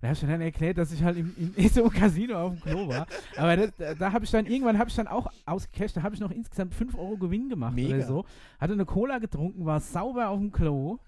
Da 0.00 0.08
habe 0.08 0.14
ich 0.14 0.20
dann 0.20 0.40
erklärt, 0.42 0.76
dass 0.76 0.92
ich 0.92 1.02
halt 1.02 1.16
im, 1.16 1.34
im, 1.56 1.68
so 1.68 1.88
Casino 1.88 2.36
auf 2.38 2.52
dem 2.52 2.60
Klo 2.60 2.88
war. 2.88 3.06
Aber 3.36 3.56
das, 3.56 3.70
da, 3.78 3.94
da 3.94 4.12
habe 4.12 4.24
ich 4.24 4.30
dann, 4.30 4.44
irgendwann 4.46 4.78
habe 4.78 4.90
ich 4.90 4.96
dann 4.96 5.06
auch 5.06 5.30
ausgecasht, 5.46 5.96
da 5.96 6.02
habe 6.02 6.14
ich 6.14 6.20
noch 6.20 6.30
insgesamt 6.30 6.74
5 6.74 6.94
Euro 6.94 7.16
Gewinn 7.16 7.48
gemacht 7.48 7.74
Mega. 7.74 7.96
oder 7.96 8.06
so. 8.06 8.24
Hatte 8.60 8.74
eine 8.74 8.84
Cola 8.84 9.18
getrunken, 9.18 9.64
war 9.64 9.80
sauber 9.80 10.28
auf 10.28 10.38
dem 10.38 10.52
Klo 10.52 10.98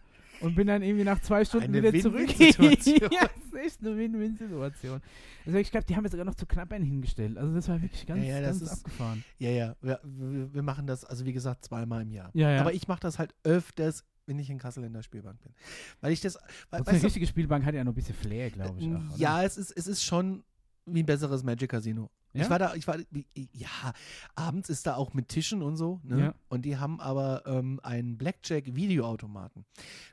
und 0.41 0.55
bin 0.55 0.67
dann 0.67 0.83
irgendwie 0.83 1.05
nach 1.05 1.21
zwei 1.21 1.45
Stunden 1.45 1.75
Eine 1.75 1.83
wieder 1.83 2.01
zurück. 2.01 2.27
Win-Win-Situation. 2.39 3.11
ja, 3.13 3.21
das 3.21 3.45
ist 3.45 3.55
echt 3.55 3.81
eine 3.87 3.97
Win-Win-Situation. 3.99 5.01
Also 5.45 5.59
ich 5.59 5.71
glaube, 5.71 5.85
die 5.87 5.95
haben 5.97 6.05
jetzt 6.05 6.13
sogar 6.13 6.25
noch 6.27 6.35
zu 6.35 6.47
knapp 6.47 6.73
einen 6.73 6.85
hingestellt. 6.85 7.37
Also 7.37 7.55
das 7.55 7.69
war 7.69 7.81
wirklich 7.83 8.07
ganz, 8.07 8.25
Ja, 8.25 8.37
ja, 8.37 8.41
das 8.41 8.61
ganz 8.61 8.63
ist- 8.73 8.79
abgefahren. 8.87 9.25
Ja, 9.39 9.51
ja, 9.51 9.77
wir, 9.83 10.01
wir 10.05 10.55
wir 10.55 10.63
machen 10.63 10.87
das, 10.87 11.05
also 11.05 11.27
wie 11.27 11.33
gesagt, 11.35 11.65
zweimal 11.67 12.01
im 12.03 12.13
Jahr. 12.13 12.31
Ja, 12.33 12.51
ja. 12.51 12.61
Aber 12.63 12.73
ich 12.73 12.89
mache 12.89 13.01
das 13.01 13.19
halt 13.19 13.35
öfters 13.45 14.05
wenn 14.27 14.39
ich 14.39 14.51
in 14.51 14.59
Kassel 14.59 14.85
in 14.85 14.93
der 14.93 15.03
Spielbank 15.03 15.41
bin. 15.43 15.53
Weil 16.01 16.13
ich 16.13 16.21
das. 16.21 16.39
Weil, 16.71 16.83
eine 16.83 17.03
richtige 17.03 17.27
Spielbank 17.27 17.65
hat 17.65 17.75
ja 17.75 17.85
noch 17.85 17.93
ein 17.93 17.95
bisschen 17.95 18.15
Flair, 18.15 18.51
glaube 18.51 18.79
ich. 18.79 18.95
Auch, 18.95 19.19
ja, 19.19 19.43
es 19.43 19.57
ist, 19.57 19.71
es 19.71 19.87
ist 19.87 20.03
schon 20.03 20.45
wie 20.85 21.03
ein 21.03 21.07
besseres 21.07 21.43
Magic 21.43 21.71
Casino. 21.71 22.11
Ja? 22.33 22.43
Ich 22.43 22.51
war 22.51 22.59
da, 22.59 22.75
ich 22.75 22.87
war, 22.87 22.99
ja, 23.35 23.93
abends 24.35 24.69
ist 24.69 24.87
da 24.87 24.97
auch 24.97 25.15
mit 25.15 25.29
Tischen 25.29 25.63
und 25.63 25.77
so, 25.77 26.01
ne? 26.05 26.21
Ja. 26.21 26.35
Und 26.49 26.65
die 26.65 26.77
haben 26.77 27.01
aber 27.01 27.45
ähm, 27.47 27.81
einen 27.83 28.19
Blackjack-Videoautomaten. 28.19 29.65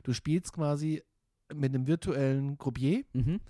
Du 0.02 0.12
spielst 0.12 0.52
quasi 0.52 1.02
mit 1.54 1.74
einem 1.74 1.86
virtuellen 1.86 2.56
Croupier 2.56 3.04
mhm. 3.12 3.40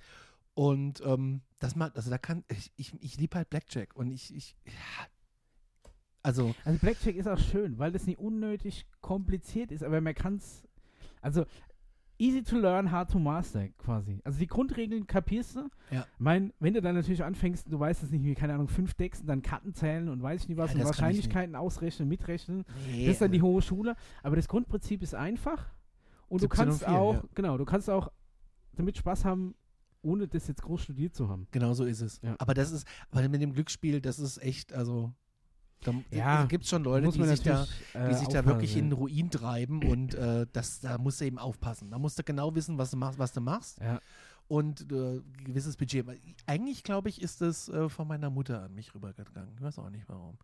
und 0.55 1.01
ähm, 1.05 1.43
das 1.61 1.77
macht, 1.77 1.97
also 1.97 2.11
da 2.11 2.19
kann, 2.19 2.45
ich, 2.49 2.73
ich, 2.77 2.93
ich 3.01 3.17
liebe 3.17 3.37
halt 3.37 3.49
Blackjack 3.49 3.95
und 3.95 4.11
ich, 4.11 4.35
ich, 4.35 4.57
ja, 4.67 5.07
also, 6.25 6.55
also 6.65 6.79
Blackjack 6.81 7.17
ist 7.17 7.29
auch 7.29 7.39
schön, 7.39 7.79
weil 7.79 7.93
das 7.93 8.07
nicht 8.07 8.19
unnötig 8.19 8.87
kompliziert 9.01 9.71
ist, 9.71 9.85
aber 9.85 10.01
man 10.01 10.15
kann 10.15 10.37
es. 10.37 10.65
Also 11.21 11.45
easy 12.19 12.43
to 12.43 12.59
learn, 12.59 12.91
hard 12.91 13.11
to 13.11 13.19
master 13.19 13.69
quasi. 13.79 14.21
Also 14.25 14.39
die 14.39 14.47
Grundregeln 14.47 15.07
kapierst 15.07 15.57
du. 15.57 15.69
Ja. 15.91 16.07
Ich 16.15 16.21
meine, 16.21 16.53
wenn 16.61 16.75
du 16.75 16.81
dann 16.81 16.95
natürlich 16.95 17.23
anfängst, 17.23 17.71
du 17.71 17.79
weißt 17.79 18.03
es 18.03 18.11
nicht, 18.11 18.25
wie, 18.25 18.35
keine 18.35 18.55
Ahnung, 18.55 18.69
fünf 18.69 18.95
Decks 18.95 19.21
und 19.21 19.27
dann 19.27 19.43
Karten 19.43 19.75
zählen 19.75 20.09
und 20.09 20.23
weiß 20.23 20.43
ich 20.43 20.49
nicht 20.49 20.59
was 20.59 20.73
ja, 20.73 20.79
und 20.79 20.85
Wahrscheinlichkeiten 20.87 21.55
ausrechnen, 21.57 22.09
mitrechnen. 22.09 22.65
Nee, 22.91 23.07
das 23.07 23.15
ist 23.15 23.23
dann 23.23 23.33
die 23.33 23.43
hohe 23.43 23.63
Schule. 23.63 23.95
Aber 24.23 24.37
das 24.37 24.49
Grundprinzip 24.49 25.03
ist 25.03 25.15
einfach. 25.15 25.67
Und 26.29 26.43
du 26.43 26.49
kannst 26.49 26.85
4, 26.85 26.89
auch, 26.89 27.15
ja. 27.15 27.23
genau, 27.35 27.59
du 27.59 27.65
kannst 27.65 27.91
auch 27.91 28.11
damit 28.73 28.97
Spaß 28.97 29.25
haben, 29.25 29.55
ohne 30.03 30.27
das 30.27 30.49
jetzt 30.49 30.63
groß 30.63 30.83
studiert 30.83 31.15
zu 31.15 31.29
haben. 31.29 31.47
Genau 31.51 31.75
so 31.75 31.85
ist 31.85 32.01
es. 32.01 32.21
Ja. 32.23 32.35
Aber 32.39 32.55
das 32.55 32.73
ist, 32.73 32.87
weil 33.11 33.29
mit 33.29 33.43
dem 33.43 33.53
Glücksspiel, 33.53 34.01
das 34.01 34.19
ist 34.19 34.39
echt, 34.39 34.73
also 34.73 35.13
da 35.85 35.95
ja, 36.11 36.45
gibt 36.47 36.65
es 36.65 36.71
schon 36.71 36.83
Leute, 36.83 37.09
die 37.11 37.25
sich, 37.25 37.43
da, 37.43 37.67
äh, 37.93 38.09
die 38.09 38.15
sich 38.15 38.29
da 38.29 38.45
wirklich 38.45 38.77
in 38.77 38.91
den 38.91 38.93
Ruin 38.93 39.31
treiben 39.31 39.85
und 39.85 40.15
äh, 40.15 40.47
das, 40.53 40.81
da 40.81 40.99
musst 40.99 41.21
du 41.21 41.27
eben 41.27 41.39
aufpassen. 41.39 41.91
Da 41.91 41.99
musst 41.99 42.19
du 42.19 42.25
genau 42.25 42.55
wissen, 42.55 42.79
was 42.79 42.91
du 42.91 42.97
machst. 42.97 43.19
Was 43.19 43.33
du 43.33 43.41
machst. 43.41 43.81
Ja. 43.81 44.01
Und 44.47 44.93
äh, 44.93 45.23
gewisses 45.45 45.77
Budget. 45.77 46.07
Eigentlich, 46.47 46.83
glaube 46.83 47.09
ich, 47.09 47.23
ist 47.23 47.41
das 47.41 47.69
äh, 47.71 47.89
von 47.89 48.07
meiner 48.07 48.29
Mutter 48.29 48.63
an 48.63 48.75
mich 48.75 48.95
rübergegangen. 48.95 49.55
Ich 49.55 49.63
weiß 49.63 49.79
auch 49.79 49.89
nicht 49.89 50.07
warum. 50.07 50.37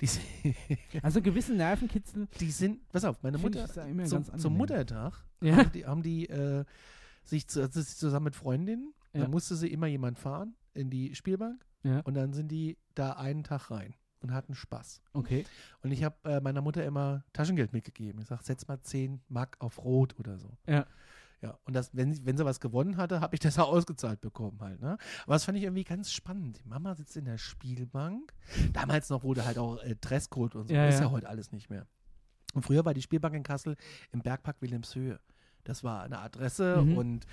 also 1.02 1.22
gewisse 1.22 1.54
Nervenkitzel. 1.54 2.28
Die 2.40 2.50
sind, 2.50 2.86
pass 2.90 3.04
auf, 3.04 3.22
meine 3.22 3.38
Mutter 3.38 3.66
zum, 4.04 4.38
zum, 4.38 4.56
Muttertag 4.56 5.24
ja. 5.40 5.56
haben 5.56 5.72
die, 5.72 5.86
haben 5.86 6.02
die 6.02 6.28
äh, 6.28 6.64
sich 7.22 7.48
zu, 7.48 7.62
also 7.62 7.82
zusammen 7.82 8.24
mit 8.24 8.36
Freundinnen, 8.36 8.92
ja. 9.14 9.22
da 9.22 9.28
musste 9.28 9.56
sie 9.56 9.68
immer 9.68 9.86
jemand 9.86 10.18
fahren 10.18 10.54
in 10.74 10.90
die 10.90 11.14
Spielbank 11.14 11.64
und 12.04 12.14
dann 12.14 12.32
sind 12.32 12.48
die 12.48 12.76
da 12.94 13.12
einen 13.12 13.44
Tag 13.44 13.70
rein 13.70 13.94
und 14.20 14.32
hatten 14.32 14.54
Spaß. 14.54 15.02
Okay. 15.12 15.44
Und 15.82 15.92
ich 15.92 16.04
habe 16.04 16.16
äh, 16.24 16.40
meiner 16.40 16.60
Mutter 16.60 16.84
immer 16.84 17.24
Taschengeld 17.32 17.72
mitgegeben. 17.72 18.20
Ich 18.20 18.28
sage, 18.28 18.42
setz 18.44 18.66
mal 18.66 18.80
10 18.80 19.20
Mark 19.28 19.56
auf 19.60 19.82
Rot 19.84 20.14
oder 20.18 20.38
so. 20.38 20.56
Ja. 20.66 20.86
Ja, 21.40 21.56
und 21.64 21.74
das, 21.74 21.94
wenn, 21.94 22.26
wenn 22.26 22.36
sie 22.36 22.44
was 22.44 22.58
gewonnen 22.58 22.96
hatte, 22.96 23.20
habe 23.20 23.36
ich 23.36 23.40
das 23.40 23.58
auch 23.58 23.68
ausgezahlt 23.72 24.20
bekommen 24.20 24.58
halt. 24.60 24.80
Ne? 24.80 24.98
Aber 25.24 25.34
das 25.34 25.44
fand 25.44 25.56
ich 25.56 25.64
irgendwie 25.64 25.84
ganz 25.84 26.10
spannend. 26.10 26.58
Die 26.64 26.68
Mama 26.68 26.94
sitzt 26.96 27.16
in 27.16 27.26
der 27.26 27.38
Spielbank. 27.38 28.34
Damals 28.72 29.08
noch 29.08 29.22
wurde 29.22 29.44
halt 29.44 29.56
auch 29.58 29.80
äh, 29.84 29.94
Dresscode 30.00 30.56
und 30.56 30.68
so. 30.68 30.74
Ja, 30.74 30.88
ist 30.88 30.96
ja. 30.96 31.02
ja 31.02 31.10
heute 31.10 31.28
alles 31.28 31.52
nicht 31.52 31.70
mehr. 31.70 31.86
Und 32.54 32.64
früher 32.64 32.84
war 32.84 32.94
die 32.94 33.02
Spielbank 33.02 33.34
in 33.34 33.42
Kassel 33.44 33.76
im 34.10 34.20
Bergpark 34.20 34.56
Wilhelmshöhe. 34.60 35.20
Das 35.64 35.84
war 35.84 36.02
eine 36.02 36.18
Adresse 36.20 36.82
mhm. 36.82 36.98
und 36.98 37.26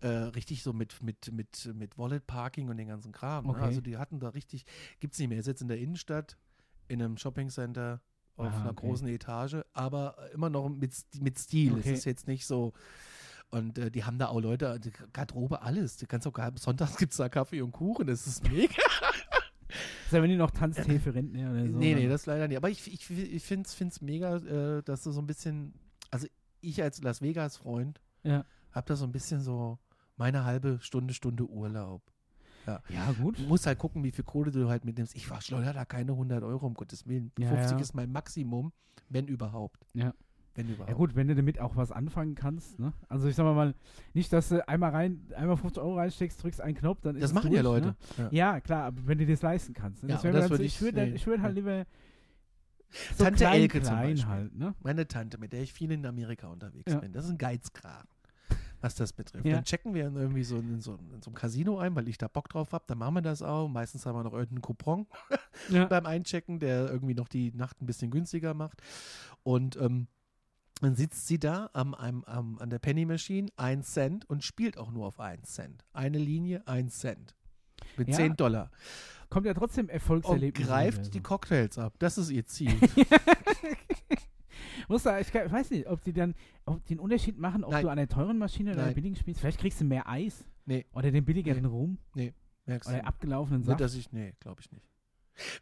äh, 0.00 0.08
richtig 0.08 0.62
so 0.62 0.72
mit, 0.72 1.02
mit, 1.02 1.32
mit, 1.32 1.70
mit 1.74 1.98
Wallet 1.98 2.26
Parking 2.26 2.68
und 2.68 2.76
den 2.76 2.88
ganzen 2.88 3.12
Kram. 3.12 3.48
Okay. 3.48 3.60
Ne? 3.60 3.66
Also 3.66 3.80
die 3.80 3.96
hatten 3.96 4.18
da 4.18 4.30
richtig, 4.30 4.64
gibt 5.00 5.14
es 5.14 5.20
nicht 5.20 5.28
mehr. 5.28 5.38
Ist 5.38 5.46
jetzt 5.46 5.62
in 5.62 5.68
der 5.68 5.78
Innenstadt, 5.78 6.36
in 6.88 7.02
einem 7.02 7.16
Shoppingcenter 7.16 8.00
auf 8.36 8.52
ah, 8.52 8.60
einer 8.60 8.70
okay. 8.70 8.86
großen 8.86 9.08
Etage, 9.08 9.56
aber 9.72 10.16
immer 10.32 10.50
noch 10.50 10.68
mit, 10.68 10.94
mit 11.20 11.38
Stil. 11.38 11.72
Okay. 11.72 11.92
Es 11.92 11.98
ist 11.98 12.04
jetzt 12.04 12.26
nicht 12.26 12.46
so. 12.46 12.72
Und 13.50 13.78
äh, 13.78 13.90
die 13.90 14.04
haben 14.04 14.18
da 14.18 14.28
auch 14.28 14.40
Leute, 14.40 14.80
die 14.80 14.92
Garderobe, 15.12 15.60
alles. 15.62 15.98
Die 15.98 16.06
kannst 16.06 16.26
auch, 16.26 16.32
sonntags 16.56 16.96
gibt 16.96 17.12
es 17.12 17.18
da 17.18 17.28
Kaffee 17.28 17.60
und 17.60 17.72
Kuchen, 17.72 18.06
das 18.06 18.26
ist 18.26 18.50
mega. 18.50 18.74
Ist 20.04 20.12
ja, 20.12 20.22
wenn 20.22 20.28
die 20.28 20.36
noch 20.36 20.50
Tanztee 20.50 20.98
für 20.98 21.14
Rentner 21.14 21.50
oder 21.50 21.66
so. 21.66 21.78
Nee, 21.78 21.94
nee, 21.94 22.06
das 22.06 22.26
leider 22.26 22.46
nicht. 22.46 22.58
Aber 22.58 22.68
ich, 22.68 22.92
ich, 22.92 23.10
ich 23.10 23.42
finde 23.42 23.66
es 23.66 24.02
mega, 24.02 24.36
äh, 24.36 24.82
dass 24.82 25.02
du 25.02 25.10
so 25.10 25.20
ein 25.20 25.26
bisschen, 25.26 25.72
also 25.72 25.81
ich 26.62 26.82
als 26.82 27.02
Las 27.02 27.20
Vegas-Freund 27.20 28.00
ja. 28.22 28.44
habe 28.72 28.86
da 28.86 28.96
so 28.96 29.04
ein 29.04 29.12
bisschen 29.12 29.40
so 29.40 29.78
meine 30.16 30.44
halbe 30.44 30.78
Stunde, 30.80 31.14
Stunde 31.14 31.48
Urlaub. 31.48 32.02
Ja. 32.66 32.80
ja, 32.88 33.12
gut. 33.20 33.38
Du 33.38 33.42
musst 33.42 33.66
halt 33.66 33.78
gucken, 33.78 34.04
wie 34.04 34.12
viel 34.12 34.24
Kohle 34.24 34.52
du 34.52 34.68
halt 34.68 34.84
mitnimmst. 34.84 35.16
Ich 35.16 35.26
verschleudere 35.26 35.74
da 35.74 35.84
keine 35.84 36.12
100 36.12 36.44
Euro, 36.44 36.66
um 36.66 36.74
Gottes 36.74 37.06
Willen. 37.08 37.32
Ja, 37.38 37.48
50 37.48 37.72
ja. 37.72 37.78
ist 37.78 37.94
mein 37.94 38.12
Maximum, 38.12 38.72
wenn 39.08 39.26
überhaupt. 39.26 39.84
Ja. 39.94 40.14
Wenn 40.54 40.68
überhaupt. 40.68 40.90
Ja 40.90 40.94
gut, 40.94 41.16
wenn 41.16 41.28
du 41.28 41.34
damit 41.34 41.58
auch 41.58 41.76
was 41.76 41.90
anfangen 41.90 42.34
kannst, 42.34 42.78
ne? 42.78 42.92
Also 43.08 43.26
ich 43.26 43.34
sag 43.34 43.44
mal, 43.44 43.74
nicht, 44.12 44.32
dass 44.32 44.50
du 44.50 44.66
einmal 44.68 44.90
rein, 44.90 45.26
einmal 45.34 45.56
50 45.56 45.82
Euro 45.82 45.96
reinsteckst, 45.96 46.42
drückst 46.42 46.60
einen 46.60 46.76
Knopf, 46.76 47.00
dann 47.00 47.14
das 47.14 47.30
ist 47.30 47.34
machen 47.34 47.50
durch, 47.50 47.56
ja 47.56 47.62
Leute. 47.62 47.86
Ne? 47.88 47.96
Ja. 48.18 48.28
ja. 48.30 48.60
klar, 48.60 48.84
aber 48.84 49.06
wenn 49.06 49.18
du 49.18 49.26
das 49.26 49.42
leisten 49.42 49.72
kannst. 49.72 50.04
Ne? 50.04 50.10
Ja, 50.10 50.16
das 50.16 50.32
das 50.32 50.50
würde 50.50 50.64
ich, 50.64 50.74
ich, 50.74 50.82
würd, 50.82 50.96
ich 50.98 51.26
würd 51.26 51.40
halt 51.40 51.54
lieber 51.54 51.84
so 53.16 53.24
Tante 53.24 53.38
klein, 53.38 53.60
Elke 53.62 53.80
klein 53.80 53.84
zum 53.84 53.96
Beispiel. 54.26 54.28
halt, 54.28 54.54
ne? 54.56 54.74
Meine 54.82 55.08
Tante, 55.08 55.38
mit 55.38 55.52
der 55.52 55.62
ich 55.62 55.72
viel 55.72 55.90
in 55.92 56.04
Amerika 56.06 56.48
unterwegs 56.48 56.92
Ja. 56.92 56.98
bin. 57.00 57.12
Das 57.12 57.24
ist 57.24 57.30
ein 57.30 57.38
Geizkram, 57.38 58.06
was 58.80 58.94
das 58.94 59.12
betrifft. 59.12 59.44
Ja. 59.46 59.54
Dann 59.56 59.64
checken 59.64 59.94
wir 59.94 60.04
irgendwie 60.04 60.44
so 60.44 60.58
in, 60.58 60.80
so 60.80 60.94
in 60.94 61.22
so 61.22 61.30
einem 61.30 61.34
Casino 61.34 61.78
ein, 61.78 61.94
weil 61.94 62.08
ich 62.08 62.18
da 62.18 62.28
Bock 62.28 62.48
drauf 62.48 62.72
habe. 62.72 62.84
Dann 62.86 62.98
machen 62.98 63.14
wir 63.14 63.22
das 63.22 63.42
auch. 63.42 63.68
Meistens 63.68 64.04
haben 64.06 64.16
wir 64.16 64.24
noch 64.24 64.32
irgendeinen 64.32 64.62
Coupon 64.62 65.06
Ja. 65.68 65.84
beim 65.86 66.06
Einchecken, 66.06 66.58
der 66.58 66.90
irgendwie 66.90 67.14
noch 67.14 67.28
die 67.28 67.52
Nacht 67.52 67.80
ein 67.80 67.86
bisschen 67.86 68.10
günstiger 68.10 68.54
macht. 68.54 68.82
Und 69.42 69.76
ähm, 69.76 70.08
dann 70.80 70.96
sitzt 70.96 71.28
sie 71.28 71.38
da 71.38 71.70
am, 71.74 71.94
am, 71.94 72.24
am, 72.24 72.58
an 72.58 72.68
der 72.68 72.80
Penny 72.80 73.04
Machine, 73.06 73.48
1 73.56 73.92
Cent 73.92 74.28
und 74.28 74.42
spielt 74.42 74.76
auch 74.78 74.90
nur 74.90 75.06
auf 75.06 75.20
1 75.20 75.48
Cent. 75.52 75.84
Eine 75.92 76.18
Linie, 76.18 76.66
1 76.66 76.98
Cent. 76.98 77.36
Mit 77.96 78.08
Ja. 78.08 78.16
10 78.16 78.36
Dollar. 78.36 78.70
Kommt 79.32 79.46
ja 79.46 79.54
trotzdem 79.54 79.86
Und 79.86 79.92
Erfolgserlebnis. 79.92 80.66
greift 80.66 81.14
die 81.14 81.20
Cocktails 81.20 81.78
ab. 81.78 81.94
Das 81.98 82.18
ist 82.18 82.28
ihr 82.28 82.44
Ziel. 82.44 82.70
Muss 84.88 85.04
da, 85.04 85.18
ich 85.20 85.32
weiß 85.32 85.70
nicht, 85.70 85.86
ob 85.86 86.02
die 86.02 86.12
dann 86.12 86.34
ob 86.66 86.82
einen 86.90 87.00
Unterschied 87.00 87.38
machen, 87.38 87.64
ob 87.64 87.72
Nein. 87.72 87.82
du 87.82 87.88
an 87.88 87.96
der 87.96 88.08
teuren 88.08 88.36
Maschine 88.36 88.72
oder 88.72 88.80
an 88.80 88.84
der 88.84 88.86
Nein. 88.88 88.94
billigen 88.96 89.16
spielst. 89.16 89.40
Vielleicht 89.40 89.58
kriegst 89.58 89.80
du 89.80 89.86
mehr 89.86 90.06
Eis. 90.06 90.44
Nee. 90.66 90.84
Oder 90.92 91.10
den 91.10 91.24
billigeren 91.24 91.64
Rum. 91.64 91.96
Merkst 92.66 92.90
Oder 92.90 92.98
du? 92.98 93.06
abgelaufenen 93.06 93.60
Nicht, 93.60 93.68
Saft. 93.68 93.80
dass 93.80 93.94
ich, 93.94 94.12
nee, 94.12 94.34
glaube 94.38 94.60
ich 94.60 94.70
nicht. 94.70 94.86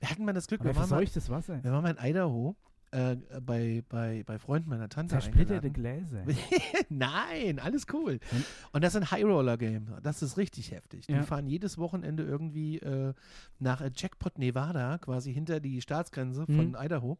Wir 0.00 0.10
hatten 0.10 0.24
mal 0.24 0.32
das 0.32 0.48
Glück, 0.48 0.62
Oder 0.62 0.70
wir 0.70 0.74
waren 0.74 0.82
mal, 0.82 0.88
verseuchtes 0.96 1.30
Wasser. 1.30 1.62
wir 1.62 1.70
waren 1.70 1.84
mal 1.84 1.96
in 1.96 2.10
Idaho 2.10 2.56
äh, 2.92 3.16
bei, 3.40 3.84
bei, 3.88 4.22
bei 4.24 4.38
Freunden 4.38 4.68
meiner 4.70 4.88
Tante 4.88 5.12
Zersplitterte. 5.12 5.70
Gläser. 5.70 6.24
Nein, 6.88 7.58
alles 7.58 7.86
cool. 7.92 8.18
Hm. 8.30 8.44
Und 8.72 8.82
das 8.84 8.94
ist 8.94 9.02
ein 9.02 9.10
High 9.10 9.24
Roller 9.24 9.56
Game. 9.56 9.94
Das 10.02 10.22
ist 10.22 10.36
richtig 10.36 10.72
heftig. 10.72 11.06
Die 11.06 11.12
Ja. 11.12 11.22
fahren 11.22 11.46
jedes 11.46 11.78
Wochenende 11.78 12.22
irgendwie 12.24 12.78
äh, 12.78 13.14
nach 13.58 13.80
äh, 13.80 13.90
Jackpot 13.94 14.38
Nevada, 14.38 14.98
quasi 14.98 15.32
hinter 15.32 15.60
die 15.60 15.80
Staatsgrenze 15.80 16.46
von 16.46 16.70
Mhm. 16.70 16.76
Idaho. 16.78 17.18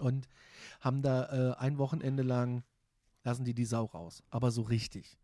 Und 0.00 0.28
haben 0.80 1.02
da 1.02 1.52
äh, 1.52 1.56
ein 1.58 1.78
Wochenende 1.78 2.22
lang, 2.22 2.62
lassen 3.24 3.44
die 3.44 3.54
die 3.54 3.64
Sau 3.66 3.84
raus. 3.84 4.22
Aber 4.30 4.50
so 4.50 4.62
richtig. 4.62 5.18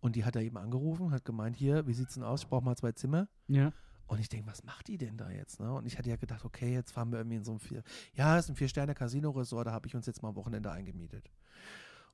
Und 0.00 0.16
die 0.16 0.24
hat 0.24 0.36
er 0.36 0.42
eben 0.42 0.56
angerufen, 0.58 1.12
hat 1.12 1.24
gemeint, 1.24 1.56
hier, 1.56 1.86
wie 1.86 1.94
sieht's 1.94 2.14
denn 2.14 2.24
aus? 2.24 2.42
Ich 2.42 2.48
brauche 2.48 2.64
mal 2.64 2.76
zwei 2.76 2.92
Zimmer. 2.92 3.28
Ja. 3.48 3.72
Und 4.10 4.18
ich 4.18 4.28
denke, 4.28 4.48
was 4.48 4.64
macht 4.64 4.88
die 4.88 4.98
denn 4.98 5.16
da 5.16 5.30
jetzt? 5.30 5.60
Ne? 5.60 5.72
Und 5.72 5.86
ich 5.86 5.96
hatte 5.96 6.10
ja 6.10 6.16
gedacht, 6.16 6.44
okay, 6.44 6.74
jetzt 6.74 6.90
fahren 6.90 7.12
wir 7.12 7.18
irgendwie 7.20 7.36
in 7.36 7.44
so 7.44 7.52
ein 7.52 7.60
vier, 7.60 7.84
ja, 8.12 8.36
es 8.36 8.46
ist 8.46 8.50
ein 8.50 8.56
Vier-Sterne-Casino-Resort, 8.56 9.68
da 9.68 9.72
habe 9.72 9.86
ich 9.86 9.94
uns 9.94 10.04
jetzt 10.06 10.20
mal 10.20 10.30
am 10.30 10.34
Wochenende 10.34 10.72
eingemietet. 10.72 11.30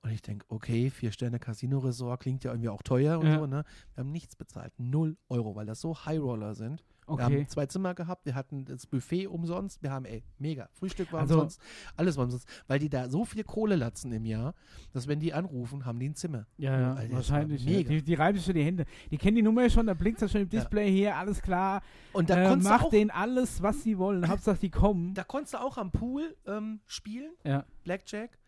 Und 0.03 0.11
ich 0.11 0.21
denke, 0.21 0.45
okay, 0.51 0.91
Vier-Sterne-Casino-Resort 0.91 2.21
klingt 2.21 2.45
ja 2.45 2.51
irgendwie 2.51 2.69
auch 2.69 2.83
teuer 2.83 3.19
und 3.19 3.27
Ja. 3.29 3.39
so, 3.39 3.47
ne? 3.47 3.65
Wir 3.95 4.03
haben 4.05 4.13
nichts 4.13 4.37
bezahlt, 4.37 4.75
null 4.77 5.17
Euro, 5.31 5.57
weil 5.57 5.65
das 5.65 5.81
so 5.81 6.05
High-Roller 6.05 6.55
sind. 6.55 6.85
Wir 7.07 7.13
Okay. 7.15 7.23
haben 7.23 7.49
zwei 7.49 7.67
Zimmer 7.67 7.95
gehabt, 7.95 8.27
wir 8.27 8.35
hatten 8.35 8.65
das 8.65 8.85
Buffet 8.87 9.29
umsonst, 9.29 9.83
wir 9.83 9.91
haben, 9.91 10.05
ey, 10.07 10.25
mega, 10.39 10.69
Frühstück 10.73 11.13
war 11.13 11.21
Also- 11.21 11.35
umsonst, 11.35 11.61
alles 11.97 12.17
war 12.17 12.25
umsonst, 12.25 12.49
weil 12.67 12.79
die 12.81 12.89
da 12.89 13.09
so 13.09 13.25
viel 13.25 13.45
Kohle 13.45 13.77
latzen 13.77 14.11
im 14.13 14.25
Jahr, 14.25 14.55
dass 14.93 15.07
wenn 15.07 15.21
die 15.21 15.33
anrufen, 15.33 15.85
haben 15.85 16.01
die 16.01 16.09
ein 16.09 16.15
Zimmer. 16.17 16.47
Ja, 16.57 16.81
ja, 16.81 16.95
Alter, 16.95 17.15
wahrscheinlich. 17.15 17.65
Ja. 17.65 17.71
mega. 17.77 17.89
Die, 17.91 18.03
die 18.03 18.15
reiben 18.15 18.37
sich 18.39 18.45
schon 18.47 18.55
die 18.57 18.65
Hände. 18.65 18.87
Die 19.11 19.19
kennen 19.19 19.37
die 19.37 19.43
Nummer 19.43 19.71
schon, 19.71 19.87
da 19.87 19.95
blinkt 19.95 20.21
das 20.21 20.33
schon 20.33 20.41
im 20.43 20.49
Ja. 20.51 20.59
Display 20.61 20.91
hier, 20.91 21.17
alles 21.17 21.41
klar. 21.43 21.83
Und 22.13 22.29
da 22.29 22.43
äh, 22.43 22.49
konntest 22.49 22.69
du 22.69 22.73
macht 22.75 22.85
auch 22.87 22.91
denen 22.91 23.11
alles, 23.11 23.63
was 23.63 23.83
sie 23.85 23.99
wollen. 23.99 24.23
Hauptsache, 24.29 24.59
die 24.59 24.71
kommen. 24.71 25.15
Da 25.15 25.23
konntest 25.23 25.55
du 25.55 25.59
auch 25.59 25.79
am 25.79 25.93
Pool 25.93 26.37
ähm, 26.47 26.81
spielen, 26.87 27.31
Ja. 27.45 27.65
Blackjack. 27.85 28.39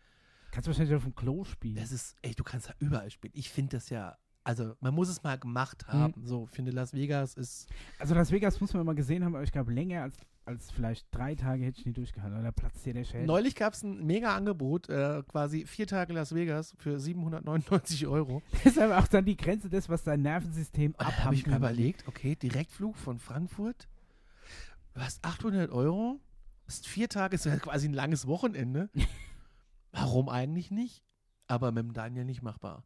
Kannst 0.51 0.67
du 0.67 0.71
wahrscheinlich 0.71 0.95
auf 0.95 1.03
dem 1.03 1.15
Klo 1.15 1.43
spielen. 1.43 1.75
Das 1.75 1.91
ist, 1.91 2.15
ey, 2.23 2.33
du 2.33 2.43
kannst 2.43 2.69
da 2.69 2.73
überall 2.79 3.09
spielen. 3.11 3.33
Ich 3.35 3.49
finde 3.49 3.77
das 3.77 3.89
ja, 3.89 4.17
also 4.49 4.75
man 4.79 4.95
muss 4.95 5.09
es 5.09 5.21
mal 5.21 5.37
gemacht 5.37 5.87
haben. 5.87 6.25
So, 6.25 6.47
ich 6.49 6.55
finde 6.55 6.71
Las 6.71 6.93
Vegas 6.93 7.35
ist, 7.35 7.69
Also 7.99 8.15
Las 8.15 8.31
Vegas 8.31 8.59
muss 8.59 8.73
man 8.73 8.83
mal 8.83 8.95
gesehen 8.95 9.23
haben, 9.23 9.35
aber 9.35 9.43
ich 9.43 9.51
glaube, 9.51 9.71
länger 9.71 10.01
als, 10.01 10.17
als 10.43 10.71
vielleicht 10.71 11.05
drei 11.11 11.35
Tage 11.35 11.63
hätte 11.63 11.79
ich 11.79 11.85
nie 11.85 11.93
durchgehalten. 11.93 12.39
Oder 12.39 12.51
platzt 12.51 12.83
dir 12.83 12.95
der 12.95 13.03
Schädel. 13.03 13.27
neulich 13.27 13.53
gab 13.53 13.73
es 13.73 13.83
ein 13.83 14.07
mega 14.07 14.35
Angebot, 14.35 14.89
äh, 14.89 15.21
quasi 15.27 15.67
vier 15.67 15.85
Tage 15.85 16.13
Las 16.13 16.33
Vegas 16.33 16.73
für 16.79 16.99
799 16.99 18.07
Euro. 18.07 18.41
Das 18.63 18.73
ist 18.73 18.79
aber 18.79 18.97
auch 18.97 19.07
dann 19.07 19.23
die 19.23 19.37
Grenze 19.37 19.69
des, 19.69 19.87
was 19.87 20.03
dein 20.03 20.23
Nervensystem 20.23 20.95
da 20.97 21.05
habe 21.05 21.15
abhaben 21.15 21.35
ich 21.35 21.45
mir 21.45 21.55
überlegt, 21.55 22.07
okay, 22.07 22.35
Direktflug 22.35 22.97
von 22.97 23.19
Frankfurt, 23.19 23.87
was, 24.95 25.23
800 25.23 25.71
Euro? 25.71 26.19
Ist 26.65 26.87
vier 26.87 27.07
Tage, 27.07 27.35
ist 27.35 27.45
ja 27.45 27.55
quasi 27.57 27.87
ein 27.87 27.93
langes 27.93 28.25
Wochenende. 28.25 28.89
Warum 29.91 30.27
eigentlich 30.27 30.71
nicht? 30.71 31.03
aber 31.49 31.71
mit 31.71 31.83
dem 31.83 31.93
Daniel 31.93 32.25
nicht 32.25 32.43
machbar. 32.43 32.83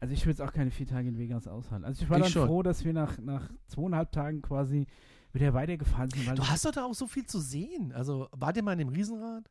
Also 0.00 0.14
ich 0.14 0.24
würde 0.26 0.34
es 0.34 0.40
auch 0.40 0.52
keine 0.52 0.70
vier 0.70 0.86
Tage 0.86 1.08
in 1.08 1.18
Vegas 1.18 1.46
aushalten. 1.48 1.84
Also 1.84 2.02
ich 2.02 2.10
war 2.10 2.18
Ich 2.18 2.24
dann 2.24 2.32
schon. 2.32 2.46
froh, 2.46 2.62
dass 2.62 2.84
wir 2.84 2.92
nach, 2.92 3.18
nach 3.18 3.48
zweieinhalb 3.68 4.12
Tagen 4.12 4.42
quasi 4.42 4.86
wieder 5.32 5.52
weitergefahren 5.54 6.10
sind. 6.10 6.38
Du 6.38 6.46
hast 6.48 6.64
doch 6.64 6.70
da 6.72 6.84
auch 6.84 6.94
so 6.94 7.06
viel 7.06 7.26
zu 7.26 7.40
sehen. 7.40 7.92
Also, 7.92 8.28
wart 8.32 8.56
ihr 8.56 8.62
mal 8.62 8.72
in 8.72 8.78
dem 8.78 8.88
Riesenrad? 8.88 9.50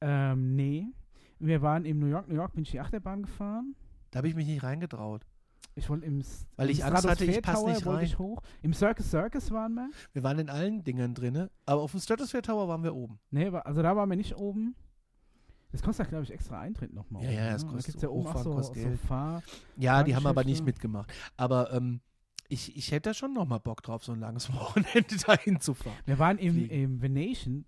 ähm, 0.00 0.56
nee. 0.56 0.86
Wir 1.38 1.60
waren 1.60 1.84
in 1.84 1.98
New 1.98 2.06
York. 2.06 2.28
New 2.28 2.36
York 2.36 2.52
bin 2.54 2.62
ich 2.62 2.70
die 2.70 2.80
Achterbahn 2.80 3.22
gefahren. 3.22 3.74
Da 4.10 4.18
habe 4.18 4.28
ich 4.28 4.34
mich 4.34 4.46
nicht 4.46 4.62
reingetraut. 4.62 5.26
Ich 5.74 5.88
wollte 5.88 6.06
im 6.06 6.22
Weil 6.56 6.66
im 6.68 6.72
ich 6.72 6.84
Angst 6.84 7.08
hatte, 7.08 7.24
ich 7.24 7.30
Stratosphere 7.36 7.40
pass 7.42 7.54
Tower 7.54 7.68
nicht 7.70 7.86
wollte 7.86 7.98
rein. 7.98 8.06
Ich 8.06 8.18
hoch. 8.18 8.42
Im 8.62 8.74
Circus 8.74 9.10
Circus 9.10 9.50
waren 9.50 9.74
wir. 9.74 9.90
Wir 10.12 10.22
waren 10.22 10.38
in 10.38 10.50
allen 10.50 10.84
Dingen 10.84 11.14
drinne, 11.14 11.50
aber 11.66 11.80
auf 11.82 11.90
dem 11.92 12.00
Stratosphere 12.00 12.42
Tower 12.42 12.68
waren 12.68 12.82
wir 12.84 12.94
oben. 12.94 13.18
Nee, 13.30 13.48
also 13.48 13.82
da 13.82 13.96
waren 13.96 14.08
wir 14.08 14.16
nicht 14.16 14.36
oben. 14.36 14.74
Das 15.72 15.82
kostet, 15.82 16.08
glaube 16.10 16.24
ich, 16.24 16.30
extra 16.30 16.60
Eintritt 16.60 16.92
nochmal. 16.92 17.24
Ja, 17.24 17.30
ja, 17.30 17.50
das 17.52 17.62
ne? 17.64 17.68
Da 17.70 17.74
kostet- 17.74 17.92
gibt's 17.94 18.02
ja 18.02 18.08
Hochfahren 18.10 18.42
so, 18.44 18.50
kostet 18.52 18.76
so 18.82 18.88
Geld. 18.88 19.00
Fahr 19.00 19.42
Ja, 19.76 20.02
die 20.02 20.14
haben 20.14 20.26
aber 20.26 20.44
nicht 20.44 20.64
mitgemacht. 20.64 21.12
Aber 21.36 21.72
ähm, 21.72 22.00
ich, 22.48 22.76
ich 22.76 22.92
hätte 22.92 23.10
da 23.10 23.14
schon 23.14 23.32
nochmal 23.32 23.60
Bock 23.60 23.82
drauf, 23.82 24.04
so 24.04 24.12
ein 24.12 24.20
langes 24.20 24.48
Wochenende 24.52 25.16
dahin 25.26 25.60
zu 25.60 25.72
fahren. 25.74 25.96
Wir 26.04 26.18
waren 26.18 26.38
im, 26.38 26.68
im 26.70 27.00
Venetian. 27.02 27.64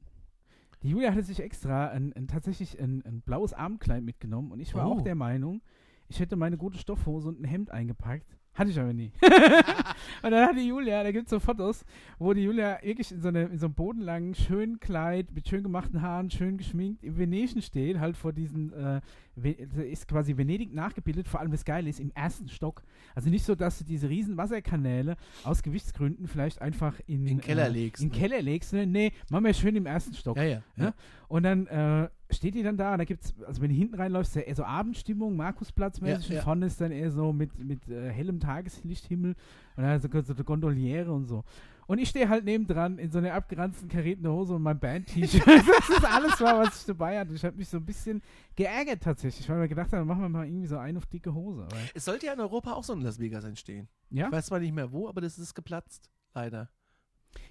Die 0.83 0.91
Julia 0.91 1.11
hatte 1.13 1.23
sich 1.23 1.41
extra 1.41 1.89
ein, 1.89 2.13
ein, 2.13 2.29
tatsächlich 2.29 2.79
ein, 2.79 3.03
ein 3.07 3.23
blaues 3.23 3.55
Abendkleid 3.55 4.03
mitgenommen 4.05 4.53
und 4.53 4.61
ich 4.61 4.75
war 4.75 4.87
Oh. 4.87 4.95
auch 4.97 5.01
der 5.03 5.15
Meinung, 5.15 5.63
ich 6.09 6.21
hätte 6.21 6.37
meine 6.37 6.59
gute 6.59 6.77
Stoffhose 6.79 7.29
und 7.29 7.41
ein 7.41 7.45
Hemd 7.45 7.71
eingepackt. 7.71 8.37
Hatte 8.55 8.71
ich 8.71 8.79
aber 8.79 8.93
nie. 8.93 9.11
und 10.23 10.31
dann 10.31 10.49
hat 10.49 10.57
die 10.57 10.69
Julia, 10.69 11.03
da 11.03 11.11
gibt 11.11 11.27
es 11.27 11.31
so 11.31 11.41
Fotos, 11.41 11.85
wo 12.19 12.33
die 12.35 12.45
Julia 12.45 12.79
wirklich 12.83 13.11
in 13.11 13.21
so, 13.21 13.29
eine, 13.29 13.43
in 13.47 13.59
so 13.59 13.67
einem 13.67 13.75
bodenlangen, 13.75 14.35
schönen 14.37 14.79
Kleid, 14.79 15.33
mit 15.35 15.49
schön 15.49 15.65
gemachten 15.65 16.03
Haaren, 16.03 16.31
schön 16.31 16.57
geschminkt, 16.57 17.03
im 17.03 17.19
Venetian 17.19 17.63
steht, 17.63 17.99
halt 17.99 18.17
vor 18.17 18.33
diesen, 18.33 18.73
äh, 18.73 19.01
ist 19.37 20.09
quasi 20.09 20.37
Venedig 20.37 20.73
nachgebildet, 20.73 21.29
vor 21.29 21.41
allem 21.41 21.51
das 21.51 21.65
Geile 21.65 21.91
ist, 21.91 22.01
im 22.01 22.13
ersten 22.15 22.49
Stock. 22.49 22.83
Also 23.15 23.31
nicht 23.31 23.45
so, 23.45 23.55
dass 23.55 23.79
du 23.79 23.85
diese 23.85 24.09
riesen 24.09 24.37
Wasserkanäle 24.37 25.17
aus 25.43 25.63
Gewichtsgründen 25.63 26.29
vielleicht 26.29 26.61
einfach 26.63 27.01
in, 27.07 27.27
In 27.27 27.27
den 27.27 27.41
Keller 27.41 27.67
äh, 27.67 27.71
legst, 27.71 28.03
In 28.03 28.11
ne? 28.11 28.15
Keller 28.15 28.43
legst, 28.43 28.73
ne? 28.73 28.87
Nee, 28.87 29.13
machen 29.31 29.45
wir 29.45 29.55
schön 29.55 29.77
im 29.77 29.87
ersten 29.87 30.15
Stock. 30.15 30.37
Ja, 30.37 30.45
ja. 30.45 30.63
ja. 30.77 30.85
Ne? 30.85 30.95
Und 31.29 31.43
dann 31.43 31.67
äh, 31.67 32.09
steht 32.31 32.55
die 32.55 32.63
dann 32.63 32.77
da, 32.77 32.93
und 32.93 32.99
da 32.99 33.05
gibt's, 33.05 33.35
also 33.47 33.61
wenn 33.61 33.71
du 33.71 33.77
hinten 33.77 33.97
reinläufst, 33.97 34.37
ist 34.37 34.43
ja 34.43 34.49
eher 34.49 34.55
so 34.55 34.65
Abendstimmung, 34.65 35.37
Markusplatz-mäßig, 35.37 36.07
Ja, 36.07 36.17
und 36.17 36.35
ja. 36.37 36.43
vorne 36.43 36.67
ist 36.67 36.81
dann 36.81 36.93
eher 36.93 37.11
so 37.11 37.33
mit, 37.33 37.59
mit 37.59 37.89
äh, 37.89 38.11
hellem 38.11 38.41
Tageslichthimmel 38.41 39.35
und 39.77 39.83
dann 39.83 40.01
so, 40.01 40.09
so 40.23 40.35
eine 40.35 40.45
Gondoliere 40.45 41.13
und 41.13 41.27
so. 41.27 41.45
Und 41.87 41.99
ich 41.99 42.09
stehe 42.09 42.29
halt 42.29 42.45
nebendran 42.45 42.99
in 42.99 43.11
so 43.11 43.19
einer 43.19 43.35
abgeranzten 43.35 43.89
karierten 43.89 44.27
Hose 44.29 44.55
und 44.55 44.63
meinem 44.63 44.79
Band-T-Shirt. 44.79 45.47
das 45.47 45.89
ist 45.89 46.05
alles 46.05 46.41
war, 46.41 46.59
was 46.59 46.81
ich 46.81 46.87
dabei 46.87 47.19
hatte. 47.19 47.35
Ich 47.35 47.45
habe 47.45 47.57
mich 47.57 47.69
so 47.69 47.77
ein 47.79 47.85
bisschen 47.85 48.23
geärgert 48.57 49.03
tatsächlich, 49.03 49.49
weil 49.49 49.61
wir 49.61 49.69
gedacht 49.69 49.93
haben, 49.93 50.07
machen 50.07 50.23
wir 50.23 50.29
mal 50.29 50.47
irgendwie 50.47 50.67
so 50.67 50.79
eine 50.79 50.99
auf 50.99 51.07
dicke 51.07 51.35
Hose. 51.35 51.67
Es 51.95 52.05
sollte 52.05 52.27
ja 52.27 52.33
in 52.33 52.41
Europa 52.41 52.73
auch 52.73 52.85
so 52.85 52.93
ein 52.93 53.01
Las 53.01 53.19
Vegas 53.19 53.45
entstehen. 53.45 53.89
ja? 54.11 54.27
Ich 54.27 54.33
weiß 54.33 54.47
zwar 54.47 54.61
nicht 54.61 54.75
mehr 54.75 54.93
wo, 54.93 55.09
aber 55.09 55.21
das 55.21 55.39
ist 55.39 55.55
geplatzt. 55.55 56.11
Leider. 56.35 56.69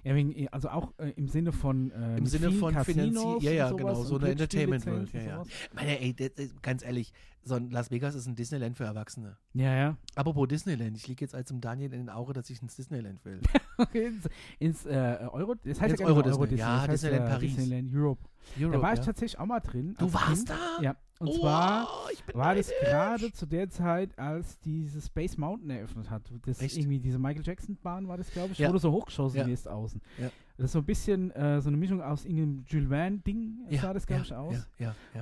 Ja 0.02 0.14
wegen, 0.14 0.48
also 0.48 0.68
auch 0.68 0.92
äh, 0.98 1.10
im 1.10 1.28
Sinne 1.28 1.52
von 1.52 1.90
äh, 1.90 2.18
Im 2.18 2.26
Sinne 2.26 2.52
von 2.52 2.74
Casinos 2.74 3.06
Finanzi- 3.06 3.34
und 3.36 3.42
ja, 3.42 3.52
ja, 3.52 3.72
genau, 3.72 4.02
so 4.02 4.16
eine 4.16 4.30
Entertainment 4.30 4.86
World, 4.86 5.12
ja, 5.12 5.22
ja. 5.22 5.42
Meine, 5.74 6.00
ey, 6.00 6.14
das, 6.14 6.34
das, 6.34 6.48
ganz 6.62 6.84
ehrlich, 6.84 7.12
so 7.42 7.54
ein 7.54 7.70
Las 7.70 7.90
Vegas 7.90 8.14
ist 8.14 8.26
ein 8.26 8.34
Disneyland 8.34 8.76
für 8.76 8.84
Erwachsene. 8.84 9.36
Ja, 9.52 9.74
ja. 9.74 9.96
Apropos 10.14 10.48
Disneyland, 10.48 10.96
ich 10.96 11.06
liege 11.08 11.24
jetzt 11.24 11.34
als 11.34 11.50
im 11.50 11.60
Daniel 11.60 11.92
in 11.92 12.00
den 12.00 12.10
Auge, 12.10 12.32
dass 12.32 12.48
ich 12.50 12.62
ins 12.62 12.76
Disneyland 12.76 13.24
will. 13.24 13.40
ins, 13.92 14.28
ins 14.58 14.86
äh, 14.86 15.28
Euro, 15.30 15.54
das 15.54 15.80
heißt 15.80 15.92
Ins 15.92 16.00
ja 16.00 16.06
nicht 16.06 16.16
Euro 16.16 16.36
mehr 16.36 16.46
Disney. 16.46 16.58
Ja, 16.58 16.80
das 16.80 16.88
heißt 16.88 17.04
Disneyland 17.04 17.30
Paris. 17.30 17.56
Disneyland 17.56 17.94
Europe. 17.94 18.22
Europe, 18.58 18.76
da 18.76 18.82
war 18.82 18.92
ich 18.94 19.00
tatsächlich 19.00 19.38
auch 19.38 19.46
mal 19.46 19.60
drin. 19.60 19.94
Du 19.98 20.12
warst 20.12 20.46
Kind. 20.46 20.50
da? 20.50 20.82
Ja. 20.82 20.96
Und 21.20 21.28
Oh, 21.28 21.38
zwar 21.40 21.88
war 22.32 22.54
das 22.56 22.70
gerade 22.80 23.32
zu 23.32 23.46
der 23.46 23.70
Zeit, 23.70 24.18
als 24.18 24.58
diese 24.60 25.00
Space 25.00 25.36
Mountain 25.36 25.70
eröffnet 25.70 26.10
hat. 26.10 26.22
Das 26.44 26.60
Echt? 26.60 26.76
irgendwie 26.76 26.98
diese 26.98 27.18
Michael 27.18 27.44
Jackson 27.44 27.76
Bahn 27.82 28.08
war 28.08 28.16
das, 28.16 28.30
glaube 28.32 28.52
ich, 28.52 28.58
Ja. 28.58 28.68
wo 28.68 28.72
du 28.72 28.78
so 28.78 28.90
hochgeschossen 28.90 29.38
Ja. 29.40 29.46
wirst 29.46 29.68
außen. 29.68 30.00
Ja. 30.18 30.30
Das 30.56 30.66
ist 30.66 30.72
so 30.72 30.80
ein 30.80 30.84
bisschen 30.84 31.30
äh, 31.32 31.60
so 31.60 31.68
eine 31.68 31.76
Mischung 31.76 32.02
aus 32.02 32.24
irgendeinem 32.24 32.64
Jules 32.66 32.88
Verne 32.88 33.18
Ding 33.18 33.58
ja, 33.70 33.80
sah 33.80 33.92
das, 33.92 34.06
glaube 34.06 34.22
ich, 34.24 34.34
aus. 34.34 34.68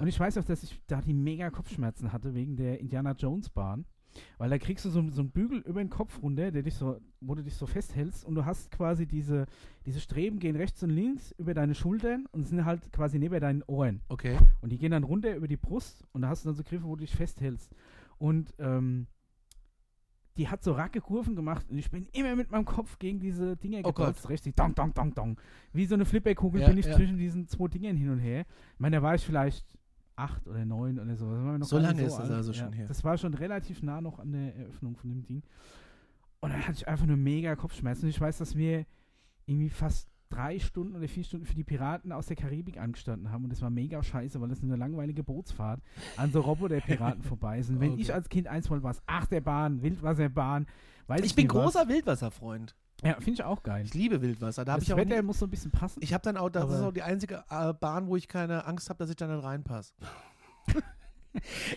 Und 0.00 0.06
ich 0.06 0.18
weiß 0.18 0.38
auch, 0.38 0.44
dass 0.44 0.62
ich 0.62 0.80
da 0.86 1.00
die 1.00 1.14
mega 1.14 1.50
Kopfschmerzen 1.50 2.12
hatte 2.12 2.34
wegen 2.34 2.56
der 2.56 2.80
Indiana 2.80 3.12
Jones 3.12 3.48
Bahn. 3.50 3.84
Weil 4.38 4.50
da 4.50 4.58
kriegst 4.58 4.84
du 4.84 4.90
so, 4.90 5.08
so 5.10 5.20
einen 5.20 5.30
Bügel 5.30 5.58
über 5.60 5.82
den 5.82 5.90
Kopf 5.90 6.22
runter, 6.22 6.50
der 6.50 6.62
dich 6.62 6.74
so, 6.74 7.00
wo 7.20 7.34
du 7.34 7.42
dich 7.42 7.54
so 7.56 7.66
festhältst 7.66 8.24
und 8.24 8.34
du 8.34 8.44
hast 8.44 8.70
quasi 8.70 9.06
diese, 9.06 9.46
diese 9.86 10.00
Streben 10.00 10.38
gehen 10.38 10.56
rechts 10.56 10.82
und 10.82 10.90
links 10.90 11.32
über 11.38 11.54
deine 11.54 11.74
Schultern 11.74 12.26
und 12.32 12.46
sind 12.46 12.64
halt 12.64 12.92
quasi 12.92 13.18
neben 13.18 13.40
deinen 13.40 13.62
Ohren. 13.64 14.00
okay. 14.08 14.36
Und 14.60 14.70
die 14.70 14.78
gehen 14.78 14.92
dann 14.92 15.04
runter 15.04 15.34
über 15.34 15.48
die 15.48 15.56
Brust 15.56 16.04
und 16.12 16.22
da 16.22 16.28
hast 16.28 16.44
du 16.44 16.48
dann 16.48 16.56
so 16.56 16.62
Griffe, 16.62 16.84
wo 16.84 16.96
du 16.96 17.00
dich 17.00 17.14
festhältst. 17.14 17.74
Und 18.18 18.54
ähm, 18.58 19.06
die 20.36 20.48
hat 20.48 20.62
so 20.62 20.72
racke 20.72 21.00
Kurven 21.00 21.36
gemacht 21.36 21.66
und 21.70 21.78
ich 21.78 21.90
bin 21.90 22.06
immer 22.12 22.34
mit 22.36 22.50
meinem 22.50 22.64
Kopf 22.64 22.98
gegen 22.98 23.20
diese 23.20 23.56
Dinger 23.56 23.80
Oh 23.84 23.92
gedotzt, 23.92 24.28
richtig. 24.28 24.56
Dong, 24.56 24.74
dong, 24.74 24.94
dong, 24.94 25.14
dong. 25.14 25.40
Wie 25.72 25.84
so 25.84 25.94
eine 25.94 26.04
Flipperkugel 26.04 26.62
Ja, 26.62 26.68
bin 26.68 26.78
ich 26.78 26.86
ja. 26.86 26.94
zwischen 26.96 27.18
diesen 27.18 27.48
zwei 27.48 27.68
Dingern 27.68 27.96
hin 27.96 28.08
und 28.08 28.18
her. 28.18 28.46
Ich 28.74 28.80
meine, 28.80 28.96
da 28.96 29.02
war 29.02 29.14
ich 29.14 29.24
vielleicht 29.24 29.76
acht 30.16 30.46
oder 30.48 30.64
neun 30.64 30.98
oder 30.98 31.16
so. 31.16 31.30
Das 31.58 31.68
So 31.68 31.78
lange 31.78 32.02
ist 32.02 32.12
das 32.18 32.20
alt. 32.20 32.30
also 32.32 32.52
schon 32.52 32.72
her. 32.72 32.86
Das 32.88 33.02
war 33.04 33.16
schon 33.18 33.34
relativ 33.34 33.82
nah 33.82 34.00
noch 34.00 34.18
an 34.18 34.32
der 34.32 34.54
Eröffnung 34.56 34.96
von 34.96 35.10
dem 35.10 35.24
Ding. 35.24 35.42
Und 36.40 36.50
dann 36.52 36.62
hatte 36.62 36.72
ich 36.78 36.88
einfach 36.88 37.06
nur 37.06 37.16
mega 37.16 37.54
Kopfschmerzen. 37.56 38.04
Und 38.04 38.10
ich 38.10 38.20
weiß, 38.20 38.38
dass 38.38 38.56
wir 38.56 38.84
irgendwie 39.46 39.70
fast 39.70 40.08
drei 40.28 40.58
Stunden 40.58 40.96
oder 40.96 41.06
vier 41.08 41.24
Stunden 41.24 41.44
für 41.46 41.54
die 41.54 41.62
Piraten 41.64 42.10
aus 42.10 42.26
der 42.26 42.36
Karibik 42.36 42.78
angestanden 42.78 43.30
haben. 43.30 43.44
Und 43.44 43.50
das 43.50 43.60
war 43.62 43.70
mega 43.70 44.02
scheiße, 44.02 44.40
weil 44.40 44.48
das 44.48 44.62
eine 44.62 44.76
langweilige 44.76 45.22
Bootsfahrt 45.22 45.80
an 46.16 46.32
so 46.32 46.40
Roboter-Piraten 46.40 47.22
vorbei 47.22 47.58
ist. 47.58 47.68
Und 47.70 47.80
wenn 47.80 47.92
Okay. 47.92 48.00
ich 48.02 48.14
als 48.14 48.28
Kind 48.28 48.48
eins 48.48 48.70
wollte, 48.70 48.82
war 48.82 48.92
es 48.92 49.02
Achterbahn, 49.06 49.82
Wildwasserbahn, 49.82 50.66
weiß 51.06 51.20
ich, 51.20 51.26
Ich 51.26 51.34
bin 51.36 51.44
nicht 51.46 51.54
was. 51.54 51.62
großer 51.74 51.88
Wildwasserfreund. 51.88 52.74
Ja, 53.02 53.14
finde 53.14 53.32
ich 53.32 53.42
auch 53.44 53.62
geil. 53.62 53.84
Ich 53.84 53.94
liebe 53.94 54.22
Wildwasser. 54.22 54.64
Da 54.64 54.76
das 54.76 54.84
ich 54.84 54.96
Wetter 54.96 55.16
nie, 55.16 55.22
muss 55.22 55.38
so 55.40 55.46
ein 55.46 55.50
bisschen 55.50 55.72
passen. 55.72 55.98
Ich 56.02 56.14
habe 56.14 56.22
dann 56.22 56.36
auch, 56.36 56.50
das 56.50 56.70
ist 56.70 56.80
auch 56.80 56.92
die 56.92 57.02
einzige 57.02 57.44
äh, 57.50 57.72
Bahn, 57.72 58.06
wo 58.06 58.16
ich 58.16 58.28
keine 58.28 58.64
Angst 58.66 58.88
habe, 58.88 58.98
dass 58.98 59.10
ich 59.10 59.16
da 59.16 59.26
nicht 59.26 59.42
reinpasse. 59.42 59.92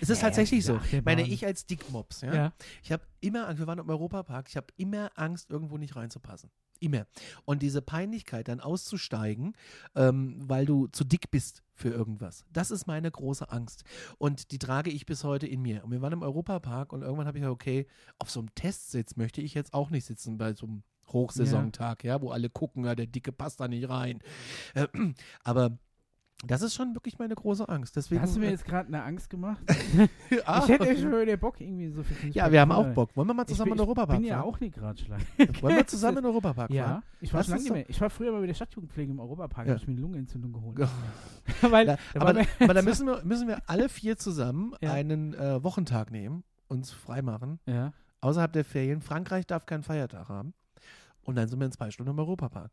es 0.02 0.10
ist 0.10 0.22
Ja, 0.22 0.28
tatsächlich 0.28 0.60
diese 0.60 0.74
so. 0.74 0.80
Meine, 1.04 1.22
Achterbahn. 1.22 1.32
ich 1.32 1.46
als 1.46 1.66
Dickmops, 1.66 2.22
ja, 2.22 2.34
ja. 2.34 2.54
ich 2.84 2.92
habe 2.92 3.04
immer 3.22 3.48
Angst, 3.48 3.60
wir 3.60 3.68
waren 3.68 3.80
im 3.80 3.90
Europapark, 3.90 4.48
ich 4.50 4.58
habe 4.58 4.68
immer 4.78 5.12
Angst, 5.16 5.50
irgendwo 5.50 5.78
nicht 5.78 5.96
reinzupassen. 5.96 6.52
Immer. 6.80 7.08
Und 7.46 7.62
diese 7.62 7.82
Peinlichkeit, 7.82 8.50
dann 8.50 8.60
auszusteigen, 8.60 9.54
ähm, 9.96 10.44
weil 10.46 10.66
du 10.66 10.88
zu 10.88 11.06
dick 11.06 11.32
bist 11.32 11.64
für 11.74 11.90
irgendwas, 11.90 12.46
das 12.52 12.70
ist 12.70 12.86
meine 12.86 13.10
große 13.10 13.50
Angst. 13.50 13.86
Und 14.18 14.52
die 14.52 14.60
trage 14.60 14.92
ich 14.92 15.06
bis 15.06 15.24
heute 15.24 15.48
in 15.48 15.62
mir. 15.62 15.84
Und 15.86 15.92
wir 15.92 16.02
waren 16.02 16.14
im 16.14 16.22
Europapark 16.22 16.92
und 16.92 17.02
irgendwann 17.02 17.28
habe 17.28 17.38
ich 17.38 17.42
gesagt, 17.42 17.54
okay, 17.54 17.88
auf 18.20 18.30
so 18.30 18.42
einem 18.42 18.54
Testsitz 18.56 19.16
möchte 19.16 19.42
ich 19.42 19.54
jetzt 19.54 19.74
auch 19.74 19.90
nicht 19.90 20.06
sitzen 20.06 20.38
bei 20.38 20.54
so 20.54 20.66
einem 20.66 20.84
Hochsaisontag, 21.12 22.03
ja, 22.03 22.22
wo 22.22 22.32
alle 22.32 22.49
gucken, 22.49 22.86
ja, 22.86 22.95
der 22.95 23.08
Dicke 23.08 23.32
passt 23.32 23.60
da 23.60 23.68
nicht 23.68 23.88
rein. 23.89 24.20
Äh, 24.74 24.88
aber 25.43 25.78
das 26.45 26.62
ist 26.62 26.76
schon 26.76 26.93
wirklich 26.93 27.18
meine 27.18 27.34
große 27.34 27.68
Angst. 27.70 27.95
Deswegen, 27.95 28.22
Hast 28.22 28.36
du 28.36 28.39
mir 28.41 28.47
äh, 28.47 28.51
jetzt 28.51 28.66
gerade 28.66 28.88
eine 28.89 29.01
Angst 29.03 29.30
gemacht? 29.30 29.64
ah, 30.45 30.60
ich 30.64 30.68
hätte 30.70 30.97
schon 30.97 31.12
wieder 31.20 31.38
Bock, 31.38 31.62
irgendwie 31.62 31.88
so 31.89 32.03
viel 32.03 32.30
ja, 32.36 32.51
wir 32.51 32.60
haben 32.60 32.74
auch 32.74 32.88
Bock. 32.93 33.16
Wollen 33.16 33.28
wir 33.30 33.34
mal 33.34 33.45
zusammen 33.47 33.70
ich 33.70 33.72
in 33.72 33.78
bin, 33.78 33.78
den 33.78 33.86
Europapark 33.88 34.18
Ich 34.18 34.22
bin 34.22 34.30
ja 34.30 34.36
fahren? 34.41 34.49
auch 34.49 34.60
nicht 34.60 34.76
gerade 34.76 34.99
schlecht. 35.01 35.28
Wollen 35.64 35.76
wir 35.78 35.88
zusammen 35.88 36.18
in 36.18 36.24
den 36.24 36.30
Europapark 36.32 36.68
fahren? 36.68 36.76
Ja, 36.76 37.03
ich 37.22 37.34
war 37.34 37.41
lange 37.45 37.62
nicht 37.64 37.72
mehr. 37.72 37.89
Ich 37.89 38.01
war 38.01 38.10
früher 38.10 38.32
mal 38.34 38.41
mit 38.41 38.49
der 38.49 38.53
Stadtjugendpflege 38.53 39.12
im 39.12 39.20
Europapark, 39.20 39.66
Ja. 39.66 39.74
habe 39.74 39.82
ich 39.82 39.88
mir 39.88 39.93
eine 39.93 40.01
Lungenentzündung 40.01 40.51
geholt. 40.51 40.78
Ja. 40.80 40.89
Weil, 41.72 41.88
Ja, 41.88 41.97
da 42.14 42.22
aber, 42.22 42.36
wir- 42.36 42.47
aber 42.60 42.74
da 42.74 42.82
müssen 42.82 43.08
wir, 43.08 43.24
müssen 43.24 43.47
wir 43.47 43.60
alle 43.68 43.88
vier 43.88 44.18
zusammen 44.18 44.76
Ja. 44.82 44.91
einen 44.91 45.34
äh, 45.36 45.64
Wochentag 45.64 46.12
nehmen, 46.12 46.43
uns 46.68 46.91
freimachen. 46.91 47.60
ja. 47.66 47.93
Außerhalb 48.22 48.51
der 48.53 48.66
Ferien. 48.66 49.01
Frankreich 49.01 49.45
darf 49.45 49.68
keinen 49.68 49.84
Feiertag 49.84 50.30
haben. 50.30 50.56
Und 51.26 51.36
dann 51.36 51.48
sind 51.50 51.60
wir 51.60 51.66
in 51.66 51.72
zwei 51.72 51.92
Stunden 51.92 52.12
im 52.12 52.20
Europapark. 52.20 52.72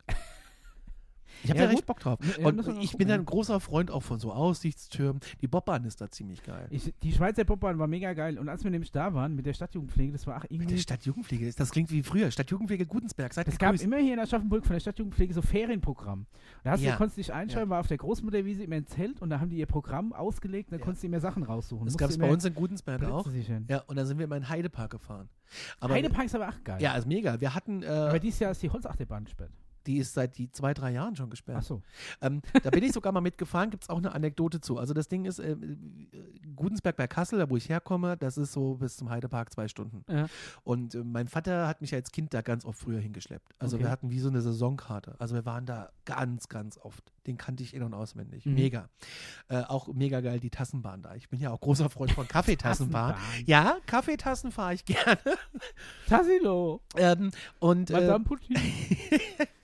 Ich 1.42 1.50
habe 1.50 1.58
Ja, 1.60 1.66
da 1.66 1.70
recht 1.72 1.86
Bock 1.86 1.98
drauf. 2.00 2.18
Ja, 2.38 2.46
Und 2.46 2.58
ich 2.60 2.64
gucken, 2.66 2.98
bin 2.98 3.08
ja. 3.08 3.14
ein 3.16 3.24
großer 3.24 3.60
Freund 3.60 3.90
auch 3.90 4.02
von 4.02 4.18
so 4.20 4.32
Aussichtstürmen. 4.32 5.20
Die 5.40 5.48
Bobbahn 5.48 5.84
ist 5.84 6.00
da 6.00 6.10
ziemlich 6.10 6.42
geil. 6.42 6.66
Ich, 6.70 6.92
die 7.02 7.12
Schweizer 7.12 7.44
Popbahn 7.44 7.78
war 7.78 7.86
mega 7.86 8.12
geil. 8.12 8.38
Und 8.38 8.48
als 8.48 8.64
wir 8.64 8.70
nämlich 8.70 8.92
da 8.92 9.12
waren 9.14 9.34
mit 9.34 9.46
der 9.46 9.52
Stadtjugendpflege, 9.52 10.12
das 10.12 10.26
war 10.26 10.40
Mit 10.40 10.50
irgendwie. 10.52 10.74
der 10.74 10.80
Stadtjugendpflege, 10.80 11.52
das 11.52 11.70
klingt 11.70 11.90
wie 11.90 12.02
früher. 12.02 12.30
Stadtjugendpflege 12.30 12.86
Gutensberg. 12.86 13.32
Seid 13.34 13.48
Es 13.48 13.58
gab 13.58 13.74
immer 13.80 13.98
hier 13.98 14.14
in 14.14 14.20
Aschaffenburg 14.20 14.64
von 14.64 14.74
der 14.74 14.80
Stadtjugendpflege 14.80 15.34
so 15.34 15.42
Ferienprogramm. 15.42 16.26
Da 16.62 16.72
hast 16.72 16.82
Ja. 16.82 16.92
du, 16.92 16.96
konntest 16.98 17.18
dich 17.18 17.32
einschreiben, 17.32 17.70
war 17.70 17.80
auf 17.80 17.88
der 17.88 17.98
Großmutterwiese 17.98 18.62
immer 18.62 18.76
ein 18.76 18.86
Zelt 18.86 19.20
und 19.20 19.30
da 19.30 19.40
haben 19.40 19.50
die 19.50 19.56
ihr 19.58 19.66
Programm 19.66 20.12
ausgelegt 20.12 20.70
und 20.70 20.72
da 20.72 20.78
Ja. 20.78 20.84
konntest 20.84 21.02
du 21.02 21.08
immer 21.08 21.20
Sachen 21.20 21.42
raussuchen. 21.42 21.86
Das 21.86 21.96
gab 21.96 22.10
es 22.10 22.18
bei 22.18 22.30
uns 22.30 22.44
in 22.44 22.54
Gutensberg 22.54 22.98
Plätze 22.98 23.12
auch. 23.14 23.26
Ja, 23.68 23.78
und 23.86 23.96
dann 23.96 24.06
sind 24.06 24.18
wir 24.18 24.24
immer 24.24 24.36
in 24.36 24.48
Heidepark 24.48 24.90
gefahren. 24.90 25.28
Aber, 25.80 25.94
Heidepark 25.94 26.26
ist 26.26 26.34
aber 26.34 26.48
auch 26.48 26.64
geil. 26.64 26.80
Ja, 26.80 26.94
ist 26.96 27.06
mega. 27.06 27.40
Wir 27.40 27.54
hatten. 27.54 27.82
Äh, 27.82 27.86
Aber 27.86 28.18
dieses 28.18 28.40
Jahr 28.40 28.52
ist 28.52 28.62
die 28.62 28.70
Holzachterbahn 28.70 29.24
gesperrt. 29.24 29.50
Die 29.86 29.98
ist 29.98 30.14
seit 30.14 30.38
die 30.38 30.50
zwei, 30.52 30.74
drei 30.74 30.92
Jahren 30.92 31.16
schon 31.16 31.30
gesperrt. 31.30 31.58
Ach 31.60 31.66
so. 31.66 31.82
Ähm, 32.20 32.40
da 32.62 32.70
bin 32.70 32.82
ich 32.84 32.92
sogar 32.92 33.12
mal 33.12 33.20
mitgefahren, 33.20 33.70
gibt 33.70 33.84
es 33.84 33.88
auch 33.90 33.98
eine 33.98 34.12
Anekdote 34.14 34.60
zu. 34.60 34.78
Also 34.78 34.94
das 34.94 35.08
Ding 35.08 35.24
ist, 35.24 35.38
äh, 35.38 35.56
Gudensberg 36.56 36.96
bei 36.96 37.06
Kassel, 37.06 37.38
da 37.38 37.48
wo 37.50 37.56
ich 37.56 37.68
herkomme, 37.68 38.16
das 38.16 38.36
ist 38.38 38.52
so 38.52 38.74
bis 38.76 38.96
zum 38.96 39.10
Heidepark 39.10 39.52
zwei 39.52 39.68
Stunden. 39.68 40.04
Ja. 40.08 40.26
Und 40.64 40.94
äh, 40.94 41.02
mein 41.04 41.26
Vater 41.28 41.66
hat 41.66 41.80
mich 41.80 41.94
als 41.94 42.12
Kind 42.12 42.32
da 42.34 42.42
ganz 42.42 42.64
oft 42.64 42.78
früher 42.78 43.00
hingeschleppt. 43.00 43.54
Also 43.58 43.76
Okay. 43.76 43.84
wir 43.84 43.90
hatten 43.90 44.10
wie 44.10 44.18
so 44.20 44.28
eine 44.28 44.40
Saisonkarte. 44.42 45.16
Also 45.18 45.34
wir 45.34 45.44
waren 45.46 45.66
da 45.66 45.90
ganz, 46.04 46.48
ganz 46.48 46.78
oft. 46.78 47.12
Den 47.26 47.38
kannte 47.38 47.62
ich 47.62 47.72
in- 47.74 47.82
und 47.82 47.94
auswendig. 47.94 48.44
Mhm. 48.46 48.54
Mega. 48.54 48.88
Äh, 49.48 49.62
auch 49.62 49.88
mega 49.88 50.20
geil 50.20 50.40
die 50.40 50.50
Tassenbahn 50.50 51.02
da. 51.02 51.14
Ich 51.14 51.28
bin 51.28 51.40
ja 51.40 51.50
auch 51.50 51.60
großer 51.60 51.88
Freund 51.88 52.12
von 52.12 52.26
Kaffeetassenbahn. 52.28 53.14
Tassenbahn. 53.14 53.44
Ja, 53.46 53.76
Kaffeetassen 53.86 54.52
fahre 54.52 54.74
ich 54.74 54.84
gerne. 54.86 55.18
Tassilo. 56.08 56.80
ähm, 56.96 57.30
und 57.60 57.90
äh, 57.90 57.94
Madame 57.94 58.24
Putin. 58.24 58.56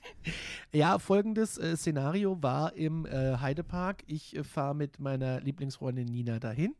ja, 0.73 0.99
folgendes 0.99 1.59
äh, 1.59 1.77
Szenario 1.77 2.43
war 2.43 2.75
im 2.75 3.07
äh, 3.07 3.37
Heidepark. 3.39 4.03
Ich 4.07 4.37
äh, 4.37 4.45
fahre 4.45 4.75
mit 4.75 4.99
meiner 4.99 5.41
Lieblingsfreundin 5.41 6.07
Nina 6.07 6.39
dahin 6.39 6.75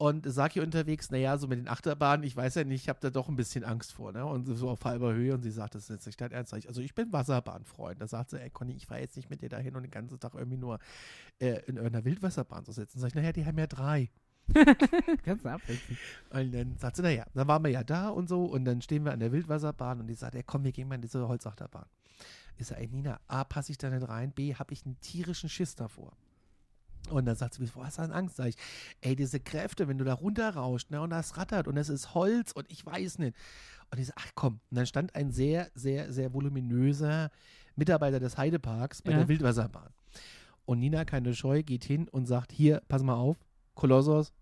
und 0.00 0.24
sage 0.24 0.60
ihr 0.60 0.62
unterwegs, 0.62 1.10
naja, 1.10 1.36
so 1.36 1.46
mit 1.46 1.58
den 1.58 1.68
Achterbahnen, 1.68 2.24
ich 2.24 2.34
weiß 2.34 2.54
ja 2.54 2.64
nicht, 2.64 2.84
ich 2.84 2.88
habe 2.88 3.00
da 3.02 3.10
doch 3.10 3.28
ein 3.28 3.36
bisschen 3.36 3.64
Angst 3.64 3.92
vor, 3.92 4.12
ne? 4.12 4.24
Und 4.24 4.46
so 4.46 4.70
auf 4.70 4.82
halber 4.82 5.12
Höhe 5.12 5.34
und 5.34 5.42
sie 5.42 5.50
sagt, 5.50 5.74
das 5.74 5.82
ist 5.82 5.90
jetzt 5.90 6.06
nicht 6.06 6.18
dein 6.18 6.32
Ernst. 6.32 6.54
Also 6.54 6.80
ich 6.80 6.94
bin 6.94 7.12
Wasserbahnfreund. 7.12 8.00
Da 8.00 8.06
sagt 8.06 8.30
sie, 8.30 8.40
ey 8.40 8.48
Conny, 8.48 8.72
ich 8.72 8.86
fahre 8.86 9.02
jetzt 9.02 9.16
nicht 9.18 9.28
mit 9.28 9.42
dir 9.42 9.50
dahin 9.50 9.76
und 9.76 9.82
den 9.82 9.90
ganzen 9.90 10.18
Tag 10.18 10.32
irgendwie 10.32 10.56
nur 10.56 10.78
äh, 11.38 11.60
in 11.66 11.76
irgendeiner 11.76 12.06
Wildwasserbahn 12.06 12.64
zu 12.64 12.72
sitzen. 12.72 12.98
Sag 12.98 13.08
ich, 13.08 13.14
naja, 13.14 13.32
die 13.32 13.44
haben 13.44 13.58
ja 13.58 13.66
drei. 13.66 14.08
Ganz 15.22 15.44
abwechselnd. 15.44 15.98
Und 16.30 16.54
dann 16.54 16.78
sagt 16.78 16.96
sie, 16.96 17.02
naja, 17.02 17.26
dann 17.34 17.46
waren 17.46 17.62
wir 17.62 17.70
ja 17.70 17.84
da 17.84 18.08
und 18.08 18.26
so 18.26 18.46
und 18.46 18.64
dann 18.64 18.80
stehen 18.80 19.04
wir 19.04 19.12
an 19.12 19.20
der 19.20 19.32
Wildwasserbahn 19.32 20.00
und 20.00 20.06
die 20.06 20.14
sagt, 20.14 20.34
ey, 20.34 20.42
komm, 20.42 20.64
wir 20.64 20.72
gehen 20.72 20.88
mal 20.88 20.94
in 20.94 21.02
diese 21.02 21.28
Holzachterbahn. 21.28 21.84
Ich 22.60 22.66
sage, 22.66 22.80
ey 22.82 22.88
Nina, 22.88 23.18
A, 23.26 23.44
passe 23.44 23.72
ich 23.72 23.78
da 23.78 23.88
nicht 23.90 24.06
rein, 24.08 24.32
B, 24.32 24.54
habe 24.54 24.72
ich 24.74 24.84
einen 24.84 25.00
tierischen 25.00 25.48
Schiss 25.48 25.74
davor. 25.74 26.12
Und 27.08 27.24
dann 27.24 27.34
sagt 27.34 27.54
sie, 27.54 27.60
wieso 27.62 27.82
hast 27.84 27.98
du 27.98 28.02
denn 28.02 28.12
Angst? 28.12 28.36
Sag 28.36 28.48
ich, 28.48 28.56
ey, 29.00 29.16
diese 29.16 29.40
Kräfte, 29.40 29.88
wenn 29.88 29.96
du 29.98 30.04
da 30.04 30.12
runterrauscht, 30.14 30.90
ne, 30.90 31.00
und 31.00 31.10
das 31.10 31.36
rattert 31.38 31.66
und 31.66 31.76
es 31.78 31.88
ist 31.88 32.14
Holz 32.14 32.52
und 32.52 32.70
ich 32.70 32.84
weiß 32.84 33.18
nicht. 33.18 33.34
Und 33.90 33.98
ich 33.98 34.06
sage, 34.06 34.20
ach 34.20 34.30
komm. 34.34 34.60
Und 34.70 34.76
dann 34.76 34.86
stand 34.86 35.14
ein 35.14 35.30
sehr, 35.32 35.70
sehr, 35.74 36.12
sehr 36.12 36.34
voluminöser 36.34 37.30
Mitarbeiter 37.76 38.20
des 38.20 38.36
Heideparks 38.36 39.00
bei 39.02 39.12
Ja. 39.12 39.18
der 39.18 39.28
Wildwasserbahn. 39.28 39.88
Und 40.66 40.78
Nina, 40.80 41.04
keine 41.04 41.34
Scheu, 41.34 41.62
geht 41.62 41.84
hin 41.84 42.08
und 42.08 42.26
sagt, 42.26 42.52
hier, 42.52 42.82
pass 42.88 43.02
mal 43.02 43.14
auf, 43.14 43.38
Kolossos, 43.74 44.32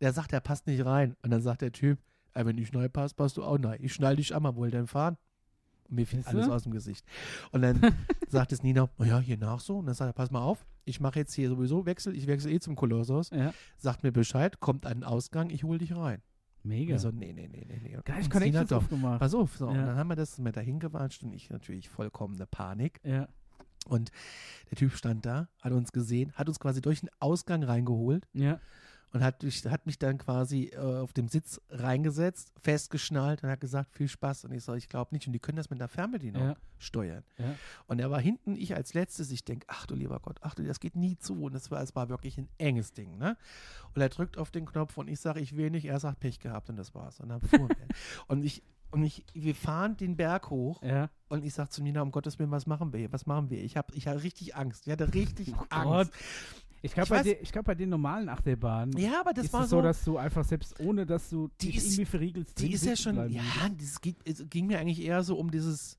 der 0.00 0.12
sagt, 0.12 0.32
er 0.34 0.40
passt 0.40 0.66
nicht 0.66 0.84
rein. 0.84 1.16
Und 1.22 1.30
dann 1.30 1.40
sagt 1.40 1.62
der 1.62 1.72
Typ, 1.72 1.98
ey, 2.34 2.44
wenn 2.44 2.58
ich 2.58 2.72
neu 2.72 2.88
passt, 2.90 3.16
passt 3.16 3.38
du 3.38 3.42
auch 3.42 3.58
neu. 3.58 3.76
Ich 3.80 3.94
schnall 3.94 4.16
dich 4.16 4.34
an, 4.34 4.42
mal 4.42 4.54
wohl 4.54 4.70
denn 4.70 4.86
fahren. 4.86 5.16
Und 5.88 5.96
mir 5.96 6.06
fiel 6.06 6.20
Siehste? 6.20 6.36
alles 6.36 6.48
aus 6.48 6.62
dem 6.64 6.72
Gesicht. 6.72 7.04
Und 7.52 7.62
dann 7.62 7.80
sagt 8.28 8.52
es 8.52 8.62
Nina, 8.62 8.88
na 8.98 9.06
ja, 9.06 9.18
hier 9.18 9.36
nach 9.38 9.60
so. 9.60 9.78
Und 9.78 9.86
dann 9.86 9.94
sagt 9.94 10.10
er, 10.10 10.12
pass 10.12 10.30
mal 10.30 10.42
auf, 10.42 10.64
ich 10.84 11.00
mache 11.00 11.18
jetzt 11.18 11.34
hier 11.34 11.48
sowieso 11.48 11.86
Wechsel, 11.86 12.16
ich 12.16 12.26
wechsle 12.26 12.50
eh 12.50 12.60
zum 12.60 12.76
Kolossos. 12.76 13.30
Ja. 13.30 13.52
Sagt 13.78 14.02
mir 14.02 14.12
Bescheid, 14.12 14.60
kommt 14.60 14.84
den 14.84 15.04
Ausgang, 15.04 15.50
ich 15.50 15.64
hole 15.64 15.78
dich 15.78 15.94
rein. 15.96 16.22
Mega. 16.62 16.94
Ich 16.96 17.02
so, 17.02 17.10
nee, 17.10 17.32
nee, 17.34 17.46
nee, 17.48 17.66
nee, 17.68 17.80
nee. 17.82 17.98
Gleich 18.04 18.24
Und 18.24 18.30
Connections 18.30 18.72
aufgemacht. 18.72 19.20
pass 19.20 19.34
auf. 19.34 19.56
So. 19.56 19.68
Und 19.68 19.76
Ja. 19.76 19.84
dann 19.86 19.96
haben 19.96 20.08
wir 20.08 20.16
das 20.16 20.38
mit 20.38 20.56
dahin 20.56 20.78
gewatscht 20.80 21.22
und 21.22 21.32
ich 21.34 21.50
natürlich 21.50 21.88
vollkommene 21.90 22.46
Panik. 22.46 23.00
Ja. 23.04 23.28
Und 23.86 24.10
der 24.70 24.78
Typ 24.78 24.92
stand 24.94 25.26
da, 25.26 25.48
hat 25.60 25.72
uns 25.72 25.92
gesehen, 25.92 26.32
hat 26.32 26.48
uns 26.48 26.58
quasi 26.58 26.80
durch 26.80 27.00
den 27.00 27.10
Ausgang 27.20 27.62
reingeholt 27.62 28.26
Ja. 28.32 28.58
Und 29.14 29.22
hat, 29.24 29.42
mich- 29.42 29.64
hat 29.64 29.86
mich 29.86 29.98
dann 29.98 30.18
quasi 30.18 30.64
äh, 30.74 30.76
auf 30.76 31.12
dem 31.14 31.28
Sitz 31.28 31.60
reingesetzt, 31.70 32.52
festgeschnallt 32.60 33.42
und 33.42 33.48
hat 33.48 33.60
gesagt, 33.60 33.94
viel 33.94 34.08
Spaß. 34.08 34.44
Und 34.44 34.52
ich 34.52 34.62
so, 34.64 34.74
ich 34.74 34.88
glaube 34.90 35.14
nicht. 35.14 35.26
Und 35.26 35.32
die 35.32 35.38
können 35.38 35.56
das 35.56 35.70
mit 35.70 35.80
einer 35.80 35.88
Fernbedienung 35.88 36.42
Ja. 36.42 36.56
steuern. 36.78 37.24
Ja. 37.38 37.54
Und 37.86 38.00
er 38.00 38.10
war 38.10 38.20
hinten, 38.20 38.56
ich 38.56 38.74
als 38.74 38.92
letztes. 38.92 39.30
Ich 39.30 39.44
denke, 39.44 39.66
ach 39.70 39.86
du 39.86 39.94
lieber 39.94 40.20
Gott, 40.20 40.38
ach 40.42 40.54
du, 40.54 40.64
das 40.64 40.80
geht 40.80 40.96
nie 40.96 41.16
zu. 41.16 41.44
Und 41.44 41.54
es 41.54 41.70
war, 41.70 41.80
es 41.80 41.94
war 41.94 42.08
wirklich 42.10 42.36
ein 42.38 42.48
enges 42.58 42.92
Ding. 42.92 43.16
Ne? 43.16 43.36
Und 43.94 44.02
er 44.02 44.08
drückt 44.10 44.36
auf 44.36 44.50
den 44.50 44.66
Knopf 44.66 44.98
und 44.98 45.08
ich 45.08 45.20
sage, 45.20 45.40
ich 45.40 45.56
will 45.56 45.70
nicht. 45.70 45.86
Er 45.86 46.00
sagt, 46.00 46.20
Pech 46.20 46.40
gehabt 46.40 46.68
und 46.68 46.76
das 46.76 46.94
war's. 46.94 47.20
Und 47.20 47.30
dann 47.30 47.40
fuhren 47.40 47.68
wir. 47.68 47.86
Und 48.26 48.44
ich, 48.44 48.62
und 48.90 49.02
ich, 49.02 49.24
wir 49.32 49.56
fahren 49.56 49.96
den 49.96 50.16
Berg 50.16 50.50
hoch 50.50 50.80
Ja. 50.80 51.10
und 51.28 51.44
ich 51.44 51.52
sage 51.52 51.68
zu 51.70 51.82
Nina, 51.82 52.00
um 52.00 52.12
Gottes 52.12 52.38
Willen, 52.38 52.52
was 52.52 52.66
machen 52.66 52.92
wir 52.92 53.00
hier? 53.00 53.12
Was 53.12 53.26
machen 53.26 53.50
wir? 53.50 53.60
Ich 53.60 53.76
habe 53.76 53.92
ich 53.96 54.06
hab 54.06 54.22
richtig 54.22 54.54
Angst. 54.54 54.86
Ich 54.86 54.92
hatte 54.92 55.12
richtig 55.14 55.52
Oh 55.52 55.64
Angst. 55.70 56.12
Ich 56.84 56.92
glaube, 56.94 57.16
Ich 57.16 57.22
bei, 57.24 57.38
ich 57.42 57.52
glaub, 57.52 57.64
bei 57.64 57.74
den 57.74 57.88
normalen 57.88 58.28
Achterbahnen 58.28 58.96
Ja, 58.98 59.20
aber 59.20 59.32
das 59.32 59.46
ist 59.46 59.52
war 59.52 59.64
es 59.64 59.70
so, 59.70 59.76
so, 59.78 59.82
dass 59.82 60.04
du 60.04 60.18
einfach 60.18 60.44
selbst 60.44 60.78
ohne, 60.80 61.06
dass 61.06 61.30
du 61.30 61.48
Die 61.60 61.66
dich 61.68 61.76
ist- 61.78 61.84
irgendwie 61.86 62.04
verriegelst. 62.04 62.60
die 62.60 62.72
ist 62.72 62.84
ja 62.84 62.94
schon, 62.96 63.16
ja, 63.30 63.42
das 63.78 64.00
ging, 64.00 64.16
es 64.24 64.44
ging 64.50 64.66
mir 64.66 64.78
eigentlich 64.78 65.00
eher 65.02 65.22
so 65.22 65.36
um 65.36 65.50
dieses, 65.50 65.98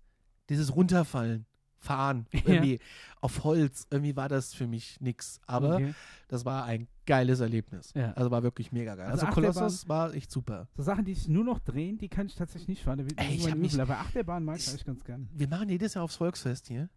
dieses 0.50 0.76
Runterfallen, 0.76 1.46
Fahren, 1.80 2.26
irgendwie 2.32 2.80
auf 3.22 3.44
Holz. 3.44 3.86
Irgendwie 3.92 4.16
war 4.16 4.28
das 4.30 4.54
für 4.56 4.66
mich 4.68 5.00
nix. 5.02 5.40
Aber 5.46 5.76
Okay. 5.76 5.94
das 6.28 6.44
war 6.44 6.66
ein 6.66 6.88
geiles 7.06 7.40
Erlebnis. 7.42 7.92
Ja. 7.96 8.12
Also 8.14 8.32
war 8.32 8.42
wirklich 8.42 8.72
mega 8.72 8.96
geil. 8.96 9.06
Also 9.08 9.26
Also, 9.28 9.34
Kolossos 9.36 9.88
war 9.88 10.12
echt 10.16 10.32
super. 10.32 10.68
So 10.76 10.82
Sachen, 10.82 11.06
die 11.06 11.14
sich 11.14 11.28
nur 11.28 11.44
noch 11.44 11.60
drehen, 11.60 11.98
die 12.00 12.10
kann 12.10 12.26
ich 12.26 12.34
tatsächlich 12.36 12.68
nicht 12.70 12.84
fahren. 12.84 12.98
Da 13.16 13.24
Ey, 13.24 13.36
ich 13.36 13.56
mich-. 13.56 13.80
Aber 13.80 14.00
Achterbahn 14.00 14.44
mag 14.44 14.58
ich 14.58 14.64
ich- 14.64 14.70
eigentlich 14.70 14.86
ganz 14.86 15.04
gerne. 15.04 15.28
Wir 15.32 15.48
machen 15.48 15.70
jedes 15.70 15.94
Jahr 15.94 16.04
aufs 16.04 16.16
Volksfest 16.16 16.68
hier. 16.68 16.90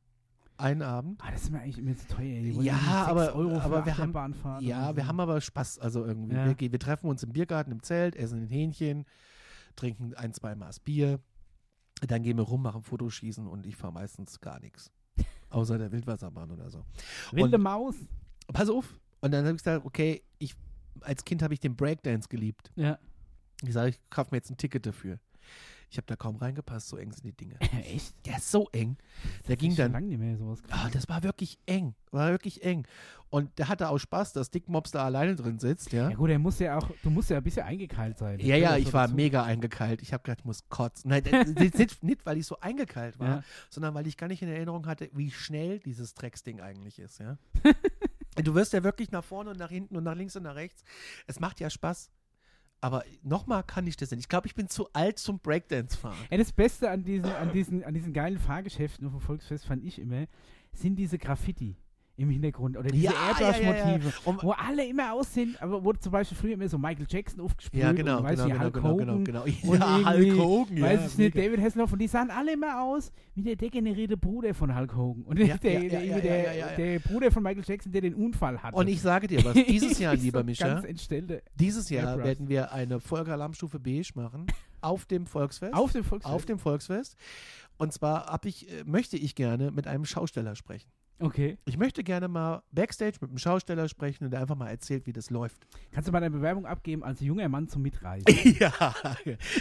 Einen 0.58 0.82
Abend. 0.82 1.20
Ah, 1.24 1.30
das 1.30 1.44
ist 1.44 1.50
mir 1.50 1.60
eigentlich 1.60 1.78
immer 1.78 1.96
zu 1.96 2.06
teuer. 2.08 2.24
ey. 2.26 2.50
Ja, 2.62 3.06
aber- 3.06 3.32
aber 3.34 3.86
wir 3.86 3.96
haben-. 3.96 4.12
Ja, 4.60 4.88
oder 4.88 4.96
wir 4.96 5.02
so. 5.04 5.08
haben 5.08 5.20
aber 5.20 5.40
Spaß. 5.40 5.78
Also 5.78 6.04
irgendwie. 6.04 6.34
Ja. 6.34 6.46
Wir, 6.58 6.72
wir 6.72 6.78
treffen 6.78 7.08
uns 7.08 7.22
im 7.22 7.32
Biergarten 7.32 7.70
im 7.72 7.82
Zelt, 7.82 8.16
essen 8.16 8.42
ein 8.42 8.48
Hähnchen, 8.48 9.04
trinken 9.76 10.14
ein, 10.14 10.32
zwei 10.32 10.54
Maß 10.56 10.80
Bier. 10.80 11.20
Dann 12.06 12.22
gehen 12.22 12.36
wir 12.36 12.44
rum, 12.44 12.62
machen 12.62 12.82
Fotoschießen 12.82 13.46
und 13.46 13.66
ich 13.66 13.76
fahre 13.76 13.92
meistens 13.92 14.40
gar 14.40 14.58
nichts. 14.60 14.90
Außer 15.50 15.78
der 15.78 15.90
Wildwasserbahn 15.92 16.50
oder 16.50 16.70
so. 16.70 16.84
Wilde 17.32 17.56
und- 17.56 17.62
Maus. 17.62 17.94
Pass 18.52 18.68
auf. 18.68 18.98
Und 19.20 19.32
dann 19.32 19.44
habe 19.46 19.56
ich 19.56 19.62
gesagt, 19.62 19.84
okay, 19.84 20.22
ich, 20.38 20.54
als 21.02 21.24
Kind 21.24 21.42
habe 21.42 21.54
ich 21.54 21.60
den 21.60 21.76
Breakdance 21.76 22.28
geliebt. 22.28 22.70
Ja. 22.76 22.98
Ich 23.62 23.72
sage, 23.72 23.90
ich 23.90 24.00
kaufe 24.10 24.30
mir 24.32 24.38
jetzt 24.38 24.50
ein 24.50 24.56
Ticket 24.56 24.86
dafür. 24.86 25.18
Ich 25.90 25.96
habe 25.96 26.06
da 26.06 26.16
kaum 26.16 26.36
reingepasst, 26.36 26.88
so 26.88 26.96
eng 26.98 27.12
sind 27.12 27.24
die 27.24 27.32
Dinge. 27.32 27.56
Echt? 27.84 28.14
Der 28.26 28.36
ist 28.36 28.50
so 28.50 28.68
eng. 28.72 28.96
Der 29.48 29.56
ging 29.56 29.74
dann 29.74 29.92
lange 29.92 30.06
nicht 30.08 30.18
mehr 30.18 30.36
sowas 30.36 30.58
Ah, 30.70 30.88
das 30.92 31.08
war 31.08 31.22
wirklich 31.22 31.58
eng. 31.66 31.94
War 32.10 32.30
wirklich 32.30 32.62
eng. 32.62 32.86
Und 33.30 33.58
der 33.58 33.68
hatte 33.68 33.88
auch 33.88 33.98
Spaß, 33.98 34.32
dass 34.34 34.50
Dick 34.50 34.68
Mops 34.68 34.90
da 34.90 35.04
alleine 35.04 35.34
drin 35.34 35.58
sitzt, 35.58 35.92
ja. 35.92 36.10
Ja 36.10 36.16
gut, 36.16 36.30
er 36.30 36.38
muss 36.38 36.58
ja 36.58 36.76
auch, 36.78 36.90
du 37.02 37.10
musst 37.10 37.30
ja 37.30 37.38
ein 37.38 37.42
bisschen 37.42 37.64
eingekeilt 37.64 38.18
sein. 38.18 38.38
Ja, 38.40 38.56
ja, 38.56 38.76
ich 38.76 38.92
war 38.92 39.04
dazu. 39.04 39.16
mega 39.16 39.42
eingekeilt. 39.44 40.00
Ich 40.02 40.12
habe 40.12 40.22
gedacht, 40.22 40.40
ich 40.40 40.44
muss 40.46 40.68
kotzen. 40.68 41.10
Nein, 41.10 41.22
nicht, 41.58 42.02
nicht, 42.02 42.24
weil 42.26 42.36
ich 42.38 42.46
so 42.46 42.58
eingekeilt 42.60 43.18
war, 43.18 43.28
Ja. 43.28 43.42
sondern 43.70 43.94
weil 43.94 44.06
ich 44.06 44.16
gar 44.16 44.28
nicht 44.28 44.42
in 44.42 44.48
Erinnerung 44.48 44.86
hatte, 44.86 45.10
wie 45.12 45.30
schnell 45.30 45.78
dieses 45.80 46.14
Drecksding 46.14 46.60
eigentlich 46.60 46.98
ist, 46.98 47.18
ja. 47.20 47.36
du 48.36 48.54
wirst 48.54 48.72
ja 48.72 48.82
wirklich 48.84 49.10
nach 49.10 49.24
vorne 49.24 49.50
und 49.50 49.58
nach 49.58 49.70
hinten 49.70 49.96
und 49.96 50.04
nach 50.04 50.14
links 50.14 50.36
und 50.36 50.44
nach 50.44 50.54
rechts. 50.54 50.82
Es 51.26 51.40
macht 51.40 51.60
ja 51.60 51.68
Spaß. 51.70 52.10
Aber 52.80 53.04
nochmal 53.22 53.64
kann 53.64 53.86
ich 53.86 53.96
das 53.96 54.10
nicht. 54.10 54.20
Ich 54.20 54.28
glaube, 54.28 54.46
ich 54.46 54.54
bin 54.54 54.68
zu 54.68 54.88
alt 54.92 55.18
zum 55.18 55.40
Breakdance 55.40 55.96
fahren. 55.96 56.16
Ja, 56.30 56.36
das 56.36 56.52
Beste 56.52 56.90
an 56.90 57.02
diesen, 57.02 57.26
an 57.26 57.52
diesen, 57.52 57.84
an 57.84 57.94
diesen 57.94 58.12
geilen 58.12 58.38
Fahrgeschäften 58.38 59.06
auf 59.06 59.12
dem 59.12 59.20
Volksfest 59.20 59.66
fand 59.66 59.84
ich 59.84 59.98
immer, 59.98 60.26
sind 60.72 60.96
diese 60.96 61.18
Graffiti 61.18 61.76
im 62.18 62.30
Hintergrund 62.30 62.76
oder 62.76 62.90
diese 62.90 63.04
Ja, 63.04 63.12
ja, 63.40 63.56
ja, 63.56 63.96
ja. 63.96 64.00
Wo 64.24 64.50
alle 64.50 64.86
immer 64.86 65.12
aussehen, 65.12 65.56
aber 65.60 65.82
wo 65.84 65.92
zum 65.92 66.10
Beispiel 66.10 66.36
früher 66.36 66.54
immer 66.54 66.68
so 66.68 66.76
Michael 66.76 67.06
Jackson 67.08 67.40
aufgesprüht 67.40 67.80
Ja, 67.80 67.92
genau, 67.92 68.18
und 68.18 68.24
weiß 68.24 68.42
genau, 68.42 68.44
nicht, 68.44 68.54
genau, 68.54 68.64
Hulk 68.64 68.74
genau, 68.74 68.88
Hogan 68.88 69.24
genau, 69.24 69.44
genau. 69.44 69.72
und 69.72 69.78
Ja, 69.80 70.12
Hulk 70.12 70.38
Hogan, 70.38 70.80
weiß 70.82 71.12
ich 71.12 71.18
nicht. 71.18 71.36
David 71.36 71.60
Hasselhoff 71.60 71.92
und 71.92 72.00
die 72.00 72.08
sahen 72.08 72.30
alle 72.30 72.54
immer 72.54 72.82
aus 72.82 73.12
wie 73.34 73.42
der 73.42 73.54
degenerierte 73.54 74.16
Bruder 74.16 74.52
von 74.52 74.76
Hulk 74.76 74.96
Hogan 74.96 75.22
und 75.22 75.38
der, 75.38 76.98
Bruder 76.98 77.30
von 77.30 77.42
Michael 77.42 77.64
Jackson, 77.64 77.92
der 77.92 78.00
den 78.00 78.14
Unfall 78.14 78.60
hatte. 78.62 78.76
Und 78.76 78.88
ich 78.88 79.00
sage 79.00 79.28
dir 79.28 79.44
was, 79.44 79.54
dieses 79.54 79.98
Jahr, 79.98 80.14
Ich 80.18 80.22
lieber 80.22 80.40
entstellte. 80.40 81.42
Dieses 81.54 81.88
Jahr 81.88 82.18
werden 82.18 82.48
wir 82.48 82.72
eine 82.72 82.98
Folge 82.98 83.32
Alarmstufe 83.32 83.78
Beige 83.78 84.10
machen 84.14 84.46
auf 84.80 85.06
dem 85.06 85.26
Volksfest. 85.26 85.74
Auf 85.74 85.92
dem 85.92 86.04
Volksfest. 86.04 86.34
auf 86.34 86.44
dem 86.46 86.58
Volksfest. 86.58 87.16
Und 87.76 87.92
zwar 87.92 88.40
ich, 88.44 88.68
äh, 88.70 88.84
möchte 88.84 89.16
ich 89.16 89.34
gerne 89.34 89.70
mit 89.70 89.86
einem 89.86 90.04
Schausteller 90.04 90.56
sprechen. 90.56 90.90
Okay. 91.20 91.58
Ich 91.64 91.76
möchte 91.76 92.02
gerne 92.04 92.28
mal 92.28 92.62
Backstage 92.72 93.18
mit 93.20 93.30
einem 93.30 93.38
Schausteller 93.38 93.88
sprechen 93.88 94.24
und 94.24 94.30
der 94.30 94.40
einfach 94.40 94.56
mal 94.56 94.68
erzählt, 94.68 95.06
wie 95.06 95.12
das 95.12 95.30
läuft. 95.30 95.66
Kannst 95.90 96.08
du 96.08 96.12
mal 96.12 96.18
eine 96.18 96.30
Bewerbung 96.30 96.66
abgeben 96.66 97.02
als 97.02 97.20
junger 97.20 97.48
Mann 97.48 97.68
zum 97.68 97.82
Mitreisen? 97.82 98.26
ja. 98.58 98.72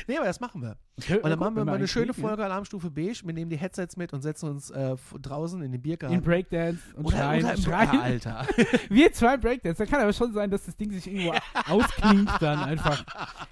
Nee, 0.07 0.17
aber 0.17 0.25
das 0.25 0.39
machen 0.39 0.61
wir. 0.61 0.77
Und 0.97 1.29
dann 1.29 1.37
machen 1.37 1.55
wir 1.55 1.63
mal 1.63 1.75
eine 1.75 1.87
schöne 1.87 2.13
Folge 2.13 2.43
Alarmstufe 2.43 2.89
Beige. 2.89 3.21
Wir 3.23 3.33
nehmen 3.33 3.51
die 3.51 3.57
Headsets 3.57 3.97
mit 3.97 4.13
und 4.13 4.21
setzen 4.21 4.49
uns 4.49 4.71
äh, 4.71 4.95
draußen 5.21 5.61
in 5.61 5.71
den 5.71 5.81
Biergarten. 5.81 6.15
In 6.15 6.23
Breakdance 6.23 6.79
und 6.95 7.05
oder, 7.05 7.17
schreien. 7.17 7.43
oder 7.43 7.53
im 7.53 7.61
schreien. 7.61 7.99
Alter. 7.99 8.47
Wir 8.89 9.13
zwei 9.13 9.37
Breakdance. 9.37 9.77
Da 9.77 9.85
kann 9.85 10.01
aber 10.01 10.13
schon 10.13 10.33
sein, 10.33 10.49
dass 10.49 10.65
das 10.65 10.75
Ding 10.75 10.91
sich 10.91 11.05
irgendwo 11.05 11.33
ausklingt 11.67 12.31
dann 12.39 12.59
einfach. 12.59 13.05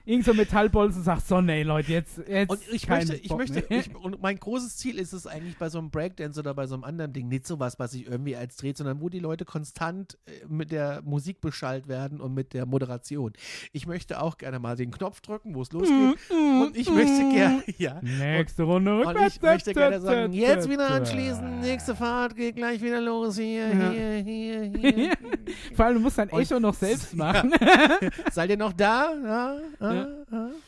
Irgend 0.05 0.25
so 0.25 0.31
ein 0.31 0.37
Metallbolzen 0.37 1.03
sagt, 1.03 1.27
so, 1.27 1.39
nee, 1.39 1.61
Leute, 1.61 1.91
jetzt, 1.91 2.17
jetzt 2.27 2.49
Und 2.49 2.59
ich 2.71 2.87
möchte, 2.89 3.15
ich 3.15 3.29
Bock 3.29 3.37
möchte, 3.37 3.63
ich, 3.69 3.95
und 3.95 4.19
mein 4.21 4.39
großes 4.39 4.77
Ziel 4.77 4.97
ist 4.97 5.13
es 5.13 5.27
eigentlich 5.27 5.57
bei 5.59 5.69
so 5.69 5.77
einem 5.77 5.91
Breakdance 5.91 6.39
oder 6.39 6.55
bei 6.55 6.65
so 6.65 6.73
einem 6.73 6.83
anderen 6.83 7.13
Ding 7.13 7.27
nicht 7.27 7.45
sowas, 7.45 7.77
was 7.77 7.91
sich 7.91 8.07
irgendwie 8.07 8.35
als 8.35 8.57
dreht, 8.57 8.77
sondern 8.77 9.01
wo 9.01 9.09
die 9.09 9.19
Leute 9.19 9.45
konstant 9.45 10.17
äh, 10.25 10.45
mit 10.47 10.71
der 10.71 11.03
Musik 11.03 11.41
beschallt 11.41 11.87
werden 11.87 12.21
und 12.21 12.33
mit 12.33 12.53
der 12.53 12.65
Moderation. 12.65 13.33
Ich 13.71 13.85
möchte 13.85 14.19
auch 14.19 14.39
gerne 14.39 14.57
mal 14.57 14.75
den 14.75 14.89
Knopf 14.89 15.21
drücken, 15.21 15.53
wo 15.53 15.61
es 15.61 15.71
losgeht. 15.71 16.17
und 16.31 16.75
ich 16.75 16.89
möchte 16.89 17.34
gerne, 17.35 17.63
ja. 17.77 17.99
Nächste 18.01 18.63
Runde 18.63 18.95
Und 18.99 19.07
rückwärts. 19.07 19.35
ich 19.35 19.41
möchte 19.41 19.73
gerne 19.73 19.99
sagen, 20.01 20.33
jetzt 20.33 20.69
wieder 20.69 20.89
anschließen, 20.89 21.59
nächste 21.61 21.95
Fahrt 21.95 22.35
geht 22.35 22.55
gleich 22.55 22.81
wieder 22.81 23.01
los, 23.01 23.37
hier, 23.37 23.67
Ja. 23.69 23.89
hier, 23.91 24.11
hier, 24.23 24.61
hier. 24.79 25.11
Vor 25.75 25.85
allem, 25.85 25.95
du 25.95 26.01
musst 26.01 26.17
dein 26.17 26.29
Und- 26.29 26.41
Echo 26.41 26.59
noch 26.59 26.73
selbst 26.73 27.13
Ja. 27.13 27.17
machen. 27.17 27.53
Seid 28.31 28.49
ihr 28.49 28.57
noch 28.57 28.73
da? 28.73 29.11
Ja, 29.23 29.55
ja, 29.81 30.07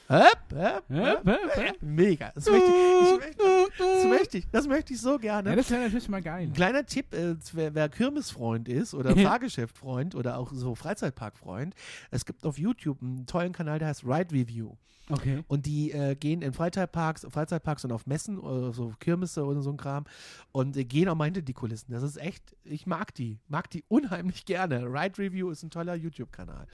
Ja. 0.10 0.28
ja. 0.56 0.82
Höp. 0.90 1.26
höp, 1.26 1.56
höp. 1.56 1.82
Mega. 1.82 2.32
Das 2.34 2.46
möchte 2.50 2.70
ich, 2.70 3.30
ich 3.30 3.36
das 3.78 4.06
möchte 4.06 4.38
ich, 4.38 4.50
das 4.50 4.68
möchte 4.68 4.94
ich 4.94 5.02
so 5.02 5.12
Ja, 5.14 5.18
gerne. 5.18 5.56
das 5.56 5.70
wäre 5.70 5.84
natürlich 5.84 6.10
mal 6.10 6.22
geil. 6.22 6.44
Ein 6.44 6.54
kleiner 6.54 6.86
Tipp, 6.86 7.14
äh, 7.14 7.36
wer, 7.54 7.76
wer 7.76 7.90
Kirmesfreund 7.90 8.70
ist 8.70 8.94
oder 8.94 9.16
Ja. 9.16 9.24
Fahrgeschäftfreund 9.30 10.16
oder 10.16 10.38
auch 10.38 10.52
so 10.54 10.76
Freizeitparkfreund, 10.76 11.76
es 12.12 12.26
gibt 12.26 12.46
auf 12.46 12.58
YouTube 12.58 13.02
einen 13.02 13.26
tollen 13.26 13.52
Kanal, 13.54 13.80
der 13.80 13.90
heißt 13.90 14.04
Ride 14.06 14.34
Review. 14.34 14.76
Okay. 15.10 15.44
Und 15.48 15.66
die 15.66 15.92
äh, 15.94 16.16
gehen 16.16 16.42
in 16.42 16.52
Freizeitparks, 16.52 17.26
Freizeitparks 17.30 17.86
und 17.86 17.94
auf 17.94 18.08
Messen 18.08 18.38
oder 18.38 18.74
so 18.74 18.94
Kirmesse 19.00 19.46
oder 19.46 19.62
so 19.62 19.70
ein 19.70 19.78
Kram 19.78 20.04
und 20.52 20.76
äh, 20.76 20.84
gehen 20.84 21.08
auch 21.08 21.16
mal 21.16 21.26
hinter 21.26 21.42
die 21.42 21.54
Kulissen. 21.54 21.94
Das 21.94 22.04
ist 22.04 22.18
echt, 22.18 22.56
ich 22.66 22.88
mag 22.88 23.14
die, 23.16 23.40
mag 23.48 23.70
die 23.70 23.84
unheimlich 23.88 24.46
gerne. 24.46 24.84
Ride 24.86 25.18
Review 25.18 25.50
ist 25.50 25.64
ein 25.64 25.70
toller 25.70 25.96
YouTube-Kanal. 25.96 26.68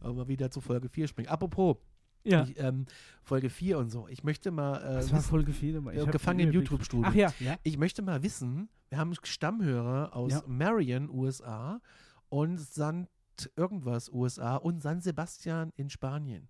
Aber 0.00 0.14
mal 0.14 0.28
wieder 0.28 0.50
zu 0.50 0.62
Folge 0.62 0.88
4 0.88 1.08
springen. 1.08 1.28
Apropos, 1.28 1.76
Ja. 2.24 2.44
ich, 2.44 2.58
ähm, 2.58 2.86
Folge 3.22 3.50
4 3.50 3.78
und 3.78 3.90
so. 3.90 4.08
Ich 4.08 4.24
möchte 4.24 4.50
mal 4.50 4.76
äh, 4.78 4.94
Das 4.94 5.10
war 5.10 5.18
wissen- 5.18 5.28
Folge 5.30 5.52
4. 5.52 5.78
aber 5.78 5.94
ich 5.94 6.02
äh, 6.06 6.10
gefangen 6.10 6.40
im 6.40 6.52
YouTube-Studio. 6.52 7.06
Ach 7.08 7.14
ja, 7.14 7.32
ja. 7.40 7.56
Ich 7.62 7.78
möchte 7.78 8.02
mal 8.02 8.22
wissen, 8.22 8.68
wir 8.88 8.98
haben 8.98 9.14
Stammhörer 9.22 10.14
aus 10.16 10.32
Ja. 10.32 10.42
Marion, 10.46 11.08
USA 11.10 11.80
und 12.28 12.58
St. 12.58 13.08
irgendwas, 13.56 14.10
USA 14.10 14.56
und 14.56 14.80
San 14.82 15.00
Sebastian 15.00 15.72
in 15.76 15.90
Spanien. 15.90 16.48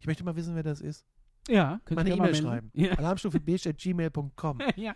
Ich 0.00 0.06
möchte 0.06 0.24
mal 0.24 0.36
wissen, 0.36 0.54
wer 0.54 0.62
das 0.62 0.80
ist. 0.80 1.04
Ja, 1.48 1.80
könnt 1.84 1.96
Meine 1.96 2.10
ihr 2.10 2.16
mal 2.16 2.28
E-Mail 2.28 2.42
schreiben. 2.42 2.70
Ja. 2.74 2.92
Alarmstufe.gmail.com. 2.92 4.58
ja. 4.76 4.94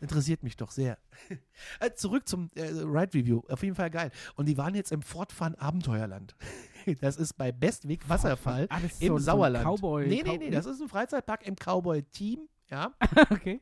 Interessiert 0.00 0.42
mich 0.42 0.56
doch 0.56 0.70
sehr. 0.70 0.96
Äh, 1.80 1.92
Zurück 1.94 2.26
zum 2.26 2.50
äh, 2.54 2.62
Ride 2.62 3.12
Review. 3.14 3.42
Auf 3.48 3.62
jeden 3.62 3.74
Fall 3.74 3.90
geil. 3.90 4.10
Und 4.34 4.46
die 4.46 4.56
waren 4.56 4.74
jetzt 4.74 4.92
im 4.92 5.02
Fortfahren 5.02 5.54
Abenteuerland. 5.56 6.34
Das 7.00 7.16
ist 7.16 7.34
bei 7.36 7.52
Bestweg 7.52 8.08
Wasserfall 8.08 8.66
Ah, 8.70 8.78
das 8.80 8.92
ist 8.92 9.02
im 9.02 9.08
so, 9.08 9.14
so 9.14 9.16
ein 9.18 9.22
Sauerland. 9.24 9.64
Cowboy. 9.64 10.06
nee, 10.08 10.22
nee, 10.24 10.38
nee, 10.38 10.50
das 10.50 10.66
ist 10.66 10.80
ein 10.80 10.88
Freizeitpark 10.88 11.46
im 11.46 11.54
Cowboy-Team. 11.56 12.48
Ja, 12.70 12.92
okay. 13.30 13.60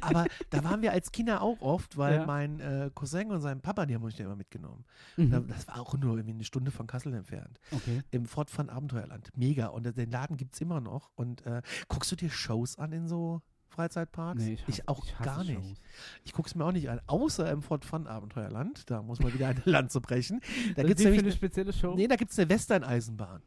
aber 0.00 0.24
da 0.48 0.64
waren 0.64 0.80
wir 0.80 0.92
als 0.92 1.12
Kinder 1.12 1.42
auch 1.42 1.60
oft, 1.60 1.98
weil 1.98 2.14
Ja. 2.14 2.24
mein 2.26 2.60
äh, 2.60 2.90
Cousin 2.94 3.30
und 3.30 3.42
sein 3.42 3.60
Papa, 3.60 3.84
die 3.84 3.94
haben 3.94 4.04
uns 4.04 4.16
ja 4.16 4.24
immer 4.24 4.36
mitgenommen. 4.36 4.86
Mhm. 5.18 5.30
Da- 5.30 5.40
Das 5.40 5.68
war 5.68 5.78
auch 5.78 5.92
nur 5.98 6.16
irgendwie 6.16 6.32
eine 6.36 6.44
Stunde 6.44 6.70
von 6.70 6.86
Kassel 6.86 7.12
entfernt. 7.12 7.60
Okay. 7.70 8.00
Im 8.10 8.24
Fortfahren 8.24 8.70
Abenteuerland. 8.70 9.28
Mega. 9.36 9.66
Und 9.66 9.84
den 9.98 10.10
Laden 10.10 10.38
gibt 10.38 10.54
es 10.54 10.62
immer 10.62 10.80
noch. 10.80 11.10
Und 11.14 11.44
äh, 11.44 11.60
guckst 11.88 12.10
du 12.10 12.16
dir 12.16 12.30
Shows 12.30 12.78
an 12.78 12.92
in 12.92 13.06
so 13.06 13.42
Freizeitparks? 13.72 14.42
Nee, 14.42 14.52
ich, 14.54 14.66
hasse, 14.68 14.82
auch 14.88 15.04
ich 15.04 15.18
gar 15.18 15.42
nicht. 15.44 15.54
Shows. 15.54 15.80
Ich 16.24 16.32
gucke 16.32 16.48
es 16.48 16.54
mir 16.54 16.64
auch 16.64 16.72
nicht 16.72 16.88
an, 16.88 17.00
außer 17.06 17.50
im 17.50 17.62
Fort 17.62 17.84
Fun 17.84 18.06
Abenteuerland. 18.06 18.88
Da 18.90 19.02
muss 19.02 19.18
man 19.20 19.34
wieder 19.34 19.48
eine 19.48 19.62
Lanze 19.64 20.00
brechen. 20.00 20.40
Da 20.76 20.82
gibt 20.82 20.94
es 20.94 20.96
die 20.98 21.02
für 21.04 21.08
nämlich 21.10 21.22
eine 21.24 21.32
spezielle 21.32 21.72
Show. 21.72 21.94
nee, 21.94 22.06
da 22.06 22.16
gibt's 22.16 22.38
eine 22.38 22.48
Western-Eisenbahn. 22.48 23.42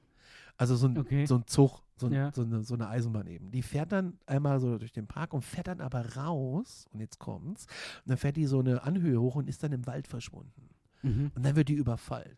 Also 0.57 0.75
so 0.75 0.87
ein, 0.87 0.97
Okay. 0.97 1.25
so 1.25 1.35
ein 1.35 1.47
Zug, 1.47 1.83
so, 1.97 2.07
ein, 2.07 2.13
Ja. 2.13 2.31
so, 2.33 2.41
eine, 2.43 2.63
so 2.63 2.75
eine 2.75 2.87
Eisenbahn 2.87 3.27
eben. 3.27 3.51
Die 3.51 3.61
fährt 3.61 3.91
dann 3.91 4.17
einmal 4.25 4.59
so 4.61 4.77
durch 4.77 4.93
den 4.93 5.05
Park 5.05 5.33
und 5.33 5.41
fährt 5.43 5.67
dann 5.67 5.81
aber 5.81 6.15
raus, 6.15 6.85
und 6.93 7.01
jetzt 7.01 7.19
kommt's, 7.19 7.65
und 8.05 8.09
dann 8.11 8.17
fährt 8.17 8.37
die 8.37 8.45
so 8.45 8.59
eine 8.59 8.83
Anhöhe 8.83 9.19
hoch 9.19 9.35
und 9.35 9.49
ist 9.49 9.63
dann 9.63 9.73
im 9.73 9.85
Wald 9.85 10.07
verschwunden. 10.07 10.69
Mhm. 11.03 11.31
Und 11.35 11.45
dann 11.45 11.55
wird 11.57 11.67
die 11.67 11.73
überfallen, 11.73 12.37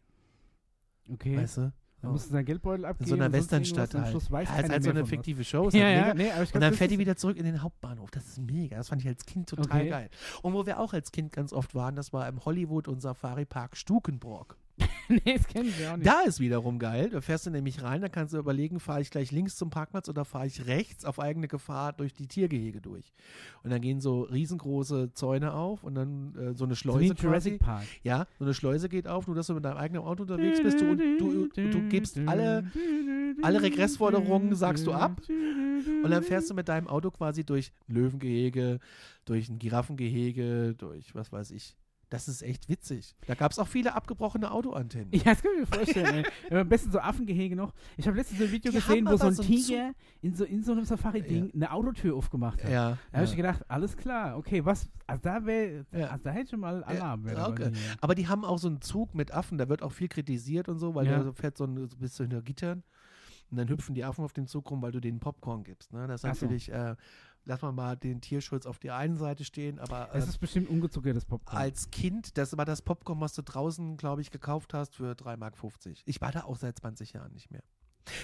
Okay. 1.10 1.38
weißt 1.38 1.58
du? 1.58 1.74
Da 2.02 2.08
So. 2.08 2.12
musst 2.14 2.28
du 2.28 2.32
seinen 2.34 2.46
Geldbeutel 2.46 2.84
In 2.86 2.90
abgeben. 2.92 3.10
so 3.10 3.16
einer 3.16 3.32
Westernstadt 3.32 3.94
halt. 3.96 4.10
Schluss 4.10 4.30
weiß 4.30 4.48
Ja, 4.50 4.56
halt 4.56 4.68
so 4.84 4.90
eine 4.92 5.00
von 5.00 5.02
was. 5.04 5.10
fiktive 5.10 5.44
Show. 5.44 5.68
Ist 5.68 5.74
Ja, 5.74 5.90
ja, 5.90 6.14
nee, 6.14 6.30
Und 6.54 6.62
dann 6.62 6.74
fährt 6.76 6.92
die 6.92 7.00
wieder 7.00 7.16
zurück 7.16 7.38
in 7.38 7.44
den 7.46 7.64
Hauptbahnhof. 7.64 8.12
Das 8.12 8.28
ist 8.28 8.38
mega. 8.40 8.78
Das 8.78 8.90
fand 8.90 9.02
ich 9.02 9.08
als 9.08 9.26
Kind 9.26 9.50
total 9.50 9.66
Okay. 9.82 9.90
geil. 9.90 10.10
Und 10.44 10.54
wo 10.54 10.66
wir 10.68 10.80
auch 10.80 10.94
als 10.94 11.12
Kind 11.12 11.32
ganz 11.32 11.54
oft 11.54 11.74
waren, 11.74 11.96
das 11.96 12.14
war 12.14 12.28
im 12.28 12.46
Hollywood 12.46 12.88
und 12.88 13.02
Safari 13.02 13.46
Park 13.46 13.76
Stukenbrock. 13.76 14.58
nee, 15.10 15.38
das 15.38 15.48
kennen 15.48 15.74
wir 15.78 15.92
auch 15.92 15.98
nicht. 15.98 16.08
Da 16.08 16.22
ist 16.22 16.40
wiederum 16.40 16.80
geil. 16.80 17.10
Da 17.10 17.22
fährst 17.22 17.46
du 17.46 17.50
nämlich 17.50 17.82
rein, 17.82 18.02
da 18.02 18.10
kannst 18.10 18.34
du 18.34 18.38
überlegen, 18.38 18.80
fahre 18.80 19.02
ich 19.02 19.10
gleich 19.10 19.32
links 19.32 19.56
zum 19.56 19.70
Parkplatz 19.70 20.10
oder 20.10 20.26
fahre 20.26 20.48
ich 20.48 20.68
rechts 20.68 21.06
auf 21.06 21.20
eigene 21.20 21.48
Gefahr 21.48 21.94
durch 21.94 22.14
die 22.14 22.28
Tiergehege 22.28 22.82
durch. 22.82 23.12
Und 23.64 23.72
dann 23.72 23.82
gehen 23.82 24.02
so 24.02 24.22
riesengroße 24.22 25.14
Zäune 25.14 25.54
auf 25.54 25.84
und 25.84 25.96
dann 25.96 26.36
äh, 26.36 26.54
so 26.54 26.66
eine 26.66 26.76
so 26.76 27.00
wie 27.00 27.08
Schleuse 27.08 27.14
Jurassic. 27.14 27.60
Park. 27.60 27.86
Ja, 28.04 28.28
so 28.38 28.46
eine 28.46 28.54
Schleuse 28.54 28.90
geht 28.90 29.08
auf, 29.08 29.28
nur 29.28 29.36
dass 29.36 29.48
du 29.48 29.54
mit 29.54 29.66
deinem 29.66 29.78
eigenen 29.78 30.04
Auto 30.04 30.24
unterwegs 30.24 30.62
bist 30.62 30.80
du, 30.80 30.92
und 30.92 31.00
du, 31.00 31.48
du, 31.48 31.70
du 31.70 31.88
gibst 31.90 32.20
alle, 32.26 32.70
alle 33.42 33.62
Regressforderungen 33.62 34.56
sagst 34.56 34.86
du 34.86 34.94
ab 34.94 35.22
und 35.28 36.12
dann 36.12 36.24
fährst 36.24 36.50
du 36.50 36.54
mit 36.54 36.70
deinem 36.70 36.88
Auto 36.88 37.12
quasi 37.12 37.44
durch 37.44 37.72
ein 37.88 37.96
Löwengehege, 37.96 38.80
durch 39.26 39.50
ein 39.50 39.60
Giraffengehege, 39.60 40.76
durch 40.78 41.16
was 41.16 41.32
weiß 41.32 41.52
ich. 41.52 41.76
Das 42.10 42.30
ist 42.30 42.42
echt 42.42 42.70
witzig. 42.70 43.16
Da 43.28 43.36
gab 43.36 43.52
es 43.52 43.60
auch 43.60 43.68
viele 43.68 43.94
abgebrochene 43.94 44.50
Autoantennen. 44.50 45.10
Ja, 45.12 45.24
das 45.26 45.42
kann 45.42 45.52
ich 45.54 45.60
mir 45.60 45.66
vorstellen. 45.66 46.26
Am 46.50 46.70
besten 46.70 46.92
so 46.92 47.00
Affengehege 47.00 47.56
noch. 47.56 47.74
Ich 47.98 48.08
habe 48.08 48.16
letztens 48.16 48.42
ein 48.42 48.52
Video 48.52 48.72
Die 48.72 48.78
gesehen, 48.78 49.06
wo 49.06 49.18
so 49.18 49.28
ein 49.28 49.34
so 49.34 49.44
Tiger 49.44 49.94
in 50.22 50.34
so, 50.34 50.46
in 50.46 50.64
so 50.64 50.72
einem 50.72 50.86
Safari-Ding 50.86 51.52
eine 51.54 51.72
Autotür 51.72 52.16
aufgemacht 52.16 52.64
hat. 52.64 52.72
Ja. 52.72 52.90
Da 53.12 53.18
habe 53.18 53.26
ja. 53.26 53.32
ich 53.32 53.36
gedacht, 53.36 53.66
alles 53.68 53.98
klar, 53.98 54.38
okay, 54.38 54.64
was, 54.64 54.90
also 55.06 55.22
da 55.22 55.46
wäre, 55.46 55.86
Ja. 55.92 56.08
also 56.08 56.24
da 56.24 56.32
hätte 56.32 56.44
ich 56.46 56.50
schon 56.52 56.62
mal 56.62 56.84
Alarm. 56.86 57.28
Ja, 57.28 57.50
okay. 57.50 57.72
Aber 58.00 58.16
die 58.16 58.28
haben 58.28 58.46
auch 58.46 58.58
so 58.58 58.70
einen 58.70 58.82
Zug 58.82 59.14
mit 59.14 59.34
Affen, 59.34 59.58
da 59.58 59.68
wird 59.68 59.84
auch 59.84 59.92
viel 59.92 60.08
kritisiert 60.08 60.70
und 60.70 60.80
so, 60.80 60.96
weil 60.96 61.08
Ja. 61.08 61.24
da 61.24 61.34
fährt 61.34 61.58
so 61.58 61.66
ein 61.66 61.90
so 61.90 61.98
du 61.98 62.24
hinter 62.24 62.42
Gittern 62.42 62.84
und 63.50 63.58
dann 63.58 63.70
hüpfen 63.70 63.96
die 63.96 64.04
Affen 64.04 64.24
auf 64.24 64.34
den 64.34 64.48
Zug 64.48 64.70
rum, 64.72 64.82
weil 64.82 64.92
du 64.92 65.00
denen 65.00 65.20
Popcorn 65.20 65.64
gibst. 65.64 65.94
Ne? 65.94 66.08
Das 66.08 66.24
ist 66.24 66.30
Ach 66.30 66.36
so. 66.36 66.46
natürlich, 66.46 66.72
äh, 66.72 66.96
lass 67.48 67.62
mal 67.62 67.72
mal 67.72 67.96
den 67.96 68.22
Tierschutz 68.22 68.66
auf 68.66 68.78
der 68.80 68.96
einen 68.96 69.16
Seite 69.16 69.44
stehen, 69.44 69.80
aber 69.80 70.10
Es 70.14 70.24
ähm, 70.26 70.30
ist 70.30 70.38
bestimmt 70.40 70.70
ungezuckertes 70.70 71.26
Popcorn. 71.26 71.58
als 71.62 71.90
Kind, 71.92 72.38
das 72.38 72.56
war 72.58 72.66
das 72.66 72.82
Popcorn, 72.82 73.20
was 73.22 73.34
du 73.34 73.42
draußen, 73.42 73.98
glaube 73.98 74.22
ich, 74.22 74.32
gekauft 74.32 74.74
hast 74.74 74.96
für 74.96 75.14
3,50 75.14 75.38
Mark. 75.38 75.54
Ich 76.06 76.22
war 76.22 76.32
da 76.32 76.44
auch 76.44 76.58
seit 76.58 76.78
20 76.78 77.14
Jahren 77.14 77.34
nicht 77.34 77.50
mehr. 77.52 77.64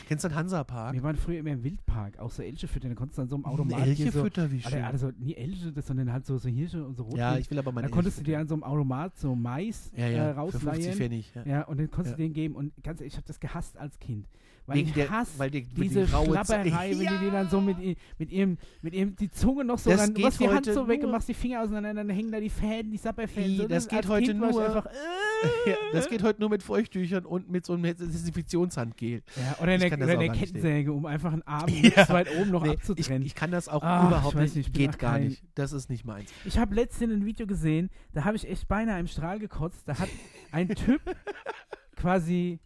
Kennst 0.08 0.24
du 0.24 0.30
den 0.30 0.36
Hansa-Park? 0.36 0.94
Wir 0.94 1.04
waren 1.04 1.18
früher 1.18 1.40
immer 1.40 1.50
im 1.52 1.62
Wildpark, 1.62 2.18
auch 2.18 2.32
so 2.32 2.42
Elche 2.42 2.70
füttern, 2.70 2.92
da 2.92 2.96
konntest 2.96 3.18
du 3.18 3.24
an 3.24 3.28
so 3.28 3.36
einem 3.36 3.44
Automat 3.44 3.82
Elche 3.86 4.12
so, 4.12 4.24
wie 4.24 4.62
schön. 4.62 4.82
also 4.82 5.12
nie 5.18 5.36
Elche, 5.36 5.74
das, 5.74 5.88
sondern 5.88 6.12
halt 6.14 6.26
so, 6.26 6.38
so 6.38 6.48
Hirsche 6.48 6.86
und 6.86 6.96
so 6.96 7.04
Rotwild. 7.04 7.20
ja, 7.20 7.38
ich 7.38 7.52
will 7.52 7.60
aber 7.60 7.74
meine 7.74 7.90
da 7.90 7.94
konntest 7.94 8.20
du 8.20 8.24
dir 8.24 8.40
an 8.40 8.48
so 8.48 8.54
einem 8.54 8.64
Automat 8.64 9.18
so 9.18 9.36
Mais 9.36 9.90
füttern. 9.90 10.00
ja, 10.00 10.08
äh, 10.08 10.16
ja, 10.16 10.46
für 10.46 10.52
50 10.52 10.70
rausleihen. 10.70 10.94
Pfennig. 10.98 11.36
Ja. 11.36 11.46
Ja, 11.46 11.62
und 11.64 11.80
dann 11.82 11.92
konntest 11.92 12.14
Ja. 12.14 12.18
du 12.18 12.24
den 12.24 12.34
geben. 12.34 12.56
Und 12.56 12.72
ganz 12.82 13.02
ehrlich, 13.02 13.14
ich 13.14 13.18
habe 13.18 13.28
das 13.28 13.42
gehasst 13.42 13.78
als 13.78 14.00
Kind. 14.00 14.30
Weil 14.66 14.78
Wegen 14.78 14.88
ich 14.88 14.94
der, 14.94 15.10
hasse 15.10 15.38
weil 15.40 15.52
die, 15.52 15.64
diese 15.64 16.08
Schlapperei, 16.08 16.92
wenn 16.92 17.00
die, 17.00 17.26
die 17.26 17.32
dann 17.32 17.50
so 17.50 17.60
mit, 17.60 17.78
mit, 18.18 18.32
ihrem, 18.32 18.58
mit 18.82 18.94
ihrem, 18.94 19.14
die 19.18 19.30
Zunge 19.30 19.66
noch 19.66 19.78
so, 19.78 19.90
Das 19.90 20.00
dann 20.00 20.22
machst 20.22 20.40
die 20.40 20.48
Hand 20.48 20.66
so 20.66 20.88
weg 20.88 21.04
und 21.04 21.12
machst 21.12 21.28
die 21.28 21.34
Finger 21.34 21.62
auseinander, 21.64 21.94
dann 21.96 22.10
hängen 22.10 22.32
da 22.32 22.40
die 22.40 22.50
Fäden, 22.50 22.90
die 22.90 22.98
Sapperfäden. 22.98 23.58
So, 23.58 23.68
das 23.68 23.90
geht 23.90 24.08
heute 24.08 24.28
kind 24.32 24.42
ich 24.42 24.52
nur- 24.52 24.66
Einfach, 24.66 24.86
äh, 24.86 25.70
ja, 25.72 25.76
das 25.92 26.08
geht 26.08 26.24
heute 26.24 26.40
nur 26.40 26.50
mit 26.50 26.64
Feuchttüchern 26.64 27.26
und 27.26 27.50
mit 27.52 27.66
so 27.66 27.74
einem 27.74 27.84
Desinfektionshandgel. 27.84 29.22
ja, 29.36 29.58
oder 29.62 29.76
Ich 29.76 29.82
eine, 29.82 29.90
kann 29.90 30.00
das 30.00 30.10
oder 30.10 30.20
eine 30.20 30.32
Kettensäge, 30.32 30.94
um 30.94 31.06
einfach 31.06 31.34
einen 31.34 31.42
Arm 31.44 31.68
Ja. 31.84 32.08
weit 32.08 32.30
oben 32.40 32.52
noch 32.52 32.64
Nee, 32.64 32.70
ich, 32.70 32.76
abzutrennen. 32.78 33.26
ich 33.26 33.36
kann 33.36 33.52
das 33.52 33.68
auch 33.68 33.84
Ah, 33.84 34.08
überhaupt 34.08 34.36
ich 34.36 34.42
nicht. 34.42 34.56
nicht, 34.56 34.68
ich 34.70 34.74
Geht 34.74 34.98
gar 34.98 35.14
kein- 35.16 35.28
nicht. 35.28 35.44
Das 35.56 35.74
ist 35.74 35.90
nicht 35.90 36.06
meins. 36.06 36.32
Ich 36.46 36.58
habe 36.58 36.74
letztens 36.74 37.12
ein 37.12 37.26
Video 37.26 37.46
gesehen, 37.48 37.90
da 38.14 38.24
habe 38.24 38.38
ich 38.38 38.48
echt 38.48 38.68
beinahe 38.70 39.00
im 39.02 39.08
Strahl 39.08 39.40
gekotzt. 39.40 39.82
Da 39.88 40.00
hat 40.00 40.08
ein 40.54 40.70
Typ 40.70 41.02
quasi 41.98 42.60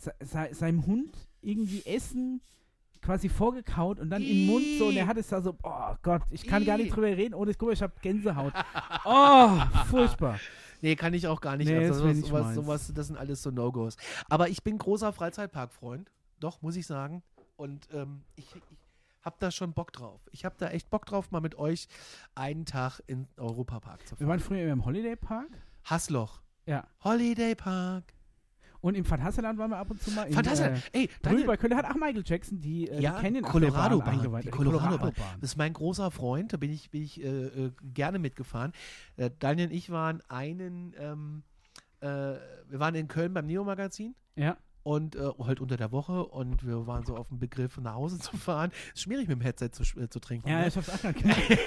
se 0.00 0.12
se 0.20 0.48
seinem 0.54 0.86
Hund 0.86 1.14
irgendwie 1.42 1.84
Essen 1.84 2.40
quasi 3.02 3.28
vorgekaut 3.28 3.98
und 3.98 4.10
dann 4.10 4.22
in 4.22 4.28
den 4.28 4.46
Mund 4.46 4.64
so 4.78 4.88
und 4.88 4.96
er 4.96 5.06
hat 5.06 5.16
es 5.16 5.28
da 5.28 5.40
so, 5.40 5.56
oh 5.62 5.94
Gott, 6.02 6.22
ich 6.30 6.46
kann 6.46 6.64
gar 6.66 6.76
nicht 6.76 6.94
drüber 6.94 7.06
reden, 7.06 7.34
ohne 7.34 7.54
guck 7.54 7.68
mal, 7.68 7.72
ich 7.72 7.82
habe 7.82 7.94
Gänsehaut. 8.02 8.52
Oh, 9.04 9.58
furchtbar. 9.86 10.38
Nee, 10.82 10.94
kann 10.96 11.14
ich 11.14 11.26
auch 11.26 11.40
gar 11.40 11.56
nicht. 11.56 11.68
Nee, 11.68 11.76
also 11.78 11.94
sowas, 12.00 12.18
sowas, 12.20 12.54
sowas, 12.54 12.92
das 12.94 13.06
sind 13.06 13.16
alles 13.16 13.42
so 13.42 13.50
No-Gos. 13.50 13.96
Aber 14.28 14.48
ich 14.48 14.62
bin 14.62 14.76
großer 14.76 15.12
Freizeitpark-Freund. 15.12 16.10
Doch, 16.38 16.60
muss 16.60 16.76
ich 16.76 16.86
sagen. 16.86 17.22
Und 17.56 17.88
ähm, 17.92 18.22
ich, 18.36 18.46
ich 18.54 18.62
habe 19.22 19.36
da 19.38 19.50
schon 19.50 19.72
Bock 19.72 19.92
drauf. 19.92 20.20
Ich 20.32 20.44
habe 20.44 20.54
da 20.58 20.68
echt 20.68 20.90
Bock 20.90 21.06
drauf, 21.06 21.30
mal 21.30 21.40
mit 21.40 21.56
euch 21.56 21.88
einen 22.34 22.64
Tag 22.66 23.00
in 23.06 23.26
Europapark 23.38 24.06
zu 24.06 24.12
Wir 24.12 24.18
fahren. 24.18 24.28
waren 24.28 24.40
früher 24.40 24.70
im 24.72 24.84
Holiday 24.84 25.16
Park. 25.16 25.48
Hassloch. 25.84 26.40
Ja. 26.66 26.86
Holiday 27.02 27.54
Park. 27.54 28.04
Und 28.80 28.94
im 28.94 29.04
Phantasialand 29.04 29.58
waren 29.58 29.70
wir 29.70 29.76
ab 29.76 29.90
und 29.90 30.00
zu 30.00 30.10
mal. 30.12 30.24
In, 30.26 30.32
Fantastisch. 30.32 30.88
Äh, 30.92 31.00
Ey, 31.02 31.10
Daniel, 31.22 31.46
bei 31.46 31.56
Köln 31.56 31.76
hat 31.76 31.84
auch 31.84 31.94
Michael 31.96 32.22
Jackson 32.24 32.60
die, 32.60 32.88
äh, 32.88 33.00
Ja, 33.00 33.16
die 33.16 33.22
Canyon 33.22 33.42
Colorado 33.44 33.98
Bahn, 33.98 34.08
eingeweiht. 34.08 34.44
die 34.44 34.48
Äh, 34.48 34.52
Colorado 34.52 34.96
Bahn. 34.98 35.12
Bahn. 35.12 35.38
Das 35.40 35.50
ist 35.50 35.56
mein 35.56 35.72
großer 35.74 36.10
Freund, 36.10 36.52
da 36.52 36.56
bin 36.56 36.70
ich, 36.70 36.90
bin 36.90 37.02
ich 37.02 37.22
äh, 37.22 37.26
äh, 37.28 37.72
gerne 37.82 38.18
mitgefahren. 38.18 38.72
Äh, 39.16 39.30
Daniel 39.38 39.68
und 39.68 39.74
ich 39.74 39.90
waren 39.90 40.22
einen, 40.28 40.94
ähm, 40.98 41.42
äh, 42.00 42.06
wir 42.06 42.78
waren 42.80 42.94
in 42.94 43.06
Köln 43.08 43.34
beim 43.34 43.46
Neo-Magazin 43.46 44.14
Ja. 44.36 44.56
Und 44.82 45.16
äh, 45.16 45.30
halt 45.40 45.60
unter 45.60 45.76
der 45.76 45.92
Woche 45.92 46.24
und 46.24 46.66
wir 46.66 46.86
waren 46.86 47.04
so 47.04 47.16
auf 47.16 47.28
dem 47.28 47.38
Begriff, 47.38 47.76
nach 47.78 47.94
Hause 47.94 48.18
zu 48.18 48.36
fahren. 48.36 48.72
Ist 48.94 49.02
schwierig 49.02 49.28
mit 49.28 49.38
dem 49.38 49.42
Headset 49.42 49.70
zu, 49.70 49.82
äh, 49.98 50.08
zu 50.08 50.20
trinken. 50.20 50.48
Ja, 50.48 50.60
ne? 50.60 50.68
ich 50.68 50.76
hab's 50.76 50.88
auch 50.88 51.00
gerade. 51.00 51.14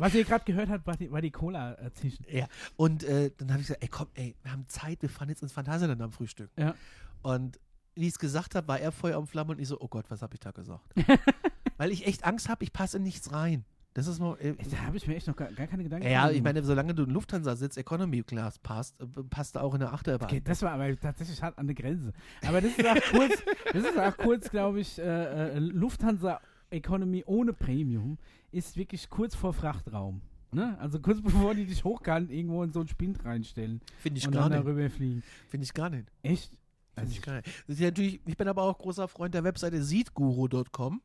Was 0.00 0.14
ihr 0.14 0.24
gerade 0.24 0.44
gehört 0.44 0.68
habt, 0.68 0.86
war 0.86 0.96
die, 0.96 1.10
war 1.10 1.20
die 1.20 1.30
Cola 1.30 1.74
äh, 1.74 1.92
zischen. 1.92 2.24
Ja, 2.30 2.46
und 2.76 3.02
äh, 3.04 3.30
dann 3.36 3.50
habe 3.50 3.60
ich 3.60 3.66
gesagt, 3.66 3.82
ey 3.82 3.88
komm, 3.88 4.08
ey, 4.14 4.36
wir 4.42 4.52
haben 4.52 4.68
Zeit, 4.68 5.02
wir 5.02 5.08
fahren 5.08 5.28
jetzt 5.28 5.42
ins 5.42 5.52
Phantasialand 5.52 6.00
am 6.00 6.12
Frühstück. 6.12 6.50
Ja. 6.56 6.74
Und 7.22 7.58
wie 7.94 8.06
ich 8.06 8.12
es 8.12 8.18
gesagt 8.18 8.54
habe, 8.54 8.68
war 8.68 8.78
er 8.78 8.92
Feuer 8.92 9.16
am 9.16 9.26
Flamme 9.26 9.52
und 9.52 9.58
ich 9.58 9.68
so, 9.68 9.80
oh 9.80 9.88
Gott, 9.88 10.04
was 10.08 10.22
habe 10.22 10.34
ich 10.34 10.40
da 10.40 10.52
gesagt? 10.52 10.94
weil 11.76 11.90
ich 11.90 12.06
echt 12.06 12.24
Angst 12.24 12.48
habe, 12.48 12.62
ich 12.62 12.72
passe 12.72 12.98
in 12.98 13.02
nichts 13.02 13.32
rein. 13.32 13.64
Das 13.98 14.06
ist 14.06 14.20
nur. 14.20 14.40
Äh, 14.40 14.54
Da 14.70 14.78
habe 14.86 14.96
ich 14.96 15.08
mir 15.08 15.16
echt 15.16 15.26
noch 15.26 15.34
gar, 15.34 15.50
gar 15.50 15.66
keine 15.66 15.82
Gedanken 15.82 16.06
ja, 16.08 16.30
ich 16.30 16.40
meine, 16.40 16.62
solange 16.62 16.94
du 16.94 17.02
in 17.02 17.10
Lufthansa-Sitz 17.10 17.76
Economy 17.78 18.22
Class 18.22 18.60
passt, 18.60 18.94
äh, 19.00 19.06
passt 19.28 19.58
auch 19.58 19.74
in 19.74 19.80
der 19.80 19.92
Achterbahn. 19.92 20.28
Okay, 20.28 20.40
das 20.40 20.62
war 20.62 20.70
aber 20.70 20.96
tatsächlich 20.96 21.42
hart 21.42 21.58
an 21.58 21.66
der 21.66 21.74
Grenze. 21.74 22.12
Aber 22.46 22.60
das 22.60 22.78
ist 22.78 22.86
auch 22.86 22.94
kurz, 23.10 23.42
das 23.72 23.82
ist 23.82 23.98
auch 23.98 24.16
kurz, 24.16 24.50
glaube 24.50 24.78
ich, 24.78 25.00
äh, 25.00 25.02
äh, 25.02 25.58
Lufthansa 25.58 26.40
Economy 26.70 27.24
ohne 27.26 27.52
Premium 27.52 28.18
ist 28.52 28.76
wirklich 28.76 29.10
kurz 29.10 29.34
vor 29.34 29.52
Frachtraum. 29.52 30.20
Ne? 30.52 30.78
Also 30.78 31.00
kurz 31.00 31.20
bevor 31.20 31.56
die 31.56 31.66
dich 31.66 31.82
hochkant 31.82 32.30
irgendwo 32.30 32.62
in 32.62 32.70
so 32.70 32.78
einen 32.78 32.88
Spind 32.88 33.24
reinstellen 33.24 33.80
Finde 33.98 34.18
ich 34.18 34.26
und 34.28 34.32
gar 34.32 34.48
dann 34.48 34.60
nicht. 34.60 34.64
darüber 34.64 34.88
fliegen. 34.90 35.24
Finde 35.48 35.64
ich 35.64 35.74
gar 35.74 35.90
nicht. 35.90 36.06
Echt? 36.22 36.52
Finde 36.94 37.10
ich 37.10 37.20
gar 37.20 37.34
nicht. 37.34 37.48
Das 37.66 37.74
ist 37.74 37.80
ja 37.80 37.88
natürlich, 37.88 38.20
ich 38.24 38.36
bin 38.36 38.46
aber 38.46 38.62
auch 38.62 38.78
großer 38.78 39.08
Freund 39.08 39.34
der 39.34 39.42
Webseite 39.42 39.82
seedguru.com 39.82 41.02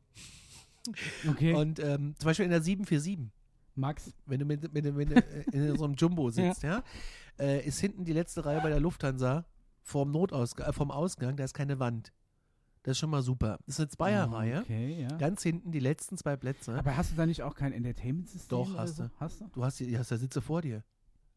Okay, 1.28 1.54
und 1.54 1.78
ähm, 1.80 2.14
zum 2.18 2.26
Beispiel 2.26 2.44
in 2.44 2.50
der 2.50 2.62
747. 2.62 3.30
Max. 3.76 4.12
wenn 4.26 4.38
du 4.38 4.44
mit, 4.44 4.72
mit, 4.72 4.94
mit, 4.94 5.10
äh, 5.10 5.42
in 5.52 5.76
so 5.76 5.84
einem 5.84 5.94
Jumbo 5.94 6.30
sitzt, 6.30 6.62
ja, 6.62 6.82
äh, 7.40 7.66
ist 7.66 7.80
hinten 7.80 8.04
die 8.04 8.12
letzte 8.12 8.44
Reihe 8.44 8.60
bei 8.60 8.68
der 8.68 8.78
Lufthansa 8.80 9.44
vom 9.82 10.10
Notausgang, 10.12 10.68
äh, 10.68 10.72
vom 10.72 10.90
Ausgang, 10.92 11.36
da 11.36 11.44
ist 11.44 11.54
keine 11.54 11.80
Wand. 11.80 12.12
Das 12.84 12.92
ist 12.92 12.98
schon 12.98 13.10
mal 13.10 13.22
super. 13.22 13.58
Das 13.66 13.76
ist 13.76 13.80
eine 13.80 13.88
Zweierreihe. 13.88 14.60
Okay, 14.60 15.00
ja. 15.02 15.16
Ganz 15.16 15.42
hinten 15.42 15.72
die 15.72 15.80
letzten 15.80 16.18
zwei 16.18 16.36
Plätze. 16.36 16.74
Aber 16.78 16.96
hast 16.96 17.12
du 17.12 17.16
da 17.16 17.24
nicht 17.26 17.42
auch 17.42 17.54
kein 17.54 17.72
Entertainment-System? 17.72 18.58
Doch, 18.58 18.76
hast 18.76 18.96
so? 18.96 19.04
du. 19.04 19.10
Hast 19.18 19.40
du? 19.40 19.48
Du 19.54 19.64
hast, 19.64 19.80
die, 19.80 19.98
hast 19.98 20.10
da 20.10 20.18
Sitze 20.18 20.42
vor 20.42 20.60
dir. 20.60 20.84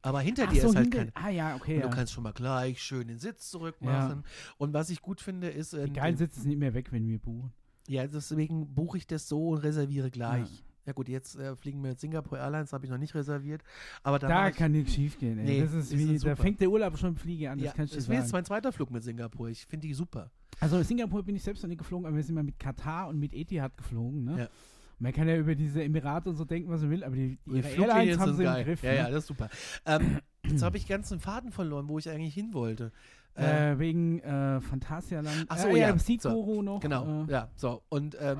Aber 0.01 0.19
hinter 0.19 0.43
Ach 0.47 0.51
dir 0.53 0.61
so, 0.61 0.69
ist 0.69 0.75
halt 0.75 0.93
hinter- 0.93 1.11
kein. 1.11 1.25
Ah 1.25 1.29
ja, 1.29 1.55
okay. 1.55 1.75
Und 1.77 1.81
Ja. 1.83 1.87
du 1.89 1.95
kannst 1.95 2.13
schon 2.13 2.23
mal 2.23 2.33
gleich 2.33 2.81
schön 2.83 3.07
den 3.07 3.17
Sitz 3.17 3.49
zurückmachen. 3.49 4.25
Und 4.57 4.73
was 4.73 4.89
ich 4.89 5.01
gut 5.01 5.21
finde, 5.21 5.47
ist. 5.49 5.71
Die 5.73 5.91
geilen 5.91 6.17
Sitze 6.17 6.41
sind 6.41 6.49
nicht 6.49 6.59
mehr 6.59 6.73
weg, 6.73 6.91
wenn 6.91 7.07
wir 7.07 7.17
buchen. 7.17 7.51
Ja, 7.87 8.05
deswegen 8.05 8.73
buche 8.73 8.97
ich 8.97 9.07
das 9.07 9.27
so 9.27 9.49
und 9.49 9.59
reserviere 9.59 10.11
gleich. 10.11 10.63
Ja, 10.85 10.93
gut, 10.93 11.09
jetzt 11.09 11.35
äh, 11.35 11.53
fliegen 11.57 11.81
wir 11.83 11.89
mit 11.89 11.99
Singapore 11.99 12.39
Airlines, 12.39 12.71
habe 12.71 12.85
ich 12.85 12.91
noch 12.91 12.97
nicht 12.97 13.13
reserviert. 13.13 13.61
Aber 14.03 14.19
Da 14.19 14.47
ich, 14.47 14.55
kann 14.55 14.71
nichts 14.71 14.93
schief 14.93 15.19
gehen. 15.19 15.43
Nee, 15.43 15.59
das 15.59 15.73
ist 15.73 15.97
wie, 15.97 16.17
da 16.17 16.35
fängt 16.37 16.61
der 16.61 16.69
Urlaub 16.69 16.97
schon 16.97 17.09
im 17.09 17.15
Fliege 17.17 17.51
an, 17.51 17.57
das 17.57 17.65
ja, 17.65 17.73
kann 17.73 17.85
ich 17.85 17.91
das 17.91 18.07
wäre 18.07 18.21
jetzt 18.21 18.31
mein 18.31 18.45
zweiter 18.45 18.71
Flug 18.71 18.89
mit 18.89 19.03
Singapur. 19.03 19.49
Ich 19.49 19.65
finde 19.65 19.85
die 19.85 19.93
super. 19.93 20.31
Also 20.61 20.81
Singapur 20.81 21.23
bin 21.23 21.35
ich 21.35 21.43
selbst 21.43 21.61
noch 21.61 21.67
nicht 21.67 21.79
geflogen, 21.79 22.05
aber 22.05 22.15
wir 22.15 22.23
sind 22.23 22.35
mal 22.35 22.43
mit 22.43 22.57
Katar 22.57 23.09
und 23.09 23.19
mit 23.19 23.33
Etihad 23.33 23.75
geflogen. 23.75 24.23
Ne? 24.23 24.39
Ja. 24.39 24.49
Man 24.99 25.11
kann 25.11 25.27
ja 25.27 25.35
über 25.35 25.55
diese 25.55 25.83
Emirate 25.83 26.29
und 26.29 26.37
so 26.37 26.45
denken, 26.45 26.69
was 26.69 26.81
man 26.81 26.89
will, 26.89 27.03
aber 27.03 27.15
die, 27.15 27.37
die 27.45 27.59
Airlines 27.59 28.17
haben 28.17 28.35
sie 28.35 28.43
geil. 28.43 28.61
im 28.61 28.65
Griff. 28.65 28.81
Ja, 28.81 28.91
ne? 28.91 28.97
ja, 28.97 29.09
das 29.09 29.23
ist 29.23 29.27
super. 29.27 29.49
Ähm, 29.85 30.19
jetzt 30.45 30.63
habe 30.63 30.77
ich 30.77 30.87
ganz 30.87 31.09
den 31.09 31.19
Faden 31.19 31.51
verloren, 31.51 31.89
wo 31.89 31.99
ich 31.99 32.09
eigentlich 32.09 32.33
hin 32.33 32.53
wollte. 32.53 32.93
Äh, 33.37 33.73
Äh, 33.73 33.79
wegen 33.79 34.19
äh, 34.19 34.59
Phantasialand. 34.61 35.45
Ach 35.47 35.57
so, 35.59 35.67
äh, 35.69 35.79
ja. 35.79 35.97
Seedguru 35.97 36.61
noch. 36.63 36.79
genau, 36.79 37.25
Äh, 37.27 37.31
ja, 37.31 37.51
so. 37.55 37.83
Und 37.89 38.17
ähm, 38.19 38.39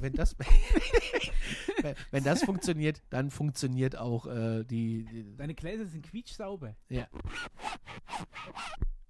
wenn 0.00 0.12
das 0.12 0.36
wenn- 1.82 1.94
wenn 2.12 2.22
das 2.24 2.44
funktioniert, 2.44 3.02
dann 3.10 3.30
funktioniert 3.30 3.96
auch 3.98 4.26
äh, 4.26 4.62
die, 4.64 5.04
die 5.04 5.36
Deine 5.36 5.54
Gläser 5.54 5.86
sind 5.86 6.06
quietschsauber. 6.08 6.74
ja. 6.88 7.06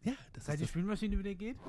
Ja, 0.02 0.12
das 0.32 0.46
Seit 0.46 0.58
die. 0.60 0.66
Spülmaschine 0.66 1.18
wieder 1.18 1.34
geht. 1.34 1.56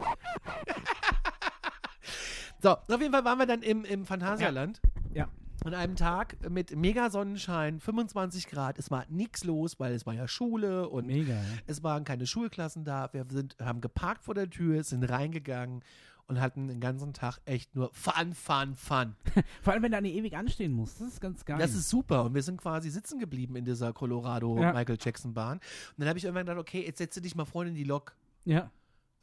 So, 2.64 2.70
auf 2.78 3.02
jeden 3.02 3.12
Fall 3.12 3.26
waren 3.26 3.40
wir 3.40 3.48
dann 3.48 3.64
im, 3.64 3.84
im 3.86 4.06
Phantasialand. 4.06 4.82
Ja. 5.16 5.28
An 5.64 5.74
einem 5.76 5.96
Tag 5.96 6.50
mit 6.50 6.76
mega 6.76 7.10
Sonnenschein, 7.12 7.80
25 7.80 8.48
Grad. 8.48 8.80
Es 8.80 8.90
war 8.90 9.06
nichts 9.10 9.44
los, 9.44 9.80
weil 9.80 9.94
es 9.94 10.06
war 10.06 10.14
ja 10.14 10.28
Schule 10.28 10.90
und 10.90 11.06
Mega, 11.08 11.40
es 11.68 11.84
waren 11.84 12.04
keine 12.04 12.26
Schulklassen 12.26 12.84
da. 12.84 13.10
Wir 13.14 13.26
sind, 13.30 13.56
haben 13.62 13.80
geparkt 13.80 14.24
vor 14.24 14.34
der 14.34 14.50
Tür, 14.50 14.84
sind 14.84 15.04
reingegangen 15.04 15.84
und 16.28 16.40
hatten 16.42 16.68
den 16.68 16.80
ganzen 16.80 17.14
Tag 17.14 17.40
echt 17.46 17.76
nur 17.76 17.92
Fun, 17.94 18.34
Fun, 18.34 18.74
Fun. 18.76 19.16
Vor 19.62 19.74
allem, 19.74 19.84
wenn 19.84 19.92
du 19.92 19.98
da 19.98 20.02
nicht 20.02 20.16
ewig 20.16 20.36
anstehen 20.38 20.72
musst. 20.72 21.02
Das 21.02 21.10
ist 21.10 21.20
ganz 21.22 21.44
geil. 21.44 21.58
Das 21.60 21.76
ist 21.76 21.90
super. 21.90 22.24
Und 22.24 22.34
wir 22.34 22.42
sind 22.42 22.60
quasi 22.62 22.90
sitzen 22.90 23.20
geblieben 23.20 23.56
in 23.58 23.66
dieser 23.66 23.92
Colorado 23.92 24.58
Ja. 24.62 24.72
Michael 24.72 24.98
Jackson 25.00 25.34
Bahn. 25.34 25.58
Und 25.58 25.64
dann 25.98 26.08
habe 26.08 26.18
ich 26.18 26.24
irgendwann 26.24 26.46
gedacht, 26.46 26.60
okay, 26.62 26.86
jetzt 26.86 27.00
setze 27.00 27.20
dich 27.22 27.36
mal 27.36 27.44
vorne 27.46 27.72
in 27.72 27.76
die 27.76 27.84
Lok. 27.84 28.16
ja. 28.46 28.72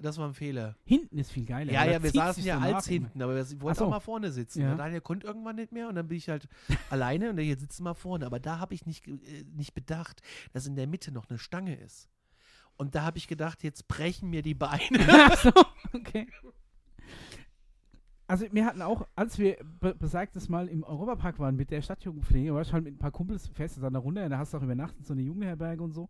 Das 0.01 0.17
war 0.17 0.29
ein 0.29 0.35
Fehler. 0.35 0.77
Hinten 0.85 1.19
ist 1.19 1.33
viel 1.33 1.45
geiler. 1.45 1.73
Ja, 1.73 1.85
ja, 1.85 2.01
wir 2.01 2.11
saßen 2.11 2.45
ja 2.45 2.59
als 2.59 2.87
hinten, 2.87 3.21
aber 3.21 3.35
wir 3.35 3.61
wollten 3.61 3.79
so. 3.79 3.87
auch 3.87 3.91
mal 3.91 4.01
vorne 4.01 4.31
sitzen. 4.31 4.63
Ja. 4.63 4.77
Daniel 4.77 5.01
konnte 5.01 5.27
irgendwann 5.27 5.57
nicht 5.57 5.73
mehr 5.73 5.89
und 5.89 5.97
dann 5.97 6.07
bin 6.07 6.17
ich 6.17 6.29
halt 6.29 6.49
alleine 6.91 7.31
und 7.31 7.37
dann 7.37 7.45
hier 7.45 7.59
sitzen 7.59 7.83
wir 7.83 7.97
vorne. 7.97 8.25
Aber 8.25 8.39
da 8.39 8.61
habe 8.61 8.75
ich 8.75 8.87
nicht, 8.87 9.09
äh, 9.09 9.45
nicht 9.57 9.75
bedacht, 9.75 10.23
dass 10.53 10.67
in 10.67 10.77
der 10.77 10.87
Mitte 10.87 11.11
noch 11.11 11.29
eine 11.29 11.39
Stange 11.39 11.75
ist. 11.75 12.09
Und 12.77 12.95
da 12.95 13.03
habe 13.03 13.19
ich 13.19 13.27
gedacht, 13.27 13.65
jetzt 13.65 13.89
brechen 13.89 14.31
mir 14.31 14.43
die 14.43 14.55
Beine. 14.55 14.79
So, 15.43 15.53
okay. 15.93 16.29
Also 18.29 18.47
wir 18.53 18.67
hatten 18.67 18.83
auch, 18.83 19.07
als 19.17 19.39
wir 19.39 19.57
be 19.81 19.95
besagtes 19.95 20.49
Mal 20.49 20.69
im 20.69 20.85
Europapark 20.85 21.39
waren 21.39 21.57
mit 21.57 21.71
der 21.71 21.83
Stadtjugendpflege, 21.83 22.55
war 22.55 22.63
ich 22.63 22.73
halt 22.73 22.85
mit 22.85 22.95
ein 22.95 22.99
paar 22.99 23.11
Kumpels 23.11 23.49
fest 23.49 23.79
dann 23.81 23.95
da 23.95 23.99
runter, 23.99 24.29
da 24.29 24.39
hast 24.39 24.53
du 24.53 24.59
auch 24.59 24.63
übernachtet, 24.63 25.07
so 25.07 25.15
eine 25.15 25.23
Jugendherberge 25.23 25.83
und 25.83 25.93
so, 25.93 26.09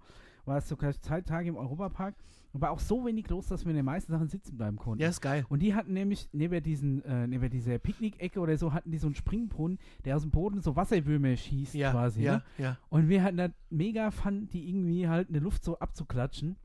war 0.48 0.58
es 0.58 0.68
sogar 0.68 0.92
zwei 1.00 1.20
Tage 1.20 1.48
im 1.48 1.56
Europapark 1.56 2.14
und 2.52 2.60
war 2.62 2.70
auch 2.70 2.80
so 2.80 3.04
wenig 3.06 3.28
los, 3.28 3.46
dass 3.46 3.64
wir 3.64 3.70
in 3.70 3.76
den 3.76 3.84
meisten 3.84 4.10
Sachen 4.10 4.28
sitzen 4.28 4.56
bleiben 4.56 4.76
konnten. 4.78 5.02
ja, 5.02 5.08
ist 5.10 5.20
geil. 5.20 5.44
Und 5.48 5.60
die 5.60 5.74
hatten 5.74 5.92
nämlich 5.92 6.28
neben 6.32 6.62
diesen, 6.62 7.04
äh, 7.04 7.26
neben 7.26 7.48
dieser 7.50 7.78
Picknick-Ecke 7.78 8.40
oder 8.40 8.56
so, 8.56 8.72
hatten 8.72 8.90
die 8.90 8.98
so 8.98 9.06
einen 9.06 9.14
Springbrunnen, 9.14 9.78
der 10.04 10.16
aus 10.16 10.22
dem 10.22 10.30
Boden 10.30 10.60
so 10.62 10.74
Wasserwürmer 10.74 11.36
schießt 11.36 11.74
Ja, 11.74 11.90
quasi. 11.92 12.22
ja, 12.22 12.36
Ne? 12.36 12.42
ja. 12.58 12.78
Und 12.88 13.08
wir 13.08 13.22
hatten 13.22 13.36
da 13.36 13.48
mega 13.70 14.10
Fun, 14.10 14.48
die 14.48 14.68
irgendwie 14.68 15.06
halt 15.08 15.28
in 15.28 15.34
der 15.34 15.42
Luft 15.42 15.62
so 15.62 15.78
abzuklatschen. 15.78 16.56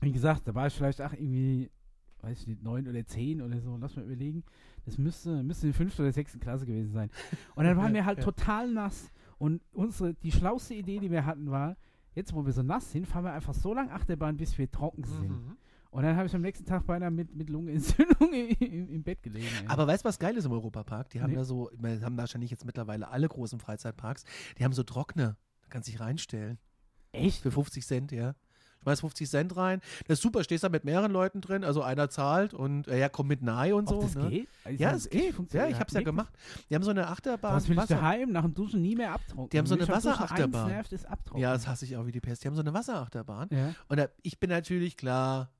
Wie 0.00 0.12
gesagt, 0.12 0.46
da 0.46 0.54
war 0.54 0.68
ich 0.68 0.74
vielleicht 0.74 1.02
auch 1.02 1.12
irgendwie, 1.12 1.70
weiß 2.22 2.42
ich 2.42 2.46
nicht, 2.46 2.62
neun 2.62 2.86
oder 2.86 3.04
zehn 3.04 3.42
oder 3.42 3.60
so, 3.60 3.76
lass 3.76 3.96
mal 3.96 4.04
überlegen. 4.04 4.44
Das 4.84 4.96
müsste, 4.96 5.42
müsste 5.42 5.66
in 5.66 5.72
der 5.72 5.76
fünften 5.76 6.02
oder 6.02 6.12
sechsten 6.12 6.38
Klasse 6.38 6.64
gewesen 6.64 6.92
sein. 6.92 7.10
Und 7.56 7.64
dann 7.64 7.76
waren 7.76 7.92
wir 7.94 8.06
halt 8.06 8.18
Ja. 8.18 8.24
total 8.24 8.70
nass. 8.72 9.10
Und 9.38 9.60
unsere, 9.72 10.14
die 10.14 10.30
schlauste 10.32 10.74
Idee, 10.74 11.00
die 11.00 11.10
wir 11.10 11.26
hatten, 11.26 11.50
war, 11.50 11.76
jetzt 12.18 12.34
wo 12.34 12.44
wir 12.44 12.52
so 12.52 12.62
nass 12.62 12.90
sind, 12.92 13.06
fahren 13.06 13.24
wir 13.24 13.32
einfach 13.32 13.54
so 13.54 13.72
lange 13.72 13.92
Achterbahn, 13.92 14.36
bis 14.36 14.58
wir 14.58 14.70
trocken 14.70 15.04
sind. 15.04 15.30
Mhm. 15.30 15.56
Und 15.90 16.02
dann 16.02 16.16
habe 16.16 16.26
ich 16.26 16.34
am 16.34 16.42
nächsten 16.42 16.66
Tag 16.66 16.84
beinahe 16.86 17.10
mit, 17.10 17.34
mit 17.34 17.48
Lungenentzündung 17.48 18.30
im, 18.60 18.88
im, 18.90 19.02
Bett 19.02 19.22
gelegen. 19.22 19.46
ey. 19.62 19.66
Aber 19.68 19.86
weißt 19.86 20.04
du, 20.04 20.08
was 20.08 20.18
geil 20.18 20.36
ist 20.36 20.44
im 20.44 20.52
Europapark? 20.52 21.08
Die 21.10 21.22
haben 21.22 21.30
Nee. 21.30 21.36
da 21.36 21.44
so, 21.44 21.70
meine, 21.78 22.02
haben 22.02 22.18
wahrscheinlich 22.18 22.50
jetzt 22.50 22.66
mittlerweile 22.66 23.08
alle 23.08 23.26
großen 23.26 23.58
Freizeitparks, 23.58 24.24
die 24.58 24.64
haben 24.64 24.74
so 24.74 24.82
Trockner. 24.82 25.36
Da 25.62 25.68
kannst 25.70 25.88
du 25.88 25.92
dich 25.92 26.00
reinstellen. 26.00 26.58
echt? 27.12 27.40
Für 27.42 27.50
50 27.50 27.86
Cent, 27.86 28.12
ja. 28.12 28.34
Schmeiß 28.82 29.00
50 29.00 29.28
Cent 29.28 29.56
rein. 29.56 29.80
Das 30.06 30.18
ist 30.18 30.22
super, 30.22 30.42
stehst 30.44 30.64
da 30.64 30.68
mit 30.68 30.84
mehreren 30.84 31.12
Leuten 31.12 31.40
drin, 31.40 31.64
also 31.64 31.82
einer 31.82 32.08
zahlt 32.10 32.54
und 32.54 32.88
äh, 32.88 32.98
ja, 32.98 33.08
kommt 33.08 33.28
mit 33.28 33.42
nahe 33.42 33.74
und 33.74 33.88
so. 33.88 33.96
Ob 33.96 34.02
das 34.02 34.14
ne? 34.14 34.28
geht? 34.30 34.48
Also 34.64 34.82
Ja, 34.82 34.92
es 34.92 35.08
geht. 35.10 35.34
Ja, 35.52 35.68
ich 35.68 35.78
hab's 35.78 35.92
ja 35.92 36.02
gemacht. 36.02 36.32
Die 36.70 36.74
haben 36.74 36.82
so 36.84 36.90
eine 36.90 37.08
Achterbahn. 37.08 37.54
Was 37.54 37.68
will 37.68 37.76
ich 37.76 37.82
Wasser- 37.82 37.96
daheim 37.96 38.30
nach 38.32 38.42
dem 38.42 38.54
Duschen 38.54 38.80
nie 38.82 38.94
mehr 38.96 39.12
abtrocknen? 39.12 39.50
Die 39.50 39.58
haben 39.58 39.66
so 39.66 39.74
eine 39.74 39.88
Wasserachterbahn. 39.88 40.84
Ja, 41.36 41.52
das 41.52 41.66
hasse 41.66 41.84
ich 41.84 41.96
auch 41.96 42.06
wie 42.06 42.12
die 42.12 42.20
Pest. 42.20 42.44
Die 42.44 42.48
haben 42.48 42.54
so 42.54 42.60
eine 42.62 42.74
Wasserachterbahn. 42.74 43.48
Ja. 43.50 43.74
Und 43.88 43.98
da, 43.98 44.08
ich 44.22 44.38
bin 44.40 44.50
natürlich 44.50 44.96
klar 44.96 45.50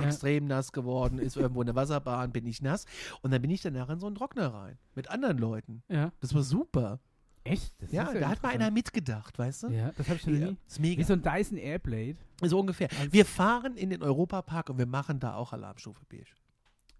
extrem 0.00 0.46
nass 0.46 0.72
geworden, 0.72 1.18
ist 1.18 1.36
irgendwo 1.36 1.60
eine 1.60 1.74
Wasserbahn, 1.74 2.32
bin 2.32 2.46
ich 2.46 2.62
nass. 2.62 2.86
Und 3.22 3.30
dann 3.32 3.42
bin 3.42 3.50
ich 3.50 3.62
danach 3.62 3.88
in 3.90 3.98
so 3.98 4.06
einen 4.06 4.16
Trockner 4.16 4.52
rein. 4.52 4.78
Mit 4.94 5.10
anderen 5.10 5.38
Leuten. 5.38 5.82
ja. 5.88 6.12
Das 6.20 6.34
war 6.34 6.42
super. 6.42 7.00
Echt? 7.46 7.74
Das 7.80 7.92
Ja, 7.92 8.12
da 8.12 8.28
hat 8.28 8.42
mal 8.42 8.50
einer 8.50 8.70
mitgedacht, 8.70 9.38
weißt 9.38 9.64
du? 9.64 9.68
Ja, 9.68 9.92
das 9.96 10.06
habe 10.08 10.16
ich 10.18 10.26
noch 10.26 10.34
Ja, 10.34 10.46
nie. 10.50 10.56
ist 10.66 10.78
Wie 10.82 10.88
mega. 10.90 11.04
so 11.04 11.12
ein 11.14 11.22
Dyson 11.22 11.58
Airblade. 11.58 12.16
So 12.42 12.58
ungefähr. 12.60 12.88
Also- 12.98 13.12
Wir 13.12 13.24
fahren 13.24 13.76
in 13.76 13.90
den 13.90 14.02
Europapark 14.02 14.70
und 14.70 14.78
wir 14.78 14.86
machen 14.86 15.20
da 15.20 15.34
auch 15.34 15.52
Alarmstufe 15.52 16.02
beige. 16.08 16.26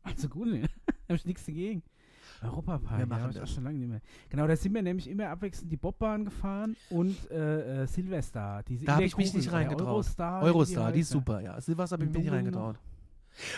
Also 0.02 0.28
gut, 0.28 0.46
ne? 0.48 0.62
habe 1.08 1.16
ich 1.16 1.24
nichts 1.26 1.44
dagegen. 1.46 1.82
Europapark, 2.42 2.98
Wir 2.98 3.06
machen 3.06 3.22
ja, 3.24 3.30
ich 3.30 3.36
auch 3.36 3.40
das. 3.40 3.52
schon 3.54 3.64
lange 3.64 3.78
nicht 3.78 3.88
mehr. 3.88 4.00
Genau, 4.28 4.46
da 4.46 4.56
sind 4.56 4.74
wir 4.74 4.82
nämlich 4.82 5.08
immer 5.08 5.28
abwechselnd 5.30 5.72
die 5.72 5.76
Bobbahn 5.76 6.26
gefahren 6.26 6.76
und 6.90 7.16
äh, 7.30 7.82
äh, 7.82 7.86
Silverstar. 7.86 8.62
Diese 8.62 8.84
Da 8.84 8.92
hab 8.92 8.98
in 8.98 9.00
der 9.02 9.06
ich 9.06 9.16
mich 9.16 9.32
nicht 9.34 9.48
oder 9.48 9.56
reingetraut. 9.56 9.86
Eurostar. 9.88 10.42
wie 10.42 10.46
Eurostar, 10.46 10.92
die 10.92 10.98
heißt, 10.98 11.08
ist 11.08 11.12
super, 11.12 11.40
ja. 11.40 11.60
Silvester 11.60 11.94
habe 11.94 12.04
ich 12.04 12.10
mich 12.10 12.18
nicht 12.22 12.32
reingetraut. 12.32 12.76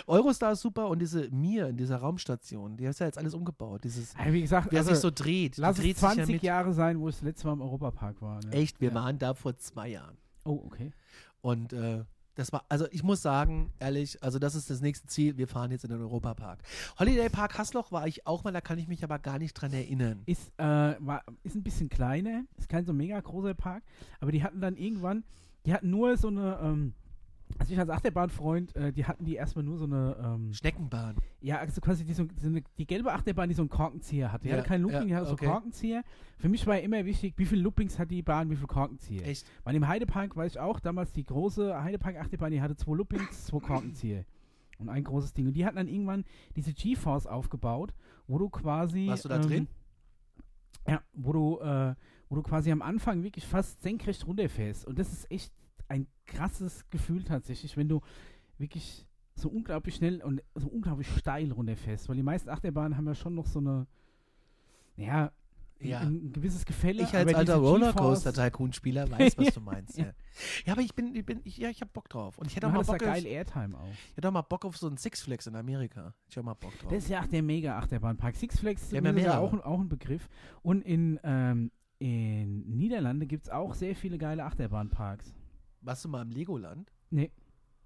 Eurostar 0.06 0.52
ist 0.52 0.60
super 0.60 0.88
und 0.88 1.00
diese 1.00 1.30
Mir 1.30 1.68
in 1.68 1.76
dieser 1.76 1.96
Raumstation, 1.96 2.76
die 2.76 2.84
ist 2.84 3.00
ja 3.00 3.06
jetzt 3.06 3.18
alles 3.18 3.34
umgebaut. 3.34 3.84
Dieses, 3.84 4.14
Ja, 4.14 4.32
wie 4.32 4.42
gesagt, 4.42 4.70
wie 4.70 4.76
er 4.76 4.80
also, 4.80 4.92
sich 4.92 5.00
so 5.00 5.10
dreht. 5.10 5.56
Lass 5.56 5.76
dreht 5.76 5.96
es 5.96 6.00
sich 6.00 6.08
ja 6.08 6.14
20 6.14 6.34
mit. 6.34 6.42
Jahre 6.42 6.72
sein, 6.72 7.00
wo 7.00 7.08
ich 7.08 7.16
das 7.16 7.24
letzte 7.24 7.46
Mal 7.46 7.54
im 7.54 7.62
Europapark 7.62 8.20
war. 8.22 8.44
Ne? 8.44 8.52
Echt, 8.52 8.80
wir 8.80 8.88
ja. 8.90 8.94
waren 8.94 9.18
da 9.18 9.34
vor 9.34 9.56
zwei 9.56 9.88
Jahren. 9.88 10.16
Oh, 10.44 10.62
okay. 10.64 10.92
Und 11.40 11.72
äh, 11.72 12.04
das 12.38 12.52
war, 12.52 12.64
also 12.68 12.86
ich 12.92 13.02
muss 13.02 13.20
sagen, 13.20 13.72
ehrlich, 13.80 14.22
also 14.22 14.38
das 14.38 14.54
ist 14.54 14.70
das 14.70 14.80
nächste 14.80 15.08
Ziel. 15.08 15.36
Wir 15.36 15.48
fahren 15.48 15.72
jetzt 15.72 15.82
in 15.82 15.90
den 15.90 16.00
Europapark. 16.00 16.60
Holiday 16.96 17.28
Park 17.28 17.58
Hasloch 17.58 17.90
war 17.90 18.06
ich 18.06 18.28
auch 18.28 18.44
mal, 18.44 18.52
da 18.52 18.60
kann 18.60 18.78
ich 18.78 18.86
mich 18.86 19.02
aber 19.02 19.18
gar 19.18 19.40
nicht 19.40 19.54
dran 19.54 19.72
erinnern. 19.72 20.22
Ist, 20.24 20.52
äh, 20.56 20.62
war, 20.64 21.24
ist 21.42 21.56
ein 21.56 21.64
bisschen 21.64 21.88
kleiner, 21.88 22.44
ist 22.56 22.68
kein 22.68 22.86
so 22.86 22.92
mega 22.92 23.18
großer 23.18 23.54
Park, 23.54 23.82
aber 24.20 24.30
die 24.30 24.44
hatten 24.44 24.60
dann 24.60 24.76
irgendwann, 24.76 25.24
die 25.66 25.74
hatten 25.74 25.90
nur 25.90 26.16
so 26.16 26.28
eine, 26.28 26.60
ähm, 26.62 26.94
also 27.56 27.72
ich 27.72 27.78
als 27.78 27.88
Achterbahnfreund, 27.90 28.76
äh, 28.76 28.92
die 28.92 29.04
hatten 29.04 29.24
die 29.24 29.36
erstmal 29.36 29.64
nur 29.64 29.78
so 29.78 29.84
eine, 29.84 30.16
ähm, 30.22 30.52
Schneckenbahn. 30.52 31.16
ja, 31.40 31.58
also 31.58 31.80
quasi 31.80 32.04
die, 32.04 32.12
so, 32.12 32.26
so 32.40 32.48
eine, 32.48 32.62
die 32.76 32.86
gelbe 32.86 33.12
Achterbahn, 33.12 33.48
die 33.48 33.54
so 33.54 33.62
einen 33.62 33.68
Korkenzieher 33.68 34.32
hatte. 34.32 34.44
Die 34.44 34.50
Ja, 34.50 34.56
hatte 34.56 34.68
keinen 34.68 34.82
Looping, 34.82 35.00
ja, 35.00 35.04
die 35.06 35.14
hatte 35.14 35.32
okay. 35.32 35.46
so 35.46 35.50
Korkenzieher. 35.50 36.02
Für 36.36 36.48
mich 36.48 36.66
war 36.66 36.76
ja 36.76 36.82
immer 36.82 37.04
wichtig, 37.04 37.34
wie 37.36 37.46
viele 37.46 37.62
Loopings 37.62 37.98
hat 37.98 38.10
die 38.10 38.22
Bahn, 38.22 38.50
wie 38.50 38.56
viele 38.56 38.66
Korkenzieher. 38.66 39.26
Echt? 39.26 39.46
Weil 39.64 39.74
im 39.74 39.88
Heidepark 39.88 40.36
weiß 40.36 40.52
ich 40.52 40.60
auch, 40.60 40.80
damals 40.80 41.12
die 41.12 41.24
große 41.24 41.82
Heidepark-Achterbahn, 41.82 42.52
die 42.52 42.60
hatte 42.60 42.76
zwei 42.76 42.94
Loopings, 42.94 43.46
zwei 43.46 43.60
Korkenzieher. 43.60 44.24
Und 44.78 44.88
ein 44.88 45.02
großes 45.02 45.32
Ding. 45.32 45.46
Und 45.48 45.54
die 45.54 45.66
hatten 45.66 45.76
dann 45.76 45.88
irgendwann 45.88 46.24
diese 46.54 46.72
GeForce 46.72 47.26
aufgebaut, 47.26 47.92
wo 48.28 48.38
du 48.38 48.48
quasi. 48.48 49.08
Warst 49.08 49.24
du 49.24 49.28
da 49.28 49.36
ähm, 49.36 49.42
drin? 49.42 49.68
Ja, 50.86 51.02
wo 51.14 51.32
du, 51.32 51.58
äh, 51.60 51.94
wo 52.28 52.36
du 52.36 52.42
quasi 52.42 52.70
am 52.70 52.82
Anfang 52.82 53.24
wirklich 53.24 53.44
fast 53.46 53.82
senkrecht 53.82 54.26
runterfährst. 54.26 54.86
Und 54.86 54.98
das 54.98 55.12
ist 55.12 55.30
echt 55.30 55.52
ein 55.88 56.06
krasses 56.26 56.84
Gefühl 56.90 57.24
tatsächlich, 57.24 57.76
wenn 57.76 57.88
du 57.88 58.00
wirklich 58.58 59.06
so 59.34 59.48
unglaublich 59.48 59.94
schnell 59.94 60.22
und 60.22 60.42
so 60.54 60.68
unglaublich 60.68 61.08
steil 61.16 61.52
runterfährst. 61.52 62.08
Weil 62.08 62.16
die 62.16 62.22
meisten 62.22 62.48
Achterbahnen 62.50 62.96
haben 62.96 63.06
ja 63.06 63.14
schon 63.14 63.34
noch 63.34 63.46
so 63.46 63.60
eine, 63.60 63.86
ja, 64.96 65.30
Ja. 65.80 66.00
ein, 66.00 66.32
gewisses 66.32 66.64
Gefälle. 66.66 67.04
Ich 67.04 67.14
als 67.14 67.32
alter 67.32 67.56
Rollercoaster-Tycoon-Spieler 67.56 69.08
weiß, 69.12 69.38
was 69.38 69.54
du 69.54 69.60
meinst. 69.60 69.96
ja. 69.96 70.06
ja, 70.66 70.72
aber 70.72 70.82
ich 70.82 70.92
bin, 70.94 71.14
ich 71.14 71.24
bin, 71.24 71.40
ich, 71.44 71.56
ja, 71.58 71.68
ich 71.70 71.80
hab 71.80 71.92
Bock 71.92 72.08
drauf. 72.08 72.36
Und 72.38 72.46
ich 72.48 72.56
hätte 72.56 72.66
auch 72.66 72.72
mal 72.72 72.82
Bock, 72.82 72.96
auf, 72.96 72.98
geil 73.00 73.24
Airtime 73.24 73.78
auch. 73.78 73.88
ich 74.10 74.16
hätte 74.16 74.28
auch 74.28 74.32
mal 74.32 74.42
Bock 74.42 74.64
auf 74.64 74.76
so 74.76 74.88
einen 74.88 74.96
Six 74.96 75.22
Flags 75.22 75.46
in 75.46 75.54
Amerika. 75.54 76.12
Ich 76.28 76.36
hab 76.36 76.44
mal 76.44 76.54
Bock 76.54 76.76
drauf. 76.80 76.90
Das 76.90 77.04
ist 77.04 77.10
ja 77.10 77.22
auch 77.22 77.26
der 77.26 77.42
Mega-Achterbahnpark. 77.44 78.34
Six 78.34 78.58
Flags 78.58 78.82
ist 78.82 78.92
ja 78.92 79.38
auch, 79.38 79.52
ein- 79.52 79.60
auch 79.62 79.80
ein 79.80 79.88
Begriff. 79.88 80.28
Und 80.62 80.82
in, 80.82 81.20
ähm, 81.22 81.70
in 82.00 82.76
Niederlande 82.76 83.26
gibt 83.26 83.44
es 83.44 83.50
auch 83.50 83.74
sehr 83.74 83.94
viele 83.94 84.18
geile 84.18 84.44
Achterbahnparks. 84.44 85.32
Warst 85.80 86.04
du 86.04 86.08
mal 86.08 86.22
im 86.22 86.30
Legoland? 86.30 86.92
Nee. 87.10 87.30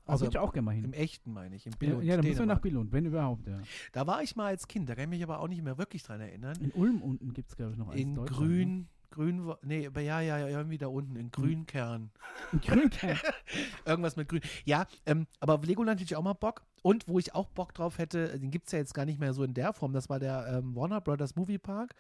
Also 0.05 0.24
würde 0.24 0.32
ich 0.32 0.39
auch 0.39 0.52
gerne 0.52 0.64
mal 0.64 0.74
hin. 0.74 0.85
Im 0.85 0.93
echten, 0.93 1.32
meine 1.32 1.55
ich. 1.55 1.66
Im 1.66 1.73
ja, 1.73 1.78
Billund, 1.78 2.05
ja, 2.05 2.16
dann 2.16 2.27
müssen 2.27 2.39
wir 2.40 2.47
nach. 2.47 2.60
Billund, 2.60 2.93
wenn 2.93 3.05
überhaupt, 3.06 3.47
ja. 3.47 3.60
Da 3.93 4.06
war 4.06 4.23
ich 4.23 4.35
mal 4.35 4.47
als 4.47 4.66
Kind, 4.66 4.89
da 4.89 4.94
kann 4.94 5.05
ich 5.05 5.10
mich 5.10 5.23
aber 5.23 5.40
auch 5.40 5.48
nicht 5.48 5.62
mehr 5.62 5.78
wirklich 5.78 6.02
dran 6.02 6.20
erinnern. 6.20 6.56
In 6.60 6.73
Ulm 6.73 7.02
unten 7.02 7.32
gibt 7.32 7.51
es, 7.51 7.56
glaube 7.56 7.73
ich, 7.73 7.78
noch 7.78 7.89
eins. 7.89 8.01
In 8.01 8.16
Grün, 8.16 8.89
Grün, 9.13 9.47
war- 9.47 9.59
nee, 9.63 9.87
aber 9.87 10.01
ja, 10.01 10.21
ja, 10.21 10.39
ja, 10.39 10.49
irgendwie 10.49 10.79
da 10.79 10.89
unten, 10.89 11.15
in 11.17 11.31
Grünkern. 11.31 12.03
Ne? 12.03 12.11
In 12.55 12.61
Grünkern. 12.61 13.17
Irgendwas 13.87 14.17
mit 14.17 14.29
Grün. 14.29 14.41
Ja, 14.65 14.87
ähm, 15.07 15.27
aber 15.39 15.55
auf 15.55 15.65
Legoland 15.65 16.01
hätte 16.01 16.13
ich 16.13 16.17
auch 16.17 16.23
mal 16.23 16.33
Bock. 16.33 16.63
Und 16.83 17.07
wo 17.07 17.19
ich 17.21 17.35
auch 17.35 17.49
Bock 17.51 17.73
drauf 17.75 17.99
hätte, 17.99 18.37
den 18.39 18.51
gibt 18.51 18.67
es 18.67 18.73
ja 18.73 18.81
jetzt 18.81 18.93
gar 18.95 19.05
nicht 19.05 19.21
mehr 19.21 19.33
so 19.33 19.45
in 19.45 19.55
der 19.55 19.73
Form, 19.73 19.93
das 19.93 20.09
war 20.09 20.19
der 20.19 20.47
ähm, 20.59 20.75
Warner 20.75 21.01
Brothers 21.01 21.37
Movie 21.37 21.59
Park. 21.59 21.95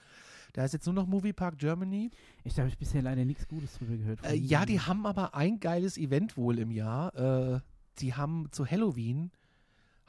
Da 0.54 0.64
ist 0.64 0.72
jetzt 0.72 0.86
nur 0.86 0.94
noch 0.94 1.06
Movie 1.06 1.32
Park 1.32 1.58
Germany. 1.58 2.10
Ich 2.44 2.58
habe 2.58 2.70
bisher 2.78 3.00
leider 3.00 3.24
nichts 3.24 3.46
Gutes 3.48 3.78
drüber 3.78 3.96
gehört. 3.96 4.24
Äh, 4.26 4.34
ja, 4.34 4.66
die 4.66 4.80
haben 4.80 5.06
aber 5.06 5.34
ein 5.34 5.60
geiles 5.60 5.96
Event 5.96 6.36
wohl 6.36 6.58
im 6.58 6.70
Jahr. 6.70 7.14
Äh, 7.54 7.60
die 8.00 8.14
haben 8.14 8.48
zu 8.50 8.66
Halloween 8.66 9.30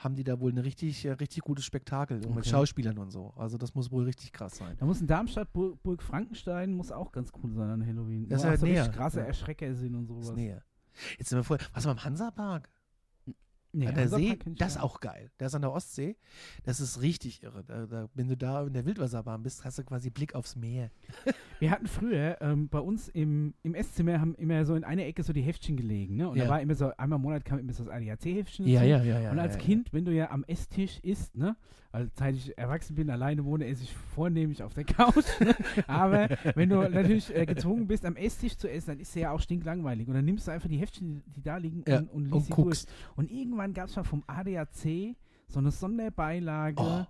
haben 0.04 0.16
die 0.16 0.24
da 0.24 0.40
wohl 0.40 0.52
eine 0.52 0.64
richtig, 0.64 1.06
äh, 1.06 1.12
richtig 1.12 1.44
gutes 1.44 1.66
Spektakel 1.66 2.18
mit 2.18 2.30
Okay. 2.30 2.50
Schauspielern 2.50 2.98
und 2.98 3.12
so. 3.12 3.34
Also 3.36 3.58
das 3.58 3.74
muss 3.76 3.92
wohl 3.92 4.04
richtig 4.06 4.32
krass 4.32 4.58
sein. 4.58 4.76
Da 4.80 4.86
muss 4.86 5.02
in 5.02 5.08
Darmstadt 5.08 5.52
Burg, 5.54 5.82
Burg 5.84 6.02
Frankenstein 6.04 6.74
muss 6.74 6.92
auch 6.92 7.12
ganz 7.12 7.32
cool 7.42 7.54
sein 7.54 7.70
an 7.70 7.86
Halloween. 7.86 8.28
Das 8.28 8.44
ist 8.44 8.60
so 8.60 8.66
näher, 8.66 8.90
krasse 8.90 9.20
ja. 9.20 9.26
Erschrecker 9.26 9.74
sind 9.76 9.96
und 9.96 10.08
sowas. 10.08 10.30
ist 10.30 10.36
näher. 10.36 10.64
Jetzt 11.18 11.30
sind 11.30 11.40
wir 11.40 11.44
vorher. 11.44 11.66
Was 11.74 11.86
war 11.86 11.92
im 11.94 12.04
Hansapark? 12.04 12.70
Nee, 13.76 13.88
an 13.88 13.96
der 13.96 14.08
See, 14.08 14.38
das 14.58 14.76
ist 14.76 14.82
auch 14.82 15.00
geil. 15.00 15.32
Der 15.40 15.48
ist 15.48 15.56
an 15.56 15.62
der 15.64 15.72
Ostsee. 15.72 16.16
Das 16.64 16.80
ist 16.80 17.02
richtig 17.02 17.42
irre. 17.44 17.64
Da, 17.64 17.86
da, 17.88 18.10
wenn 18.14 18.28
du 18.28 18.38
da 18.38 18.66
in 18.66 18.74
der 18.74 18.86
Wildwasserbahn 18.86 19.42
bist, 19.42 19.66
hast 19.66 19.80
du 19.80 19.84
quasi 19.84 20.10
Blick 20.12 20.36
aufs 20.36 20.56
Meer. 20.56 20.92
Wir 21.60 21.72
hatten 21.72 21.88
früher 21.88 22.38
ähm, 22.42 22.70
bei 22.70 22.80
uns 22.80 23.08
im, 23.10 23.54
im 23.64 23.74
Esszimmer 23.74 24.20
haben 24.22 24.36
immer 24.36 24.64
so 24.66 24.76
in 24.76 24.84
einer 24.84 25.06
Ecke 25.06 25.24
so 25.24 25.34
die 25.34 25.42
Heftchen 25.42 25.76
gelegen, 25.76 26.18
ne? 26.18 26.30
Und 26.30 26.38
Ja. 26.38 26.44
da 26.46 26.50
war 26.52 26.62
immer 26.62 26.76
so, 26.76 26.92
einmal 26.98 27.18
im 27.18 27.24
Monat 27.24 27.46
kam 27.46 27.58
immer 27.60 27.74
so 27.74 27.84
das 27.84 27.94
ADAC-Heftchen. 27.94 28.68
ja, 28.68 28.82
dazu. 29.00 29.08
ja. 29.08 29.32
Und 29.32 29.40
als 29.40 29.58
Kind, 29.58 29.92
wenn 29.92 30.06
du 30.06 30.12
ja 30.14 30.30
am 30.32 30.44
Esstisch 30.46 31.00
isst, 31.02 31.36
ne? 31.36 31.56
Weil 31.96 32.10
seit 32.16 32.34
ich 32.36 32.58
erwachsen 32.58 32.96
bin, 32.96 33.12
alleine 33.12 33.46
wohne, 33.46 33.68
esse 33.68 33.84
ich 33.84 33.94
vornehmlich 33.94 34.64
auf 34.64 34.74
der 34.74 34.84
Couch. 34.84 35.26
ne? 35.40 35.56
Aber 35.86 36.28
wenn 36.56 36.68
du 36.70 36.78
natürlich 36.90 37.34
äh, 37.36 37.46
gezwungen 37.46 37.86
bist, 37.86 38.04
am 38.04 38.16
Esstisch 38.16 38.58
zu 38.58 38.68
essen, 38.68 38.88
dann 38.88 39.00
ist 39.00 39.10
es 39.10 39.16
ja 39.16 39.30
auch 39.32 39.40
stinklangweilig. 39.40 40.08
Und 40.08 40.16
dann 40.16 40.26
nimmst 40.26 40.48
du 40.48 40.52
einfach 40.52 40.68
die 40.68 40.78
Heftchen, 40.78 41.22
die, 41.36 41.42
da 41.44 41.58
liegen, 41.58 41.84
Ja, 41.88 42.00
und, 42.00 42.10
und 42.10 42.24
liest 42.24 42.34
Und 42.36 42.42
sie 42.46 42.52
guckst. 42.52 42.90
durch. 42.90 43.18
Und 43.18 43.32
irgendwann 43.32 43.63
gab 43.72 43.88
es 43.88 43.96
mal 43.96 44.04
vom 44.04 44.24
ADAC 44.28 45.16
so 45.48 45.60
eine 45.60 45.72
Sonderbeilage. 45.72 46.82
Oh. 46.82 47.06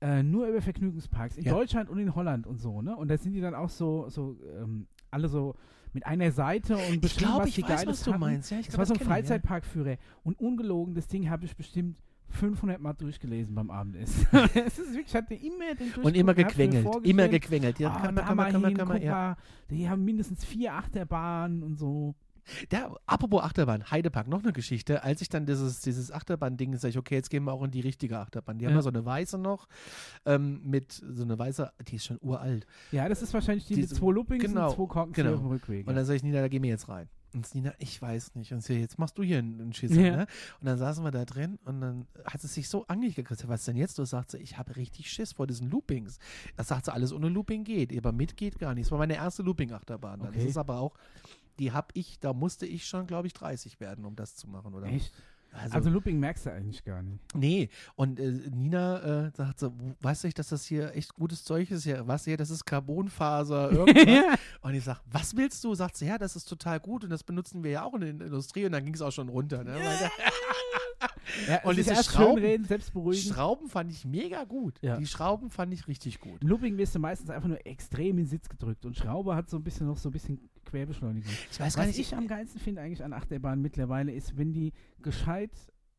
Äh, 0.00 0.22
nur 0.22 0.46
über 0.46 0.62
Vergnügungsparks 0.62 1.36
in 1.36 1.44
Ja. 1.44 1.52
Deutschland 1.52 1.90
und 1.90 1.98
in 1.98 2.14
Holland 2.14 2.46
und 2.46 2.58
so, 2.60 2.80
ne? 2.82 2.96
Und 2.96 3.08
da 3.08 3.18
sind 3.18 3.32
die 3.32 3.40
dann 3.40 3.54
auch 3.56 3.68
so, 3.68 4.08
so 4.08 4.36
ähm, 4.56 4.86
alle 5.10 5.28
so 5.28 5.56
mit 5.92 6.06
einer 6.06 6.30
Seite 6.30 6.76
und 6.76 7.00
glaube, 7.16 7.40
was 7.42 7.48
ich 7.48 7.56
die 7.56 7.62
weiß, 7.64 7.68
Geiles 7.68 7.86
was 7.88 8.02
du 8.04 8.12
hatten. 8.12 8.20
meinst. 8.20 8.50
Ja, 8.52 8.60
ich 8.60 8.66
Das 8.66 8.74
glaub, 8.76 8.78
war 8.78 8.86
so 8.86 8.94
ein 8.94 8.96
ich, 8.96 9.00
ja. 9.02 9.06
Freizeitparkführer. 9.08 9.96
Und 10.22 10.38
ungelogen, 10.38 10.94
das 10.94 11.08
Ding 11.08 11.28
habe 11.28 11.44
ich 11.46 11.56
bestimmt 11.56 11.98
500 12.28 12.80
Mal 12.80 12.92
durchgelesen 12.92 13.54
beim 13.56 13.70
Abendessen. 13.72 14.26
es 14.54 14.78
ist 14.78 14.90
wirklich, 14.92 15.06
ich 15.06 15.14
hatte 15.16 15.34
immer 15.34 15.74
den 15.74 15.92
Und 16.04 16.16
immer 16.16 16.34
gequengelt. 16.34 16.86
Immer 17.04 17.26
gequengelt. 17.26 17.80
Ja, 17.80 17.90
Ah, 17.90 18.00
kann 18.00 18.14
man, 18.14 18.24
kann 18.24 18.36
man, 18.36 18.52
kann 18.52 18.60
man, 18.60 18.74
kann 18.74 18.88
man, 18.88 19.02
ja. 19.02 19.36
die 19.70 19.88
haben 19.88 20.04
mindestens 20.04 20.44
vier 20.44 20.74
Achterbahnen 20.74 21.62
und 21.64 21.76
so. 21.76 22.14
Da, 22.68 22.94
apropos 23.06 23.42
Achterbahn, 23.42 23.90
Heidepark, 23.90 24.28
noch 24.28 24.42
eine 24.42 24.52
Geschichte. 24.52 25.02
Als 25.02 25.20
ich 25.22 25.28
dann 25.28 25.46
dieses, 25.46 25.80
dieses 25.80 26.10
Achterbahn-Ding, 26.12 26.76
sage 26.76 26.90
ich, 26.90 26.98
okay, 26.98 27.14
jetzt 27.16 27.30
gehen 27.30 27.44
wir 27.44 27.52
auch 27.52 27.62
in 27.64 27.70
die 27.70 27.80
richtige 27.80 28.18
Achterbahn. 28.18 28.58
Die 28.58 28.66
haben 28.66 28.72
Ja. 28.72 28.78
ja 28.78 28.82
so 28.82 28.88
eine 28.88 29.04
weiße 29.04 29.38
noch, 29.38 29.68
ähm, 30.26 30.60
mit 30.64 30.92
so 30.92 31.22
eine 31.22 31.38
weiße, 31.38 31.70
die 31.88 31.96
ist 31.96 32.04
schon 32.06 32.18
uralt. 32.20 32.66
Ja, 32.92 33.08
das 33.08 33.22
ist 33.22 33.32
wahrscheinlich 33.34 33.66
die 33.66 33.74
Diese- 33.76 33.94
mit 33.94 33.98
zwei 34.00 34.12
Loopings 34.12 34.44
genau, 34.44 34.68
und 34.70 34.76
zwei 34.76 34.86
Korken 34.86 35.12
genau. 35.12 35.34
auf 35.34 35.40
dem 35.40 35.46
Rückweg. 35.48 35.86
Und 35.86 35.94
dann 35.96 36.04
sage 36.04 36.16
ich, 36.16 36.22
Nina, 36.22 36.40
da 36.40 36.48
gehen 36.48 36.62
wir 36.62 36.70
jetzt 36.70 36.88
rein. 36.88 37.08
Und 37.34 37.54
Nina, 37.54 37.74
ich 37.78 38.00
weiß 38.00 38.34
nicht. 38.36 38.52
Und 38.54 38.62
sie, 38.64 38.80
jetzt 38.80 38.98
machst 38.98 39.18
du 39.18 39.22
hier 39.22 39.36
einen, 39.38 39.74
Schiss. 39.74 39.94
Ja. 39.94 40.16
Ne? 40.16 40.26
Und 40.60 40.66
dann 40.66 40.78
saßen 40.78 41.04
wir 41.04 41.10
da 41.10 41.26
drin 41.26 41.58
und 41.66 41.82
dann 41.82 42.06
hat 42.24 42.40
sie 42.40 42.46
sich 42.46 42.70
so 42.70 42.86
angekriegt. 42.86 43.30
Was 43.48 43.66
denn 43.66 43.76
jetzt? 43.76 43.98
Du 43.98 44.04
sagst, 44.06 44.32
ich 44.32 44.56
habe 44.56 44.76
richtig 44.76 45.10
Schiss 45.10 45.32
vor 45.34 45.46
diesen 45.46 45.68
Loopings. 45.68 46.18
Das 46.56 46.68
sagt 46.68 46.86
sie, 46.86 46.92
alles 46.92 47.12
ohne 47.12 47.28
Looping 47.28 47.64
geht. 47.64 47.94
Aber 47.98 48.12
mit 48.12 48.34
geht 48.38 48.58
gar 48.58 48.72
nicht. 48.74 48.86
Das 48.86 48.92
war 48.92 48.98
meine 48.98 49.16
erste 49.16 49.42
Looping-Achterbahn. 49.42 50.20
dann. 50.20 50.28
Das 50.32 50.36
Okay. 50.40 50.48
ist 50.48 50.56
aber 50.56 50.78
auch, 50.80 50.94
die 51.58 51.72
habe 51.72 51.88
ich, 51.94 52.20
da 52.20 52.32
musste 52.32 52.66
ich 52.66 52.86
schon, 52.86 53.06
glaube 53.06 53.26
ich, 53.26 53.34
30 53.34 53.80
werden, 53.80 54.04
um 54.04 54.16
das 54.16 54.36
zu 54.36 54.48
machen. 54.48 54.74
Oder? 54.74 54.86
Echt? 54.86 55.12
Also, 55.58 55.74
Also 55.76 55.90
Looping 55.90 56.18
merkst 56.18 56.46
du 56.46 56.52
eigentlich 56.52 56.84
gar 56.84 57.02
nicht. 57.02 57.18
nee. 57.34 57.68
Und 57.96 58.18
äh, 58.20 58.30
Nina 58.50 59.26
äh, 59.26 59.30
sagt 59.34 59.58
so, 59.60 59.72
weißt 60.00 60.24
du 60.24 60.28
nicht, 60.28 60.38
dass 60.38 60.48
das 60.48 60.64
hier 60.64 60.94
echt 60.94 61.14
gutes 61.14 61.44
Zeug 61.44 61.70
ist? 61.70 61.84
Ja, 61.84 62.06
was 62.06 62.24
hier, 62.24 62.36
das 62.36 62.50
ist 62.50 62.64
Carbonfaser, 62.64 63.70
irgendwas. 63.72 64.38
Und 64.62 64.74
ich 64.74 64.84
sag, 64.84 65.00
was 65.10 65.36
willst 65.36 65.62
du? 65.64 65.74
Sagt 65.74 65.96
sie, 65.96 66.06
ja, 66.06 66.18
das 66.18 66.36
ist 66.36 66.44
total 66.44 66.80
gut 66.80 67.04
und 67.04 67.10
das 67.10 67.22
benutzen 67.24 67.62
wir 67.64 67.70
ja 67.70 67.82
auch 67.84 67.94
in 67.94 68.00
der 68.00 68.10
Industrie 68.10 68.64
und 68.66 68.72
dann 68.72 68.84
ging 68.84 68.94
es 68.94 69.02
auch 69.02 69.12
schon 69.12 69.28
runter. 69.28 69.64
Ne? 69.64 69.78
Ja, 71.46 71.60
Und 71.62 71.76
diese 71.76 71.94
Schrauben- 72.02 72.42
reden, 72.42 72.64
selbst 72.64 72.92
beruhigen. 72.92 73.22
Schrauben 73.22 73.68
fand 73.68 73.92
ich 73.92 74.04
mega 74.04 74.44
gut. 74.44 74.78
Ja. 74.82 74.96
Die 74.96 75.06
Schrauben 75.06 75.50
fand 75.50 75.72
ich 75.72 75.86
richtig 75.86 76.20
gut. 76.20 76.42
Looping 76.42 76.76
wirst 76.78 76.94
du 76.94 76.98
meistens 76.98 77.30
einfach 77.30 77.48
nur 77.48 77.64
extrem 77.66 78.10
in 78.12 78.16
den 78.24 78.26
Sitz 78.26 78.48
gedrückt 78.48 78.84
und 78.86 78.96
Schraube 78.96 79.34
hat 79.36 79.48
so 79.48 79.56
ein 79.56 79.62
bisschen 79.62 79.86
noch 79.86 79.98
so 79.98 80.08
ein 80.08 80.12
bisschen 80.12 80.40
Querbeschleunigung. 80.64 81.30
Ich 81.50 81.60
weiß 81.60 81.76
Was 81.76 81.96
ich 81.98 82.14
am 82.16 82.26
geilsten 82.26 82.60
finde 82.60 82.80
eigentlich 82.82 83.04
an 83.04 83.12
Achterbahnen 83.12 83.62
mittlerweile 83.62 84.12
ist, 84.12 84.36
wenn 84.36 84.52
die 84.52 84.72
gescheit 85.02 85.50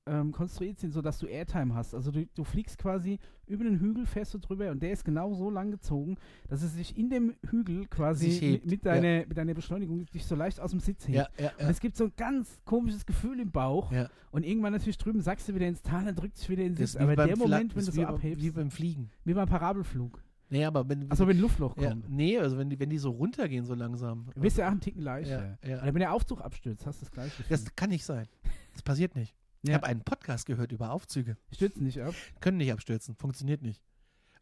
ähm, 0.05 0.31
konstruiert 0.31 0.79
sind, 0.79 0.91
sodass 0.91 1.19
du 1.19 1.27
Airtime 1.27 1.75
hast. 1.75 1.93
Also 1.93 2.11
du, 2.11 2.25
du 2.33 2.43
fliegst 2.43 2.77
quasi 2.77 3.19
über 3.45 3.63
den 3.63 3.79
Hügel, 3.79 4.05
fährst 4.05 4.33
du 4.33 4.39
drüber 4.39 4.71
und 4.71 4.81
der 4.81 4.91
ist 4.91 5.05
genau 5.05 5.33
so 5.33 5.49
lang 5.49 5.71
gezogen, 5.71 6.17
dass 6.47 6.63
es 6.63 6.73
sich 6.73 6.97
in 6.97 7.09
dem 7.09 7.35
Hügel 7.49 7.85
quasi 7.87 8.61
mit, 8.65 8.85
deiner, 8.85 9.25
mit 9.27 9.37
deiner 9.37 9.53
Beschleunigung 9.53 10.05
dich 10.07 10.25
so 10.25 10.35
leicht 10.35 10.59
aus 10.59 10.71
dem 10.71 10.79
Sitz 10.79 11.07
hebt. 11.07 11.17
ja, 11.17 11.27
ja, 11.37 11.51
Und 11.59 11.69
es 11.69 11.79
gibt 11.79 11.95
so 11.95 12.05
ein 12.05 12.13
ganz 12.17 12.59
komisches 12.65 13.05
Gefühl 13.05 13.39
im 13.39 13.51
Bauch. 13.51 13.91
ja. 13.91 14.09
Und 14.31 14.45
irgendwann 14.45 14.73
natürlich 14.73 14.97
drüben 14.99 15.21
sagst 15.21 15.49
du 15.49 15.55
wieder 15.55 15.67
ins 15.67 15.81
Tal, 15.81 16.05
dann 16.05 16.15
drückt 16.15 16.37
sich 16.37 16.49
wieder 16.49 16.61
in 16.61 16.75
den 16.75 16.87
Sitz. 16.87 16.95
Aber 16.95 17.15
der 17.15 17.35
Moment, 17.35 17.75
wenn 17.75 17.85
du 17.85 17.91
so 17.91 18.03
abhebst, 18.03 18.43
Wie 18.43 18.51
beim 18.51 18.69
Fliegen. 18.69 19.09
wie 19.25 19.33
beim 19.33 19.47
Parabelflug. 19.47 20.23
Nee, 20.51 20.65
aber 20.65 20.87
wenn, 20.89 21.11
Achso, 21.11 21.27
wenn 21.27 21.39
Luftloch 21.39 21.77
ja, 21.77 21.89
kommt. 21.89 22.09
nee, 22.09 22.37
also 22.37 22.57
wenn 22.57 22.69
die, 22.69 22.79
wenn 22.79 22.89
die 22.89 22.97
so 22.97 23.11
runtergehen 23.11 23.65
so 23.65 23.75
langsam. 23.75 24.27
Du 24.33 24.41
bist 24.41 24.57
ja 24.57 24.67
auch 24.67 24.71
einen 24.71 24.81
Ticken 24.81 25.01
leichter. 25.01 25.57
Ja, 25.63 25.69
ja. 25.69 25.81
Oder 25.81 25.93
wenn 25.93 25.99
der 25.99 26.13
Aufzug 26.13 26.41
abstürzt, 26.41 26.85
hast 26.87 27.01
du 27.01 27.05
das 27.05 27.11
gleiche. 27.11 27.43
Das 27.49 27.75
kann 27.75 27.89
nicht 27.89 28.03
sein. 28.03 28.27
Das 28.79 28.83
passiert 28.83 29.13
nicht. 29.13 29.35
Ich 29.63 29.69
Ja. 29.71 29.75
habe 29.75 29.87
einen 29.87 29.99
Podcast 30.05 30.45
gehört 30.45 30.71
über 30.71 30.91
Aufzüge. 30.91 31.35
Stürzen 31.53 31.83
nicht 31.83 31.99
ab. 31.99 32.13
Können 32.39 32.59
nicht 32.59 32.71
abstürzen. 32.71 33.13
Funktioniert 33.17 33.61
nicht. 33.61 33.81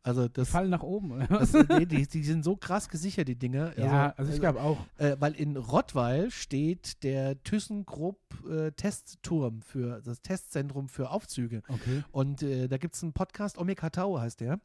Also 0.03 0.27
das, 0.27 0.49
Fallen 0.49 0.69
nach 0.69 0.83
oben, 0.83 1.11
oder 1.11 1.25
das 1.25 1.55
was? 1.55 1.67
nee, 1.69 1.87
die, 1.87 2.05
die 2.07 2.23
sind 2.23 2.43
so 2.43 2.55
krass 2.55 2.87
gesichert, 2.87 3.27
die 3.27 3.35
Dinger. 3.35 3.77
ja, 3.79 4.13
also 4.15 4.31
ich 4.31 4.39
glaube 4.39 4.61
auch. 4.61 4.77
Äh, 4.97 5.15
weil 5.19 5.33
in 5.33 5.57
Rottweil 5.57 6.29
steht 6.29 7.03
der 7.03 7.41
ThyssenKrupp 7.43 8.19
äh, 8.47 8.71
Testturm 8.73 9.63
für 9.63 10.01
das 10.03 10.21
Testzentrum 10.21 10.87
für 10.87 11.09
Aufzüge. 11.09 11.63
Okay. 11.67 12.03
Und 12.11 12.43
äh, 12.43 12.67
da 12.67 12.77
gibt 12.77 12.93
es 12.93 13.01
einen 13.01 13.13
Podcast, 13.13 13.57
Omega 13.57 13.89
Tau 13.89 14.19
heißt 14.19 14.39
der. 14.41 14.59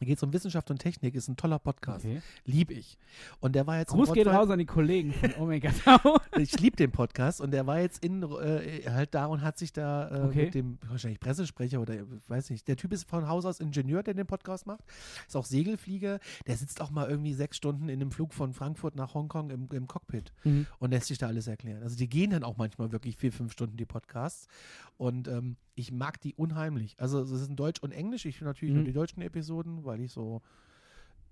Da 0.00 0.06
geht 0.06 0.16
es 0.16 0.24
um 0.24 0.32
Wissenschaft 0.32 0.68
und 0.72 0.78
Technik, 0.78 1.14
ist 1.14 1.28
ein 1.28 1.36
toller 1.36 1.60
Podcast. 1.60 2.04
okay. 2.04 2.20
Lieb 2.46 2.72
ich. 2.72 2.98
Und 3.38 3.54
der 3.54 3.68
war 3.68 3.78
jetzt 3.78 3.92
Gruß 3.92 4.12
geht 4.12 4.26
raus 4.26 4.50
an 4.50 4.58
die 4.58 4.66
Kollegen 4.66 5.12
von 5.12 5.34
Omega 5.38 5.70
Tau. 5.70 6.18
Ich 6.36 6.58
liebe 6.58 6.76
den 6.76 6.90
Podcast 6.90 7.40
und 7.40 7.52
der 7.52 7.66
war 7.66 7.80
jetzt 7.80 8.04
in 8.04 8.22
äh, 8.22 8.82
halt 8.90 9.14
da 9.14 9.26
und 9.26 9.42
hat 9.42 9.56
sich 9.58 9.72
da 9.72 10.08
äh, 10.10 10.20
Okay. 10.28 10.44
mit 10.46 10.54
dem 10.54 10.78
wahrscheinlich 10.88 11.20
Pressesprecher 11.20 11.80
oder 11.80 11.94
weiß 12.28 12.50
nicht. 12.50 12.66
Der 12.66 12.76
Typ 12.76 12.92
ist 12.92 13.08
von 13.08 13.28
Haus 13.28 13.44
aus 13.44 13.60
Ingenieur, 13.60 14.02
der 14.02 14.14
den 14.14 14.26
Podcast 14.26 14.66
macht. 14.66 14.80
Ist 15.26 15.36
auch 15.36 15.44
Segelflieger. 15.44 16.18
Der 16.46 16.56
sitzt 16.56 16.80
auch 16.80 16.90
mal 16.90 17.08
irgendwie 17.08 17.34
sechs 17.34 17.56
Stunden 17.56 17.88
in 17.88 18.00
einem 18.00 18.10
Flug 18.10 18.34
von 18.34 18.52
Frankfurt 18.52 18.96
nach 18.96 19.14
Hongkong 19.14 19.50
im, 19.50 19.68
im 19.72 19.86
Cockpit 19.86 20.32
Mhm. 20.44 20.66
und 20.78 20.90
lässt 20.90 21.06
sich 21.06 21.18
da 21.18 21.28
alles 21.28 21.46
erklären. 21.46 21.82
Also 21.82 21.96
die 21.96 22.08
gehen 22.08 22.30
dann 22.30 22.42
auch 22.44 22.56
manchmal 22.56 22.90
wirklich 22.92 23.16
vier, 23.16 23.32
fünf 23.32 23.52
Stunden 23.52 23.76
die 23.76 23.86
Podcasts 23.86 24.48
und 24.96 25.28
ähm, 25.28 25.56
ich 25.76 25.92
mag 25.92 26.20
die 26.20 26.34
unheimlich. 26.34 26.96
Also 26.98 27.20
es 27.20 27.30
ist 27.30 27.48
in 27.48 27.56
Deutsch 27.56 27.80
und 27.80 27.92
Englisch. 27.92 28.24
Ich 28.26 28.40
natürlich 28.40 28.72
Mhm. 28.72 28.80
nur 28.80 28.86
die 28.86 28.92
deutschen 28.92 29.22
Episoden, 29.22 29.84
weil 29.84 30.00
ich 30.00 30.12
so 30.12 30.42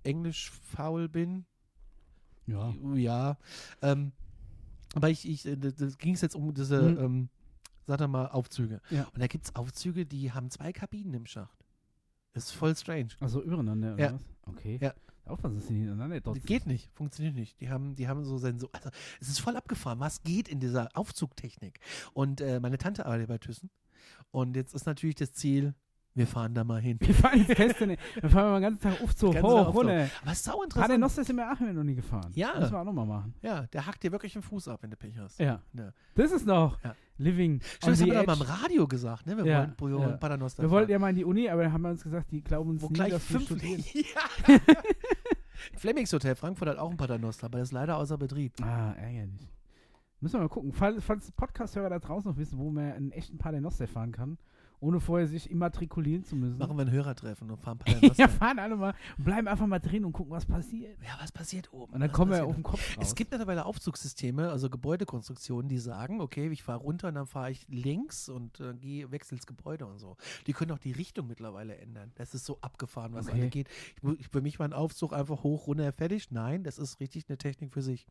englisch 0.03 0.51
faul 0.51 1.07
bin. 1.09 1.45
Ja. 2.47 2.73
Ja. 2.95 3.37
Ähm, 3.81 4.11
aber 4.93 5.09
ich, 5.09 5.27
ich 5.27 5.45
äh, 5.45 5.55
da 5.57 5.69
ging 5.97 6.13
es 6.15 6.21
jetzt 6.21 6.35
um 6.35 6.53
diese 6.53 6.81
Mhm. 6.81 6.97
ähm, 6.99 7.29
sag 7.85 7.97
doch 7.97 8.07
mal 8.07 8.27
Aufzüge. 8.27 8.81
Ja. 8.89 9.03
Und 9.13 9.19
da 9.21 9.27
gibt 9.27 9.45
es 9.45 9.55
Aufzüge, 9.55 10.05
die 10.05 10.31
haben 10.31 10.49
zwei 10.49 10.71
Kabinen 10.71 11.13
im 11.13 11.25
Schacht. 11.25 11.57
Ist 12.33 12.51
voll 12.51 12.75
strange. 12.75 13.09
Also 13.19 13.43
übereinander, 13.43 13.93
oder 13.93 14.03
Ja. 14.03 14.13
was? 14.13 14.21
Okay. 14.55 14.79
Ja. 14.81 14.93
Aufpassen, 15.25 15.55
dass 15.55 15.67
sie 15.67 15.73
nicht 15.73 15.83
ineinander 15.83 16.15
Das 16.17 16.23
dotzen. 16.23 16.45
geht 16.45 16.65
nicht, 16.65 16.89
funktioniert 16.93 17.35
nicht. 17.35 17.59
Die 17.61 17.69
haben, 17.69 17.95
die 17.95 18.07
haben 18.09 18.25
so 18.25 18.37
Sensor. 18.37 18.69
Also, 18.73 18.89
es 19.21 19.29
ist 19.29 19.39
voll 19.39 19.55
abgefahren. 19.55 19.99
Was 20.01 20.21
geht 20.23 20.49
in 20.49 20.59
dieser 20.59 20.89
Aufzugtechnik? 20.97 21.79
Und 22.13 22.41
äh, 22.41 22.59
meine 22.59 22.77
Tante 22.77 23.05
arbeitet 23.05 23.27
bei 23.29 23.37
Thyssen. 23.37 23.69
Und 24.31 24.55
jetzt 24.57 24.73
ist 24.75 24.85
natürlich 24.85 25.15
das 25.15 25.31
Ziel, 25.31 25.75
wir 26.15 26.27
fahren 26.27 26.53
da 26.53 26.63
mal 26.63 26.79
hin. 26.81 26.97
Wir 26.99 27.13
fahren 27.15 27.39
ins 27.39 27.47
Kästchen. 27.55 27.89
Wir 27.89 28.29
fahren 28.29 28.51
mal 28.51 28.59
den 28.59 28.63
ganzen 28.63 28.81
Tag 28.81 29.01
auf 29.01 29.13
so 29.13 29.33
hoch, 29.33 29.43
Aufzug. 29.43 29.75
runter. 29.75 30.09
Aber 30.21 30.31
es 30.31 30.37
ist 30.39 30.43
sau 30.45 30.51
Hat 30.53 30.59
der 30.59 30.63
interessant. 30.65 30.99
Nostes 30.99 31.29
in 31.29 31.39
Aachen 31.39 31.73
noch 31.75 31.83
nie 31.83 31.95
gefahren? 31.95 32.31
Ja. 32.35 32.53
Müssen 32.59 32.71
wir 32.71 32.79
auch 32.79 32.83
nochmal 32.85 33.05
machen. 33.07 33.33
Ja, 33.41 33.63
der 33.67 33.85
hackt 33.87 34.03
dir 34.03 34.11
wirklich 34.11 34.33
den 34.33 34.41
Fuß 34.41 34.67
ab, 34.67 34.79
wenn 34.83 34.91
du 34.91 34.97
Pech 34.97 35.17
hast. 35.17 35.39
Ja. 35.39 35.61
Ja. 35.73 35.91
Das 36.15 36.31
ist 36.31 36.45
noch 36.45 36.77
Ja. 36.83 36.95
Living 37.17 37.61
Stimmt, 37.61 37.83
das 37.93 38.01
haben 38.01 38.07
wir 38.11 38.23
doch 38.23 38.25
mal 38.27 38.33
im. 38.35 38.41
Radio 38.41 38.87
gesagt, 38.87 39.25
ne? 39.27 39.37
Wir 39.37 39.45
Ja, 39.45 39.73
wollen, 39.77 39.93
wir 39.93 40.09
ja. 40.09 40.17
Paternoster 40.17 40.63
Wir 40.63 40.69
wollten 40.71 40.91
ja 40.91 40.99
mal 40.99 41.09
in 41.09 41.15
die 41.15 41.25
Uni, 41.25 41.49
aber 41.49 41.63
dann 41.63 41.71
haben 41.73 41.81
wir 41.83 41.89
uns 41.91 42.03
gesagt, 42.03 42.31
die 42.31 42.41
glauben 42.43 42.71
uns 42.71 42.81
Wo 42.81 42.87
nie, 42.87 42.93
gleich 42.93 43.11
dass 43.11 43.29
wir 43.31 43.39
fünf. 43.39 43.45
studieren. 43.61 43.83
ja. 43.93 44.57
Flemings 45.77 46.11
Hotel 46.13 46.35
Frankfurt 46.35 46.69
hat 46.69 46.77
auch 46.77 46.89
einen 46.89 46.97
Paternoster, 46.97 47.45
aber 47.45 47.59
das 47.59 47.69
ist 47.69 47.71
leider 47.73 47.97
außer 47.97 48.17
Betrieb. 48.17 48.53
Ah, 48.61 48.93
ärgerlich. 48.93 49.47
Müssen 50.19 50.35
wir 50.35 50.41
mal 50.41 50.49
gucken. 50.49 50.71
Falls, 50.73 51.03
falls 51.03 51.31
Podcast-Hörer 51.31 51.89
da 51.89 51.99
draußen 51.99 52.29
noch 52.31 52.37
wissen, 52.37 52.57
wo 52.57 52.69
man 52.71 52.91
einen 52.93 53.11
echten 53.11 53.37
Paternoster 53.37 53.87
fahren 53.87 54.11
kann, 54.11 54.37
ohne 54.83 54.99
vorher 54.99 55.27
sich 55.27 55.49
immatrikulieren 55.49 56.23
zu 56.23 56.35
müssen. 56.35 56.57
Machen 56.57 56.75
wir 56.77 56.85
ein 56.85 56.91
Hörertreffen 56.91 57.49
und 57.49 57.57
fahren 57.57 57.79
ja, 57.87 57.93
Paternoster. 57.93 58.29
fahren 58.29 58.59
alle 58.59 58.75
mal 58.75 58.93
und 59.17 59.23
bleiben 59.23 59.47
einfach 59.47 59.65
mal 59.65 59.79
drin 59.79 60.03
und 60.05 60.11
gucken, 60.11 60.31
was 60.31 60.45
passiert. 60.45 60.97
ja, 61.01 61.17
was 61.21 61.31
passiert 61.31 61.71
oben? 61.71 61.93
Und 61.93 62.01
dann 62.01 62.09
Was 62.09 62.15
kommen 62.15 62.31
wir 62.31 62.45
auf 62.45 62.53
den 62.53 62.63
Kopf 62.63 62.97
raus. 62.97 63.05
Es 63.07 63.15
gibt 63.15 63.31
mittlerweile 63.31 63.65
Aufzugssysteme, 63.65 64.49
also 64.49 64.69
Gebäudekonstruktionen, 64.69 65.69
die 65.69 65.77
sagen, 65.79 66.19
okay, 66.21 66.49
ich 66.49 66.63
fahre 66.63 66.79
runter 66.79 67.07
und 67.07 67.15
dann 67.15 67.27
fahre 67.27 67.51
ich 67.51 67.65
links 67.69 68.29
und 68.29 68.59
äh, 68.59 68.73
gehe 68.73 69.09
wechsel 69.11 69.37
das 69.37 69.47
Gebäude 69.47 69.85
und 69.85 69.99
so. 69.99 70.17
Die 70.47 70.53
können 70.53 70.71
auch 70.71 70.79
die 70.79 70.91
Richtung 70.91 71.27
mittlerweile 71.27 71.77
ändern. 71.77 72.11
Das 72.15 72.33
ist 72.33 72.45
so 72.45 72.57
abgefahren, 72.61 73.13
was 73.13 73.27
Okay. 73.27 73.39
alle 73.39 73.49
geht. 73.49 73.69
Ich, 74.01 74.19
ich, 74.19 74.27
für 74.27 74.41
mich 74.41 74.59
war 74.59 74.67
ein 74.67 74.73
Aufzug 74.73 75.13
einfach 75.13 75.43
hoch, 75.43 75.67
runter, 75.67 75.91
fertig. 75.93 76.29
Nein, 76.31 76.63
das 76.63 76.77
ist 76.77 76.99
richtig 76.99 77.25
eine 77.29 77.37
Technik 77.37 77.71
für 77.73 77.81
sich. 77.81 78.05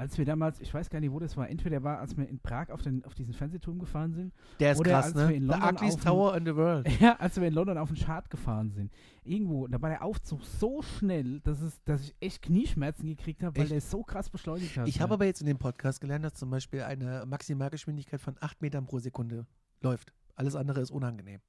Als 0.00 0.16
wir 0.16 0.24
damals, 0.24 0.60
ich 0.60 0.72
weiß 0.72 0.88
gar 0.88 0.98
nicht, 0.98 1.12
wo 1.12 1.18
das 1.18 1.36
war, 1.36 1.50
entweder 1.50 1.82
war, 1.82 1.98
als 1.98 2.16
wir 2.16 2.26
in 2.26 2.40
Prag 2.40 2.70
auf, 2.70 2.80
den, 2.80 3.04
auf 3.04 3.14
diesen 3.14 3.34
Fernsehturm 3.34 3.78
gefahren 3.78 4.14
sind, 4.14 4.32
Der 4.58 4.72
ist 4.72 4.78
Oder 4.78 4.92
krass, 4.92 5.04
als 5.06 5.14
ne? 5.14 5.28
wir 5.28 5.36
in 5.36 5.42
The 5.42 5.48
London 5.48 5.74
ugliest 5.74 5.94
auf 5.98 6.00
dem- 6.00 6.04
Tower 6.04 6.36
in 6.38 6.44
the 6.46 6.56
world. 6.56 6.88
ja, 7.00 7.16
als 7.16 7.38
wir 7.38 7.46
in 7.46 7.52
London 7.52 7.76
auf 7.76 7.90
den 7.90 7.98
Chart 7.98 8.30
gefahren 8.30 8.70
sind, 8.70 8.90
irgendwo, 9.24 9.66
da 9.68 9.80
war 9.82 9.90
der 9.90 10.02
Aufzug 10.02 10.42
so 10.42 10.80
schnell, 10.80 11.40
dass, 11.40 11.60
es, 11.60 11.84
dass 11.84 12.00
ich 12.02 12.16
echt 12.18 12.40
Knieschmerzen 12.40 13.06
gekriegt 13.06 13.42
habe, 13.42 13.58
weil 13.60 13.68
der 13.68 13.82
so 13.82 14.02
krass 14.02 14.30
beschleunigt 14.30 14.78
hat. 14.78 14.88
Ich 14.88 15.02
habe 15.02 15.10
ja. 15.10 15.14
aber 15.14 15.26
jetzt 15.26 15.42
in 15.42 15.46
dem 15.46 15.58
Podcast 15.58 16.00
gelernt, 16.00 16.24
dass 16.24 16.32
zum 16.32 16.48
Beispiel 16.48 16.80
eine 16.80 17.26
Maximalgeschwindigkeit 17.26 18.22
von 18.22 18.36
8 18.40 18.62
Metern 18.62 18.86
pro 18.86 19.00
Sekunde 19.00 19.46
läuft. 19.82 20.14
Alles 20.34 20.56
andere 20.56 20.80
ist 20.80 20.90
unangenehm. 20.90 21.40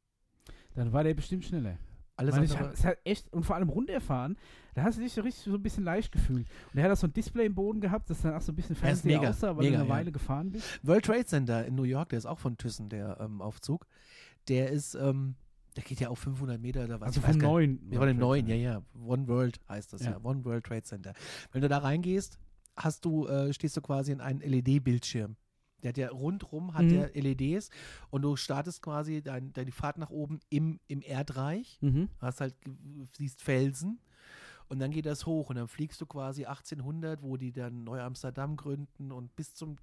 Dann 0.75 0.91
war 0.91 1.05
der 1.05 1.13
bestimmt 1.13 1.45
schneller. 1.45 1.77
Alles 2.15 2.35
Weil 2.35 2.43
ich 2.43 2.57
hab, 2.57 2.73
es 2.73 2.85
hat 2.85 2.97
echt, 3.03 3.31
und 3.33 3.43
vor 3.43 3.55
allem 3.55 3.69
runterfahren, 3.69 4.37
da 4.73 4.83
hast 4.83 4.97
du 4.97 5.01
dich 5.01 5.13
so 5.13 5.21
richtig 5.21 5.43
so 5.43 5.53
ein 5.53 5.63
bisschen 5.63 5.83
leicht 5.83 6.11
gefühlt. 6.11 6.47
Und 6.71 6.79
er 6.79 6.85
hat 6.85 6.91
auch 6.91 6.97
so 6.97 7.07
ein 7.07 7.13
Display 7.13 7.45
im 7.45 7.55
Boden 7.55 7.81
gehabt, 7.81 8.09
das 8.09 8.21
dann 8.21 8.35
auch 8.35 8.41
so 8.41 8.51
ein 8.51 8.55
bisschen 8.55 8.77
mega, 9.03 9.29
aussah, 9.29 9.55
weil 9.55 9.65
mega, 9.65 9.77
du 9.77 9.81
eine 9.81 9.89
ja. 9.89 9.95
Weile 9.95 10.11
gefahren 10.11 10.51
bist. 10.51 10.79
World 10.83 11.05
Trade 11.05 11.25
Center 11.25 11.65
in 11.65 11.75
New 11.75 11.83
York, 11.83 12.09
der 12.09 12.17
ist 12.17 12.25
auch 12.25 12.39
von 12.39 12.57
Thyssen, 12.57 12.89
der 12.89 13.19
ähm, 13.19 13.41
Aufzug. 13.41 13.85
Der 14.47 14.69
ist, 14.69 14.95
ähm, 14.95 15.35
der 15.75 15.83
geht 15.83 15.99
ja 15.99 16.09
auf 16.09 16.19
500 16.19 16.59
Meter 16.59 16.83
oder 16.83 16.99
was. 16.99 17.07
Also 17.07 17.21
vom 17.21 17.37
neuen. 17.37 17.79
Ja, 17.91 17.99
von 17.99 18.07
dem 18.07 18.17
neuen, 18.17 18.47
ja, 18.47 18.55
ja. 18.55 18.81
One 19.05 19.27
World 19.27 19.59
heißt 19.69 19.93
das 19.93 20.03
ja. 20.03 20.11
Ja. 20.11 20.19
One 20.23 20.43
World 20.45 20.65
Trade 20.65 20.83
Center. 20.83 21.13
Wenn 21.51 21.61
du 21.61 21.69
da 21.69 21.79
reingehst, 21.79 22.37
hast 22.75 23.05
du, 23.05 23.27
äh, 23.27 23.53
stehst 23.53 23.77
du 23.77 23.81
quasi 23.81 24.11
in 24.11 24.21
einem 24.21 24.41
LED-Bildschirm. 24.41 25.35
Der 25.83 25.89
hat 25.89 25.97
ja 25.97 26.09
rundrum 26.09 26.73
hat 26.73 26.83
Mhm. 26.85 26.89
der 26.89 27.11
LEDs 27.15 27.69
und 28.09 28.21
du 28.21 28.35
startest 28.35 28.81
quasi 28.81 29.21
dein, 29.21 29.51
deine 29.53 29.71
Fahrt 29.71 29.97
nach 29.97 30.09
oben 30.09 30.39
im, 30.49 30.79
im 30.87 31.01
Erdreich. 31.01 31.77
Mhm. 31.81 32.09
hast 32.19 32.41
halt, 32.41 32.55
siehst 33.17 33.41
Felsen 33.41 33.99
und 34.69 34.79
dann 34.79 34.91
geht 34.91 35.05
das 35.05 35.25
hoch 35.25 35.49
und 35.49 35.55
dann 35.57 35.67
fliegst 35.67 35.99
du 36.01 36.05
quasi 36.05 36.45
1800, 36.45 37.21
wo 37.23 37.37
die 37.37 37.51
dann 37.51 37.83
Neu-Amsterdam 37.83 38.55
gründen 38.55 39.11
und 39.11 39.35
bis 39.35 39.55
zum 39.55 39.77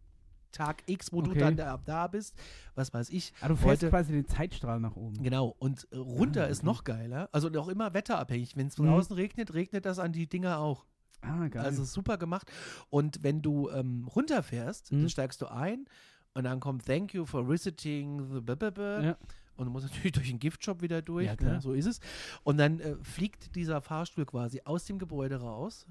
Tag 0.50 0.82
X, 0.86 1.12
wo 1.12 1.20
du 1.20 1.30
Okay. 1.32 1.40
dann 1.40 1.56
da, 1.58 1.76
da 1.84 2.06
bist, 2.06 2.34
was 2.74 2.94
weiß 2.94 3.10
ich. 3.10 3.34
Ah, 3.42 3.48
du 3.48 3.56
fährst 3.56 3.82
Heute- 3.82 3.90
quasi 3.90 4.12
den 4.12 4.26
Zeitstrahl 4.26 4.80
nach 4.80 4.96
oben. 4.96 5.22
Genau, 5.22 5.54
und 5.58 5.86
äh, 5.92 5.96
runter 5.98 6.44
Ah, 6.44 6.46
ist 6.46 6.60
okay. 6.60 6.66
noch 6.66 6.84
geiler, 6.84 7.28
also 7.32 7.50
auch 7.60 7.68
immer 7.68 7.92
wetterabhängig. 7.92 8.56
Wenn 8.56 8.66
es 8.68 8.78
Mhm. 8.78 8.86
draußen 8.86 9.14
regnet, 9.14 9.52
regnet 9.52 9.84
das 9.84 9.98
an 9.98 10.12
die 10.12 10.26
Dinger 10.26 10.58
auch. 10.58 10.86
Ah, 11.20 11.48
geil. 11.48 11.64
Also 11.64 11.84
super 11.84 12.16
gemacht. 12.18 12.50
Und 12.90 13.22
wenn 13.22 13.42
du 13.42 13.68
ähm, 13.70 14.06
runterfährst, 14.14 14.92
Mhm. 14.92 15.00
dann 15.00 15.08
steigst 15.10 15.40
du 15.42 15.46
ein 15.46 15.86
und 16.34 16.44
dann 16.44 16.60
kommt 16.60 16.84
Thank 16.86 17.14
you 17.14 17.24
for 17.26 17.48
visiting 17.48 18.32
the 18.32 18.40
blablabla. 18.40 19.02
ja. 19.02 19.16
Und 19.56 19.66
du 19.66 19.72
musst 19.72 19.86
natürlich 19.86 20.12
durch 20.12 20.28
den 20.28 20.38
Giftshop 20.38 20.82
wieder 20.82 21.02
durch, 21.02 21.26
Ja, 21.26 21.34
ne? 21.40 21.60
so 21.60 21.72
ist 21.72 21.86
es. 21.86 21.98
Und 22.44 22.58
dann 22.58 22.78
äh, 22.78 22.94
fliegt 23.02 23.56
dieser 23.56 23.80
Fahrstuhl 23.80 24.24
quasi 24.24 24.60
aus 24.64 24.84
dem 24.84 24.98
Gebäude 25.00 25.36
raus. 25.40 25.86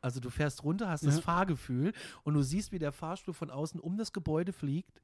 Also 0.00 0.18
du 0.20 0.28
fährst 0.30 0.64
runter, 0.64 0.88
hast 0.90 1.06
das 1.06 1.16
Ja. 1.16 1.22
Fahrgefühl 1.22 1.92
und 2.24 2.34
du 2.34 2.42
siehst, 2.42 2.72
wie 2.72 2.78
der 2.80 2.92
Fahrstuhl 2.92 3.32
von 3.32 3.50
außen 3.50 3.78
um 3.80 3.96
das 3.96 4.12
Gebäude 4.12 4.52
fliegt, 4.52 5.00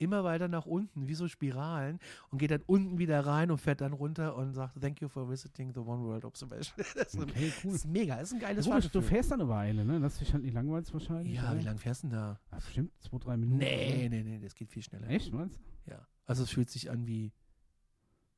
immer 0.00 0.24
weiter 0.24 0.48
nach 0.48 0.66
unten, 0.66 1.06
wie 1.08 1.14
so 1.14 1.28
Spiralen 1.28 1.98
und 2.30 2.38
geht 2.38 2.50
dann 2.50 2.62
unten 2.66 2.98
wieder 2.98 3.24
rein 3.24 3.50
und 3.50 3.58
fährt 3.58 3.80
dann 3.80 3.92
runter 3.92 4.34
und 4.36 4.54
sagt, 4.54 4.80
thank 4.80 5.00
you 5.00 5.08
for 5.08 5.28
visiting 5.28 5.72
the 5.72 5.80
One 5.80 6.02
World 6.04 6.24
Observation. 6.24 6.74
das, 6.94 7.14
ist, 7.14 7.20
Okay, 7.20 7.52
cool. 7.64 7.72
das 7.72 7.74
ist 7.74 7.86
mega, 7.86 8.16
das 8.16 8.28
ist 8.28 8.34
ein 8.34 8.40
geiles 8.40 8.64
Du, 8.64 8.88
du 8.88 9.02
fährst 9.02 9.30
dann 9.30 9.40
eine 9.40 9.48
Weile, 9.50 9.84
ne? 9.84 9.98
Lass 9.98 10.18
dich 10.18 10.32
halt 10.32 10.42
nicht 10.42 10.54
langweilig 10.54 10.92
wahrscheinlich. 10.92 11.34
ja, 11.34 11.50
oder? 11.50 11.60
wie 11.60 11.64
lange 11.64 11.78
fährst 11.78 12.02
du 12.02 12.08
denn 12.08 12.16
da? 12.16 12.40
Ah, 12.50 12.56
bestimmt 12.56 12.90
zwei, 13.00 13.18
drei 13.18 13.36
Minuten. 13.36 13.58
Nee, 13.58 14.08
nee, 14.10 14.22
nee, 14.22 14.38
das 14.40 14.54
geht 14.54 14.70
viel 14.70 14.82
schneller. 14.82 15.08
Echt, 15.08 15.32
meinst 15.32 15.56
du? 15.86 15.90
Ja. 15.90 16.06
Also 16.26 16.42
es 16.44 16.50
fühlt 16.50 16.70
sich 16.70 16.90
an 16.90 17.06
wie, 17.06 17.32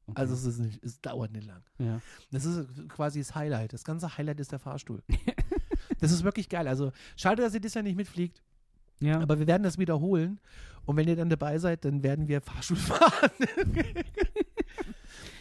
Okay. 0.08 0.20
also 0.20 0.34
es, 0.34 0.44
ist 0.44 0.58
nicht, 0.58 0.82
es 0.82 1.00
dauert 1.00 1.30
nicht 1.32 1.46
lang. 1.46 1.62
ja. 1.78 2.00
Das 2.32 2.44
ist 2.44 2.88
quasi 2.88 3.20
das 3.20 3.36
Highlight. 3.36 3.72
Das 3.72 3.84
ganze 3.84 4.18
Highlight 4.18 4.40
ist 4.40 4.50
der 4.50 4.58
Fahrstuhl. 4.58 5.00
das 6.00 6.10
ist 6.10 6.24
wirklich 6.24 6.48
geil. 6.48 6.66
Also 6.66 6.90
schade, 7.16 7.40
dass 7.42 7.54
ihr 7.54 7.60
das 7.60 7.74
ja 7.74 7.82
nicht 7.82 7.96
mitfliegt, 7.96 8.42
ja. 9.02 9.20
aber 9.20 9.38
wir 9.38 9.46
werden 9.46 9.62
das 9.62 9.76
wiederholen. 9.78 10.40
Und 10.84 10.96
wenn 10.96 11.06
ihr 11.06 11.14
dann 11.14 11.28
dabei 11.28 11.58
seid, 11.58 11.84
dann 11.84 12.02
werden 12.02 12.26
wir 12.26 12.40
Fahrstuhl 12.40 12.76
fahren. 12.78 13.30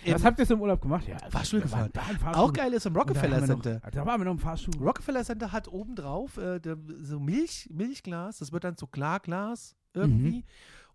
Was 0.05 0.23
habt 0.25 0.39
ihr 0.39 0.45
so 0.45 0.55
im 0.55 0.61
Urlaub 0.61 0.81
gemacht? 0.81 1.07
Ja, 1.07 1.17
Fahrstuhl 1.29 1.63
wir 1.63 1.71
waren 1.71 1.91
gefahren. 1.91 2.17
Fahrstuhl. 2.17 2.43
Auch 2.43 2.53
geil 2.53 2.73
ist 2.73 2.85
im 2.85 2.95
Rockefeller 2.95 3.41
wir 3.41 3.47
noch- 3.55 3.61
Center. 3.61 3.81
Da 3.91 4.05
waren 4.05 4.19
wir 4.21 4.25
noch 4.25 4.31
im 4.33 4.39
Fahrstuhl. 4.39 4.73
Rockefeller 4.83 5.23
Center 5.23 5.51
hat 5.51 5.67
obendrauf 5.67 6.37
äh, 6.37 6.59
so 7.01 7.19
Milch, 7.19 7.69
Milchglas, 7.71 8.39
das 8.39 8.51
wird 8.51 8.63
dann 8.63 8.75
so 8.77 8.87
Klarglas 8.87 9.75
irgendwie. 9.93 10.37
Mhm. 10.37 10.43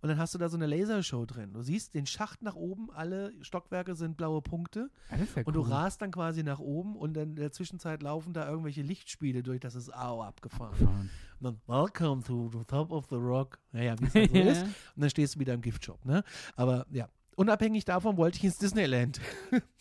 Und 0.00 0.08
dann 0.08 0.18
hast 0.18 0.34
du 0.34 0.38
da 0.38 0.48
so 0.48 0.56
eine 0.56 0.66
Lasershow 0.66 1.24
drin. 1.26 1.52
Du 1.52 1.62
siehst 1.62 1.94
den 1.94 2.06
Schacht 2.06 2.42
nach 2.42 2.54
oben, 2.54 2.90
alle 2.92 3.32
Stockwerke 3.42 3.94
sind 3.94 4.16
blaue 4.16 4.42
Punkte. 4.42 4.90
Ja, 5.10 5.16
ja 5.18 5.42
Und 5.44 5.54
du 5.54 5.62
cool. 5.62 5.72
rast 5.72 6.02
dann 6.02 6.10
quasi 6.10 6.42
nach 6.42 6.58
oben 6.58 6.96
und 6.96 7.16
in 7.16 7.36
der 7.36 7.52
Zwischenzeit 7.52 8.02
laufen 8.02 8.32
da 8.32 8.48
irgendwelche 8.48 8.82
Lichtspiele 8.82 9.42
durch. 9.42 9.60
Das 9.60 9.74
ist 9.74 9.92
au 9.94 10.22
abgefahren. 10.22 10.78
Gefahren. 10.78 11.10
Und 11.40 11.44
dann, 11.44 11.60
welcome 11.66 12.22
to 12.22 12.50
the 12.52 12.64
top 12.64 12.92
of 12.92 13.06
the 13.10 13.16
rock. 13.16 13.58
Naja, 13.72 13.94
wie 14.00 14.06
es 14.06 14.14
halt 14.14 14.30
so 14.30 14.38
ist. 14.38 14.62
Und 14.62 15.02
dann 15.02 15.10
stehst 15.10 15.34
du 15.34 15.40
wieder 15.40 15.54
im 15.54 15.60
Giftshop, 15.60 16.04
ne? 16.04 16.22
Aber 16.54 16.86
ja, 16.90 17.08
unabhängig 17.36 17.84
davon 17.84 18.16
wollte 18.16 18.38
ich 18.38 18.44
ins 18.44 18.58
Disneyland. 18.58 19.20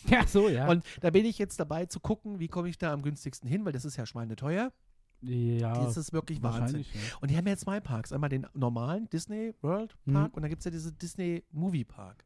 ja, 0.08 0.28
so, 0.28 0.50
ja. 0.50 0.68
Und 0.68 0.84
da 1.02 1.10
bin 1.10 1.26
ich 1.26 1.38
jetzt 1.38 1.60
dabei 1.60 1.86
zu 1.86 2.00
gucken, 2.00 2.40
wie 2.40 2.48
komme 2.48 2.70
ich 2.70 2.78
da 2.78 2.92
am 2.94 3.02
günstigsten 3.02 3.50
hin, 3.50 3.66
weil 3.66 3.74
das 3.74 3.86
ist 3.86 3.96
ja 3.96 4.06
schweineteuer. 4.06 4.72
Ja, 5.28 5.74
Das 5.84 5.98
ist 5.98 6.14
wirklich 6.14 6.42
Wahnsinn. 6.44 6.82
Ja. 6.82 7.00
Und 7.22 7.32
die 7.32 7.38
haben 7.38 7.48
ja 7.48 7.58
zwei 7.58 7.80
Parks. 7.80 8.12
Einmal 8.12 8.30
den 8.30 8.46
normalen 8.54 9.10
Disney 9.10 9.54
World 9.62 9.96
Mhm. 10.06 10.14
Park 10.14 10.36
und 10.36 10.42
dann 10.44 10.50
gibt 10.50 10.60
es 10.60 10.66
ja 10.66 10.72
diese 10.72 10.92
Disney 10.92 11.44
Movie 11.52 11.84
Park. 11.84 12.26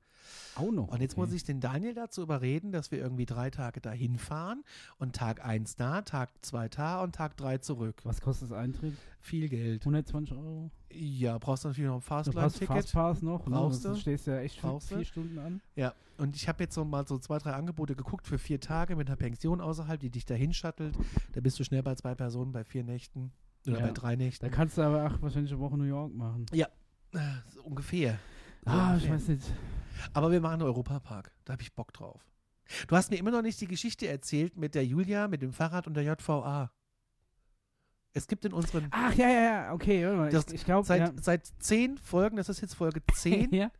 Auch 0.56 0.72
noch. 0.72 0.90
Und 0.90 1.02
jetzt 1.02 1.14
okay. 1.14 1.22
muss 1.22 1.34
ich 1.34 1.44
den 1.44 1.60
Daniel 1.60 1.94
dazu 1.94 2.22
überreden, 2.22 2.72
dass 2.72 2.92
wir 2.92 3.00
irgendwie 3.00 3.26
drei 3.26 3.50
Tage 3.50 3.82
dahin 3.82 4.18
fahren 4.18 4.64
und 4.98 5.16
Tag 5.16 5.46
1 5.46 5.76
da, 5.76 6.02
Tag 6.02 6.30
2 6.42 6.70
da 6.70 7.02
und 7.02 7.16
Tag 7.16 7.38
3 7.38 7.60
zurück. 7.60 8.02
Was 8.04 8.22
kostet 8.22 8.52
das 8.52 8.58
Eintritt? 8.58 8.96
Viel 9.20 9.50
Geld. 9.50 9.82
120 9.82 10.36
Euro? 10.36 10.72
Ja, 10.92 11.38
brauchst 11.38 11.64
du 11.64 11.70
natürlich 11.70 11.88
noch 11.88 11.96
ein 11.96 12.02
brauchst 12.02 12.34
Fastline-Ticket. 12.34 12.68
Fastpass 12.68 13.22
noch. 13.22 13.46
Brauchst 13.46 13.84
ne? 13.84 13.90
du? 13.90 13.96
Du 13.96 14.02
stehst 14.02 14.28
ja 14.28 14.40
echt 14.40 14.62
Brauchst 14.62 14.90
vier 14.90 15.06
Stunden 15.06 15.38
an. 15.38 15.62
Ja, 15.76 15.94
und 16.18 16.36
ich 16.36 16.48
habe 16.48 16.64
jetzt 16.64 16.76
so 16.76 16.84
mal 16.84 17.08
so 17.08 17.18
zwei, 17.18 17.38
drei 17.38 17.54
Angebote 17.54 17.96
geguckt 17.96 18.28
für 18.28 18.38
vier 18.38 18.60
Tage 18.60 18.96
mit 18.96 19.08
einer 19.08 19.16
Pension 19.16 19.62
außerhalb, 19.62 20.00
die 20.00 20.10
dich 20.10 20.26
dahin 20.26 20.54
shuttelt. 20.54 20.98
Da 21.34 21.42
bist 21.42 21.60
du 21.60 21.64
schnell 21.64 21.84
bei 21.84 21.96
zwei 21.96 22.16
Personen, 22.16 22.52
bei 22.52 22.64
vier 22.64 22.84
Nächten 22.84 23.32
oder 23.66 23.80
Ja. 23.80 23.86
bei 23.86 23.92
drei 23.92 24.16
Nächten. 24.16 24.46
Da 24.46 24.52
kannst 24.52 24.78
du 24.78 24.82
aber 24.82 25.06
auch 25.06 25.22
wahrscheinlich 25.22 25.52
eine 25.52 25.62
Woche 25.62 25.78
New 25.78 25.86
York 25.86 26.14
machen. 26.14 26.46
Äh, 27.14 27.18
so 27.54 27.64
ungefähr. 27.64 28.20
Ah, 28.66 28.96
ich 28.98 29.10
weiß 29.10 29.28
nicht. 29.30 29.44
Aber 30.14 30.32
wir 30.32 30.42
machen 30.42 30.54
einen 30.54 30.62
Europapark. 30.64 31.32
Da 31.46 31.54
habe 31.54 31.62
ich 31.62 31.74
Bock 31.74 31.94
drauf. 31.94 32.26
Du 32.88 32.96
hast 32.96 33.10
mir 33.12 33.18
immer 33.18 33.32
noch 33.32 33.42
nicht 33.42 33.60
die 33.62 33.68
Geschichte 33.68 34.08
erzählt 34.08 34.56
mit 34.58 34.76
der 34.76 34.86
Julia, 34.86 35.28
mit 35.28 35.42
dem 35.42 35.54
Fahrrad 35.54 35.88
und 35.88 35.96
der 35.96 36.04
JVA. 36.04 36.72
Es 38.14 38.28
gibt 38.28 38.46
in 38.46 38.54
unseren 38.54 38.88
Ach, 38.92 39.14
ja, 39.16 39.28
ja, 39.30 39.42
ja, 39.42 39.74
okay. 39.74 40.06
Warte 40.06 40.18
mal. 40.18 40.30
Das- 40.30 40.48
ich 40.48 40.54
ich 40.56 40.66
glaube, 40.66 40.86
seit, 40.86 41.00
ja. 41.02 41.12
seit 41.22 41.48
zehn 41.60 41.98
Folgen, 41.98 42.38
das 42.38 42.50
ist 42.50 42.62
jetzt 42.62 42.76
Folge 42.76 43.02
zehn, 43.14 43.54
ja. 43.54 43.72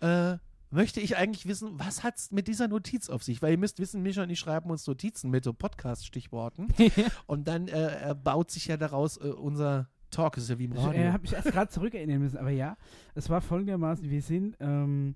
äh, 0.00 0.38
möchte 0.70 1.00
ich 1.00 1.16
eigentlich 1.16 1.46
wissen, 1.46 1.78
was 1.78 2.02
hat 2.02 2.16
es 2.18 2.30
mit 2.30 2.46
dieser 2.46 2.68
Notiz 2.68 3.08
auf 3.10 3.22
sich? 3.22 3.42
Weil 3.42 3.52
ihr 3.52 3.58
müsst 3.58 3.78
wissen, 3.78 4.02
Mischa 4.02 4.22
und 4.22 4.30
ich 4.30 4.38
schreiben 4.38 4.70
uns 4.70 4.86
Notizen 4.86 5.30
mit 5.30 5.44
so 5.44 5.52
Podcast-Stichworten 5.52 6.68
und 7.26 7.48
dann 7.48 7.68
äh, 7.68 8.10
äh, 8.10 8.14
baut 8.14 8.50
sich 8.50 8.66
ja 8.66 8.76
daraus 8.76 9.16
äh, 9.16 9.28
unser 9.30 9.88
Talk, 10.10 10.36
ist 10.36 10.50
ja 10.50 10.58
wie 10.58 10.64
im 10.64 10.72
Ich 10.72 10.78
Radio. 10.78 11.00
äh, 11.02 11.10
habe 11.12 11.22
mich 11.22 11.32
erst 11.32 11.50
gerade 11.52 11.70
zurückerinnern 11.70 12.18
müssen, 12.20 12.38
aber 12.38 12.50
ja, 12.50 12.76
es 13.14 13.28
war 13.30 13.40
folgendermaßen, 13.40 14.08
wir 14.10 14.22
sind 14.22 14.56
ähm, 14.60 15.14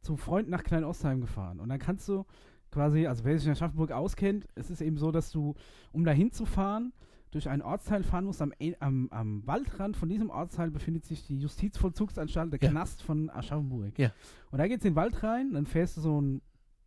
zu 0.00 0.16
Freunden 0.16 0.50
nach 0.50 0.62
Klein-Ostheim 0.64 1.20
gefahren 1.20 1.60
und 1.60 1.68
dann 1.68 1.78
kannst 1.78 2.08
du 2.08 2.24
quasi, 2.70 3.06
also 3.06 3.24
wer 3.24 3.36
sich 3.38 3.46
in 3.46 3.52
Aschaffenburg 3.52 3.92
auskennt, 3.92 4.46
es 4.54 4.70
ist 4.70 4.80
eben 4.80 4.96
so, 4.98 5.10
dass 5.10 5.30
du, 5.30 5.54
um 5.92 6.04
da 6.04 6.12
hinzufahren, 6.12 6.92
durch 7.30 7.48
einen 7.50 7.60
Ortsteil 7.60 8.02
fahren 8.04 8.24
musst. 8.24 8.40
Am, 8.40 8.52
E- 8.58 8.74
am, 8.80 9.08
am 9.10 9.46
Waldrand 9.46 9.96
von 9.98 10.08
diesem 10.08 10.30
Ortsteil 10.30 10.70
befindet 10.70 11.04
sich 11.04 11.26
die 11.26 11.38
Justizvollzugsanstalt, 11.38 12.52
der 12.52 12.60
Ja. 12.62 12.70
Knast 12.70 13.02
von 13.02 13.28
Aschaffenburg. 13.30 13.98
Ja. 13.98 14.12
Und 14.50 14.58
da 14.58 14.66
geht's 14.66 14.84
in 14.84 14.92
den 14.92 14.96
Wald 14.96 15.22
rein, 15.22 15.52
dann 15.52 15.66
fährst 15.66 15.96
du 15.98 16.00
so 16.00 16.20
ein, 16.20 16.40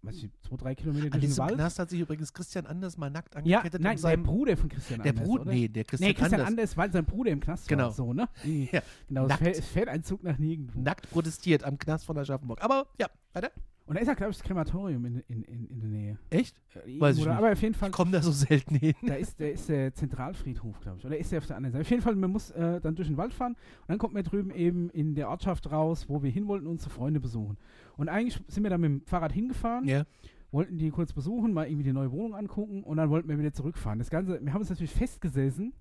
weiß 0.03 0.15
ich, 0.15 0.29
zwei, 0.41 0.57
drei 0.57 0.75
Kilometer 0.75 1.05
An 1.05 1.11
durch 1.11 1.21
den 1.21 1.29
diesem 1.29 1.43
Wald. 1.45 1.55
Knast 1.55 1.79
hat 1.79 1.89
sich 1.89 1.99
übrigens 1.99 2.33
Christian 2.33 2.65
Anders 2.65 2.97
mal 2.97 3.09
nackt 3.09 3.35
Ja, 3.45 3.59
angekettet. 3.59 3.81
nein, 3.81 3.97
um 3.97 4.01
der 4.03 4.17
Bruder 4.17 4.57
von 4.57 4.69
Christian 4.69 5.01
der 5.01 5.11
Anders, 5.11 5.27
Bruder, 5.27 5.41
oder? 5.43 5.51
nee, 5.51 5.67
der 5.67 5.83
Christian, 5.83 6.07
Nee, 6.09 6.13
Christian 6.13 6.41
Anders, 6.41 6.47
Anders, 6.47 6.77
weil 6.77 6.91
sein 6.91 7.05
Bruder 7.05 7.31
im 7.31 7.39
Knast 7.39 7.67
Genau. 7.67 7.83
war. 7.85 7.91
So, 7.91 8.13
ne? 8.13 8.27
Ja, 8.71 8.81
genau, 9.07 9.23
es 9.23 9.29
nackt. 9.29 9.43
fährt, 9.43 9.57
es 9.57 9.65
fährt 9.67 9.87
ein 9.89 10.03
Zug 10.03 10.23
nach 10.23 10.37
nirgendwo. 10.37 10.79
nackt 10.81 11.09
protestiert 11.11 11.63
am 11.63 11.77
Knast 11.77 12.05
von 12.05 12.17
Aschaffenburg. 12.17 12.63
Aber 12.63 12.87
ja, 12.99 13.07
weiter. 13.33 13.51
Und 13.91 13.95
da 13.95 14.01
ist 14.03 14.07
ja, 14.07 14.13
glaube 14.13 14.31
ich, 14.31 14.38
das 14.38 14.47
Krematorium 14.47 15.03
in, 15.03 15.19
in, 15.27 15.43
in, 15.43 15.68
in 15.68 15.80
der 15.81 15.89
Nähe. 15.89 16.18
Echt? 16.30 16.55
Äh, 16.85 16.97
Weiß 16.97 17.18
ich 17.18 17.26
da, 17.26 17.31
nicht. 17.31 17.38
Aber 17.39 17.51
auf 17.51 17.61
jeden 17.61 17.73
Fall, 17.73 17.89
Ich 17.89 17.93
komme 17.93 18.09
da 18.11 18.22
so 18.22 18.31
selten 18.31 18.76
hin. 18.76 18.93
da 19.01 19.15
ist, 19.15 19.38
der 19.38 19.51
ist 19.51 19.68
der 19.68 19.93
Zentralfriedhof, 19.93 20.80
glaube 20.80 20.99
ich. 20.99 21.05
Oder 21.05 21.18
ist 21.18 21.30
der 21.34 21.39
auf 21.39 21.47
der 21.47 21.57
anderen 21.57 21.73
Seite? 21.73 21.81
Auf 21.81 21.89
jeden 21.89 22.01
Fall, 22.01 22.15
man 22.15 22.31
muss 22.31 22.51
äh, 22.51 22.80
dann 22.80 22.95
durch 22.95 23.09
den 23.09 23.18
Wald 23.18 23.34
fahren 23.34 23.51
und 23.81 23.89
dann 23.89 23.97
kommt 23.97 24.13
man 24.13 24.23
drüben 24.23 24.49
eben 24.51 24.89
in 24.91 25.13
der 25.13 25.27
Ortschaft 25.27 25.69
raus, 25.73 26.05
wo 26.07 26.23
wir 26.23 26.31
hin 26.31 26.47
wollten 26.47 26.68
unsere 26.68 26.89
Freunde 26.89 27.19
besuchen. 27.19 27.57
Und 27.97 28.07
eigentlich 28.07 28.41
sind 28.47 28.63
wir 28.63 28.69
dann 28.69 28.80
mit 28.80 28.89
dem 28.91 29.01
Fahrrad 29.07 29.34
hingefahren, 29.34 29.85
Ja. 29.85 30.05
Wollten 30.51 30.77
die 30.77 30.89
kurz 30.89 31.13
besuchen, 31.13 31.53
mal 31.53 31.67
irgendwie 31.67 31.83
die 31.83 31.93
neue 31.93 32.11
Wohnung 32.11 32.35
angucken 32.35 32.83
und 32.83 32.97
dann 32.97 33.09
wollten 33.09 33.29
wir 33.29 33.39
wieder 33.39 33.53
zurückfahren. 33.53 33.99
Das 33.99 34.09
Ganze, 34.09 34.43
wir 34.43 34.53
haben 34.53 34.59
uns 34.59 34.69
natürlich 34.69 34.93
festgesessen 34.93 35.73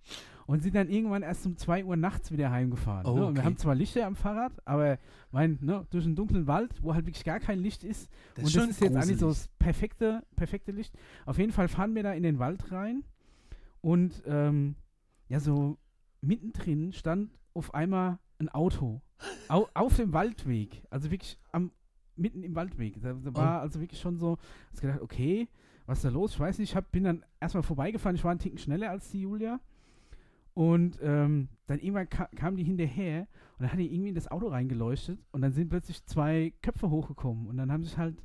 und 0.46 0.62
sind 0.62 0.74
dann 0.76 0.88
irgendwann 0.88 1.22
erst 1.22 1.44
um 1.46 1.56
2 1.56 1.84
Uhr 1.84 1.96
nachts 1.96 2.30
wieder 2.30 2.50
heimgefahren. 2.50 3.06
Oh, 3.06 3.16
ne? 3.16 3.26
Und 3.26 3.36
wir 3.36 3.44
haben 3.44 3.56
zwar 3.56 3.74
Lichter 3.74 4.06
am 4.06 4.16
Fahrrad, 4.16 4.52
aber 4.64 4.98
mein, 5.32 5.58
ne, 5.60 5.86
durch 5.90 6.04
einen 6.04 6.16
dunklen 6.16 6.46
Wald, 6.46 6.72
wo 6.82 6.94
halt 6.94 7.06
wirklich 7.06 7.24
gar 7.24 7.40
kein 7.40 7.58
Licht 7.58 7.82
ist, 7.82 8.08
Das 8.34 8.44
und 8.44 8.50
schon 8.50 8.60
das 8.62 8.70
ist 8.70 8.80
jetzt 8.80 8.96
eigentlich 8.96 9.18
so 9.18 9.28
das 9.28 9.48
perfekte, 9.58 10.22
perfekte 10.36 10.72
Licht. 10.72 10.94
Auf 11.26 11.38
jeden 11.38 11.52
Fall 11.52 11.68
fahren 11.68 11.94
wir 11.94 12.02
da 12.02 12.12
in 12.12 12.22
den 12.22 12.38
Wald 12.38 12.70
rein 12.70 13.02
und 13.80 14.22
ähm, 14.26 14.76
ja, 15.28 15.40
so 15.40 15.78
mittendrin 16.20 16.92
stand 16.92 17.30
auf 17.54 17.74
einmal 17.74 18.18
ein 18.38 18.48
Auto. 18.48 19.00
Au, 19.48 19.68
auf 19.74 19.96
dem 19.96 20.12
Waldweg. 20.12 20.82
Also 20.90 21.10
wirklich 21.10 21.38
am, 21.52 21.72
mitten 22.20 22.42
im 22.42 22.54
Waldweg. 22.54 23.00
Da, 23.02 23.14
da 23.14 23.34
war 23.34 23.60
also 23.60 23.80
wirklich 23.80 24.00
schon 24.00 24.18
so, 24.18 24.38
ich 24.74 24.80
gedacht, 24.80 25.00
okay, 25.00 25.48
was 25.86 25.98
ist 25.98 26.04
da 26.04 26.10
los? 26.10 26.34
Ich 26.34 26.40
weiß 26.40 26.58
nicht, 26.58 26.70
ich 26.70 26.76
hab, 26.76 26.92
bin 26.92 27.04
dann 27.04 27.24
erstmal 27.40 27.62
vorbeigefahren, 27.62 28.14
ich 28.16 28.22
war 28.24 28.30
einen 28.30 28.40
Ticken 28.40 28.58
schneller 28.58 28.90
als 28.90 29.10
die 29.10 29.22
Julia. 29.22 29.60
Und 30.54 30.98
ähm, 31.00 31.48
dann 31.66 31.78
irgendwann 31.78 32.08
ka 32.08 32.28
kam 32.36 32.56
die 32.56 32.64
hinterher 32.64 33.20
und 33.56 33.60
dann 33.62 33.72
hat 33.72 33.78
die 33.78 33.92
irgendwie 33.92 34.10
in 34.10 34.14
das 34.14 34.28
Auto 34.30 34.48
reingeleuchtet 34.48 35.18
und 35.30 35.42
dann 35.42 35.52
sind 35.52 35.68
plötzlich 35.68 36.04
zwei 36.06 36.52
Köpfe 36.60 36.90
hochgekommen 36.90 37.46
und 37.46 37.56
dann 37.56 37.70
haben 37.72 37.84
sich 37.84 37.96
halt, 37.96 38.16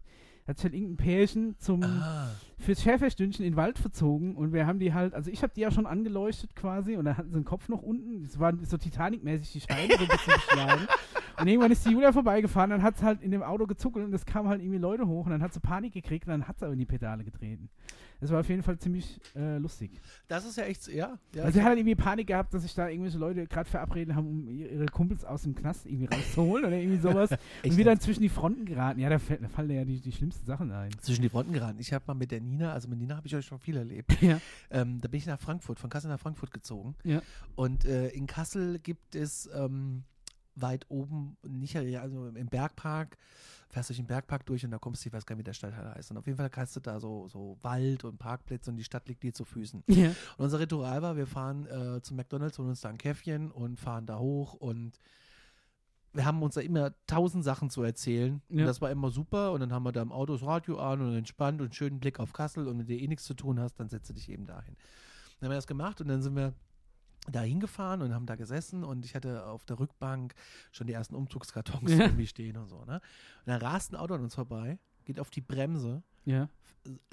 hat 0.47 0.57
sich 0.57 0.65
halt 0.65 0.73
irgendein 0.73 0.97
Pärchen 0.97 1.55
zum, 1.59 1.83
Ah, 1.83 2.29
fürs 2.57 2.81
Schäferstündchen 2.81 3.45
in 3.45 3.53
den 3.53 3.57
Wald 3.57 3.77
verzogen 3.77 4.35
und 4.35 4.53
wir 4.53 4.65
haben 4.65 4.79
die 4.79 4.93
halt, 4.93 5.13
also 5.13 5.29
ich 5.29 5.43
habe 5.43 5.53
die 5.55 5.61
ja 5.61 5.71
schon 5.71 5.85
angeleuchtet 5.85 6.55
quasi 6.55 6.95
und 6.95 7.05
dann 7.05 7.17
hatten 7.17 7.29
sie 7.29 7.39
den 7.39 7.45
Kopf 7.45 7.69
noch 7.69 7.81
unten, 7.81 8.23
das 8.23 8.39
war 8.39 8.53
so 8.63 8.77
Titanic-mäßig 8.77 9.51
die 9.51 9.61
Scheibe 9.61 9.93
so 9.97 10.03
ein 10.03 10.07
bisschen 10.07 10.33
beschlagen. 10.33 10.87
Und 11.37 11.47
irgendwann 11.47 11.71
ist 11.71 11.85
die 11.85 11.91
Julia 11.91 12.13
vorbeigefahren, 12.13 12.69
dann 12.69 12.81
hat 12.81 12.95
es 12.95 13.03
halt 13.03 13.21
in 13.21 13.29
dem 13.29 13.43
Auto 13.43 13.67
gezuckelt 13.67 14.05
und 14.05 14.13
es 14.13 14.25
kamen 14.25 14.47
halt 14.47 14.61
irgendwie 14.61 14.77
Leute 14.77 15.05
hoch 15.05 15.25
und 15.25 15.31
dann 15.31 15.41
hat 15.41 15.53
sie 15.53 15.59
Panik 15.59 15.93
gekriegt 15.93 16.27
und 16.27 16.31
dann 16.31 16.47
hat 16.47 16.59
sie 16.59 16.65
aber 16.65 16.71
in 16.71 16.79
die 16.79 16.85
Pedale 16.85 17.25
getreten. 17.25 17.69
Das 18.21 18.31
war 18.31 18.39
auf 18.39 18.49
jeden 18.49 18.63
Fall 18.63 18.77
ziemlich 18.77 19.19
äh, 19.35 19.57
lustig. 19.57 19.91
das 20.27 20.45
ist 20.45 20.57
ja 20.57 20.63
echt, 20.63 20.87
ja. 20.87 21.17
ja 21.33 21.43
Also 21.43 21.55
sie 21.55 21.59
hat 21.59 21.69
halt 21.69 21.79
irgendwie 21.79 21.95
Panik 21.95 22.27
gehabt, 22.27 22.53
dass 22.53 22.63
sich 22.63 22.73
da 22.73 22.87
irgendwelche 22.87 23.17
Leute 23.17 23.45
gerade 23.47 23.69
verabredet 23.69 24.15
haben, 24.15 24.27
um 24.27 24.47
ihre 24.47 24.85
Kumpels 24.85 25.25
aus 25.25 25.43
dem 25.43 25.55
Knast 25.55 25.85
irgendwie 25.85 26.05
rauszuholen 26.05 26.65
oder 26.65 26.77
irgendwie 26.77 26.99
sowas. 26.99 27.31
und 27.63 27.77
wir 27.77 27.85
dann 27.85 27.99
zwischen 27.99 28.21
die 28.21 28.29
Fronten 28.29 28.65
geraten. 28.65 28.99
Ja, 28.99 29.09
da, 29.09 29.17
da 29.17 29.47
fallen 29.49 29.69
ja 29.69 29.83
die, 29.83 29.99
die 29.99 30.11
schlimmsten 30.11 30.45
Sachen 30.45 30.71
ein. 30.71 30.91
zwischen 31.01 31.21
die 31.23 31.29
Fronten 31.29 31.53
geraten. 31.53 31.77
Ich 31.79 31.91
habe 31.91 32.05
mal 32.07 32.13
mit 32.13 32.31
der 32.31 32.41
Nina, 32.45 32.73
also 32.73 32.87
mit 32.87 32.99
Nina 32.99 33.15
habe 33.17 33.27
ich 33.27 33.35
euch 33.35 33.45
schon 33.45 33.59
viel 33.59 33.77
erlebt. 33.77 34.21
Ja. 34.21 34.39
Ähm, 34.69 35.01
da 35.01 35.07
bin 35.07 35.19
ich 35.19 35.25
nach 35.25 35.39
Frankfurt, 35.39 35.79
von 35.79 35.89
Kassel 35.89 36.09
nach 36.09 36.19
Frankfurt 36.19 36.51
gezogen. 36.51 36.95
Ja. 37.03 37.21
Und 37.55 37.85
äh, 37.85 38.09
in 38.09 38.27
Kassel 38.27 38.79
gibt 38.79 39.15
es 39.15 39.49
ähm, 39.53 40.03
weit 40.55 40.85
oben, 40.89 41.37
nicht 41.47 41.75
also 41.77 42.27
im 42.27 42.47
Bergpark, 42.47 43.17
fährst 43.69 43.89
durch 43.89 43.97
den 43.97 44.07
Bergpark 44.07 44.45
durch 44.45 44.63
und 44.63 44.71
da 44.71 44.77
kommst 44.77 45.03
du, 45.03 45.09
ich 45.09 45.13
weiß 45.13 45.25
gar 45.25 45.35
nicht, 45.35 45.41
wie 45.41 45.45
der 45.45 45.53
Stadtteil 45.53 45.93
heißt. 45.95 46.11
Und 46.11 46.17
auf 46.17 46.25
jeden 46.25 46.37
Fall 46.37 46.49
hast 46.55 46.75
du 46.75 46.79
da 46.79 46.99
so, 46.99 47.27
so 47.27 47.57
Wald 47.61 48.03
und 48.03 48.17
Parkplätze 48.17 48.71
und 48.71 48.77
die 48.77 48.83
Stadt 48.83 49.07
liegt 49.07 49.23
dir 49.23 49.33
zu 49.33 49.45
Füßen. 49.45 49.83
Ja. 49.87 50.07
Und 50.37 50.45
unser 50.45 50.59
Ritual 50.59 51.01
war, 51.01 51.17
wir 51.17 51.27
fahren 51.27 51.65
äh, 51.67 52.01
zum 52.01 52.17
McDonalds, 52.17 52.57
holen 52.57 52.69
uns 52.69 52.81
da 52.81 52.89
ein 52.89 52.97
Käffchen 52.97 53.51
und 53.51 53.79
fahren 53.79 54.05
da 54.05 54.19
hoch 54.19 54.53
und 54.53 54.99
wir 56.15 56.25
haben 56.25 56.41
uns 56.41 56.55
da 56.55 56.61
immer 56.61 56.93
tausend 57.07 57.43
Sachen 57.43 57.69
zu 57.69 57.83
erzählen. 57.83 58.41
Und 58.49 58.59
Ja. 58.59 58.65
das 58.65 58.81
war 58.81 58.89
immer 58.89 59.11
super. 59.11 59.51
Und 59.51 59.59
dann 59.59 59.71
haben 59.73 59.83
wir 59.83 59.91
da 59.91 60.01
im 60.01 60.11
Auto 60.11 60.33
das 60.33 60.43
Radio 60.43 60.79
an 60.79 61.01
und 61.01 61.15
entspannt 61.15 61.59
und 61.61 61.67
einen 61.67 61.73
schönen 61.73 61.99
Blick 61.99 62.19
auf 62.19 62.33
Kassel. 62.33 62.67
Und 62.67 62.79
wenn 62.79 62.87
du 62.87 62.93
eh 62.95 63.07
nichts 63.07 63.25
zu 63.25 63.33
tun 63.33 63.59
hast, 63.59 63.75
dann 63.79 63.89
setze 63.89 64.13
dich 64.13 64.29
eben 64.29 64.45
dahin. 64.45 64.75
Dann 65.39 65.47
haben 65.47 65.51
wir 65.51 65.57
das 65.57 65.67
gemacht 65.67 65.99
und 66.01 66.07
dann 66.07 66.21
sind 66.21 66.35
wir 66.35 66.53
da 67.31 67.41
hingefahren 67.41 68.01
und 68.01 68.13
haben 68.13 68.27
da 68.27 68.35
gesessen 68.35 68.83
und 68.83 69.03
ich 69.03 69.15
hatte 69.15 69.45
auf 69.47 69.65
der 69.65 69.79
Rückbank 69.79 70.35
schon 70.71 70.85
die 70.87 70.93
ersten 70.93 71.15
Umzugskartons 71.15 71.91
Ja. 71.91 72.05
irgendwie 72.05 72.27
stehen 72.27 72.55
und 72.55 72.67
so. 72.67 72.85
Ne? 72.85 72.95
Und 72.95 73.47
dann 73.47 73.61
rast 73.61 73.91
ein 73.91 73.95
Auto 73.95 74.13
an 74.13 74.21
uns 74.21 74.35
vorbei, 74.35 74.77
geht 75.05 75.19
auf 75.19 75.31
die 75.31 75.41
Bremse 75.41 76.03
Ja. 76.23 76.49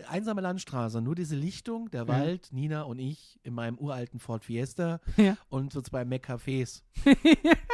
einsame 0.09 0.43
Landstraße, 0.43 1.01
nur 1.01 1.15
diese 1.15 1.35
Lichtung, 1.35 1.91
der 1.91 2.03
Ja. 2.03 2.09
Wald, 2.09 2.51
Nina 2.53 2.83
und 2.83 2.99
ich 2.99 3.41
in 3.43 3.55
meinem 3.55 3.79
uralten 3.79 4.21
Ford 4.21 4.45
Fiesta 4.45 5.01
Ja. 5.17 5.39
und 5.49 5.73
so 5.73 5.81
zwei 5.81 6.05
Mac-Cafés. 6.05 6.83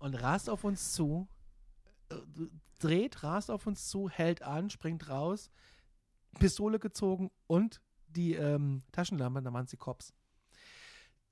und 0.00 0.14
rast 0.14 0.50
auf 0.50 0.64
uns 0.64 0.92
zu, 0.92 1.28
äh, 2.10 2.16
dreht, 2.80 3.22
rast 3.22 3.50
auf 3.50 3.66
uns 3.66 3.88
zu, 3.88 4.08
hält 4.10 4.42
an, 4.42 4.68
springt 4.70 5.08
raus, 5.08 5.50
Pistole 6.38 6.78
gezogen 6.78 7.30
und 7.46 7.80
die 8.08 8.34
ähm, 8.34 8.82
Taschenlampe, 8.92 9.40
da 9.42 9.52
waren 9.52 9.64
es 9.64 9.70
die 9.70 9.76
Cops. 9.76 10.12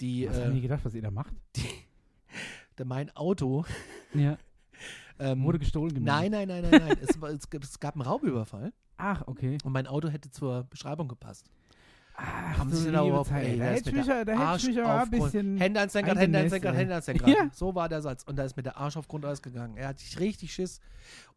Die, 0.00 0.28
Was 0.28 0.38
haben 0.40 0.52
die 0.52 0.58
äh, 0.58 0.62
gedacht, 0.62 0.84
was 0.84 0.94
ihr 0.94 1.02
da 1.02 1.10
macht? 1.10 1.34
die 1.56 1.68
der, 2.78 2.86
mein 2.86 3.10
Auto. 3.16 3.64
Ja. 4.14 4.38
Ähm, 5.20 5.42
Wurde 5.42 5.58
gestohlen 5.58 5.92
gemeldet. 5.92 6.30
nein, 6.30 6.46
nein, 6.46 6.62
nein, 6.62 6.70
nein, 6.70 6.80
nein. 6.88 6.98
es, 7.02 7.16
es, 7.16 7.50
gab- 7.50 7.64
es 7.64 7.80
gab 7.80 7.96
einen 7.96 8.02
Raubüberfall 8.02 8.72
Ach, 8.98 9.24
okay. 9.26 9.58
und 9.64 9.72
mein 9.72 9.88
Auto 9.88 10.06
hätte 10.08 10.30
zur 10.30 10.62
Beschreibung 10.62 11.08
gepasst. 11.08 11.50
Ach, 12.20 12.58
Haben 12.58 12.70
du 12.70 12.76
Sie 12.76 12.90
da 12.90 13.06
überhaupt- 13.06 13.28
Zeit. 13.28 13.46
ey, 13.46 13.58
Da 13.58 13.64
da 13.66 13.70
ist 13.70 13.76
hätte 13.78 13.90
ich 13.90 13.96
mich, 13.96 14.06
da 14.06 14.14
hätte 14.18 14.56
ich 14.56 14.66
mich 14.76 14.84
aber 14.84 15.02
ein 15.02 15.10
bisschen. 15.10 15.56
Hände 15.56 15.78
ans 15.78 15.94
Lenkrad, 15.94 16.18
Hände 16.18 16.38
ans 16.38 16.50
Lenkrad. 16.52 16.74
Hände 16.76 16.92
ans 16.94 17.06
Lenkrad. 17.06 17.28
Ja. 17.28 17.50
So 17.52 17.74
war 17.76 17.88
der 17.88 18.02
Satz. 18.02 18.24
Und 18.24 18.36
da 18.36 18.42
ist 18.44 18.56
mir 18.56 18.64
der 18.64 18.76
Arsch 18.76 18.96
auf 18.96 19.06
Grundeis 19.06 19.40
gegangen. 19.40 19.76
Er 19.76 19.88
hat 19.88 20.00
sich 20.00 20.18
richtig 20.18 20.52
Schiss. 20.52 20.80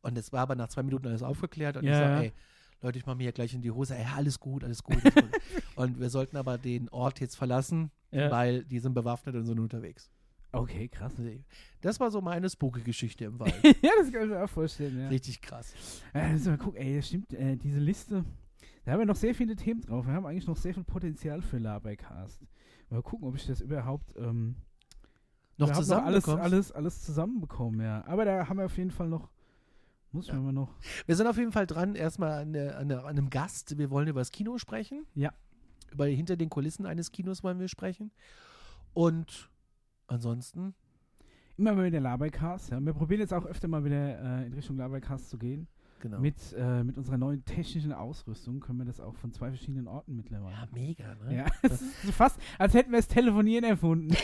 Und 0.02 0.18
es 0.18 0.34
war 0.34 0.42
aber 0.42 0.56
nach 0.56 0.70
zwei 0.70 0.82
Minuten 0.82 1.06
alles 1.08 1.22
aufgeklärt. 1.22 1.78
Und 1.78 1.84
ich 1.84 1.90
Ja, 1.92 2.00
sage, 2.00 2.14
ja. 2.14 2.22
ey, 2.22 2.34
Leute, 2.82 2.98
ich 2.98 3.06
mache 3.06 3.16
mir 3.18 3.24
hier 3.24 3.32
gleich 3.32 3.54
in 3.54 3.62
die 3.62 3.70
Hose. 3.70 3.96
Ey, 3.96 4.06
alles 4.16 4.40
gut, 4.40 4.64
alles 4.64 4.82
gut. 4.82 4.96
Alles 4.96 5.14
gut. 5.14 5.30
und 5.76 6.00
wir 6.00 6.10
sollten 6.10 6.36
aber 6.36 6.58
den 6.58 6.90
Ort 6.90 7.20
jetzt 7.20 7.36
verlassen, 7.36 7.92
Ja. 8.10 8.32
weil 8.32 8.64
die 8.64 8.80
sind 8.80 8.96
bewaffnet 8.96 9.36
und 9.36 9.46
sind 9.46 9.60
unterwegs. 9.60 10.10
Okay, 10.52 10.88
krass. 10.90 11.14
Das 11.82 12.00
war 12.00 12.10
so 12.10 12.22
meine 12.22 12.50
spooky-Geschichte 12.50 13.26
im 13.26 13.40
Wald. 13.40 13.54
ja, 13.84 13.92
das 14.00 14.12
kann 14.12 14.24
ich 14.24 14.30
mir 14.30 14.44
auch 14.44 14.50
vorstellen, 14.50 15.00
ja. 15.00 15.08
Richtig 15.10 15.42
krass. 15.42 15.74
Ja, 16.14 16.28
müssen 16.28 16.46
wir 16.46 16.52
mal 16.54 16.58
gucken, 16.58 16.82
ey, 16.82 16.96
das 16.98 17.08
stimmt, 17.08 17.32
äh, 17.34 17.56
diese 17.56 17.80
Liste, 17.80 18.26
da 18.84 18.92
haben 18.94 19.00
wir 19.00 19.06
noch 19.06 19.16
sehr 19.16 19.36
viele 19.36 19.56
Themen 19.56 19.82
drauf. 19.82 20.06
Wir 20.08 20.14
haben 20.14 20.26
eigentlich 20.26 20.48
noch 20.48 20.58
sehr 20.58 20.74
viel 20.74 20.84
Potenzial 20.84 21.42
für 21.42 21.58
Labercast. 21.60 22.42
Mal 22.90 23.02
gucken, 23.02 23.28
ob 23.28 23.36
ich 23.36 23.46
das 23.46 23.62
überhaupt, 23.62 24.14
ähm, 24.18 24.56
Noch 25.58 25.72
zusammen 25.72 26.06
alles, 26.08 26.28
alles, 26.28 26.72
alles 26.72 27.02
zusammenbekomme, 27.04 27.84
ja. 27.84 28.04
Aber 28.08 28.26
da 28.26 28.48
haben 28.50 28.58
wir 28.58 28.66
auf 28.66 28.78
jeden 28.78 28.92
Fall 28.92 29.08
noch, 29.08 29.30
muss 30.12 30.28
Ja. 30.28 30.36
mal 30.36 30.52
noch, 30.52 30.76
Wir 31.06 31.16
sind 31.16 31.28
auf 31.28 31.38
jeden 31.38 31.52
Fall 31.52 31.68
dran, 31.68 31.96
erstmal 31.96 32.42
an, 32.42 32.56
an, 32.56 32.92
an 32.92 33.06
einem 33.06 33.30
Gast. 33.30 33.78
Wir 33.78 33.90
wollen 33.92 34.08
über 34.08 34.20
das 34.22 34.32
Kino 34.32 34.58
sprechen. 34.58 35.06
Ja. 35.16 35.32
Über 35.92 36.06
hinter 36.08 36.36
den 36.36 36.50
Kulissen 36.50 36.86
eines 36.86 37.12
Kinos 37.12 37.44
wollen 37.44 37.60
wir 37.60 37.68
sprechen. 37.68 38.12
Und 38.94 39.50
ansonsten, 40.08 40.74
immer 41.58 41.74
mal 41.74 41.86
wieder 41.86 42.00
Labercast, 42.00 42.72
ja. 42.72 42.80
Wir 42.82 42.94
probieren 42.94 43.22
jetzt 43.22 43.34
auch 43.34 43.46
öfter 43.46 43.68
mal 43.68 43.86
wieder 43.86 44.42
äh, 44.42 44.46
in 44.48 44.54
Richtung 44.54 44.78
Labercast 44.78 45.30
zu 45.30 45.38
gehen. 45.38 45.68
Genau. 46.02 46.20
Mit, 46.20 46.36
äh, 46.58 46.84
mit 46.84 46.98
unserer 46.98 47.18
neuen 47.18 47.46
technischen 47.46 47.94
Ausrüstung 47.94 48.60
können 48.60 48.80
wir 48.80 48.86
das 48.86 49.00
auch 49.00 49.16
von 49.16 49.32
zwei 49.32 49.50
verschiedenen 49.50 49.88
Orten 49.88 50.16
mittlerweile. 50.16 50.56
ja, 50.56 50.68
mega, 50.74 51.16
ne? 51.26 51.38
Ja, 51.38 51.46
es 51.62 51.82
ist 51.82 52.02
so 52.04 52.12
fast, 52.12 52.38
als 52.58 52.74
hätten 52.74 52.92
wir 52.92 52.98
das 53.00 53.08
Telefonieren 53.08 53.64
erfunden. 53.64 54.14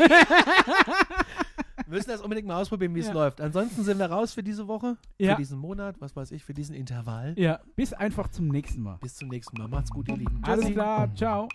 Wir 1.88 1.96
müssen 1.96 2.10
das 2.10 2.20
unbedingt 2.22 2.46
mal 2.50 2.60
ausprobieren, 2.62 2.94
wie 2.96 3.00
es 3.00 3.08
Ja. 3.08 3.14
läuft. 3.14 3.40
Ansonsten 3.40 3.84
sind 3.86 3.98
wir 3.98 4.08
raus 4.08 4.34
für 4.34 4.44
diese 4.44 4.68
Woche, 4.68 4.98
Ja. 5.20 5.36
für 5.36 5.42
diesen 5.42 5.58
Monat, 5.58 5.96
was 6.02 6.18
weiß 6.18 6.32
ich, 6.32 6.44
für 6.44 6.54
diesen 6.54 6.76
Intervall. 6.76 7.34
ja, 7.38 7.62
bis 7.78 7.94
einfach 7.94 8.28
zum 8.30 8.50
nächsten 8.50 8.82
Mal. 8.82 8.98
Bis 8.98 9.16
zum 9.16 9.30
nächsten 9.30 9.58
Mal. 9.58 9.70
Macht's 9.70 9.92
gut, 9.92 10.10
ihr 10.10 10.18
Lieben. 10.18 10.42
Alles 10.44 10.70
klar, 10.72 11.14
ciao. 11.16 11.48